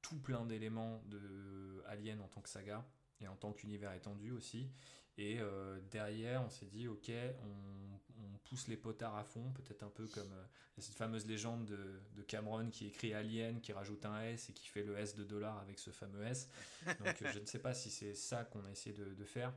tout 0.02 0.18
plein 0.18 0.44
d'éléments 0.44 1.02
de 1.06 1.82
Alien 1.86 2.20
en 2.20 2.28
tant 2.28 2.40
que 2.40 2.48
saga 2.48 2.84
et 3.20 3.28
en 3.28 3.36
tant 3.36 3.52
qu'univers 3.52 3.92
étendu 3.92 4.30
aussi. 4.32 4.70
Et 5.18 5.40
euh, 5.40 5.80
derrière, 5.90 6.42
on 6.42 6.50
s'est 6.50 6.66
dit, 6.66 6.88
ok, 6.88 7.10
on, 7.42 7.94
on 7.94 7.98
pousse 8.48 8.68
les 8.68 8.76
potards 8.76 9.16
à 9.16 9.24
fond, 9.24 9.52
peut-être 9.52 9.82
un 9.82 9.90
peu 9.90 10.06
comme 10.08 10.32
euh, 10.32 10.44
cette 10.78 10.94
fameuse 10.94 11.26
légende 11.26 11.66
de, 11.66 12.22
Cameron 12.22 12.68
qui 12.70 12.86
écrit 12.86 13.14
Alien, 13.14 13.60
qui 13.60 13.72
rajoute 13.72 14.04
un 14.04 14.20
S 14.22 14.50
et 14.50 14.52
qui 14.52 14.68
fait 14.68 14.82
le 14.82 14.98
S 14.98 15.14
de 15.14 15.24
dollar 15.24 15.58
avec 15.60 15.78
ce 15.78 15.90
fameux 15.90 16.22
S. 16.24 16.48
Donc 16.86 17.22
euh, 17.22 17.30
je 17.32 17.38
ne 17.38 17.46
sais 17.46 17.58
pas 17.58 17.74
si 17.74 17.90
c'est 17.90 18.14
ça 18.14 18.44
qu'on 18.44 18.64
a 18.64 18.70
essayé 18.70 18.94
de, 18.94 19.24
faire. 19.24 19.52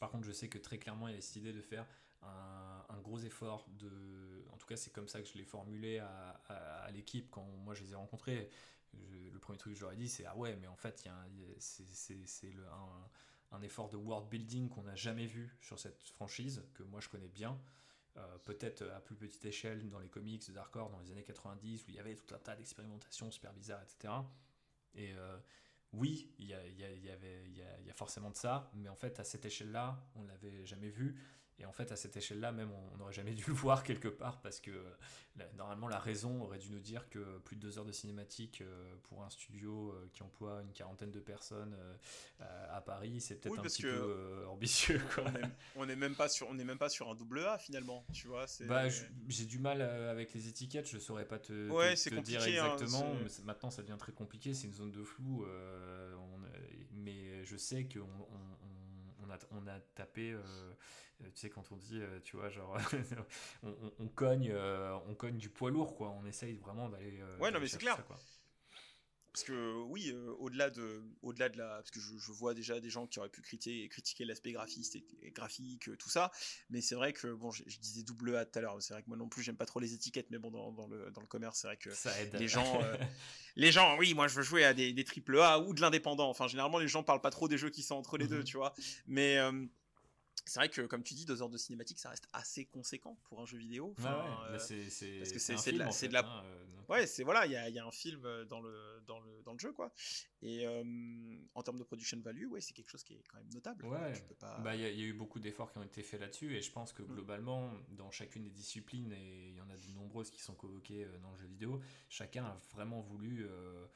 Par 0.00 0.10
contre, 0.10 0.26
je 0.26 0.32
sais 0.32 0.48
que 0.48 0.58
très 0.58 0.78
clairement, 0.78 1.08
il 1.08 1.14
y 1.14 1.18
a 1.18 1.20
cette 1.20 1.36
idée 1.36 1.52
de 1.52 1.60
faire 1.60 1.86
un, 2.22 3.00
gros 3.02 3.18
effort 3.18 3.66
de... 3.78 3.90
En 4.52 4.56
tout 4.56 4.66
cas, 4.66 4.76
c'est 4.76 4.90
comme 4.90 5.08
ça 5.08 5.20
que 5.20 5.28
je 5.28 5.34
l'ai 5.34 5.44
formulé 5.44 5.98
à, 5.98 6.90
l'équipe 6.92 7.30
quand 7.30 7.44
moi 7.64 7.74
je 7.74 7.82
les 7.82 7.92
ai 7.92 7.94
rencontrés. 7.94 8.50
Le 9.32 9.38
premier 9.38 9.58
truc 9.58 9.78
que 9.78 9.92
ai 9.92 9.96
dit, 9.96 10.08
c'est 10.08 10.24
Ah 10.24 10.36
ouais, 10.36 10.56
mais 10.60 10.66
en 10.68 10.76
fait, 10.76 11.08
c'est- 11.58 12.54
un, 12.56 13.56
un 13.56 13.62
effort 13.62 13.88
de 13.88 13.96
world 13.96 14.28
building 14.28 14.68
qu'on 14.68 14.82
n'a 14.82 14.96
jamais 14.96 15.26
vu 15.26 15.54
sur 15.60 15.78
cette 15.78 16.02
franchise, 16.10 16.62
que 16.74 16.82
moi 16.82 17.00
je 17.00 17.08
connais 17.08 17.28
bien. 17.28 17.58
Euh, 18.16 18.38
peut-être 18.44 18.82
à 18.90 19.00
plus 19.00 19.16
petite 19.16 19.44
échelle 19.44 19.88
dans 19.90 19.98
les 19.98 20.08
comics 20.08 20.46
de 20.46 20.52
Dark 20.52 20.74
Horse 20.76 20.92
dans 20.92 21.00
les 21.00 21.10
années 21.10 21.24
90 21.24 21.84
où 21.84 21.90
il 21.90 21.96
y 21.96 21.98
avait 21.98 22.14
tout 22.14 22.32
un 22.32 22.38
tas 22.38 22.54
d'expérimentations 22.54 23.30
super 23.32 23.52
bizarres, 23.52 23.82
etc. 23.82 24.32
Et 24.94 25.12
euh, 25.14 25.36
oui, 25.92 26.32
il 26.38 26.46
y, 26.46 26.48
y 26.48 26.54
y 26.54 27.06
y 27.06 27.10
a- 27.10 27.78
il 27.80 27.86
y 27.86 27.90
a 27.90 27.94
forcément 27.94 28.30
de 28.30 28.36
ça, 28.36 28.70
mais 28.74 28.88
en 28.88 28.94
fait, 28.96 29.18
à 29.20 29.24
cette 29.24 29.44
échelle-là, 29.46 30.00
on 30.14 30.24
l'avait 30.24 30.64
jamais 30.64 30.90
vu. 30.90 31.16
Et 31.60 31.66
en 31.66 31.72
fait, 31.72 31.92
à 31.92 31.96
cette 31.96 32.16
échelle-là, 32.16 32.50
même, 32.50 32.70
on 32.92 32.96
n'aurait 32.96 33.12
jamais 33.12 33.32
dû 33.32 33.44
le 33.46 33.52
voir 33.52 33.84
quelque 33.84 34.08
part 34.08 34.40
parce 34.40 34.58
que 34.60 34.72
euh, 34.72 35.44
normalement, 35.56 35.86
la 35.86 36.00
raison 36.00 36.42
aurait 36.42 36.58
dû 36.58 36.70
nous 36.70 36.80
dire 36.80 37.08
que 37.08 37.38
plus 37.44 37.54
de 37.54 37.60
deux 37.60 37.78
heures 37.78 37.84
de 37.84 37.92
cinématique 37.92 38.60
euh, 38.60 38.94
pour 39.04 39.22
un 39.22 39.30
studio 39.30 39.90
euh, 39.92 40.08
qui 40.12 40.24
emploie 40.24 40.62
une 40.62 40.72
quarantaine 40.72 41.12
de 41.12 41.20
personnes 41.20 41.76
euh, 42.40 42.76
à 42.76 42.80
Paris, 42.80 43.20
c'est 43.20 43.36
peut-être 43.36 43.52
Oui, 43.52 43.58
un 43.60 43.62
petit 43.62 43.82
peu 43.82 44.44
ambitieux. 44.48 45.00
Quoi. 45.14 45.24
On 45.26 45.36
est, 45.36 45.50
on 45.76 45.88
est 45.90 45.96
même 45.96 46.16
pas 46.16 46.28
sur, 46.28 46.48
on 46.48 46.58
est 46.58 46.64
même 46.64 46.78
pas 46.78 46.88
sur 46.88 47.08
un 47.08 47.14
double 47.14 47.38
A 47.46 47.56
finalement, 47.56 48.04
tu 48.12 48.26
vois. 48.26 48.48
c'est- 48.48 48.66
Bah, 48.66 48.88
j'ai 49.28 49.44
du 49.46 49.60
mal 49.60 49.80
avec 49.80 50.34
les 50.34 50.48
étiquettes, 50.48 50.88
je 50.88 50.98
saurais 50.98 51.26
pas 51.26 51.38
te, 51.38 51.70
Ouais, 51.70 51.94
dire 52.22 52.42
hein, 52.42 52.46
exactement. 52.46 53.14
mais 53.14 53.30
maintenant, 53.44 53.70
ça 53.70 53.82
devient 53.82 53.96
très 53.98 54.12
compliqué, 54.12 54.54
c'est 54.54 54.66
une 54.66 54.74
zone 54.74 54.90
de 54.92 55.04
flou. 55.04 55.44
on- 55.46 56.34
mais 56.96 57.44
je 57.44 57.56
sais 57.56 57.84
qu'on 57.84 58.00
on, 59.22 59.30
a, 59.30 59.38
on 59.52 59.66
a 59.66 59.78
tapé, 59.94 60.34
tu 61.22 61.30
sais, 61.34 61.50
quand 61.50 61.70
on 61.72 61.76
dit, 61.76 62.00
euh, 62.00 62.20
tu 62.22 62.36
vois, 62.36 62.48
genre, 62.50 62.76
on, 63.62 63.68
on- 63.70 63.92
on 63.98 64.08
cogne, 64.08 64.50
euh, 64.52 64.96
on 65.08 65.14
cogne 65.14 65.36
du 65.38 65.48
poids 65.50 65.70
lourd, 65.70 65.96
quoi. 65.96 66.10
On 66.10 66.24
essaye 66.26 66.56
vraiment 66.58 66.88
d'aller. 66.88 67.20
euh, 67.20 67.38
Ouais, 67.38 67.50
non, 67.50 67.60
mais 67.60 67.66
c'est 67.68 67.78
clair. 67.78 67.96
ça, 67.96 68.02
quoi. 68.02 68.16
Parce 69.32 69.42
que 69.46 69.82
oui, 69.88 70.12
euh, 70.12 70.32
au-delà 70.38 70.70
de, 70.70 71.02
au-delà 71.22 71.48
de 71.48 71.58
la, 71.58 71.66
parce 71.78 71.90
que 71.90 71.98
je, 71.98 72.16
je 72.18 72.30
vois 72.30 72.54
déjà 72.54 72.78
des 72.78 72.88
gens 72.88 73.08
qui 73.08 73.18
auraient 73.18 73.28
pu 73.28 73.42
critiquer, 73.42 73.88
critiquer 73.88 74.24
l'aspect 74.24 74.52
graphiste 74.52 74.94
et, 74.94 75.04
et 75.22 75.32
graphique, 75.32 75.88
euh, 75.88 75.96
tout 75.96 76.08
ça, 76.08 76.30
mais 76.70 76.80
c'est 76.80 76.94
vrai 76.94 77.12
que 77.12 77.26
bon, 77.34 77.50
je, 77.50 77.64
je 77.66 77.80
disais 77.80 78.04
double 78.04 78.36
A 78.36 78.44
tout 78.46 78.56
à 78.60 78.62
l'heure, 78.62 78.80
c'est 78.80 78.94
vrai 78.94 79.02
que 79.02 79.08
moi 79.08 79.16
non 79.16 79.28
plus 79.28 79.42
j'aime 79.42 79.56
pas 79.56 79.66
trop 79.66 79.80
les 79.80 79.92
étiquettes, 79.92 80.28
mais 80.30 80.38
bon 80.38 80.52
dans, 80.52 80.70
dans 80.70 80.86
le 80.86 81.10
dans 81.10 81.20
le 81.20 81.26
commerce 81.26 81.58
c'est 81.58 81.66
vrai 81.66 81.76
que 81.76 81.90
Ça 81.90 82.10
aide. 82.20 82.36
les 82.38 82.46
gens, 82.46 82.80
euh, 82.84 82.96
les 83.56 83.72
gens, 83.72 83.98
oui, 83.98 84.14
moi 84.14 84.28
je 84.28 84.36
veux 84.36 84.42
jouer 84.44 84.64
à 84.64 84.72
des, 84.72 84.92
des 84.92 85.02
triple 85.04 85.36
A 85.40 85.58
ou 85.58 85.74
de 85.74 85.80
l'indépendant. 85.80 86.28
Enfin, 86.30 86.46
généralement, 86.46 86.78
les 86.78 86.86
gens 86.86 87.02
parlent 87.02 87.20
pas 87.20 87.30
trop 87.30 87.48
des 87.48 87.58
jeux 87.58 87.70
qui 87.70 87.82
sont 87.82 87.96
entre 87.96 88.18
les 88.18 88.24
Mhm. 88.24 88.28
deux, 88.28 88.44
tu 88.44 88.56
vois. 88.56 88.72
Mais 89.08 89.38
euh, 89.38 89.66
c'est 90.44 90.60
vrai 90.60 90.68
que, 90.68 90.82
comme 90.82 91.02
tu 91.02 91.14
dis, 91.14 91.24
deux 91.24 91.40
heures 91.42 91.48
de 91.48 91.56
cinématique, 91.56 91.98
ça 91.98 92.10
reste 92.10 92.28
assez 92.32 92.64
conséquent 92.66 93.16
pour 93.24 93.40
un 93.40 93.46
jeu 93.46 93.58
vidéo. 93.58 93.94
Ouais, 93.98 94.04
euh, 94.06 94.52
bah, 94.52 94.58
c'est, 94.58 94.76
parce 95.18 95.32
que 95.32 95.38
c'est 95.38 95.72
de 95.72 95.78
la- 95.78 95.90
c'est 95.90 96.08
de 96.08 96.16
hein, 96.16 96.42
euh, 96.44 96.64
donc- 96.66 96.88
Ouais, 96.90 97.06
c'est 97.06 97.22
voilà, 97.24 97.46
il 97.46 97.52
y 97.52 97.56
a, 97.56 97.68
y 97.70 97.78
un 97.78 97.90
film 97.90 98.26
euh, 98.26 98.44
dans 98.44 98.60
le, 98.60 99.00
dans 99.06 99.18
le, 99.20 99.42
dans 99.42 99.52
le 99.54 99.58
jeu, 99.58 99.72
quoi. 99.72 99.90
Et 100.42 100.66
euh, 100.66 100.84
en 101.54 101.62
termes 101.62 101.78
de 101.78 101.82
production 101.84 102.20
value, 102.20 102.46
ouais, 102.48 102.60
c'est 102.60 102.74
quelque 102.74 102.90
chose 102.90 103.02
qui 103.02 103.14
est 103.14 103.22
quand 103.26 103.38
même 103.38 103.48
notable. 103.54 103.86
Ouais, 103.86 104.12
pas- 104.38 104.58
bah, 104.60 104.74
il 104.76 104.82
y, 104.82 104.84
a- 104.84 104.90
il 104.90 105.00
y 105.00 105.02
a 105.02 105.06
eu 105.06 105.14
beaucoup 105.14 105.40
d'efforts 105.40 105.72
qui 105.72 105.78
ont 105.78 105.82
été 105.82 106.02
faits 106.02 106.20
là-dessus 106.20 106.54
et 106.54 106.60
je 106.60 106.70
pense 106.70 106.92
que 106.92 107.02
Mm. 107.02 107.06
globalement, 107.06 107.72
dans 107.92 108.10
chacune 108.10 108.42
des 108.44 108.50
disciplines, 108.50 109.12
et 109.12 109.48
il 109.48 109.54
y 109.56 109.60
en 109.62 109.70
a 109.70 109.76
de 109.76 109.94
nombreuses 109.94 110.30
qui 110.30 110.42
sont 110.42 110.54
convoquées 110.54 111.04
euh, 111.04 111.18
dans 111.20 111.30
le 111.32 111.38
jeu 111.38 111.46
vidéo, 111.46 111.80
chacun 112.10 112.44
a 112.44 112.60
vraiment 112.74 113.00
voulu 113.00 113.46
euh, 113.48 113.86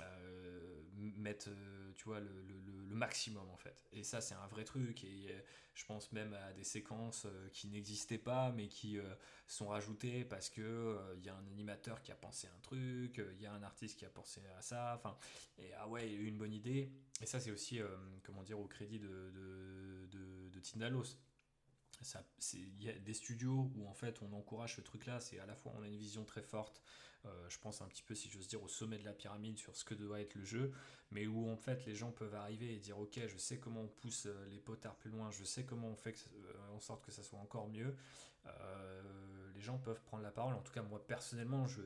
euh, 0.00 0.82
mettre 0.94 1.48
euh, 1.50 1.92
tu 1.96 2.04
vois, 2.04 2.20
le, 2.20 2.28
le- 2.42 2.60
le- 2.60 2.79
le 2.90 2.96
maximum 2.96 3.48
en 3.48 3.56
fait. 3.56 3.86
Et 3.92 4.02
ça, 4.02 4.20
c'est 4.20 4.34
un 4.34 4.46
vrai 4.48 4.64
truc. 4.64 5.04
Et 5.04 5.28
euh, 5.30 5.40
je 5.74 5.86
pense 5.86 6.12
même 6.12 6.34
à 6.34 6.52
des 6.52 6.64
séquences 6.64 7.24
euh, 7.24 7.48
qui 7.52 7.68
n'existaient 7.68 8.18
pas 8.18 8.52
mais 8.52 8.68
qui 8.68 8.98
euh, 8.98 9.14
sont 9.46 9.68
rajoutées 9.68 10.24
parce 10.24 10.50
que 10.50 10.98
il 11.16 11.24
y 11.24 11.28
a 11.28 11.34
un 11.34 11.46
animateur 11.46 12.02
qui 12.02 12.12
a 12.12 12.16
pensé 12.16 12.48
un 12.48 12.60
truc, 12.60 13.22
il 13.34 13.40
y 13.40 13.46
a 13.46 13.52
un 13.52 13.62
artiste 13.62 13.98
qui 13.98 14.04
a 14.04 14.10
pensé 14.10 14.42
à 14.58 14.62
ça. 14.62 14.94
Enfin, 14.96 15.16
et 15.58 15.72
ah 15.78 15.88
ouais, 15.88 16.12
une 16.12 16.36
bonne 16.36 16.52
idée. 16.52 16.92
Et 17.22 17.26
ça, 17.26 17.40
c'est 17.40 17.50
aussi, 17.50 17.80
comment 18.22 18.42
dire, 18.42 18.58
au 18.58 18.66
crédit 18.66 18.98
de, 18.98 19.08
de, 19.08 20.06
de, 20.10 20.48
de 20.48 20.60
Tindalos. 20.60 21.16
Il 22.54 22.82
y 22.82 22.88
a 22.88 22.92
des 22.92 23.12
studios 23.14 23.70
où 23.76 23.86
en 23.86 23.92
fait 23.92 24.22
on 24.22 24.32
encourage 24.32 24.76
ce 24.76 24.80
truc-là, 24.80 25.20
c'est 25.20 25.38
à 25.38 25.46
la 25.46 25.54
fois 25.54 25.72
on 25.76 25.82
a 25.82 25.86
une 25.86 25.98
vision 25.98 26.24
très 26.24 26.42
forte, 26.42 26.80
euh, 27.26 27.48
je 27.48 27.58
pense 27.58 27.82
un 27.82 27.86
petit 27.86 28.02
peu, 28.02 28.14
si 28.14 28.28
j'ose 28.30 28.48
dire, 28.48 28.62
au 28.62 28.68
sommet 28.68 28.98
de 28.98 29.04
la 29.04 29.12
pyramide 29.12 29.58
sur 29.58 29.76
ce 29.76 29.84
que 29.84 29.94
doit 29.94 30.20
être 30.20 30.34
le 30.34 30.44
jeu, 30.44 30.72
mais 31.10 31.26
où 31.26 31.48
en 31.50 31.56
fait 31.56 31.84
les 31.86 31.94
gens 31.94 32.10
peuvent 32.12 32.34
arriver 32.34 32.74
et 32.74 32.78
dire 32.78 32.98
ok, 32.98 33.20
je 33.26 33.36
sais 33.36 33.58
comment 33.58 33.82
on 33.82 33.88
pousse 33.88 34.26
euh, 34.26 34.46
les 34.50 34.58
potards 34.58 34.96
plus 34.96 35.10
loin, 35.10 35.30
je 35.30 35.44
sais 35.44 35.64
comment 35.64 35.88
on 35.88 35.96
fait 35.96 36.14
euh, 36.32 36.74
en 36.74 36.80
sorte 36.80 37.04
que 37.04 37.12
ça 37.12 37.22
soit 37.22 37.38
encore 37.38 37.68
mieux. 37.68 37.94
Les 39.54 39.60
gens 39.60 39.76
peuvent 39.76 40.00
prendre 40.00 40.22
la 40.22 40.30
parole. 40.30 40.54
En 40.54 40.62
tout 40.62 40.72
cas, 40.72 40.82
moi 40.82 41.06
personnellement, 41.06 41.66
je, 41.66 41.82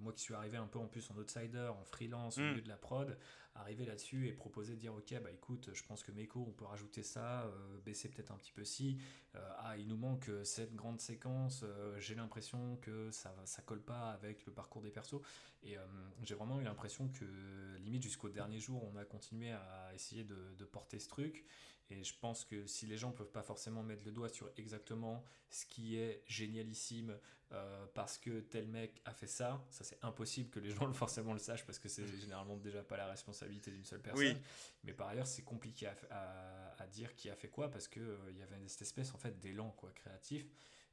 moi 0.00 0.12
qui 0.12 0.22
suis 0.22 0.34
arrivé 0.34 0.56
un 0.56 0.66
peu 0.66 0.78
en 0.78 0.86
plus 0.86 1.10
en 1.10 1.16
outsider, 1.16 1.70
en 1.78 1.84
freelance, 1.84 2.38
au 2.38 2.40
Mm. 2.42 2.48
milieu 2.50 2.62
de 2.62 2.68
la 2.68 2.76
prod, 2.76 3.16
arriver 3.54 3.84
là-dessus 3.84 4.26
et 4.28 4.32
proposer 4.32 4.74
de 4.74 4.78
dire 4.80 4.94
ok, 4.94 5.14
bah 5.22 5.30
écoute, 5.32 5.70
je 5.74 5.82
pense 5.84 6.02
que 6.02 6.12
Meko, 6.12 6.44
on 6.48 6.52
peut 6.52 6.64
rajouter 6.64 7.02
ça, 7.02 7.42
euh, 7.44 7.78
baisser 7.84 8.08
peut-être 8.08 8.30
un 8.32 8.36
petit 8.36 8.52
peu 8.52 8.64
si. 8.64 8.98
Euh, 9.34 9.52
ah, 9.58 9.76
il 9.76 9.86
nous 9.88 9.96
manque 9.96 10.28
euh, 10.28 10.44
cette 10.44 10.74
grande 10.74 11.00
séquence. 11.00 11.62
euh, 11.64 11.98
j'ai 12.00 12.14
l'impression 12.14 12.76
que 12.76 13.10
ça, 13.10 13.34
ça 13.44 13.62
colle 13.62 13.82
pas 13.82 14.10
avec 14.12 14.46
le 14.46 14.52
parcours 14.52 14.82
des 14.82 14.90
persos. 14.90 15.20
Et 15.62 15.76
j'ai 16.22 16.34
vraiment 16.34 16.58
eu 16.58 16.64
l'impression 16.64 17.08
que 17.08 17.76
limite 17.80 18.02
jusqu'au 18.02 18.30
dernier 18.30 18.58
jour, 18.58 18.82
on 18.82 18.96
a 18.96 19.04
continué 19.04 19.52
à 19.52 19.90
essayer 19.94 20.24
de, 20.24 20.54
de 20.56 20.64
porter 20.64 20.98
ce 20.98 21.06
truc. 21.08 21.44
Et 21.90 22.04
je 22.04 22.14
pense 22.18 22.44
que 22.44 22.66
si 22.66 22.86
les 22.86 22.96
gens 22.96 23.10
peuvent 23.10 23.30
pas 23.32 23.42
forcément 23.42 23.82
mettre 23.82 24.04
le 24.04 24.12
doigt 24.12 24.28
sur 24.28 24.48
exactement 24.56 25.24
ce 25.48 25.66
qui 25.66 25.96
est 25.96 26.22
génialissime 26.26 27.18
euh, 27.52 27.84
parce 27.94 28.16
que 28.16 28.40
tel 28.40 28.68
mec 28.68 29.02
a 29.04 29.12
fait 29.12 29.26
ça, 29.26 29.66
ça 29.70 29.82
c'est 29.82 29.98
impossible 30.04 30.50
que 30.50 30.60
les 30.60 30.70
gens 30.70 30.92
forcément 30.92 31.32
le 31.32 31.40
sachent 31.40 31.66
parce 31.66 31.80
que 31.80 31.88
c'est 31.88 32.06
généralement 32.20 32.56
déjà 32.56 32.84
pas 32.84 32.96
la 32.96 33.08
responsabilité 33.08 33.72
d'une 33.72 33.84
seule 33.84 34.00
personne. 34.00 34.24
Oui. 34.24 34.36
Mais 34.84 34.92
par 34.92 35.08
ailleurs, 35.08 35.26
c'est 35.26 35.42
compliqué 35.42 35.86
à, 35.88 35.96
à- 36.10 36.82
à 36.82 36.86
dire 36.86 37.14
qui 37.16 37.28
a 37.28 37.34
fait 37.34 37.48
quoi 37.48 37.70
parce 37.70 37.88
que 37.88 37.98
euh, 38.00 38.32
y 38.32 38.42
avait 38.42 38.56
cette 38.68 38.82
espèce 38.82 39.12
en 39.12 39.18
fait 39.18 39.40
d'élan 39.40 39.70
quoi 39.72 39.90
créatif. 39.92 40.46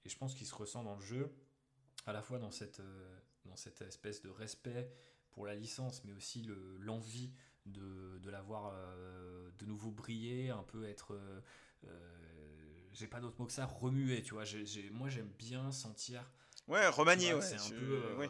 Et 0.03 0.09
je 0.09 0.17
pense 0.17 0.33
qu'il 0.33 0.47
se 0.47 0.55
ressent 0.55 0.83
dans 0.83 0.95
le 0.95 1.01
jeu, 1.01 1.31
à 2.07 2.13
la 2.13 2.23
fois 2.23 2.39
dans 2.39 2.51
cette, 2.51 2.79
euh, 2.79 3.19
dans 3.45 3.55
cette 3.55 3.81
espèce 3.81 4.21
de 4.23 4.29
respect 4.29 4.89
pour 5.29 5.45
la 5.45 5.53
licence, 5.53 6.03
mais 6.05 6.13
aussi 6.13 6.41
le- 6.41 6.77
l'envie 6.79 7.31
de, 7.71 8.19
de 8.19 8.29
la 8.29 8.41
voir 8.41 8.71
euh, 8.73 9.49
de 9.59 9.65
nouveau 9.65 9.91
briller, 9.91 10.49
un 10.49 10.63
peu 10.63 10.85
être. 10.87 11.13
euh, 11.13 11.41
euh, 11.85 11.89
j'ai 12.93 13.07
pas 13.07 13.19
d'autre 13.19 13.35
mot 13.39 13.45
que 13.45 13.53
ça, 13.53 13.65
remuer, 13.65 14.21
tu 14.23 14.33
vois. 14.33 14.43
J'ai- 14.43 14.65
j'ai- 14.65 14.89
moi, 14.89 15.09
j'aime 15.09 15.29
bien 15.37 15.71
sentir 15.71 16.31
Ouais, 16.67 16.85
vois, 17.31 17.39
ouais. 17.39 17.41
c'est 17.41 17.55
un 17.55 17.69
peu, 17.79 18.01
euh, 18.03 18.15
ouais. 18.17 18.29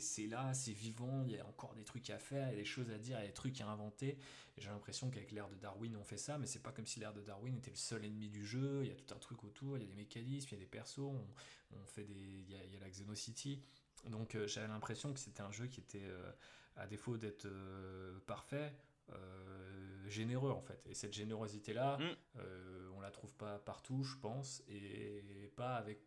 c'est- 0.00 0.26
là, 0.28 0.54
c'est 0.54 0.72
vivant, 0.72 1.24
il 1.26 1.32
y 1.32 1.38
a 1.38 1.44
encore 1.46 1.74
des 1.74 1.82
trucs 1.84 2.08
à 2.10 2.18
faire, 2.18 2.46
il 2.48 2.50
y 2.52 2.54
a 2.54 2.58
des 2.58 2.64
choses 2.64 2.88
à 2.90 2.98
dire, 2.98 3.18
il 3.18 3.22
y 3.22 3.24
a 3.24 3.26
des 3.26 3.32
trucs 3.34 3.60
à 3.60 3.66
inventer. 3.68 4.16
J'ai 4.58 4.68
l'impression 4.70 5.10
qu'avec 5.10 5.32
l'ère 5.32 5.48
de 5.48 5.56
Darwin, 5.56 5.96
on 5.96 6.04
fait 6.04 6.18
ça, 6.18 6.38
mais 6.38 6.46
c'est 6.46 6.62
pas 6.62 6.70
comme 6.70 6.86
si 6.86 7.00
l'ère 7.00 7.12
de 7.14 7.20
Darwin 7.22 7.56
était 7.56 7.70
le 7.70 7.76
seul 7.76 8.04
ennemi 8.04 8.28
du 8.28 8.44
jeu. 8.46 8.82
Il 8.84 8.88
y 8.88 8.92
a 8.92 8.94
tout 8.94 9.12
un 9.12 9.18
truc 9.18 9.42
autour, 9.44 9.76
il 9.76 9.82
y 9.82 9.86
a 9.86 9.88
des 9.88 9.94
mécanismes, 9.94 10.48
il 10.52 10.52
y 10.52 10.56
a 10.56 10.60
des 10.60 10.66
persos, 10.66 10.98
on, 11.00 11.26
on 11.72 11.84
fait 11.86 12.04
des, 12.04 12.14
il 12.14 12.50
y 12.50 12.54
a, 12.54 12.64
il 12.64 12.72
y 12.72 12.76
a 12.76 12.80
la 12.80 12.90
Xenocity. 12.90 13.60
Donc 14.10 14.34
euh, 14.36 14.46
j'avais 14.46 14.68
l'impression 14.68 15.12
que 15.12 15.18
c'était 15.18 15.42
un 15.42 15.50
jeu 15.50 15.66
qui 15.66 15.80
était, 15.80 16.04
euh, 16.04 16.30
à 16.78 16.86
défaut 16.86 17.16
d'être 17.16 17.46
euh, 17.46 18.18
parfait, 18.26 18.72
euh, 19.12 20.08
généreux 20.08 20.50
en 20.52 20.62
fait. 20.62 20.80
Et 20.86 20.94
cette 20.94 21.12
générosité-là, 21.12 21.98
Mm. 21.98 22.02
euh, 22.38 22.90
on 22.94 23.00
la 23.00 23.10
trouve 23.10 23.34
pas 23.34 23.58
partout, 23.58 24.02
je 24.04 24.16
pense, 24.16 24.62
et 24.68 25.50
pas 25.56 25.76
avec. 25.76 26.00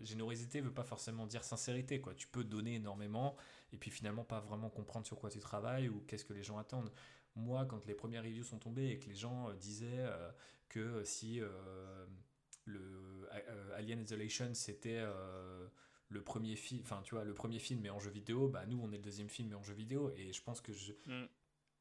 Générosité 0.00 0.60
veut 0.60 0.72
pas 0.72 0.84
forcément 0.84 1.26
dire 1.26 1.42
sincérité, 1.42 2.00
quoi. 2.00 2.14
Tu 2.14 2.28
peux 2.28 2.44
donner 2.44 2.76
énormément 2.76 3.36
et 3.72 3.76
puis 3.76 3.90
finalement 3.90 4.22
pas 4.24 4.38
vraiment 4.40 4.70
comprendre 4.70 5.04
sur 5.04 5.18
quoi 5.18 5.28
tu 5.28 5.40
travailles 5.40 5.88
ou 5.88 6.00
qu'est-ce 6.06 6.24
que 6.24 6.32
les 6.32 6.44
gens 6.44 6.56
attendent. 6.56 6.92
Moi, 7.34 7.66
quand 7.66 7.84
les 7.86 7.94
premières 7.94 8.22
reviews 8.22 8.44
sont 8.44 8.58
tombées 8.58 8.90
et 8.90 8.98
que 8.98 9.08
les 9.08 9.16
gens 9.16 9.52
disaient 9.54 9.86
euh, 10.06 10.30
que 10.68 11.02
si 11.04 11.40
euh, 11.40 12.06
le 12.64 13.28
euh, 13.32 13.76
Alien 13.76 14.00
Isolation 14.00 14.54
c'était 14.54 15.02
le 16.10 16.22
premier 16.22 16.56
film, 16.56 16.80
enfin 16.82 17.00
tu 17.04 17.14
vois, 17.14 17.24
le 17.24 17.34
premier 17.34 17.58
film 17.58 17.80
mais 17.82 17.90
en 17.90 17.98
jeu 18.00 18.10
vidéo, 18.10 18.48
bah 18.48 18.64
nous 18.66 18.80
on 18.82 18.90
est 18.92 18.96
le 18.96 19.02
deuxième 19.02 19.28
film 19.28 19.48
mais 19.48 19.54
en 19.56 19.62
jeu 19.62 19.74
vidéo 19.74 20.10
et 20.16 20.32
je 20.32 20.42
pense 20.42 20.60
que 20.60 20.72
je, 20.72 20.92
Mm. 21.06 21.26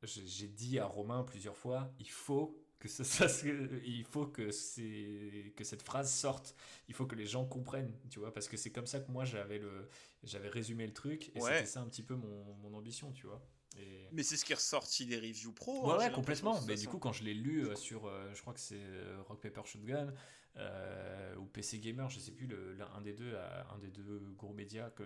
j'ai 0.04 0.48
dit 0.48 0.80
à 0.80 0.86
Romain 0.86 1.24
plusieurs 1.24 1.58
fois, 1.58 1.91
il 1.99 2.10
faut 2.10 2.62
que 2.80 2.88
ça, 2.88 3.26
il 3.86 4.04
faut 4.06 4.28
que 4.28 4.52
c'est 4.52 5.54
que 5.56 5.64
cette 5.64 5.82
phrase 5.82 6.14
sorte, 6.14 6.56
il 6.88 6.94
faut 6.94 7.06
que 7.08 7.16
les 7.16 7.26
gens 7.26 7.45
comprennent, 7.45 7.94
tu 8.10 8.20
vois, 8.20 8.34
parce 8.34 8.48
que 8.48 8.58
c'est 8.58 8.70
comme 8.72 8.86
ça 8.86 8.99
que 8.99 9.12
moi 9.12 9.26
j'avais 9.26 9.58
le 9.60 9.90
j'avais 10.24 10.49
résumé 10.49 10.86
le 10.86 10.94
truc 10.94 11.32
et 11.36 11.41
Ouais. 11.41 11.54
c'était 11.54 11.66
ça 11.66 11.82
un 11.82 11.88
petit 11.88 12.04
peu 12.04 12.16
mon, 12.16 12.54
mon 12.56 12.74
ambition, 12.76 13.12
tu 13.14 13.26
vois. 13.28 13.41
Et... 13.80 14.08
Mais 14.12 14.24
c'est 14.24 14.38
ce 14.38 14.45
qui 14.45 14.54
est 14.54 14.56
ressorti 14.56 15.06
des 15.06 15.18
reviews 15.18 15.52
pro. 15.54 15.88
Ouais, 15.88 15.94
hein, 15.94 15.98
ouais, 15.98 16.12
complètement. 16.12 16.60
Mais 16.68 16.76
du 16.76 16.88
coup, 16.88 16.98
quand 16.99 17.12
je 17.14 17.24
l'ai 17.24 17.34
lu 17.36 17.66
euh, 17.68 17.76
sur, 17.76 18.08
euh, 18.08 18.34
je 18.34 18.41
crois 18.41 18.54
que 18.54 18.60
c'est 18.60 18.80
euh, 18.80 19.22
Rock 19.28 19.41
Paper 19.41 19.62
Shotgun 19.66 20.14
euh, 20.58 21.36
ou 21.38 21.46
PC 21.46 21.80
Gamer, 21.80 22.10
je 22.10 22.20
sais 22.20 22.32
plus, 22.32 22.48
le, 22.48 22.78
un 22.96 23.02
des 23.02 23.14
deux, 23.14 23.36
un 23.74 23.78
des 23.80 23.90
deux 23.90 24.20
gros 24.38 24.54
médias 24.54 24.90
que, 24.92 25.04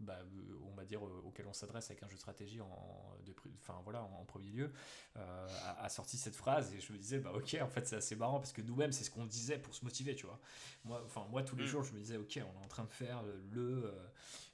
bah, 0.00 0.18
euh, 0.20 0.58
on 0.70 0.74
va 0.74 0.84
dire 0.84 1.04
euh, 1.06 1.22
auquel 1.24 1.46
on 1.46 1.52
s'adresse 1.52 1.90
avec 1.90 2.02
un 2.02 2.08
jeu 2.08 2.14
de 2.14 2.20
stratégie 2.20 2.60
en, 2.60 3.16
de, 3.24 3.34
enfin 3.60 3.80
voilà, 3.84 4.02
en, 4.02 4.20
en 4.20 4.24
premier 4.24 4.50
lieu, 4.50 4.72
euh, 5.16 5.48
a, 5.64 5.84
a 5.84 5.88
sorti 5.88 6.16
cette 6.18 6.36
phrase 6.36 6.74
et 6.74 6.80
je 6.80 6.92
me 6.92 6.98
disais, 6.98 7.18
bah 7.20 7.32
ok, 7.34 7.56
en 7.62 7.68
fait 7.68 7.86
c'est 7.86 7.96
assez 7.96 8.16
marrant 8.16 8.38
parce 8.38 8.52
que 8.52 8.60
nous-mêmes 8.62 8.92
c'est 8.92 9.04
ce 9.04 9.10
qu'on 9.10 9.24
disait 9.26 9.58
pour 9.58 9.74
se 9.74 9.84
motiver, 9.84 10.14
tu 10.14 10.26
vois. 10.26 10.40
Moi, 10.84 11.00
enfin 11.04 11.24
moi 11.30 11.42
tous 11.42 11.56
les 11.56 11.64
Mm. 11.64 11.68
jours 11.68 11.84
je 11.84 11.92
me 11.94 11.98
disais, 11.98 12.16
ok, 12.16 12.38
on 12.38 12.60
est 12.60 12.64
en 12.64 12.68
train 12.68 12.84
de 12.84 12.90
faire 12.90 13.22
le 13.52 13.84
euh, 13.86 14.06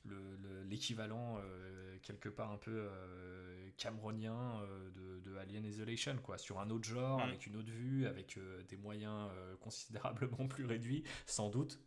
le- 0.04 0.36
le- 0.36 0.62
l'équivalent 0.64 1.38
euh, 1.38 1.96
quelque 2.02 2.28
part 2.28 2.50
un 2.52 2.56
peu 2.58 2.70
euh, 2.90 3.68
camerounien 3.76 4.60
euh, 4.62 4.90
de, 4.90 5.20
de 5.30 5.36
Alien 5.36 5.64
Isolation 5.64 6.16
quoi 6.22 6.38
sur 6.38 6.58
un 6.60 6.70
autre 6.70 6.84
genre 6.88 7.18
Mhm. 7.18 7.28
avec 7.28 7.46
une 7.46 7.56
autre 7.56 7.70
vue 7.70 8.06
avec 8.06 8.36
euh, 8.36 8.62
des 8.64 8.76
moyens 8.76 9.30
considérablement 9.60 10.46
plus 10.48 10.64
réduits 10.66 11.04
sans 11.26 11.50
doute 11.50 11.78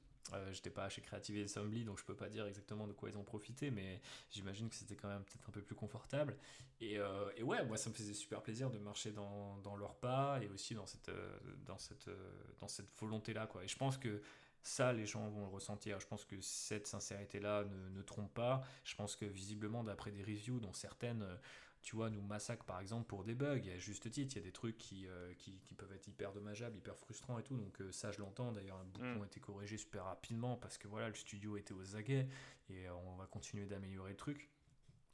J'étais 0.53 0.69
pas 0.71 0.87
chez 0.89 1.01
Creative 1.01 1.43
Assembly, 1.43 1.83
donc 1.83 1.99
je 1.99 2.05
peux 2.05 2.15
pas 2.15 2.29
dire 2.29 2.45
exactement 2.47 2.87
de 2.87 2.93
quoi 2.93 3.09
ils 3.09 3.17
ont 3.17 3.25
profité, 3.25 3.69
mais 3.71 4.01
j'imagine 4.31 4.69
que 4.69 4.73
c'était 4.75 4.95
quand 4.95 5.09
même 5.09 5.21
peut-être 5.23 5.47
un 5.49 5.51
peu 5.51 5.61
plus 5.61 5.75
confortable. 5.75 6.37
Et, 6.79 6.97
et 7.35 7.43
ouais, 7.43 7.63
moi 7.65 7.75
ça 7.75 7.89
me 7.89 7.93
faisait 7.93 8.13
super 8.13 8.41
plaisir 8.41 8.71
de 8.71 8.79
marcher 8.79 9.11
dans, 9.11 9.57
dans 9.57 9.75
leurs 9.75 9.95
pas 9.95 10.39
et 10.41 10.47
aussi 10.47 10.73
dans 10.75 10.87
cette, 10.87 11.11
dans 11.65 11.77
cette, 11.77 12.09
dans 12.61 12.69
cette 12.69 12.89
volonté-là. 12.99 13.47
Quoi. 13.47 13.65
Et 13.65 13.67
je 13.67 13.77
pense 13.77 13.97
que 13.97 14.21
ça, 14.63 14.93
les 14.93 15.05
gens 15.05 15.27
vont 15.29 15.41
le 15.41 15.49
ressentir. 15.51 15.99
Je 15.99 16.07
pense 16.07 16.25
que 16.25 16.39
cette 16.41 16.87
sincérité-là 16.87 17.65
ne, 17.65 17.89
ne 17.89 18.01
trompe 18.01 18.33
pas. 18.33 18.63
Je 18.85 18.95
pense 18.95 19.15
que 19.15 19.25
visiblement, 19.25 19.83
d'après 19.83 20.11
des 20.11 20.23
reviews, 20.23 20.59
dont 20.59 20.73
certaines, 20.73 21.21
euh, 21.21 21.35
tu 21.81 21.97
vois, 21.97 22.09
nous 22.09 22.21
massacrent 22.21 22.63
par 22.65 22.79
exemple 22.79 23.05
pour 23.05 23.25
des 23.25 23.35
bugs. 23.35 23.61
Et 23.65 23.73
à 23.73 23.77
juste 23.77 24.09
titre, 24.09 24.35
il 24.35 24.39
y 24.39 24.41
a 24.41 24.45
des 24.45 24.53
trucs 24.53 24.77
qui, 24.77 25.05
euh, 25.05 25.33
qui, 25.37 25.59
qui 25.65 25.75
peuvent 25.75 25.91
être 25.91 26.07
hyper 26.07 26.31
dommageables, 26.31 26.77
hyper 26.77 26.97
frustrants 26.97 27.37
et 27.39 27.43
tout. 27.43 27.57
Donc 27.57 27.81
euh, 27.81 27.91
ça, 27.91 28.11
je 28.11 28.19
l'entends. 28.19 28.53
D'ailleurs, 28.53 28.81
beaucoup 28.85 29.03
Mm. 29.05 29.17
ont 29.17 29.25
été 29.25 29.41
corrigés 29.41 29.77
super 29.77 30.05
rapidement 30.05 30.55
parce 30.55 30.77
que 30.77 30.87
voilà, 30.87 31.09
le 31.09 31.15
studio 31.15 31.57
était 31.57 31.73
aux 31.73 31.95
aguets 31.97 32.27
et 32.69 32.87
euh, 32.87 32.93
on 32.95 33.15
va 33.15 33.25
continuer 33.25 33.65
d'améliorer 33.65 34.11
le 34.11 34.17
truc. 34.17 34.49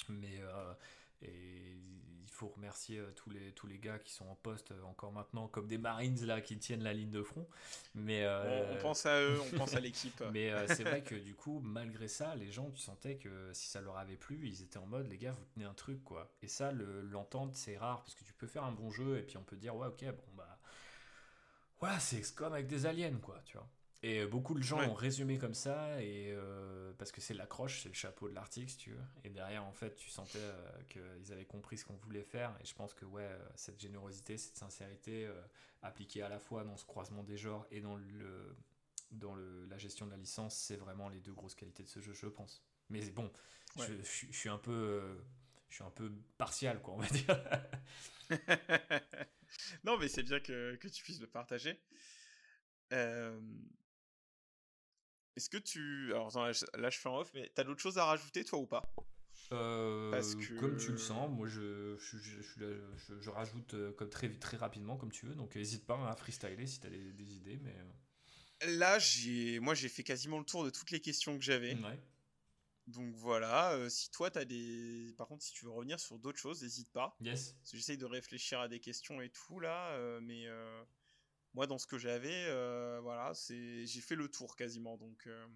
Mais 0.10 0.40
euh, 0.42 0.74
et 1.22 1.74
il 2.24 2.30
faut 2.32 2.48
remercier 2.50 3.00
euh, 3.00 3.12
tous 3.16 3.30
les, 3.30 3.52
tous 3.52 3.68
les 3.68 3.80
gars 3.80 4.00
qui 4.00 4.14
sont 4.14 4.28
en 4.28 4.36
poste 4.36 4.72
euh, 4.72 4.82
encore 4.84 5.12
maintenant, 5.12 5.48
comme 5.48 5.68
des 5.68 5.78
Marines 5.78 6.26
là 6.26 6.41
qui 6.41 6.58
tiennent 6.58 6.84
la 6.84 6.94
ligne 6.94 7.12
de 7.12 7.24
front. 7.24 7.48
Mais 7.96 8.24
On, 8.24 8.26
euh, 8.28 8.74
on 8.74 8.78
pense 8.78 9.06
à 9.06 9.20
eux, 9.22 9.40
on 9.41 9.52
pense 9.52 9.76
à 9.76 9.80
l'équipe. 9.82 10.24
mais 10.32 10.52
euh, 10.52 10.68
c'est 10.68 10.84
vrai 10.84 11.04
que 11.04 11.16
du 11.16 11.36
coup, 11.36 11.60
malgré 11.60 12.08
ça, 12.08 12.36
les 12.36 12.52
gens, 12.52 12.70
tu 12.72 12.80
sentais 12.80 13.18
que 13.18 13.52
si 13.54 13.68
ça 13.68 13.82
leur 13.82 13.98
avait 13.98 14.16
plu, 14.18 14.40
ils 14.48 14.62
étaient 14.62 14.78
en 14.78 14.86
mode, 14.86 15.08
les 15.10 15.18
gars, 15.18 15.32
vous 15.32 15.46
tenez 15.54 15.66
un 15.66 15.74
truc, 15.74 16.04
quoi. 16.04 16.32
Et 16.41 16.48
ça, 16.48 16.72
le- 16.72 17.02
l'entendre, 17.02 17.52
c'est 17.56 17.78
rare, 17.78 18.02
parce 18.04 18.16
que 18.16 18.24
tu 18.24 18.34
peux 18.34 18.48
faire 18.48 18.64
un 18.64 18.72
bon 18.72 18.90
jeu, 18.91 19.18
et 19.18 19.24
puis 19.24 19.38
on 19.38 19.44
peut 19.44 19.58
dire, 19.58 19.76
ouais, 19.76 19.88
ok, 19.88 20.06
bon, 20.06 20.24
bah. 20.38 20.60
Voilà, 21.80 22.00
c'est 22.00 22.22
comme 22.36 22.54
avec 22.54 22.68
des 22.68 22.86
aliens, 22.86 23.18
quoi, 23.20 23.41
tu 23.46 23.58
vois. 23.58 23.68
Et 24.02 24.26
beaucoup 24.26 24.54
de 24.54 24.64
gens 24.64 24.80
Ouais. 24.80 24.86
ont 24.88 24.94
résumé 24.94 25.38
comme 25.38 25.54
ça, 25.54 26.02
et 26.02 26.32
euh, 26.32 26.94
parce 26.98 27.12
que 27.12 27.20
c'est 27.20 27.34
l'accroche, 27.34 27.82
c'est 27.84 27.90
le 27.90 27.96
chapeau 27.96 28.30
de 28.30 28.34
l'article, 28.34 28.70
si 28.70 28.78
tu 28.78 28.92
veux. 28.92 29.04
Et 29.26 29.30
derrière, 29.30 29.66
en 29.66 29.74
fait, 29.74 29.96
tu 29.96 30.10
sentais 30.10 30.40
euh, 30.40 30.82
qu'ils 30.88 31.34
avaient 31.34 31.44
compris 31.46 31.78
ce 31.78 31.84
qu'on 31.84 31.98
voulait 31.98 32.24
faire, 32.24 32.56
et 32.62 32.66
je 32.66 32.74
pense 32.74 32.94
que, 32.94 33.04
ouais, 33.04 33.24
euh, 33.24 33.38
cette 33.56 33.80
générosité, 33.82 34.38
cette 34.38 34.56
sincérité, 34.56 35.26
euh, 35.26 35.34
appliquée 35.82 36.22
à 36.22 36.30
la 36.30 36.40
fois 36.40 36.64
dans 36.64 36.78
ce 36.78 36.86
croisement 36.86 37.24
des 37.24 37.38
genres 37.38 37.66
et 37.72 37.82
dans 37.82 37.98
le, 37.98 38.56
dans 39.12 39.36
le, 39.36 39.66
la 39.66 39.78
gestion 39.78 40.06
de 40.06 40.12
la 40.12 40.18
licence, 40.18 40.56
c'est 40.56 40.78
vraiment 40.78 41.10
les 41.10 41.20
deux 41.20 41.34
grosses 41.34 41.56
qualités 41.56 41.84
de 41.84 41.90
ce 41.90 42.00
jeu, 42.00 42.14
je 42.14 42.28
pense. 42.28 42.64
Mais 42.90 43.02
bon, 43.12 43.30
Ouais. 43.76 43.86
je, 43.88 43.94
je- 44.02 44.28
je 44.32 44.38
suis 44.38 44.50
un 44.50 44.58
peu, 44.58 44.72
euh, 44.72 45.16
je 45.70 45.76
suis 45.76 45.84
un 45.84 45.90
peu 45.92 46.10
partial, 46.38 46.82
quoi, 46.82 46.94
on 46.94 47.00
va 47.00 47.08
dire. 47.08 47.60
non, 49.84 49.98
mais 49.98 50.08
c'est 50.08 50.24
bien 50.24 50.40
que, 50.40 50.76
que 50.76 50.88
tu 50.88 51.04
puisses 51.04 51.22
le 51.22 51.28
partager. 51.28 51.80
Euh, 52.94 53.40
Est-ce 55.35 55.49
que 55.49 55.57
tu. 55.57 56.11
Alors, 56.14 56.31
là, 56.38 56.51
je, 56.51 56.97
fais 56.97 57.10
en 57.10 57.19
off, 57.19 57.31
mais 57.34 57.51
t'as 57.56 57.64
d'autres 57.64 57.81
choses 57.81 57.97
à 57.97 58.06
rajouter, 58.06 58.43
toi, 58.43 58.60
ou 58.60 58.68
pas? 58.68 58.81
Euh, 59.51 60.11
Parce 60.11 60.35
que- 60.35 60.60
Comme 60.60 60.77
tu 60.77 60.91
le 60.91 60.97
sens, 60.97 61.30
moi 61.31 61.47
je, 61.47 61.95
je, 61.97 62.18
je, 62.19 63.19
je 63.19 63.30
rajoute 63.30 63.73
euh, 63.73 63.91
comme 63.93 64.10
très, 64.10 64.30
très 64.38 64.57
rapidement 64.57 64.95
comme 64.95 65.11
tu 65.11 65.26
veux, 65.26 65.34
donc 65.34 65.56
n'hésite 65.56 65.88
pas 65.88 66.07
à 66.07 66.15
freestyler 66.15 66.68
si 66.68 66.80
tu 66.80 66.88
as 66.88 66.89
des, 66.91 67.14
des 67.14 67.35
idées. 67.35 67.57
Mais... 67.64 67.76
euh, 67.76 68.77
Là, 68.77 68.99
j'ai, 68.99 69.60
moi, 69.60 69.73
j'ai 69.73 69.88
fait 69.89 70.03
quasiment 70.03 70.38
le 70.38 70.43
tour 70.45 70.65
de 70.65 70.69
toutes 70.69 70.91
les 70.91 70.99
questions 70.99 71.38
que 71.38 71.43
j'avais. 71.43 71.73
Ouais. 71.76 71.99
Donc 72.88 73.15
voilà. 73.15 73.72
euh, 73.73 73.88
si 73.89 74.11
toi, 74.11 74.30
t'as 74.30 74.45
des. 74.45 75.14
Par 75.18 75.27
contre, 75.27 75.43
si 75.43 75.53
tu 75.53 75.65
veux 75.65 75.72
revenir 75.72 75.99
sur 75.99 76.19
d'autres 76.19 76.38
choses, 76.39 76.61
n'hésite 76.61 76.91
pas. 76.91 77.15
Yes. 77.22 77.56
J'essaye 77.72 77.97
de 77.97 78.06
réfléchir 78.06 78.60
à 78.60 78.68
des 78.68 78.80
questions 78.80 79.22
et 79.22 79.30
tout 79.30 79.60
là, 79.60 79.91
euh, 79.91 80.19
mais 80.22 80.45
moi, 81.54 81.68
dans 81.68 81.78
ce 81.78 81.88
que 81.88 81.98
j'avais, 81.98 82.46
euh, 82.48 83.00
voilà, 83.02 83.34
c'est, 83.34 83.86
j'ai 83.86 84.02
fait 84.02 84.16
le 84.16 84.30
tour 84.30 84.56
quasiment. 84.56 84.98
Donc, 84.98 85.28
euh, 85.28 85.48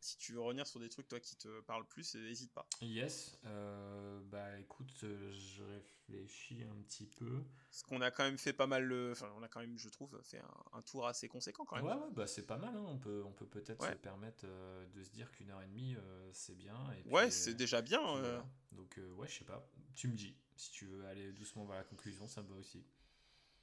si 0.00 0.18
tu 0.18 0.32
veux 0.34 0.40
revenir 0.40 0.66
sur 0.66 0.80
des 0.80 0.88
trucs 0.90 1.08
toi 1.08 1.18
qui 1.18 1.36
te 1.36 1.60
parlent 1.62 1.86
plus, 1.88 2.14
n'hésite 2.16 2.52
pas. 2.52 2.68
Yes. 2.82 3.38
Euh, 3.44 4.20
bah 4.24 4.58
écoute, 4.60 4.92
je 5.00 5.62
réfléchis 5.62 6.62
un 6.64 6.76
petit 6.82 7.06
peu. 7.06 7.42
Parce 7.70 7.82
qu'on 7.82 8.02
a 8.02 8.10
quand 8.10 8.24
même 8.24 8.36
fait 8.36 8.52
pas 8.52 8.66
mal, 8.66 8.84
le- 8.84 9.12
enfin, 9.12 9.32
on 9.36 9.42
a 9.42 9.48
quand 9.48 9.60
même, 9.60 9.78
je 9.78 9.88
trouve, 9.88 10.20
fait 10.22 10.40
un, 10.40 10.64
un 10.78 10.82
tour 10.82 11.06
assez 11.06 11.26
conséquent 11.26 11.64
quand 11.64 11.76
même. 11.76 11.86
Ouais, 11.86 11.94
ouais, 11.94 12.10
bah 12.12 12.26
c'est 12.26 12.46
pas 12.46 12.58
mal, 12.58 12.76
hein. 12.76 12.84
on 12.86 12.98
peut 12.98 13.22
on 13.24 13.32
peut 13.32 13.46
peut-être 13.46 13.80
Ouais. 13.82 13.92
se 13.92 13.96
permettre 13.96 14.46
de 14.46 15.02
se 15.02 15.10
dire 15.10 15.30
qu'une 15.32 15.50
heure 15.50 15.62
et 15.62 15.66
demie 15.68 15.96
c'est 16.32 16.54
bien. 16.56 16.76
Et 16.92 17.02
puis, 17.02 17.10
Ouais, 17.12 17.30
c'est 17.30 17.54
déjà 17.54 17.80
bien. 17.80 18.00
voilà. 18.02 18.46
Donc 18.72 19.00
ouais, 19.16 19.26
je 19.28 19.38
sais 19.38 19.44
pas, 19.46 19.66
tu 19.94 20.08
me 20.08 20.14
dis, 20.14 20.36
si 20.56 20.70
tu 20.70 20.84
veux 20.86 21.06
aller 21.06 21.32
doucement 21.32 21.64
vers 21.64 21.76
la 21.76 21.84
conclusion, 21.84 22.28
ça 22.28 22.42
me 22.42 22.48
va 22.48 22.56
aussi. 22.56 22.84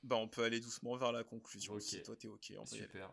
Bah, 0.03 0.15
on 0.15 0.27
peut 0.27 0.43
aller 0.43 0.59
doucement 0.59 0.95
vers 0.95 1.11
la 1.11 1.23
conclusion. 1.23 1.73
Ok. 1.73 1.81
Si 1.81 2.01
toi 2.01 2.15
t'es 2.15 2.27
ok, 2.27 2.53
on 2.57 2.63
peut. 2.63 2.75
Super. 2.75 3.11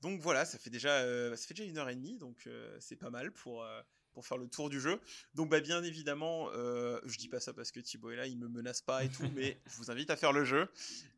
Donc 0.00 0.20
voilà, 0.20 0.44
ça 0.44 0.58
fait 0.58 0.70
déjà, 0.70 1.00
euh, 1.00 1.34
ça 1.36 1.46
fait 1.46 1.54
déjà 1.54 1.68
une 1.68 1.78
heure 1.78 1.88
et 1.88 1.96
demie, 1.96 2.18
donc 2.18 2.46
euh, 2.46 2.76
c'est 2.80 2.96
pas 2.96 3.10
mal 3.10 3.32
pour, 3.32 3.64
euh, 3.64 3.82
pour 4.12 4.26
faire 4.26 4.38
le 4.38 4.48
tour 4.48 4.70
du 4.70 4.80
jeu. 4.80 5.00
Donc 5.34 5.48
bah, 5.50 5.60
bien 5.60 5.82
évidemment, 5.82 6.50
je 6.52 7.18
dis 7.18 7.28
pas 7.28 7.40
ça 7.40 7.52
parce 7.52 7.72
que 7.72 7.80
Thibaut 7.80 8.10
est 8.10 8.16
là, 8.16 8.26
il 8.26 8.38
me 8.38 8.48
menace 8.48 8.80
pas 8.80 9.04
et 9.04 9.08
tout, 9.08 9.28
mais 9.34 9.60
je 9.66 9.76
vous 9.76 9.90
invite 9.90 10.10
à 10.10 10.16
faire 10.16 10.32
le 10.32 10.44
jeu. 10.44 10.68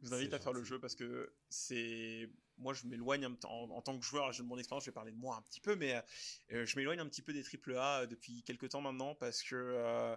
Je 0.03 0.09
vous 0.09 0.15
invite 0.15 0.33
à 0.33 0.39
faire 0.39 0.53
le 0.53 0.65
jeu 0.65 0.79
parce 0.79 0.95
que 0.95 1.31
c'est, 1.51 2.31
moi 2.57 2.73
je 2.73 2.87
m'éloigne 2.87 3.27
en, 3.27 3.71
en 3.71 3.83
tant 3.83 3.99
que 3.99 4.05
joueur, 4.05 4.33
j'ai 4.33 4.43
de 4.43 4.49
mon 4.49 4.59
expérience, 4.59 4.85
je 4.85 4.91
vais 4.91 4.95
parler 4.95 5.13
de 5.13 5.19
moi 5.19 5.37
un 5.37 5.43
petit 5.43 5.61
peu, 5.61 5.77
mais 5.77 6.03
je 6.49 6.77
m'éloigne 6.77 7.01
un 7.01 7.07
petit 7.07 7.23
peu 7.23 7.35
des 7.35 7.45
AAA 7.45 8.07
depuis 8.07 8.43
quelques 8.45 8.71
temps 8.71 8.81
maintenant 8.81 9.15
parce 9.15 9.43
que 9.43 10.17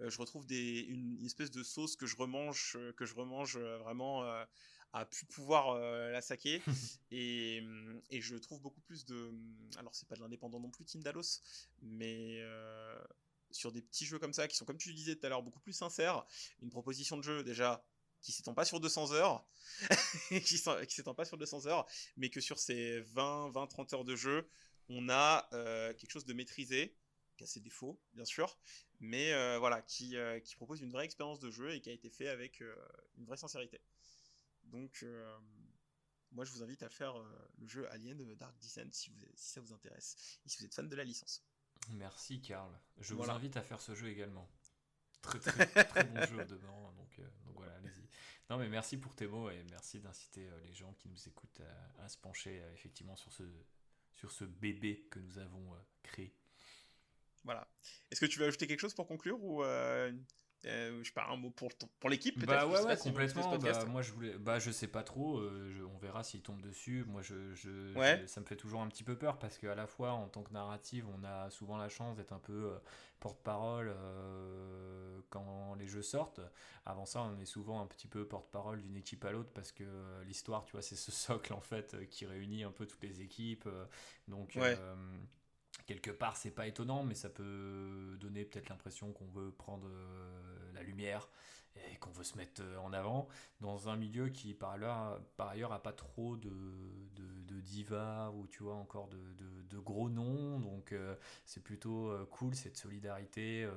je 0.00 0.18
retrouve 0.18 0.46
des, 0.46 0.80
une, 0.80 1.16
une 1.18 1.26
espèce 1.26 1.50
de 1.50 1.62
sauce 1.62 1.96
que 1.96 2.06
je 2.06 2.16
remange, 2.16 2.74
euh, 2.76 2.92
que 2.92 3.04
je 3.04 3.14
remange 3.14 3.56
euh, 3.56 3.78
vraiment 3.78 4.24
euh, 4.24 4.44
à 4.92 5.04
plus 5.04 5.26
pouvoir 5.26 5.70
euh, 5.70 6.10
la 6.10 6.22
saquer. 6.22 6.62
et, 7.10 7.60
hum, 7.62 8.00
et 8.10 8.20
je 8.20 8.36
trouve 8.36 8.60
beaucoup 8.60 8.80
plus 8.80 9.04
de. 9.04 9.14
hum, 9.14 9.70
Alors, 9.76 9.94
c'est 9.94 10.08
pas 10.08 10.16
de 10.16 10.20
l'indépendant 10.20 10.60
non 10.60 10.70
plus, 10.70 10.84
Team 10.84 11.02
Dalos, 11.02 11.40
mais 11.82 12.38
euh, 12.40 12.98
sur 13.50 13.72
des 13.72 13.82
petits 13.82 14.06
jeux 14.06 14.18
comme 14.18 14.32
ça, 14.32 14.48
qui 14.48 14.56
sont, 14.56 14.64
comme 14.64 14.78
tu 14.78 14.88
le 14.88 14.94
disais 14.94 15.16
tout 15.16 15.26
à 15.26 15.28
l'heure, 15.28 15.42
beaucoup 15.42 15.60
plus 15.60 15.72
sincères. 15.72 16.24
Une 16.62 16.70
proposition 16.70 17.16
de 17.16 17.22
jeu, 17.22 17.42
déjà, 17.42 17.84
qui 18.20 18.32
s'étend 18.32 18.54
pas 18.54 18.64
sur 18.64 18.80
200 18.80 19.12
heures, 19.12 19.46
qui 20.28 20.58
s'étend 20.58 21.14
pas 21.14 21.24
sur 21.24 21.36
200 21.36 21.66
heures, 21.66 21.86
mais 22.16 22.30
que 22.30 22.40
sur 22.40 22.58
ces 22.58 23.00
20, 23.00 23.50
20, 23.50 23.66
30 23.66 23.92
heures 23.92 24.04
de 24.04 24.16
jeu, 24.16 24.48
on 24.88 25.08
a 25.08 25.48
euh, 25.52 25.92
quelque 25.94 26.10
chose 26.10 26.24
de 26.24 26.32
maîtrisé, 26.34 26.94
qui 27.36 27.44
a 27.44 27.46
ses 27.46 27.60
défauts, 27.60 28.00
bien 28.12 28.24
sûr, 28.24 28.58
mais 29.00 29.32
euh, 29.32 29.58
voilà, 29.58 29.82
qui, 29.82 30.16
euh, 30.16 30.40
qui 30.40 30.54
propose 30.56 30.80
une 30.80 30.90
vraie 30.90 31.04
expérience 31.04 31.40
de 31.40 31.50
jeu 31.50 31.72
et 31.74 31.80
qui 31.80 31.90
a 31.90 31.92
été 31.92 32.10
fait 32.10 32.28
avec 32.28 32.60
euh, 32.62 32.74
une 33.18 33.24
vraie 33.26 33.36
sincérité. 33.36 33.80
Donc, 34.64 35.04
moi, 36.32 36.44
je 36.44 36.50
vous 36.50 36.62
invite 36.62 36.82
à 36.82 36.88
faire 36.88 37.14
le 37.58 37.66
jeu 37.66 37.88
Alien 37.90 38.16
de 38.16 38.34
Dark 38.34 38.58
Descent 38.60 38.88
si, 38.92 39.10
vous, 39.10 39.18
si 39.34 39.50
ça 39.52 39.60
vous 39.60 39.72
intéresse 39.72 40.16
et 40.44 40.48
si 40.48 40.58
vous 40.58 40.64
êtes 40.64 40.74
fan 40.74 40.88
de 40.88 40.96
la 40.96 41.04
licence. 41.04 41.44
Merci 41.90 42.40
Karl. 42.40 42.72
Je 42.98 43.14
Voilà. 43.14 43.32
vous 43.34 43.38
invite 43.38 43.56
à 43.56 43.62
faire 43.62 43.80
ce 43.80 43.94
jeu 43.94 44.08
également. 44.08 44.50
Très 45.20 45.38
très, 45.38 45.84
très 45.84 46.04
bon 46.04 46.26
jeu 46.26 46.44
devant, 46.46 46.92
donc, 46.92 47.20
donc 47.44 47.54
voilà, 47.56 47.74
allez-y. 47.76 48.08
Non 48.50 48.58
mais 48.58 48.68
merci 48.68 48.96
pour 48.96 49.14
tes 49.14 49.26
mots 49.26 49.48
et 49.50 49.62
merci 49.70 50.00
d'inciter 50.00 50.48
les 50.64 50.74
gens 50.74 50.92
qui 50.94 51.08
nous 51.08 51.28
écoutent 51.28 51.60
à, 51.60 52.04
à 52.04 52.08
se 52.08 52.18
pencher 52.18 52.62
effectivement 52.72 53.16
sur 53.16 53.30
ce, 53.32 53.44
sur 54.14 54.32
ce 54.32 54.44
bébé 54.44 55.06
que 55.10 55.18
nous 55.20 55.38
avons 55.38 55.76
créé. 56.02 56.34
Voilà. 57.44 57.68
Est-ce 58.10 58.20
que 58.20 58.26
tu 58.26 58.38
veux 58.38 58.46
ajouter 58.46 58.66
quelque 58.66 58.80
chose 58.80 58.94
pour 58.94 59.06
conclure 59.06 59.42
ou 59.42 59.62
euh, 59.62 60.12
euh, 60.66 60.98
je 61.02 61.08
sais 61.08 61.12
pas 61.14 61.26
un 61.26 61.36
mot 61.36 61.50
pour 61.50 61.70
pour 62.00 62.10
l'équipe 62.10 62.38
peut-être? 62.38 62.66
Bah 62.66 62.66
ouais, 62.66 62.96
complètement. 62.98 63.58
Bah, 63.58 63.84
moi, 63.86 64.02
je 64.02 64.10
voulais, 64.12 64.36
bah, 64.38 64.58
je 64.58 64.72
sais 64.72 64.88
pas 64.88 65.04
trop. 65.04 65.38
euh, 65.38 65.70
je- 65.76 65.84
on 65.84 65.96
verra 65.98 66.24
s'il 66.24 66.42
tombe 66.42 66.60
dessus. 66.60 67.04
Moi, 67.06 67.22
je, 67.22 67.54
je, 67.54 67.96
Ouais. 67.96 68.20
je- 68.22 68.26
ça 68.26 68.40
me 68.40 68.44
fait 68.46 68.56
toujours 68.56 68.82
un 68.82 68.88
petit 68.88 69.04
peu 69.04 69.16
peur 69.16 69.38
parce 69.38 69.56
qu'à 69.56 69.74
la 69.76 69.86
fois, 69.86 70.12
en 70.12 70.28
tant 70.28 70.42
que 70.42 70.52
narrative, 70.52 71.06
on 71.16 71.22
a 71.22 71.48
souvent 71.50 71.76
la 71.76 71.88
chance 71.88 72.16
d'être 72.16 72.32
un 72.32 72.40
peu 72.40 72.72
porte-parole 73.20 73.94
quand 75.30 75.74
les 75.78 75.86
jeux 75.86 76.02
sortent. 76.02 76.40
Avant 76.86 77.06
ça, 77.06 77.22
on 77.22 77.38
est 77.40 77.44
souvent 77.46 77.80
un 77.80 77.86
petit 77.86 78.08
peu 78.08 78.26
porte-parole 78.26 78.80
d'une 78.82 78.96
équipe 78.96 79.24
à 79.24 79.30
l'autre 79.32 79.50
parce 79.54 79.72
que 79.72 79.84
l'histoire, 80.26 80.64
tu 80.64 80.72
vois, 80.72 80.82
c'est 80.82 80.96
ce 80.96 81.10
socle 81.12 81.52
en 81.52 81.60
fait 81.60 82.08
qui 82.08 82.26
réunit 82.26 82.64
un 82.64 82.70
peu 82.72 82.86
toutes 82.86 83.02
les 83.04 83.20
équipes. 83.20 83.68
donc 84.28 84.56
Ouais. 84.56 84.76
Quelque 85.86 86.10
part, 86.10 86.36
c'est 86.36 86.50
pas 86.50 86.66
étonnant, 86.66 87.02
mais 87.02 87.14
ça 87.14 87.28
peut 87.28 88.16
donner 88.20 88.44
peut-être 88.44 88.68
l'impression 88.68 89.12
qu'on 89.12 89.26
veut 89.26 89.50
prendre 89.50 89.86
euh, 89.88 90.72
la 90.72 90.82
lumière 90.82 91.28
et 91.92 91.96
qu'on 91.96 92.10
veut 92.10 92.24
se 92.24 92.36
mettre 92.36 92.62
euh, 92.62 92.76
en 92.78 92.92
avant 92.92 93.28
dans 93.60 93.88
un 93.88 93.96
milieu 93.96 94.28
qui 94.28 94.54
par 94.54 94.76
par 95.36 95.48
ailleurs 95.48 95.72
a 95.72 95.82
pas 95.82 95.92
trop 95.92 96.36
de, 96.36 96.50
de, 97.16 97.60
divas 97.60 98.30
ou 98.30 98.46
tu 98.46 98.62
vois 98.62 98.74
encore 98.74 99.08
de, 99.08 99.18
de, 99.70 99.78
gros 99.78 100.08
noms. 100.08 100.60
Donc 100.60 100.92
euh, 100.92 101.16
c'est 101.46 101.62
plutôt 101.62 102.12
cool 102.30 102.54
cette 102.54 102.76
solidarité 102.76 103.68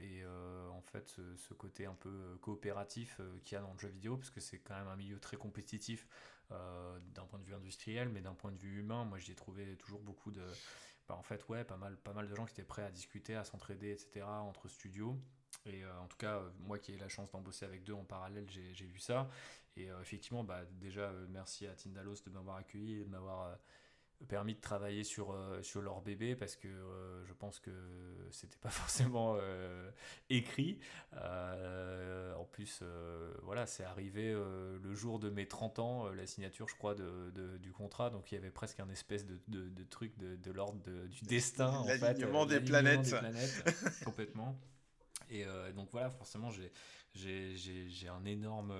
et 0.00 0.24
en 0.70 0.80
fait 0.80 1.16
ce, 1.36 1.54
côté 1.54 1.84
un 1.86 1.94
peu 1.94 2.38
coopératif 2.40 3.20
qu'il 3.44 3.56
y 3.56 3.58
a 3.58 3.62
dans 3.62 3.72
le 3.72 3.78
jeu 3.78 3.88
vidéo 3.88 4.16
parce 4.16 4.30
que 4.30 4.40
c'est 4.40 4.58
quand 4.58 4.74
même 4.74 4.88
un 4.88 4.96
milieu 4.96 5.18
très 5.18 5.36
compétitif 5.36 6.06
d'un 6.50 7.24
point 7.28 7.38
de 7.38 7.44
vue 7.44 7.54
industriel 7.54 8.08
mais 8.08 8.20
d'un 8.20 8.34
point 8.34 8.52
de 8.52 8.58
vue 8.58 8.78
humain. 8.78 9.04
Moi 9.04 9.18
j'y 9.18 9.32
ai 9.32 9.34
trouvé 9.34 9.76
toujours 9.76 10.00
beaucoup 10.00 10.30
de 10.30 10.42
bah, 11.08 11.16
en 11.16 11.22
fait 11.22 11.46
ouais 11.48 11.64
pas 11.64 11.76
mal 11.76 12.28
de 12.28 12.34
gens 12.34 12.44
qui 12.46 12.52
étaient 12.52 12.62
prêts 12.64 12.84
à 12.84 12.90
discuter 12.90 13.34
à 13.36 13.44
s'entraider 13.44 13.90
etc 13.92 14.22
entre 14.24 14.68
studios 14.68 15.18
Et 15.66 15.84
euh, 15.84 16.00
en 16.00 16.06
tout 16.06 16.16
cas, 16.16 16.36
euh, 16.38 16.50
moi 16.60 16.78
qui 16.78 16.92
ai 16.92 16.98
la 16.98 17.08
chance 17.08 17.30
d'en 17.30 17.40
bosser 17.40 17.64
avec 17.64 17.84
deux 17.84 17.94
en 17.94 18.04
parallèle, 18.04 18.46
j'ai 18.50 18.86
vu 18.86 18.98
ça. 18.98 19.28
Et 19.76 19.90
euh, 19.90 20.00
effectivement, 20.02 20.44
bah, 20.44 20.62
déjà, 20.72 21.12
merci 21.30 21.66
à 21.66 21.74
Tindalos 21.74 22.16
de 22.26 22.30
m'avoir 22.30 22.56
accueilli 22.56 23.00
et 23.00 23.04
de 23.04 23.10
m'avoir 23.10 23.56
permis 24.24 24.54
de 24.54 24.60
travailler 24.60 25.04
sur, 25.04 25.32
euh, 25.32 25.62
sur 25.62 25.80
leur 25.82 26.00
bébé 26.00 26.34
parce 26.36 26.56
que 26.56 26.68
euh, 26.68 27.24
je 27.26 27.32
pense 27.32 27.60
que 27.60 27.70
c'était 28.30 28.56
pas 28.58 28.70
forcément 28.70 29.36
euh, 29.40 29.90
écrit. 30.30 30.78
En 32.36 32.44
plus, 32.44 32.82
voilà, 33.42 33.66
c'est 33.66 33.84
arrivé 33.84 34.32
le 34.32 34.94
jour 34.94 35.18
de 35.18 35.30
mes 35.30 35.46
30 35.48 35.78
ans, 35.78 36.08
la 36.10 36.26
signature, 36.26 36.68
je 36.68 36.76
crois, 36.76 36.94
de, 36.94 37.30
de- 37.34 37.56
du 37.58 37.72
contrat. 37.72 38.10
Donc 38.10 38.30
il 38.32 38.34
y 38.36 38.38
avait 38.38 38.50
presque 38.50 38.80
un 38.80 38.88
espèce 38.90 39.24
de, 39.26 39.38
de, 39.48 39.84
truc 39.84 40.16
de, 40.18 40.36
de 40.36 40.50
l'ordre 40.52 40.80
de- 40.84 41.06
du 41.08 41.22
destin. 41.22 41.68
en 41.70 41.84
fait, 41.84 42.14
des 42.46 42.60
planètes. 42.60 43.02
des 43.02 43.10
planètes, 43.18 43.64
complètement. 44.04 44.58
Et 45.30 45.44
donc 45.74 45.88
voilà, 45.90 46.10
forcément, 46.10 46.50
j'ai- 46.50 48.08
un 48.08 48.24
énorme 48.24 48.72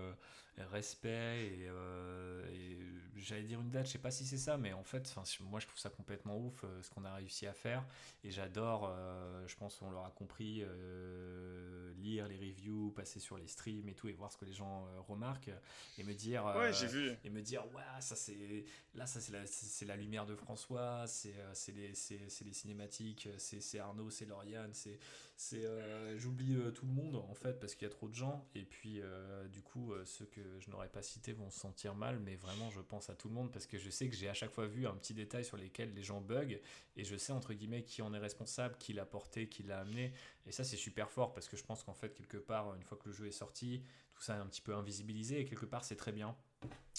respect 0.59 1.47
et, 1.47 1.67
euh, 1.69 2.47
et 2.53 2.79
j'allais 3.17 3.43
dire 3.45 3.61
une 3.61 3.71
date, 3.71 3.87
je 3.87 3.93
sais 3.93 3.99
pas 3.99 4.11
si 4.11 4.25
c'est 4.25 4.39
ça, 4.39 4.57
mais 4.57 4.73
en 4.73 4.85
fait, 4.85 5.13
moi 5.41 5.61
je 5.61 5.67
trouve 5.67 5.79
ça 5.79 5.91
complètement 5.91 6.39
ouf 6.39 6.65
euh, 6.65 6.83
ce 6.83 6.91
qu'on 6.91 7.05
a 7.05 7.15
réussi 7.15 7.47
à 7.47 7.53
faire 7.53 7.85
et 8.23 8.31
j'adore, 8.31 8.93
euh, 8.97 9.47
je 9.47 9.57
pense 9.57 9.77
qu'on 9.77 9.91
l'aura 9.91 10.11
compris, 10.11 10.65
lire 11.97 12.29
les 12.29 12.37
reviews, 12.37 12.91
passer 12.91 13.21
sur 13.21 13.39
les 13.39 13.47
streams 13.47 13.89
et 13.89 13.95
tout 13.95 14.09
et 14.09 14.13
voir 14.13 14.31
ce 14.31 14.37
que 14.37 14.45
les 14.45 14.53
gens 14.53 14.87
remarquent 15.09 15.51
et 15.99 16.05
me 16.05 16.13
dire. 16.13 16.45
Ouais, 16.45 16.73
j'ai 16.73 16.87
vu. 16.87 17.13
et 17.25 17.31
me 17.31 17.41
dire 17.41 17.65
ouais 17.75 17.83
ça 18.01 18.15
c'est 18.15 18.65
là 18.95 19.07
ça 19.07 19.21
c'est 19.21 19.33
la, 19.33 19.47
c'est 19.47 19.87
la 19.87 19.97
lumière 19.97 20.27
de 20.27 20.35
François 20.35 21.07
c'est 21.07 21.35
c'est 21.53 21.73
les, 21.73 21.89
les 21.89 22.53
cinématiques 22.53 23.29
c'est 23.39 23.61
c'est 23.61 23.79
Arnaud 23.79 24.11
c'est 24.11 24.27
Lauriane 24.27 24.73
c'est 24.75 24.99
c'est 25.37 25.65
euh, 25.65 26.17
j'oublie 26.17 26.55
euh, 26.55 26.71
tout 26.71 26.87
le 26.87 26.93
monde 26.93 27.17
en 27.17 27.35
fait 27.35 27.59
parce 27.59 27.75
qu'il 27.75 27.87
y 27.87 27.91
a 27.91 27.93
trop 27.93 28.09
de 28.09 28.15
gens. 28.15 28.49
Et 28.55 28.65
puis 28.65 29.01
euh, 29.01 29.47
du 29.49 29.63
coup 29.63 29.93
ceux 30.05 30.27
que 30.27 30.41
je 30.61 30.71
n'aurais 30.71 30.89
pas 30.89 31.03
cités 31.03 31.33
vont 31.33 31.51
se 31.51 31.59
sentir 31.59 31.95
mal 31.95 32.19
mais 32.21 32.37
vraiment 32.37 32.71
je 32.71 32.81
pense 32.81 33.11
à 33.11 33.15
tout 33.15 33.29
le 33.29 33.35
monde 33.35 33.53
parce 33.53 33.67
que 33.67 33.79
je 33.79 33.91
sais 33.91 34.09
que 34.09 34.15
j'ai 34.15 34.29
à 34.29 34.35
chaque 34.35 34.53
fois 34.53 34.67
vu 34.67 34.87
un 34.87 34.95
petit 34.95 35.15
détail 35.15 35.45
sur 35.45 35.57
lesquels 35.57 35.93
les 35.95 36.03
gens 36.03 36.21
bug 36.21 36.61
et 36.97 37.05
je 37.05 37.17
sais 37.17 37.33
entre 37.33 37.53
guillemets 37.53 37.83
qui 37.83 38.03
en 38.03 38.15
est 38.15 38.19
responsable 38.19 38.77
qui 38.79 38.93
l'a 38.93 39.07
porté 39.07 39.49
qui 39.49 39.63
l'a 39.65 39.81
amené. 39.81 40.13
Et 40.47 40.53
ça 40.53 40.63
c'est 40.63 40.77
super 40.77 41.11
fort 41.11 41.33
parce 41.35 41.49
que 41.49 41.57
je 41.57 41.65
pense 41.65 41.83
qu'en 41.83 41.95
fait 41.95 42.15
quelque 42.15 42.39
part 42.39 42.75
une 42.75 42.83
fois 42.85 42.97
que 42.97 43.09
le 43.09 43.15
jeu 43.15 43.27
est 43.27 43.33
sorti 43.33 43.83
tout 44.15 44.23
ça 44.23 44.37
est 44.37 44.41
un 44.41 44.47
petit 44.47 44.63
peu 44.63 44.75
invisibilisé 44.75 45.41
et 45.41 45.45
quelque 45.45 45.67
part 45.67 45.85
c'est 45.85 45.97
très 45.97 46.13
bien. 46.13 46.37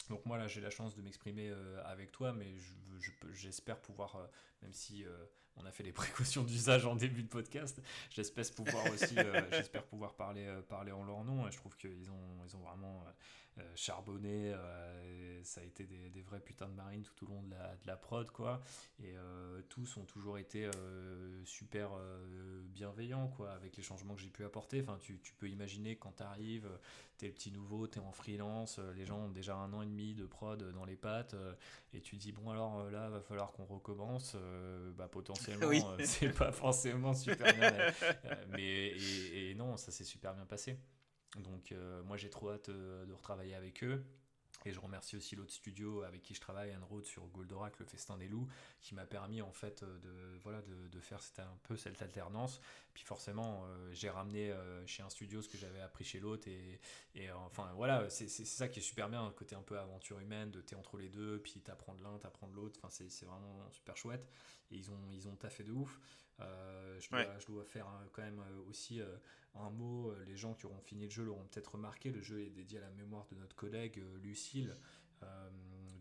Donc 0.10 0.26
moi 0.26 0.38
là 0.38 0.48
j'ai 0.48 0.60
la 0.62 0.70
chance 0.70 0.96
de 0.96 1.02
m'exprimer 1.02 1.50
avec 1.86 2.12
toi, 2.12 2.34
mais 2.34 2.58
je 2.58 2.74
veux- 2.74 3.00
je 3.00 3.12
j'espère 3.34 3.80
pouvoir, 3.82 4.30
même 4.62 4.74
si 4.74 5.06
on 5.58 5.66
a 5.66 5.72
fait 5.72 5.84
les 5.84 5.92
précautions 5.94 6.44
d'usage 6.44 6.86
en 6.86 6.96
début 6.96 7.24
de 7.24 7.28
podcast, 7.28 7.82
j'espère 8.10 8.46
pouvoir 8.56 8.86
aussi, 8.92 9.18
euh, 9.18 9.42
j'espère 9.52 9.84
pouvoir 9.84 10.16
parler, 10.16 10.46
euh, 10.46 10.62
parler 10.62 10.92
en 10.92 11.04
leur 11.04 11.24
nom. 11.24 11.48
Et 11.48 11.52
je 11.52 11.58
trouve 11.58 11.76
qu'ils 11.78 12.10
ont, 12.12 12.46
ils 12.46 12.56
ont 12.56 12.62
vraiment 12.62 13.04
euh, 13.08 13.12
charbonné. 13.76 14.54
euh, 14.54 15.44
ça 15.44 15.62
a 15.62 15.64
été 15.64 15.86
des, 15.86 16.10
des 16.10 16.22
vrais 16.22 16.40
putains 16.40 16.68
de 16.68 16.74
marines 16.74 17.04
tout 17.04 17.26
au 17.26 17.28
long 17.30 17.44
de 17.44 17.52
la, 17.52 17.76
de 17.76 17.88
la 17.88 17.96
prod 17.96 18.30
quoi. 18.32 18.62
Et 19.00 19.16
euh, 19.16 19.62
tous 19.70 19.98
ont 19.98 20.06
toujours 20.06 20.38
été 20.38 20.66
euh, 20.66 21.44
super 21.46 21.92
euh, 21.94 22.64
bienveillants 22.70 23.28
quoi, 23.28 23.52
avec 23.52 23.78
les 23.78 23.84
changements 23.84 24.16
que 24.16 24.22
j'ai 24.22 24.30
pu 24.30 24.44
apporter. 24.44 24.82
Enfin 24.82 24.98
tu, 25.00 25.20
tu 25.20 25.34
peux 25.36 25.50
imaginer 25.50 25.96
quand 25.98 26.14
tu 26.18 26.24
arrives 26.24 26.68
t'es 27.18 27.28
le 27.28 27.34
petit 27.34 27.52
nouveau, 27.52 27.88
t'es 27.88 28.00
en 28.00 28.12
freelance, 28.12 28.78
euh, 28.80 28.94
les 28.94 29.06
gens 29.06 29.20
ont 29.20 29.30
déjà 29.30 29.56
un 29.56 29.72
an 29.74 29.82
et 29.82 29.86
demi 29.86 30.14
de 30.16 30.26
prod 30.26 30.62
dans 30.74 30.84
les 30.86 30.98
pattes, 30.98 31.34
euh, 31.34 31.54
et 31.94 32.02
tu 32.02 32.18
dis 32.18 32.32
bon 32.34 32.50
alors 32.50 32.80
euh, 32.80 32.92
là 32.92 33.10
va 33.10 33.22
falloir 33.22 33.52
qu'on 33.54 33.66
recommence, 33.66 34.34
euh, 34.36 34.92
bah 34.98 35.08
potentiellement 35.08 35.66
Oui. 35.68 35.82
euh, 35.86 35.98
c'est 36.04 36.34
pas 36.34 36.52
forcément 36.52 37.14
super 37.14 37.54
bien, 37.54 37.74
euh, 38.26 38.46
mais 38.50 38.88
et, 38.88 39.52
et 39.52 39.56
non 39.56 39.78
ça 39.78 39.92
s'est 39.92 40.04
super 40.04 40.34
bien 40.34 40.46
passé. 40.46 40.78
Donc 41.36 41.72
euh, 41.72 42.02
moi 42.04 42.18
j'ai 42.18 42.30
trop 42.30 42.52
hâte 42.52 42.70
euh, 42.70 43.06
de 43.06 43.14
retravailler 43.14 43.56
avec 43.56 43.84
eux. 43.84 44.04
Et 44.64 44.72
je 44.72 44.80
remercie 44.80 45.16
aussi 45.16 45.36
l'autre 45.36 45.52
studio 45.52 46.02
avec 46.02 46.24
qui 46.24 46.34
je 46.34 46.42
travaille, 46.42 46.76
Road, 46.90 47.06
sur 47.06 47.28
Goldorak, 47.28 47.78
le 47.78 47.86
Festin 47.86 48.18
des 48.18 48.28
Loups, 48.28 48.48
qui 48.82 48.96
m'a 48.96 49.06
permis 49.06 49.42
en 49.44 49.52
fait 49.52 49.84
euh, 49.84 50.00
de, 50.00 50.40
voilà, 50.42 50.62
de, 50.64 50.88
de 50.88 51.00
faire 51.02 51.22
c'était 51.22 51.44
un 51.44 51.58
peu 51.64 51.76
cette 51.76 52.02
alternance. 52.02 52.62
Puis 52.94 53.04
forcément, 53.04 53.66
euh, 53.66 53.92
j'ai 53.94 54.10
ramené 54.10 54.52
euh, 54.52 54.84
chez 54.88 55.04
un 55.04 55.10
studio 55.10 55.42
ce 55.44 55.50
que 55.50 55.58
j'avais 55.58 55.82
appris 55.82 56.04
chez 56.04 56.20
l'autre. 56.20 56.48
Et, 56.48 56.80
et 57.14 57.30
euh, 57.30 57.36
enfin 57.46 57.72
voilà, 57.76 58.10
c'est 58.10 58.28
ça 58.30 58.68
qui 58.68 58.80
est 58.80 58.82
super 58.82 59.08
bien, 59.08 59.26
le 59.28 59.34
côté 59.34 59.56
un 59.56 59.62
peu 59.62 59.78
aventure 59.78 60.20
humaine, 60.20 60.50
de 60.50 60.62
t'es 60.62 60.76
entre 60.76 60.98
les 60.98 61.10
deux, 61.10 61.38
puis 61.40 61.60
t'apprends 61.60 61.94
de 61.94 62.02
l'un, 62.02 62.18
t'apprends 62.18 62.48
de 62.48 62.56
l'autre. 62.56 62.80
Enfin, 62.82 62.90
c'est 63.08 63.26
vraiment 63.26 63.70
super 63.72 63.96
chouette. 63.98 64.28
Et 64.72 64.78
ils 64.78 64.90
ont, 64.90 65.12
ils 65.12 65.28
ont 65.28 65.36
taffé 65.36 65.64
de 65.64 65.74
ouf. 65.74 66.00
Euh, 66.40 67.00
je, 67.00 67.10
dois, 67.10 67.20
Ouais. 67.20 67.30
je 67.40 67.46
dois 67.46 67.64
faire 67.66 67.88
euh, 67.88 68.08
quand 68.12 68.24
même 68.24 68.40
euh, 68.40 68.70
aussi 68.70 69.00
euh, 69.00 69.16
un 69.56 69.70
mot. 69.70 70.12
euh, 70.12 70.24
Les 70.26 70.36
gens 70.38 70.54
qui 70.54 70.66
auront 70.66 70.82
fini 70.82 71.06
le 71.06 71.12
jeu 71.12 71.24
l'auront 71.24 71.46
peut-être 71.46 71.74
remarqué. 71.74 72.12
Le 72.12 72.22
jeu 72.22 72.42
est 72.42 72.50
dédié 72.50 72.78
à 72.78 72.82
la 72.82 72.92
mémoire 72.92 73.26
de 73.28 73.36
notre 73.36 73.56
collègue 73.56 74.00
euh, 74.00 74.18
Lucille. 74.20 74.76
Euh, 75.24 75.50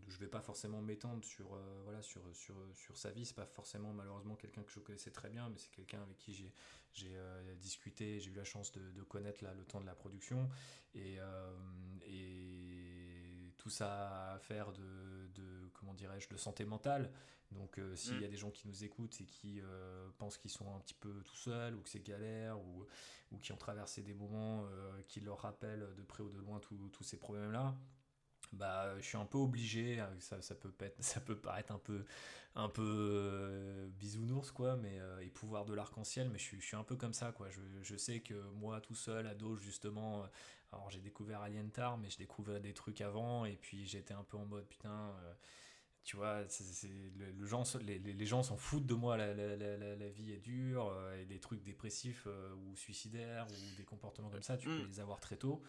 je 0.07 0.17
vais 0.19 0.27
pas 0.27 0.41
forcément 0.41 0.81
m'étendre 0.81 1.23
sur, 1.25 1.57
voilà, 1.83 2.01
sur, 2.01 2.21
sur, 2.35 2.55
sur 2.73 2.95
sa 2.97 3.11
vie. 3.11 3.25
C'est 3.25 3.35
pas 3.35 3.45
forcément 3.47 3.91
malheureusement 3.91 4.35
quelqu'un 4.35 4.61
que 4.61 4.71
je 4.71 4.79
connaissais 4.79 5.09
très 5.09 5.29
bien, 5.29 5.49
mais 5.49 5.57
c'est 5.57 5.71
quelqu'un 5.71 6.01
avec 6.01 6.17
qui 6.17 6.33
j'ai 6.33 6.53
j'ai 6.91 7.15
euh, 7.15 7.55
discuté, 7.55 8.19
j'ai 8.19 8.29
eu 8.31 8.35
la 8.35 8.43
chance 8.43 8.71
de, 8.71 8.91
de 8.91 9.03
connaître 9.03 9.43
là, 9.43 9.53
le 9.53 9.65
temps 9.65 9.81
de 9.81 9.85
la 9.85 9.95
production. 9.95 10.47
Et, 10.93 11.17
et 12.07 13.53
tout 13.57 13.69
ça 13.69 14.09
a 14.09 14.33
affaire 14.35 14.71
de, 14.71 15.27
de 15.33 15.69
comment 15.73 15.93
dirais-je, 15.93 16.29
de 16.29 16.37
santé 16.37 16.65
mentale. 16.65 17.11
Donc 17.51 17.79
euh, 17.79 17.95
s'il 17.95 18.19
y 18.19 18.25
a 18.25 18.27
des 18.27 18.37
gens 18.37 18.51
qui 18.51 18.67
nous 18.67 18.83
écoutent 18.83 19.19
et 19.21 19.25
qui 19.25 19.61
euh, 19.61 20.09
pensent 20.17 20.37
qu'ils 20.37 20.51
sont 20.51 20.73
un 20.75 20.79
petit 20.79 20.93
peu 20.95 21.21
tout 21.23 21.35
seuls 21.35 21.75
ou 21.75 21.81
que 21.81 21.89
c'est 21.89 22.03
galère 22.05 22.59
ou, 22.59 22.85
ou 23.31 23.37
qui 23.37 23.51
ont 23.51 23.57
traversé 23.57 24.01
des 24.01 24.13
moments 24.13 24.65
euh, 24.65 25.01
qui 25.07 25.21
leur 25.21 25.39
rappellent 25.39 25.87
de 25.95 26.03
près 26.03 26.23
ou 26.23 26.29
de 26.29 26.39
loin 26.39 26.59
tous 26.59 27.03
ces 27.03 27.17
problèmes-là, 27.17 27.75
bah, 28.53 28.95
je 28.99 29.05
suis 29.05 29.17
un 29.17 29.25
peu 29.25 29.37
obligé, 29.37 29.99
euh, 29.99 30.19
ça, 30.19 30.41
ça, 30.41 30.55
peut, 30.55 30.73
être- 30.79 30.97
ça 31.03 31.19
peut 31.19 31.35
paraître 31.37 31.71
un 31.73 31.79
peu, 31.79 32.05
un 32.55 32.69
peu 32.69 32.83
euh, 32.85 33.87
bisounours, 33.89 34.51
quoi, 34.51 34.75
mais, 34.77 34.99
euh, 34.99 35.19
et 35.21 35.29
pouvoir 35.29 35.65
de 35.65 35.73
l'arc-en-ciel, 35.73 36.29
mais 36.29 36.37
je 36.39 36.43
suis, 36.43 36.61
je 36.61 36.65
suis 36.65 36.77
un 36.77 36.83
peu 36.83 36.95
comme 36.95 37.13
ça, 37.13 37.31
quoi. 37.31 37.49
Je, 37.49 37.61
je 37.81 37.95
sais 37.97 38.21
que 38.21 38.35
moi, 38.51 38.81
tout 38.81 38.95
seul, 38.95 39.27
ado, 39.27 39.57
justement, 39.57 40.25
alors 40.71 40.89
j'ai 40.89 41.01
découvert 41.01 41.41
Alien 41.41 41.69
tard, 41.71 41.97
mais 41.97 42.09
je 42.09 42.17
découvrais 42.17 42.59
des 42.61 42.73
trucs 42.73 43.01
avant, 43.01 43.45
et 43.45 43.55
puis 43.57 43.85
j'étais 43.85 44.13
un 44.13 44.23
peu 44.23 44.37
en 44.37 44.45
mode, 44.45 44.67
putain, 44.67 44.89
euh, 45.23 45.33
tu 46.05 46.15
vois, 46.17 46.41
le, 46.41 47.31
le 47.31 47.45
gens, 47.47 47.63
les, 47.81 48.25
gens 48.25 48.43
s'en 48.43 48.57
foutent 48.57 48.85
de 48.85 48.93
moi, 48.93 49.17
la, 49.17 49.33
la- 49.33 49.57
la- 49.57 50.09
vie 50.09 50.31
est 50.31 50.37
dure, 50.39 50.87
euh, 50.89 51.19
et 51.19 51.25
des 51.25 51.39
trucs 51.39 51.63
dépressifs 51.63 52.27
euh, 52.27 52.53
ou 52.53 52.75
suicidaires, 52.75 53.47
ou 53.49 53.75
des 53.75 53.83
comportements 53.83 54.29
comme 54.29 54.43
ça, 54.43 54.55
tu 54.55 54.67
peux 54.67 54.85
les 54.87 54.99
avoir 54.99 55.19
très 55.19 55.35
tôt. 55.35 55.63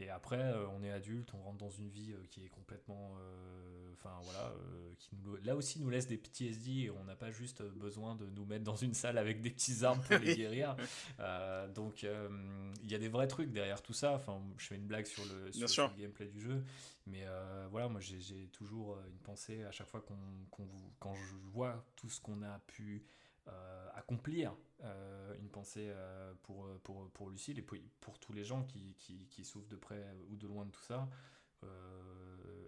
Et 0.00 0.08
après, 0.08 0.40
euh, 0.40 0.66
on 0.68 0.82
est 0.82 0.90
adulte, 0.90 1.32
on 1.34 1.42
rentre 1.42 1.58
dans 1.58 1.70
une 1.70 1.90
vie 1.90 2.12
euh, 2.12 2.24
qui 2.30 2.42
est 2.42 2.48
complètement, 2.48 3.12
euh, 3.20 3.92
enfin 3.92 4.18
voilà, 4.22 4.52
qui 4.98 5.10
nous, 5.22 5.36
là 5.44 5.54
aussi 5.54 5.78
nous 5.78 5.90
laisse 5.90 6.06
des 6.06 6.16
PTSD 6.16 6.70
et 6.84 6.90
on 6.90 7.04
n'a 7.04 7.16
pas 7.16 7.30
juste 7.30 7.62
besoin 7.62 8.14
de 8.16 8.24
nous 8.30 8.46
mettre 8.46 8.64
dans 8.64 8.76
une 8.76 8.94
salle 8.94 9.18
avec 9.18 9.42
des 9.42 9.50
petits 9.50 9.84
armes 9.84 10.00
pour 10.00 10.16
les 10.18 10.34
guérir. 10.36 10.74
Donc 11.74 12.02
il 12.02 12.90
y 12.90 12.94
a 12.94 12.98
des 12.98 13.08
vrais 13.08 13.28
trucs 13.28 13.52
derrière 13.52 13.82
tout 13.82 13.92
ça. 13.92 14.14
Enfin, 14.14 14.40
je 14.56 14.66
fais 14.66 14.76
une 14.76 14.86
blague 14.86 15.06
sur 15.06 15.24
le, 15.26 15.52
sur, 15.52 15.94
gameplay 15.96 16.26
du 16.28 16.40
jeu, 16.40 16.64
mais 17.06 17.24
voilà, 17.70 17.88
moi 17.88 18.00
j'ai 18.00 18.46
toujours 18.48 18.98
une 19.06 19.18
pensée 19.18 19.64
à 19.64 19.70
chaque 19.70 19.88
fois 19.88 20.00
qu'on, 20.00 20.16
qu'on 20.50 20.64
vous- 20.64 20.92
quand 20.98 21.14
je 21.14 21.34
vois 21.52 21.84
tout 21.96 22.08
ce 22.08 22.20
qu'on 22.20 22.42
a 22.42 22.58
pu 22.66 23.04
euh, 23.48 23.88
accomplir 23.94 24.54
euh, 24.82 25.34
une 25.38 25.50
pensée 25.50 25.88
euh, 25.90 26.32
pour, 26.42 26.66
pour, 26.82 27.10
pour 27.10 27.28
Lucille 27.28 27.58
et 27.58 27.62
pour, 27.62 28.18
tous 28.18 28.32
les 28.32 28.44
gens 28.44 28.62
qui, 28.64 28.94
qui, 28.96 29.44
souffrent 29.44 29.68
de 29.68 29.76
près 29.76 30.02
ou 30.30 30.36
de 30.36 30.46
loin 30.46 30.64
de 30.64 30.70
tout 30.70 30.82
ça. 30.82 31.08
Euh, 31.64 31.66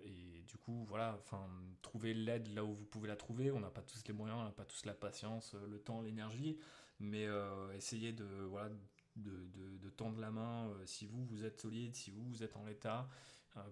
et 0.04 0.42
du 0.42 0.56
coup, 0.58 0.84
voilà, 0.88 1.16
enfin, 1.18 1.48
trouver 1.80 2.12
l'aide 2.12 2.48
là 2.54 2.64
où 2.64 2.74
vous 2.74 2.84
pouvez 2.84 3.08
la 3.08 3.16
trouver. 3.16 3.50
On 3.50 3.60
n'a 3.60 3.70
pas 3.70 3.80
tous 3.80 4.02
les 4.06 4.12
moyens, 4.12 4.40
on 4.40 4.44
n'a 4.44 4.50
pas 4.50 4.66
tous 4.66 4.84
la 4.84 4.92
patience, 4.92 5.54
le 5.54 5.78
temps, 5.78 6.02
l'énergie, 6.02 6.58
mais 7.00 7.26
essayez 7.74 8.12
de, 8.12 8.24
voilà, 8.24 8.68
de, 9.16 9.46
de, 9.78 9.90
tendre 9.90 10.20
la 10.20 10.30
main. 10.30 10.70
si 10.84 11.06
vous, 11.06 11.24
vous 11.24 11.44
êtes 11.44 11.60
solide, 11.60 11.94
si 11.94 12.10
vous, 12.10 12.24
vous 12.24 12.42
êtes 12.42 12.56
en 12.56 12.64
l'état, 12.64 13.08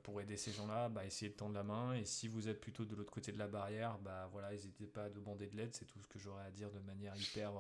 pour 0.03 0.21
aider 0.21 0.37
ces 0.37 0.53
gens-là, 0.53 0.89
bah, 0.89 1.05
essayez 1.05 1.31
de 1.31 1.37
tendre 1.37 1.55
la 1.55 1.63
main. 1.63 1.95
Et 1.95 2.07
si 2.07 2.27
vous 2.27 2.49
êtes 2.49 2.61
plutôt 2.61 2.87
de 2.87 2.95
l'autre 2.95 3.13
côté 3.13 3.33
de 3.33 3.39
la 3.39 3.49
barrière, 3.49 3.99
bah 3.99 4.29
voilà, 4.33 4.51
n'hésitez 4.51 4.87
pas 4.87 5.05
à 5.05 5.11
demander 5.11 5.47
de 5.47 5.57
l'aide. 5.57 5.75
C'est 5.75 5.87
tout 5.87 6.01
ce 6.01 6.07
que 6.07 6.19
j'aurais 6.19 6.45
à 6.45 6.51
dire 6.51 6.71
de 6.71 6.79
manière 6.81 7.15
hyper, 7.17 7.53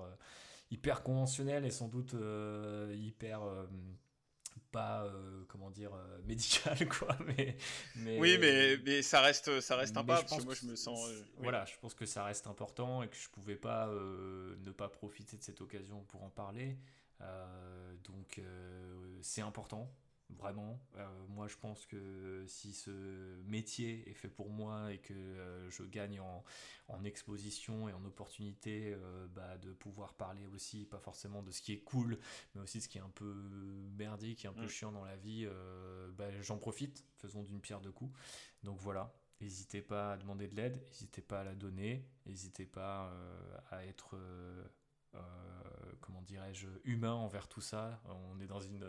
hyper 0.70 1.02
conventionnelle 1.02 1.64
et 1.64 1.70
sans 1.70 1.88
doute 1.88 2.14
euh, 2.14 2.94
hyper 2.96 3.42
euh, 3.42 3.66
pas 4.70 5.04
euh, 5.04 5.44
comment 5.48 5.70
dire 5.70 5.92
euh, 5.94 6.18
médicale 6.26 6.88
quoi. 6.98 7.16
Mais, 7.26 7.56
mais 7.96 8.18
Oui, 8.18 8.38
mais, 8.38 8.76
mais 8.84 9.02
ça 9.02 9.20
reste, 9.20 9.60
ça 9.60 9.76
reste 9.76 9.96
un 9.96 10.04
pas, 10.04 10.20
parce 10.20 10.36
que 10.36 10.44
moi 10.44 10.54
je 10.54 10.66
me 10.66 10.76
sens. 10.76 11.08
oui. 11.08 11.24
Voilà, 11.38 11.64
je 11.64 11.76
pense 11.80 11.94
que 11.94 12.06
ça 12.06 12.24
reste 12.24 12.46
important 12.46 13.02
et 13.02 13.08
que 13.08 13.16
je 13.16 13.28
pouvais 13.28 13.56
pas 13.56 13.88
ne 13.88 14.70
pas 14.70 14.88
profiter 14.88 15.36
de 15.36 15.42
cette 15.42 15.60
occasion 15.60 16.02
pour 16.04 16.22
en 16.22 16.30
parler. 16.30 16.78
Donc 18.04 18.40
c'est 19.22 19.42
important. 19.42 19.90
Vraiment, 20.38 20.80
Euh, 20.96 21.06
moi 21.28 21.48
je 21.48 21.56
pense 21.56 21.84
que 21.86 22.44
si 22.46 22.72
ce 22.72 22.90
métier 23.42 24.08
est 24.08 24.14
fait 24.14 24.28
pour 24.28 24.48
moi 24.48 24.92
et 24.92 24.98
que 24.98 25.12
euh, 25.12 25.68
je 25.70 25.82
gagne 25.82 26.20
en, 26.20 26.44
en 26.88 27.04
exposition 27.04 27.88
et 27.88 27.92
en 27.92 28.04
opportunité 28.04 28.94
euh, 28.94 29.26
bah, 29.28 29.58
de 29.58 29.72
pouvoir 29.72 30.14
parler 30.14 30.46
aussi, 30.46 30.86
pas 30.86 30.98
forcément 30.98 31.42
de 31.42 31.50
ce 31.50 31.60
qui 31.60 31.72
est 31.72 31.80
cool, 31.80 32.18
mais 32.54 32.60
aussi 32.62 32.78
de 32.78 32.82
ce 32.82 32.88
qui 32.88 32.98
est 32.98 33.02
un 33.02 33.10
peu 33.10 33.32
merdique 33.98 34.44
et 34.44 34.48
un 34.48 34.52
peu 34.52 34.64
Mm. 34.64 34.68
chiant 34.68 34.92
dans 34.92 35.04
la 35.04 35.16
vie, 35.16 35.46
bah, 36.16 36.30
j'en 36.42 36.58
profite, 36.58 37.04
faisons 37.18 37.42
d'une 37.42 37.60
pierre 37.60 37.80
deux 37.80 37.92
coups. 37.92 38.16
Donc 38.62 38.78
voilà, 38.80 39.12
n'hésitez 39.40 39.82
pas 39.82 40.12
à 40.12 40.16
demander 40.16 40.48
de 40.48 40.56
l'aide, 40.56 40.76
n'hésitez 40.90 41.22
pas 41.22 41.40
à 41.40 41.44
la 41.44 41.54
donner, 41.54 42.06
n'hésitez 42.26 42.66
pas 42.66 43.12
à 43.70 43.84
être, 43.86 44.16
comment 46.00 46.22
dirais-je, 46.22 46.68
humain 46.84 47.14
envers 47.14 47.48
tout 47.48 47.60
ça. 47.60 48.00
On 48.06 48.40
est 48.40 48.46
dans 48.46 48.60
une 48.60 48.86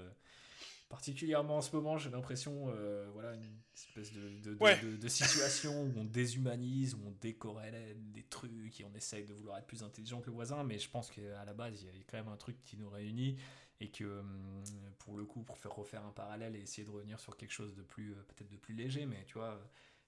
particulièrement 0.92 1.58
en 1.58 1.62
ce 1.62 1.74
moment, 1.76 1.98
j'ai 1.98 2.10
l'impression, 2.10 2.66
euh, 2.70 3.10
voilà, 3.14 3.34
une 3.34 3.50
espèce 3.74 4.12
de, 4.14 4.30
de, 4.44 4.54
de- 4.56 4.60
Ouais. 4.64 4.80
de- 4.82 4.98
de 4.98 5.08
situation 5.08 5.84
où 5.84 5.94
on 5.98 6.04
déshumanise, 6.04 6.94
où 6.96 7.00
on 7.08 7.12
décorrèle 7.22 7.96
des 8.12 8.24
trucs 8.24 8.80
et 8.82 8.86
on 8.86 8.94
essaye 8.94 9.26
de 9.26 9.34
vouloir 9.34 9.58
être 9.58 9.68
plus 9.68 9.84
intelligent 9.84 10.20
que 10.20 10.28
le 10.28 10.34
voisin, 10.34 10.64
mais 10.66 10.78
je 10.78 10.90
pense 10.90 11.10
qu'à 11.10 11.46
la 11.46 11.54
base, 11.54 11.82
il 11.82 11.98
y 11.98 12.02
a 12.02 12.04
quand 12.10 12.18
même 12.18 12.28
un 12.28 12.38
truc 12.38 12.62
qui 12.66 12.76
nous 12.78 12.90
réunit 12.90 13.38
et 13.80 13.90
que 13.90 14.04
hum, 14.20 14.64
pour 15.00 15.18
le 15.18 15.24
coup, 15.26 15.42
pour 15.44 15.58
faire 15.58 15.74
refaire 15.74 16.06
un 16.06 16.12
parallèle 16.12 16.56
et 16.56 16.60
essayer 16.60 16.84
de 16.86 16.92
revenir 16.92 17.20
sur 17.20 17.38
quelque 17.38 17.54
chose 17.54 17.74
de 17.74 17.82
plus, 17.84 18.12
euh, 18.12 18.24
peut-être 18.28 18.52
de 18.52 18.58
plus 18.58 18.74
léger, 18.76 19.06
mais 19.06 19.24
tu 19.26 19.36
vois, 19.36 19.60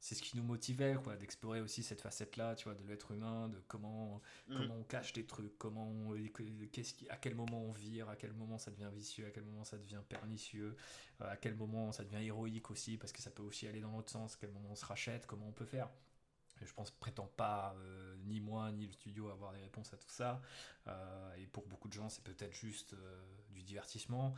c'est 0.04 0.16
ce 0.16 0.22
qui 0.22 0.36
nous 0.36 0.44
motivait, 0.44 0.98
quoi, 1.02 1.16
d'explorer 1.16 1.62
aussi 1.62 1.82
cette 1.82 2.02
facette-là, 2.02 2.56
tu 2.56 2.66
vois, 2.66 2.74
de 2.76 2.84
l'être 2.86 3.12
humain, 3.12 3.48
de 3.48 3.58
comment 3.70 4.22
Mm. 4.50 4.58
comment 4.58 4.76
on 4.76 4.84
cache 4.84 5.14
des 5.14 5.26
trucs, 5.26 5.58
comment 5.58 5.90
on- 5.90 6.14
qu'est-ce 6.74 6.94
qui, 6.94 7.08
à 7.10 7.16
quel 7.16 7.36
moment 7.36 7.62
on 7.64 7.72
vire, 7.72 8.10
à 8.10 8.18
quel 8.18 8.34
moment 8.34 8.58
ça 8.58 8.70
devient 8.70 8.90
vicieux, 8.94 9.26
à 9.26 9.32
quel 9.32 9.46
moment 9.46 9.64
ça 9.64 9.78
devient 9.78 10.02
pernicieux, 10.10 10.76
euh, 11.22 11.32
à 11.32 11.38
quel 11.38 11.56
moment 11.56 11.94
ça 11.94 12.04
devient 12.04 12.22
héroïque 12.26 12.70
aussi, 12.70 12.98
parce 12.98 13.14
que 13.14 13.22
ça 13.22 13.32
peut 13.32 13.44
aussi 13.44 13.66
aller 13.66 13.80
dans 13.80 13.92
l'autre 13.96 14.12
sens, 14.12 14.34
à 14.36 14.38
quel 14.42 14.52
moment 14.52 14.72
on 14.72 14.76
se 14.76 14.86
rachète, 14.86 15.26
comment 15.26 15.48
on 15.48 15.54
peut 15.54 15.64
faire. 15.66 15.90
Je 16.62 16.74
pense, 16.74 16.92
prétends 16.92 17.32
pas, 17.38 17.74
euh, 17.78 18.16
ni 18.26 18.42
moi, 18.42 18.74
ni 18.74 18.86
le 18.86 18.92
studio, 18.92 19.30
avoir 19.30 19.54
des 19.54 19.62
réponses 19.62 19.94
à 19.94 19.98
tout 19.98 20.10
ça. 20.10 20.42
Euh, 20.88 21.36
et 21.36 21.48
pour 21.48 21.66
beaucoup 21.68 21.88
de 21.88 21.94
gens, 21.94 22.10
c'est 22.10 22.24
peut-être 22.24 22.54
juste 22.54 22.94
euh, 22.94 23.22
du 23.52 23.64
divertissement. 23.64 24.34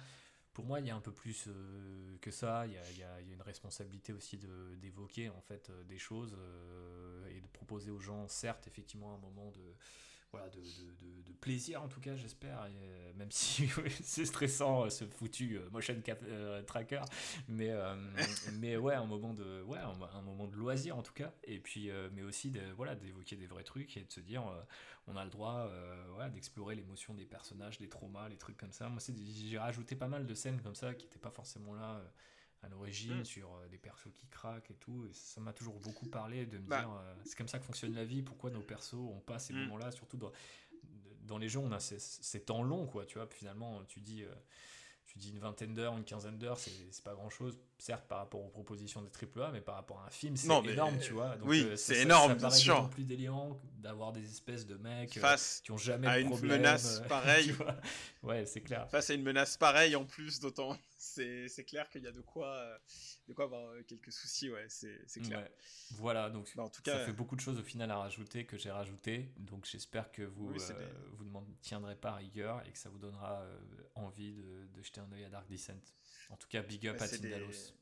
Pour 0.56 0.64
moi, 0.64 0.80
il 0.80 0.88
y 0.88 0.90
a 0.90 0.96
un 0.96 1.02
peu 1.02 1.12
plus 1.12 1.48
euh, 1.48 2.18
que 2.22 2.32
ça. 2.32 2.66
Il 2.66 2.72
y 2.72 3.04
a, 3.04 3.20
une 3.20 3.42
responsabilité 3.42 4.14
aussi 4.14 4.40
d'évoquer 4.82 5.30
en 5.30 5.42
fait 5.42 5.70
euh, 5.70 5.84
des 5.84 5.98
choses 5.98 6.34
euh, 6.40 7.28
et 7.30 7.42
de 7.42 7.48
proposer 7.48 7.92
aux 7.92 8.00
gens, 8.00 8.26
certes, 8.30 8.66
effectivement, 8.66 9.14
un 9.14 9.18
moment 9.18 9.52
de 9.52 9.76
voilà 10.38 10.50
de, 10.50 10.60
de- 10.60 10.96
de- 11.06 11.22
de 11.22 11.34
plaisir 11.34 11.82
en 11.84 11.88
tout 11.88 12.00
cas, 12.00 12.16
j'espère. 12.16 12.62
euh, 12.64 13.14
Même 13.16 13.32
si 13.32 13.70
c'est 14.02 14.26
stressant 14.26 14.86
euh, 14.86 14.90
ce 14.90 15.06
foutu 15.06 15.58
euh, 15.58 15.70
motion 15.72 16.00
cap 16.02 16.20
euh, 16.24 16.62
tracker, 16.64 17.02
mais 17.48 17.70
euh, 17.72 17.96
mais 18.60 18.78
ouais, 18.78 18.94
un 18.96 19.06
moment 19.06 19.34
de 19.34 19.62
ouais, 19.64 19.80
un, 19.80 20.18
un 20.18 20.22
moment 20.22 20.48
de 20.48 20.56
loisir 20.56 20.98
en 20.98 21.04
tout 21.04 21.14
cas. 21.14 21.34
Et 21.44 21.60
puis 21.60 21.90
mais 22.14 22.24
aussi 22.24 22.52
de, 22.52 22.62
voilà 22.76 22.96
d'évoquer 22.96 23.36
des 23.36 23.48
vrais 23.48 23.64
trucs 23.64 23.96
et 23.98 24.04
de 24.04 24.12
se 24.12 24.20
dire 24.20 24.44
on 25.08 25.16
a 25.16 25.24
le 25.24 25.30
droit 25.30 25.70
ouais, 26.18 26.30
d'explorer 26.32 26.76
l'émotion 26.76 27.14
des 27.14 27.26
personnages, 27.26 27.78
des 27.78 27.90
traumas, 27.90 28.30
les 28.30 28.38
trucs 28.38 28.58
comme 28.58 28.72
ça. 28.72 28.90
Moi, 28.90 29.00
j'ai 29.50 29.58
rajouté 29.58 29.96
pas 29.96 30.08
mal 30.08 30.26
de 30.26 30.34
scènes 30.34 30.62
comme 30.62 30.76
ça 30.76 30.94
qui 30.94 31.06
n'étaient 31.06 31.20
pas 31.20 31.32
forcément 31.32 31.74
là 31.74 32.02
à 32.66 32.70
l'origine, 32.70 33.20
Mm. 33.22 33.26
sur 33.26 33.54
euh, 33.56 33.68
des 33.70 33.78
persos 33.78 34.10
qui 34.18 34.28
craquent 34.28 34.72
et 34.72 34.76
tout. 34.76 35.06
Et 35.10 35.14
ça 35.14 35.40
m'a 35.42 35.54
toujours 35.54 35.80
beaucoup 35.80 36.08
parlé 36.08 36.46
de 36.46 36.58
me 36.58 36.68
Bah. 36.68 36.80
dire 36.80 36.92
euh, 36.92 37.14
c'est 37.26 37.38
comme 37.38 37.48
ça 37.48 37.60
que 37.60 37.66
fonctionne 37.66 37.94
la 37.94 38.06
vie, 38.06 38.22
pourquoi 38.22 38.50
nos 38.50 38.62
persos 38.62 38.94
ont 38.96 39.20
pas 39.22 39.40
ces 39.40 39.54
Mm. 39.54 39.58
moments-là, 39.64 39.92
surtout 39.92 40.18
dans, 40.18 40.32
dans 41.24 41.38
les 41.38 41.50
jeux, 41.50 41.60
on 41.60 41.72
a 41.72 41.80
ces, 41.80 42.00
ces 42.00 42.42
temps 42.42 42.64
longs, 42.64 42.86
quoi, 42.86 43.06
tu 43.06 43.18
vois. 43.18 43.28
Puis 43.30 43.40
finalement, 43.40 43.84
tu 43.86 44.00
dis. 44.02 44.24
euh, 44.24 44.34
tu 45.08 45.20
dis 45.20 45.30
une 45.30 45.38
vingtaine 45.40 45.74
d'heures, 45.76 45.96
une 45.96 46.04
quinzaine 46.04 46.38
d'heures, 46.40 46.58
c'est 46.58 47.04
pas 47.04 47.14
grand 47.14 47.30
chose, 47.30 47.58
certes 47.78 48.06
par 48.08 48.18
rapport 48.18 48.42
aux 48.44 48.50
propositions 48.50 49.04
des 49.04 49.12
AAA, 49.12 49.52
mais 49.52 49.62
par 49.62 49.76
rapport 49.76 50.00
à 50.02 50.08
un 50.08 50.10
film, 50.10 50.36
c'est 50.36 50.48
mais- 50.64 50.74
énorme, 50.74 50.98
tu 50.98 51.14
vois. 51.14 51.38
Donc, 51.38 51.48
oui, 51.48 51.62
euh, 51.64 51.76
c'est 51.78 51.94
ça- 51.94 52.02
énorme, 52.02 52.30
ça 52.32 52.36
bien 52.36 52.48
paraît 52.50 52.60
sûr. 52.60 52.90
plus 52.90 53.04
délirant 53.06 53.62
d'avoir 53.78 54.12
des 54.14 54.26
espèces 54.26 54.66
de 54.66 54.76
mecs 54.78 55.16
euh, 55.16 55.22
Face 55.22 55.62
qui 55.64 55.72
ont 55.72 55.78
jamais 55.78 56.08
à 56.08 56.16
de 56.18 56.22
une 56.24 56.30
problème, 56.32 56.58
menace 56.58 57.00
euh, 57.02 57.08
pareille. 57.08 57.56
ouais, 58.24 58.46
c'est 58.48 58.62
clair. 58.62 58.90
face 58.90 59.12
à 59.12 59.14
une 59.14 59.22
menace 59.22 59.56
pareille 59.58 59.96
en 59.96 60.06
plus, 60.06 60.40
d'autant. 60.40 60.76
C'est 61.08 61.66
clair 61.66 61.90
qu'il 61.90 62.04
y 62.04 62.08
a 62.08 62.12
de 62.12 62.22
quoi, 62.22 62.80
de 63.28 63.34
quoi 63.34 63.46
avoir 63.46 63.70
euh, 63.70 63.84
quelques 63.84 64.12
soucis, 64.12 64.50
ouais, 64.50 64.66
c'est 64.70 65.22
clair. 65.22 65.40
Ouais. 65.40 65.52
Voilà, 65.92 66.30
donc 66.30 66.52
Bah, 66.56 66.64
en 66.64 66.70
tout 66.70 66.82
ça 66.86 67.06
fait 67.06 67.14
beaucoup 67.14 67.36
de 67.36 67.42
choses 67.42 67.60
au 67.60 67.64
final 67.64 67.92
à 67.92 67.98
rajouter 67.98 68.46
que 68.46 68.58
j'ai 68.58 68.72
rajouté. 68.72 69.32
Donc 69.38 69.66
j'espère 69.66 70.12
que 70.12 70.24
vous 70.24 70.52
Oui, 70.52 70.58
euh, 70.72 70.74
des- 70.80 71.16
vous 71.18 71.24
ne 71.26 71.30
m'en 71.30 71.46
tiendrez 71.62 71.96
pas 71.96 72.12
à 72.12 72.16
rigueur 72.16 72.66
et 72.68 72.72
que 72.72 72.78
ça 72.78 72.90
vous 72.90 72.98
donnera 73.00 73.42
euh, 73.44 73.60
envie 73.96 74.34
de, 74.34 74.68
de 74.74 74.82
jeter 74.82 75.00
un 75.02 75.12
œil 75.14 75.26
à 75.26 75.30
Dark 75.30 75.48
Descent. 75.48 75.80
En 76.30 76.38
tout 76.38 76.48
cas, 76.48 76.62
big 76.64 76.88
up 76.88 76.98
Bah, 76.98 77.06
à 77.06 77.08
Tindalos. 77.08 77.74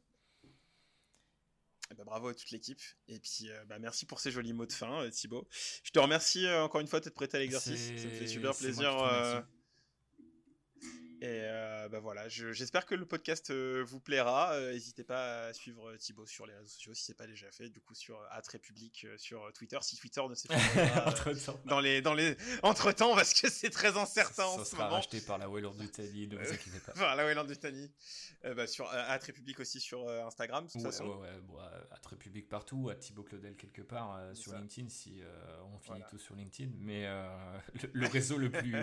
Eh 1.91 1.95
ben, 1.95 2.05
bravo 2.05 2.29
à 2.29 2.33
toute 2.33 2.49
l'équipe. 2.51 2.81
Et 3.07 3.19
puis, 3.19 3.49
euh, 3.51 3.65
bah, 3.65 3.77
merci 3.79 4.05
pour 4.05 4.19
ces 4.19 4.31
jolis 4.31 4.53
mots 4.53 4.65
de 4.65 4.71
fin, 4.73 5.01
euh, 5.03 5.09
Thibaut. 5.09 5.47
Je 5.83 5.91
te 5.91 5.99
remercie 5.99 6.45
euh, 6.45 6.63
encore 6.63 6.81
une 6.81 6.87
fois 6.87 6.99
de 6.99 7.05
t'être 7.05 7.13
prêté 7.15 7.37
à 7.37 7.39
l'exercice. 7.41 7.87
Ça 7.87 8.05
me 8.07 8.09
fait 8.09 8.27
super 8.27 8.55
plaisir. 8.55 8.97
euh, 9.03 9.41
Et 11.23 11.39
euh, 11.43 11.87
bah 11.87 11.99
voilà, 12.01 12.27
je- 12.27 12.51
j'espère 12.51 12.85
que 12.85 12.95
le 12.95 13.05
podcast 13.05 13.49
euh, 13.49 13.81
vous 13.87 14.01
plaira. 14.01 14.55
Euh, 14.55 14.73
N'hésitez 14.73 15.05
pas 15.05 15.45
à 15.45 15.53
suivre 15.53 15.91
euh, 15.91 15.95
Thibaut 15.95 16.25
sur 16.25 16.45
les 16.45 16.53
réseaux 16.53 16.67
sociaux 16.67 16.93
si 16.93 17.05
c'est 17.05 17.13
pas 17.17 17.27
déjà 17.27 17.49
fait. 17.49 17.69
Du 17.69 17.79
coup, 17.79 17.95
sur 17.95 18.19
République 18.51 19.07
sur 19.15 19.49
Twitter, 19.53 19.77
si 19.83 19.95
Twitter 19.95 20.21
ne 20.29 20.35
s'est 20.35 20.49
pas 20.49 20.55
euh, 20.77 21.05
Entre-temps, 21.09 21.57
dans 21.63 21.79
les 21.79 22.01
dans 22.01 22.13
les 22.13 22.35
entre 22.61 22.91
temps 22.91 23.15
parce 23.15 23.33
que 23.33 23.49
c'est 23.49 23.69
très 23.69 23.95
incertain 23.97 24.43
en 24.43 24.57
ça 24.57 24.65
ce 24.65 24.71
sera 24.71 24.83
moment. 24.83 24.95
racheté 24.97 25.21
par 25.21 25.37
la 25.37 25.49
Wayland 25.49 25.75
d'Italie, 25.75 26.27
ne 26.27 26.35
vous 26.35 26.43
inquiétez 26.51 26.79
pas. 26.85 26.91
Enfin, 26.95 27.15
la 27.15 27.25
Wayland 27.25 27.45
Dutani. 27.45 27.89
Euh, 28.43 28.53
bah, 28.53 28.67
sur 28.67 28.91
République 29.23 29.61
aussi 29.61 29.79
sur 29.79 30.05
Instagram 30.09 30.65
de 30.65 30.71
toute 30.73 30.81
Ouais, 30.81 30.87
façon. 30.91 31.05
ouais, 31.07 31.15
ouais, 31.29 31.39
bon, 31.43 31.57
partout, 32.49 32.89
à 32.89 32.95
Thibaut 32.95 33.23
Claudel 33.23 33.55
quelque 33.55 33.81
part 33.81 34.17
euh, 34.17 34.35
sur 34.35 34.51
ça. 34.51 34.57
LinkedIn 34.59 34.89
si 34.89 35.21
on 35.73 35.77
finit 35.79 35.99
Voilà. 35.99 36.05
tous 36.09 36.19
sur 36.19 36.35
LinkedIn, 36.35 36.71
mais 36.79 37.03
le, 37.81 37.89
le 37.93 38.07
réseau 38.07 38.37
le 38.37 38.51
plus 38.51 38.75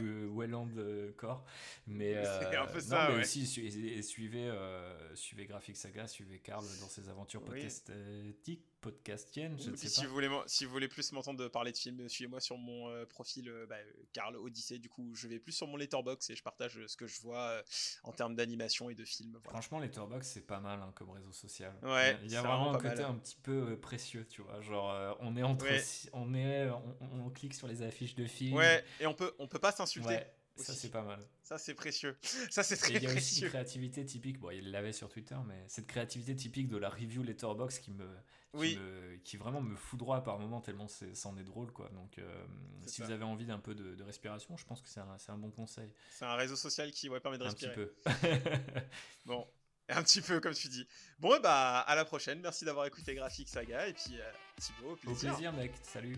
euh, 0.79 1.13
core. 1.19 1.45
Mais, 1.87 2.15
C'est 2.41 2.57
euh, 2.57 2.63
un 2.63 2.67
peu 2.67 2.79
non, 2.79 2.85
ça, 2.85 3.09
mais 3.09 3.15
ouais. 3.17 3.21
aussi 3.23 3.47
su- 3.47 3.65
et 3.67 4.03
suivez, 4.03 4.47
euh, 4.49 5.15
suivez 5.17 5.47
Graphic 5.47 5.77
Saga, 5.77 6.07
suivez 6.07 6.39
Karl 6.39 6.65
dans 6.81 6.89
ses 6.89 7.09
aventures 7.09 7.43
Oui. 7.43 7.49
podcastiques, 7.49 8.65
podcastiennes, 8.81 9.59
je 9.61 9.71
ne 9.71 9.77
sais 9.77 9.89
si 9.89 10.01
pas. 10.01 10.07
vous, 10.07 10.13
voulez, 10.15 10.29
si 10.47 10.65
vous 10.65 10.71
voulez 10.71 10.89
plus 10.89 11.13
m'entendre 11.13 11.49
parler 11.49 11.71
de 11.73 11.77
films, 11.77 12.09
suivez-moi 12.09 12.41
sur 12.41 12.57
mon 12.57 12.89
euh, 12.89 13.05
profil 13.07 13.49
euh, 13.49 13.67
bah, 13.67 13.77
Karl 14.13 14.37
Odyssey. 14.37 14.79
Du 14.79 14.89
coup, 14.89 15.15
je 15.15 15.29
vais 15.29 15.39
plus 15.39 15.53
sur 15.53 15.67
mon 15.67 15.77
letterbox 15.77 16.31
et 16.31 16.37
je 16.37 16.43
partage 16.43 16.79
ce 16.87 16.97
que 16.97 17.07
je 17.07 17.21
vois 17.21 17.41
euh, 17.49 17.63
en 18.05 18.13
termes 18.13 18.35
d'animation 18.35 18.89
et 18.91 18.95
de 18.95 19.05
films. 19.05 19.33
Voilà. 19.45 19.51
Franchement, 19.61 19.79
Letterboxd, 19.81 20.31
c'est 20.33 20.47
pas 20.47 20.61
mal 20.61 20.81
hein, 20.81 20.93
comme 20.95 21.11
réseau 21.11 21.33
social. 21.33 21.75
Ouais, 21.83 22.17
il 22.25 22.31
y 22.31 22.37
a 22.37 22.41
c'est 22.41 22.47
vraiment 22.47 22.71
un 22.75 22.79
côté 22.79 23.03
mal. 23.03 23.05
un 23.05 23.15
petit 23.15 23.37
peu 23.43 23.79
précieux, 23.79 24.27
tu 24.27 24.43
vois. 24.43 24.61
Genre, 24.63 25.17
on 25.21 25.37
est 25.37 25.43
entre, 25.43 25.65
Ouais. 25.67 25.83
on 26.13 26.33
est, 26.35 26.71
on, 26.71 26.97
on- 27.01 27.21
on 27.27 27.31
clique 27.31 27.55
sur 27.55 27.67
les 27.69 27.83
affiches 27.83 28.15
de 28.15 28.27
films. 28.27 28.57
Ouais, 28.57 28.83
et 28.99 29.07
on 29.07 29.15
peut, 29.15 29.33
on 29.39 29.47
peut 29.47 29.59
pas 29.59 29.73
s'insulter. 29.73 30.09
Ouais, 30.09 30.33
ça 30.63 30.73
c'est 30.75 30.91
pas 30.91 31.03
mal. 31.03 31.21
Ça, 31.43 31.59
c'est 31.59 31.75
précieux. 31.75 32.17
Ça, 32.51 32.63
c'est 32.63 32.77
très 32.77 32.93
il 32.95 33.03
y 33.03 33.07
a 33.07 33.09
aussi 33.09 33.13
une 33.13 33.15
précieux. 33.15 33.49
créativité 33.49 34.05
typique, 34.05 34.39
bon, 34.39 34.51
il 34.51 34.71
l'avait 34.71 34.93
sur 34.93 35.09
Twitter, 35.09 35.37
mais 35.47 35.65
cette 35.69 35.87
créativité 35.89 36.37
typique 36.37 36.69
de 36.69 36.77
la 36.77 36.89
review 36.89 37.23
Letterboxd 37.25 37.81
qui 37.83 37.91
me, 37.91 38.05
qui, 38.07 38.57
Oui. 38.57 38.77
me- 38.77 39.17
qui 39.25 39.37
vraiment 39.37 39.61
me 39.61 39.75
foudroie 39.75 40.23
par 40.23 40.39
moments 40.39 40.61
tellement 40.61 40.87
c'est- 40.87 41.15
ça 41.17 41.29
en 41.29 41.37
est 41.37 41.43
drôle, 41.45 41.73
quoi. 41.73 41.89
Donc, 41.91 42.19
euh, 42.19 42.45
si 42.87 42.97
ça. 42.99 43.05
vous 43.07 43.11
avez 43.11 43.25
envie 43.25 43.47
d'un 43.47 43.59
peu 43.59 43.75
de, 43.75 43.95
de 43.97 44.03
respiration, 44.05 44.57
je 44.57 44.65
pense 44.65 44.81
que 44.81 44.89
c'est 44.89 45.01
un, 45.01 45.17
un 45.29 45.39
bon 45.39 45.51
conseil. 45.51 45.93
C'est 46.13 46.25
un 46.25 46.35
réseau 46.37 46.55
social 46.57 46.91
qui 46.93 47.09
ouais, 47.09 47.19
permet 47.21 47.39
de 47.39 47.45
Un 47.45 47.53
petit 47.53 47.67
respirer. 47.67 47.87
peu. 47.87 48.81
Bon, 49.27 49.47
un 49.89 50.03
petit 50.05 50.21
peu 50.21 50.39
comme 50.39 50.55
tu 50.55 50.69
dis. 50.69 50.87
Bon, 51.19 51.41
bah 51.41 51.81
à 51.81 51.95
la 51.97 52.05
prochaine. 52.05 52.41
Merci 52.41 52.65
d'avoir 52.65 52.87
écouté 52.87 53.15
Graphic 53.17 53.49
Saga 53.49 53.89
et 53.89 53.93
puis 53.93 54.21
euh, 54.21 54.31
Thibaut, 54.61 54.91
au 54.91 54.93
Au 54.93 54.97
plaisir. 54.97 55.33
plaisir, 55.33 55.53
mec. 55.53 55.73
Salut. 55.83 56.17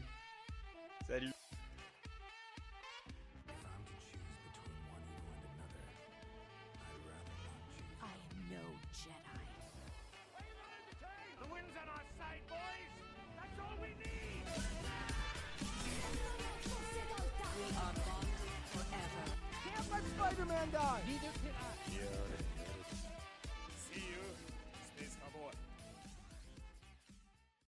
Salut. 1.09 1.33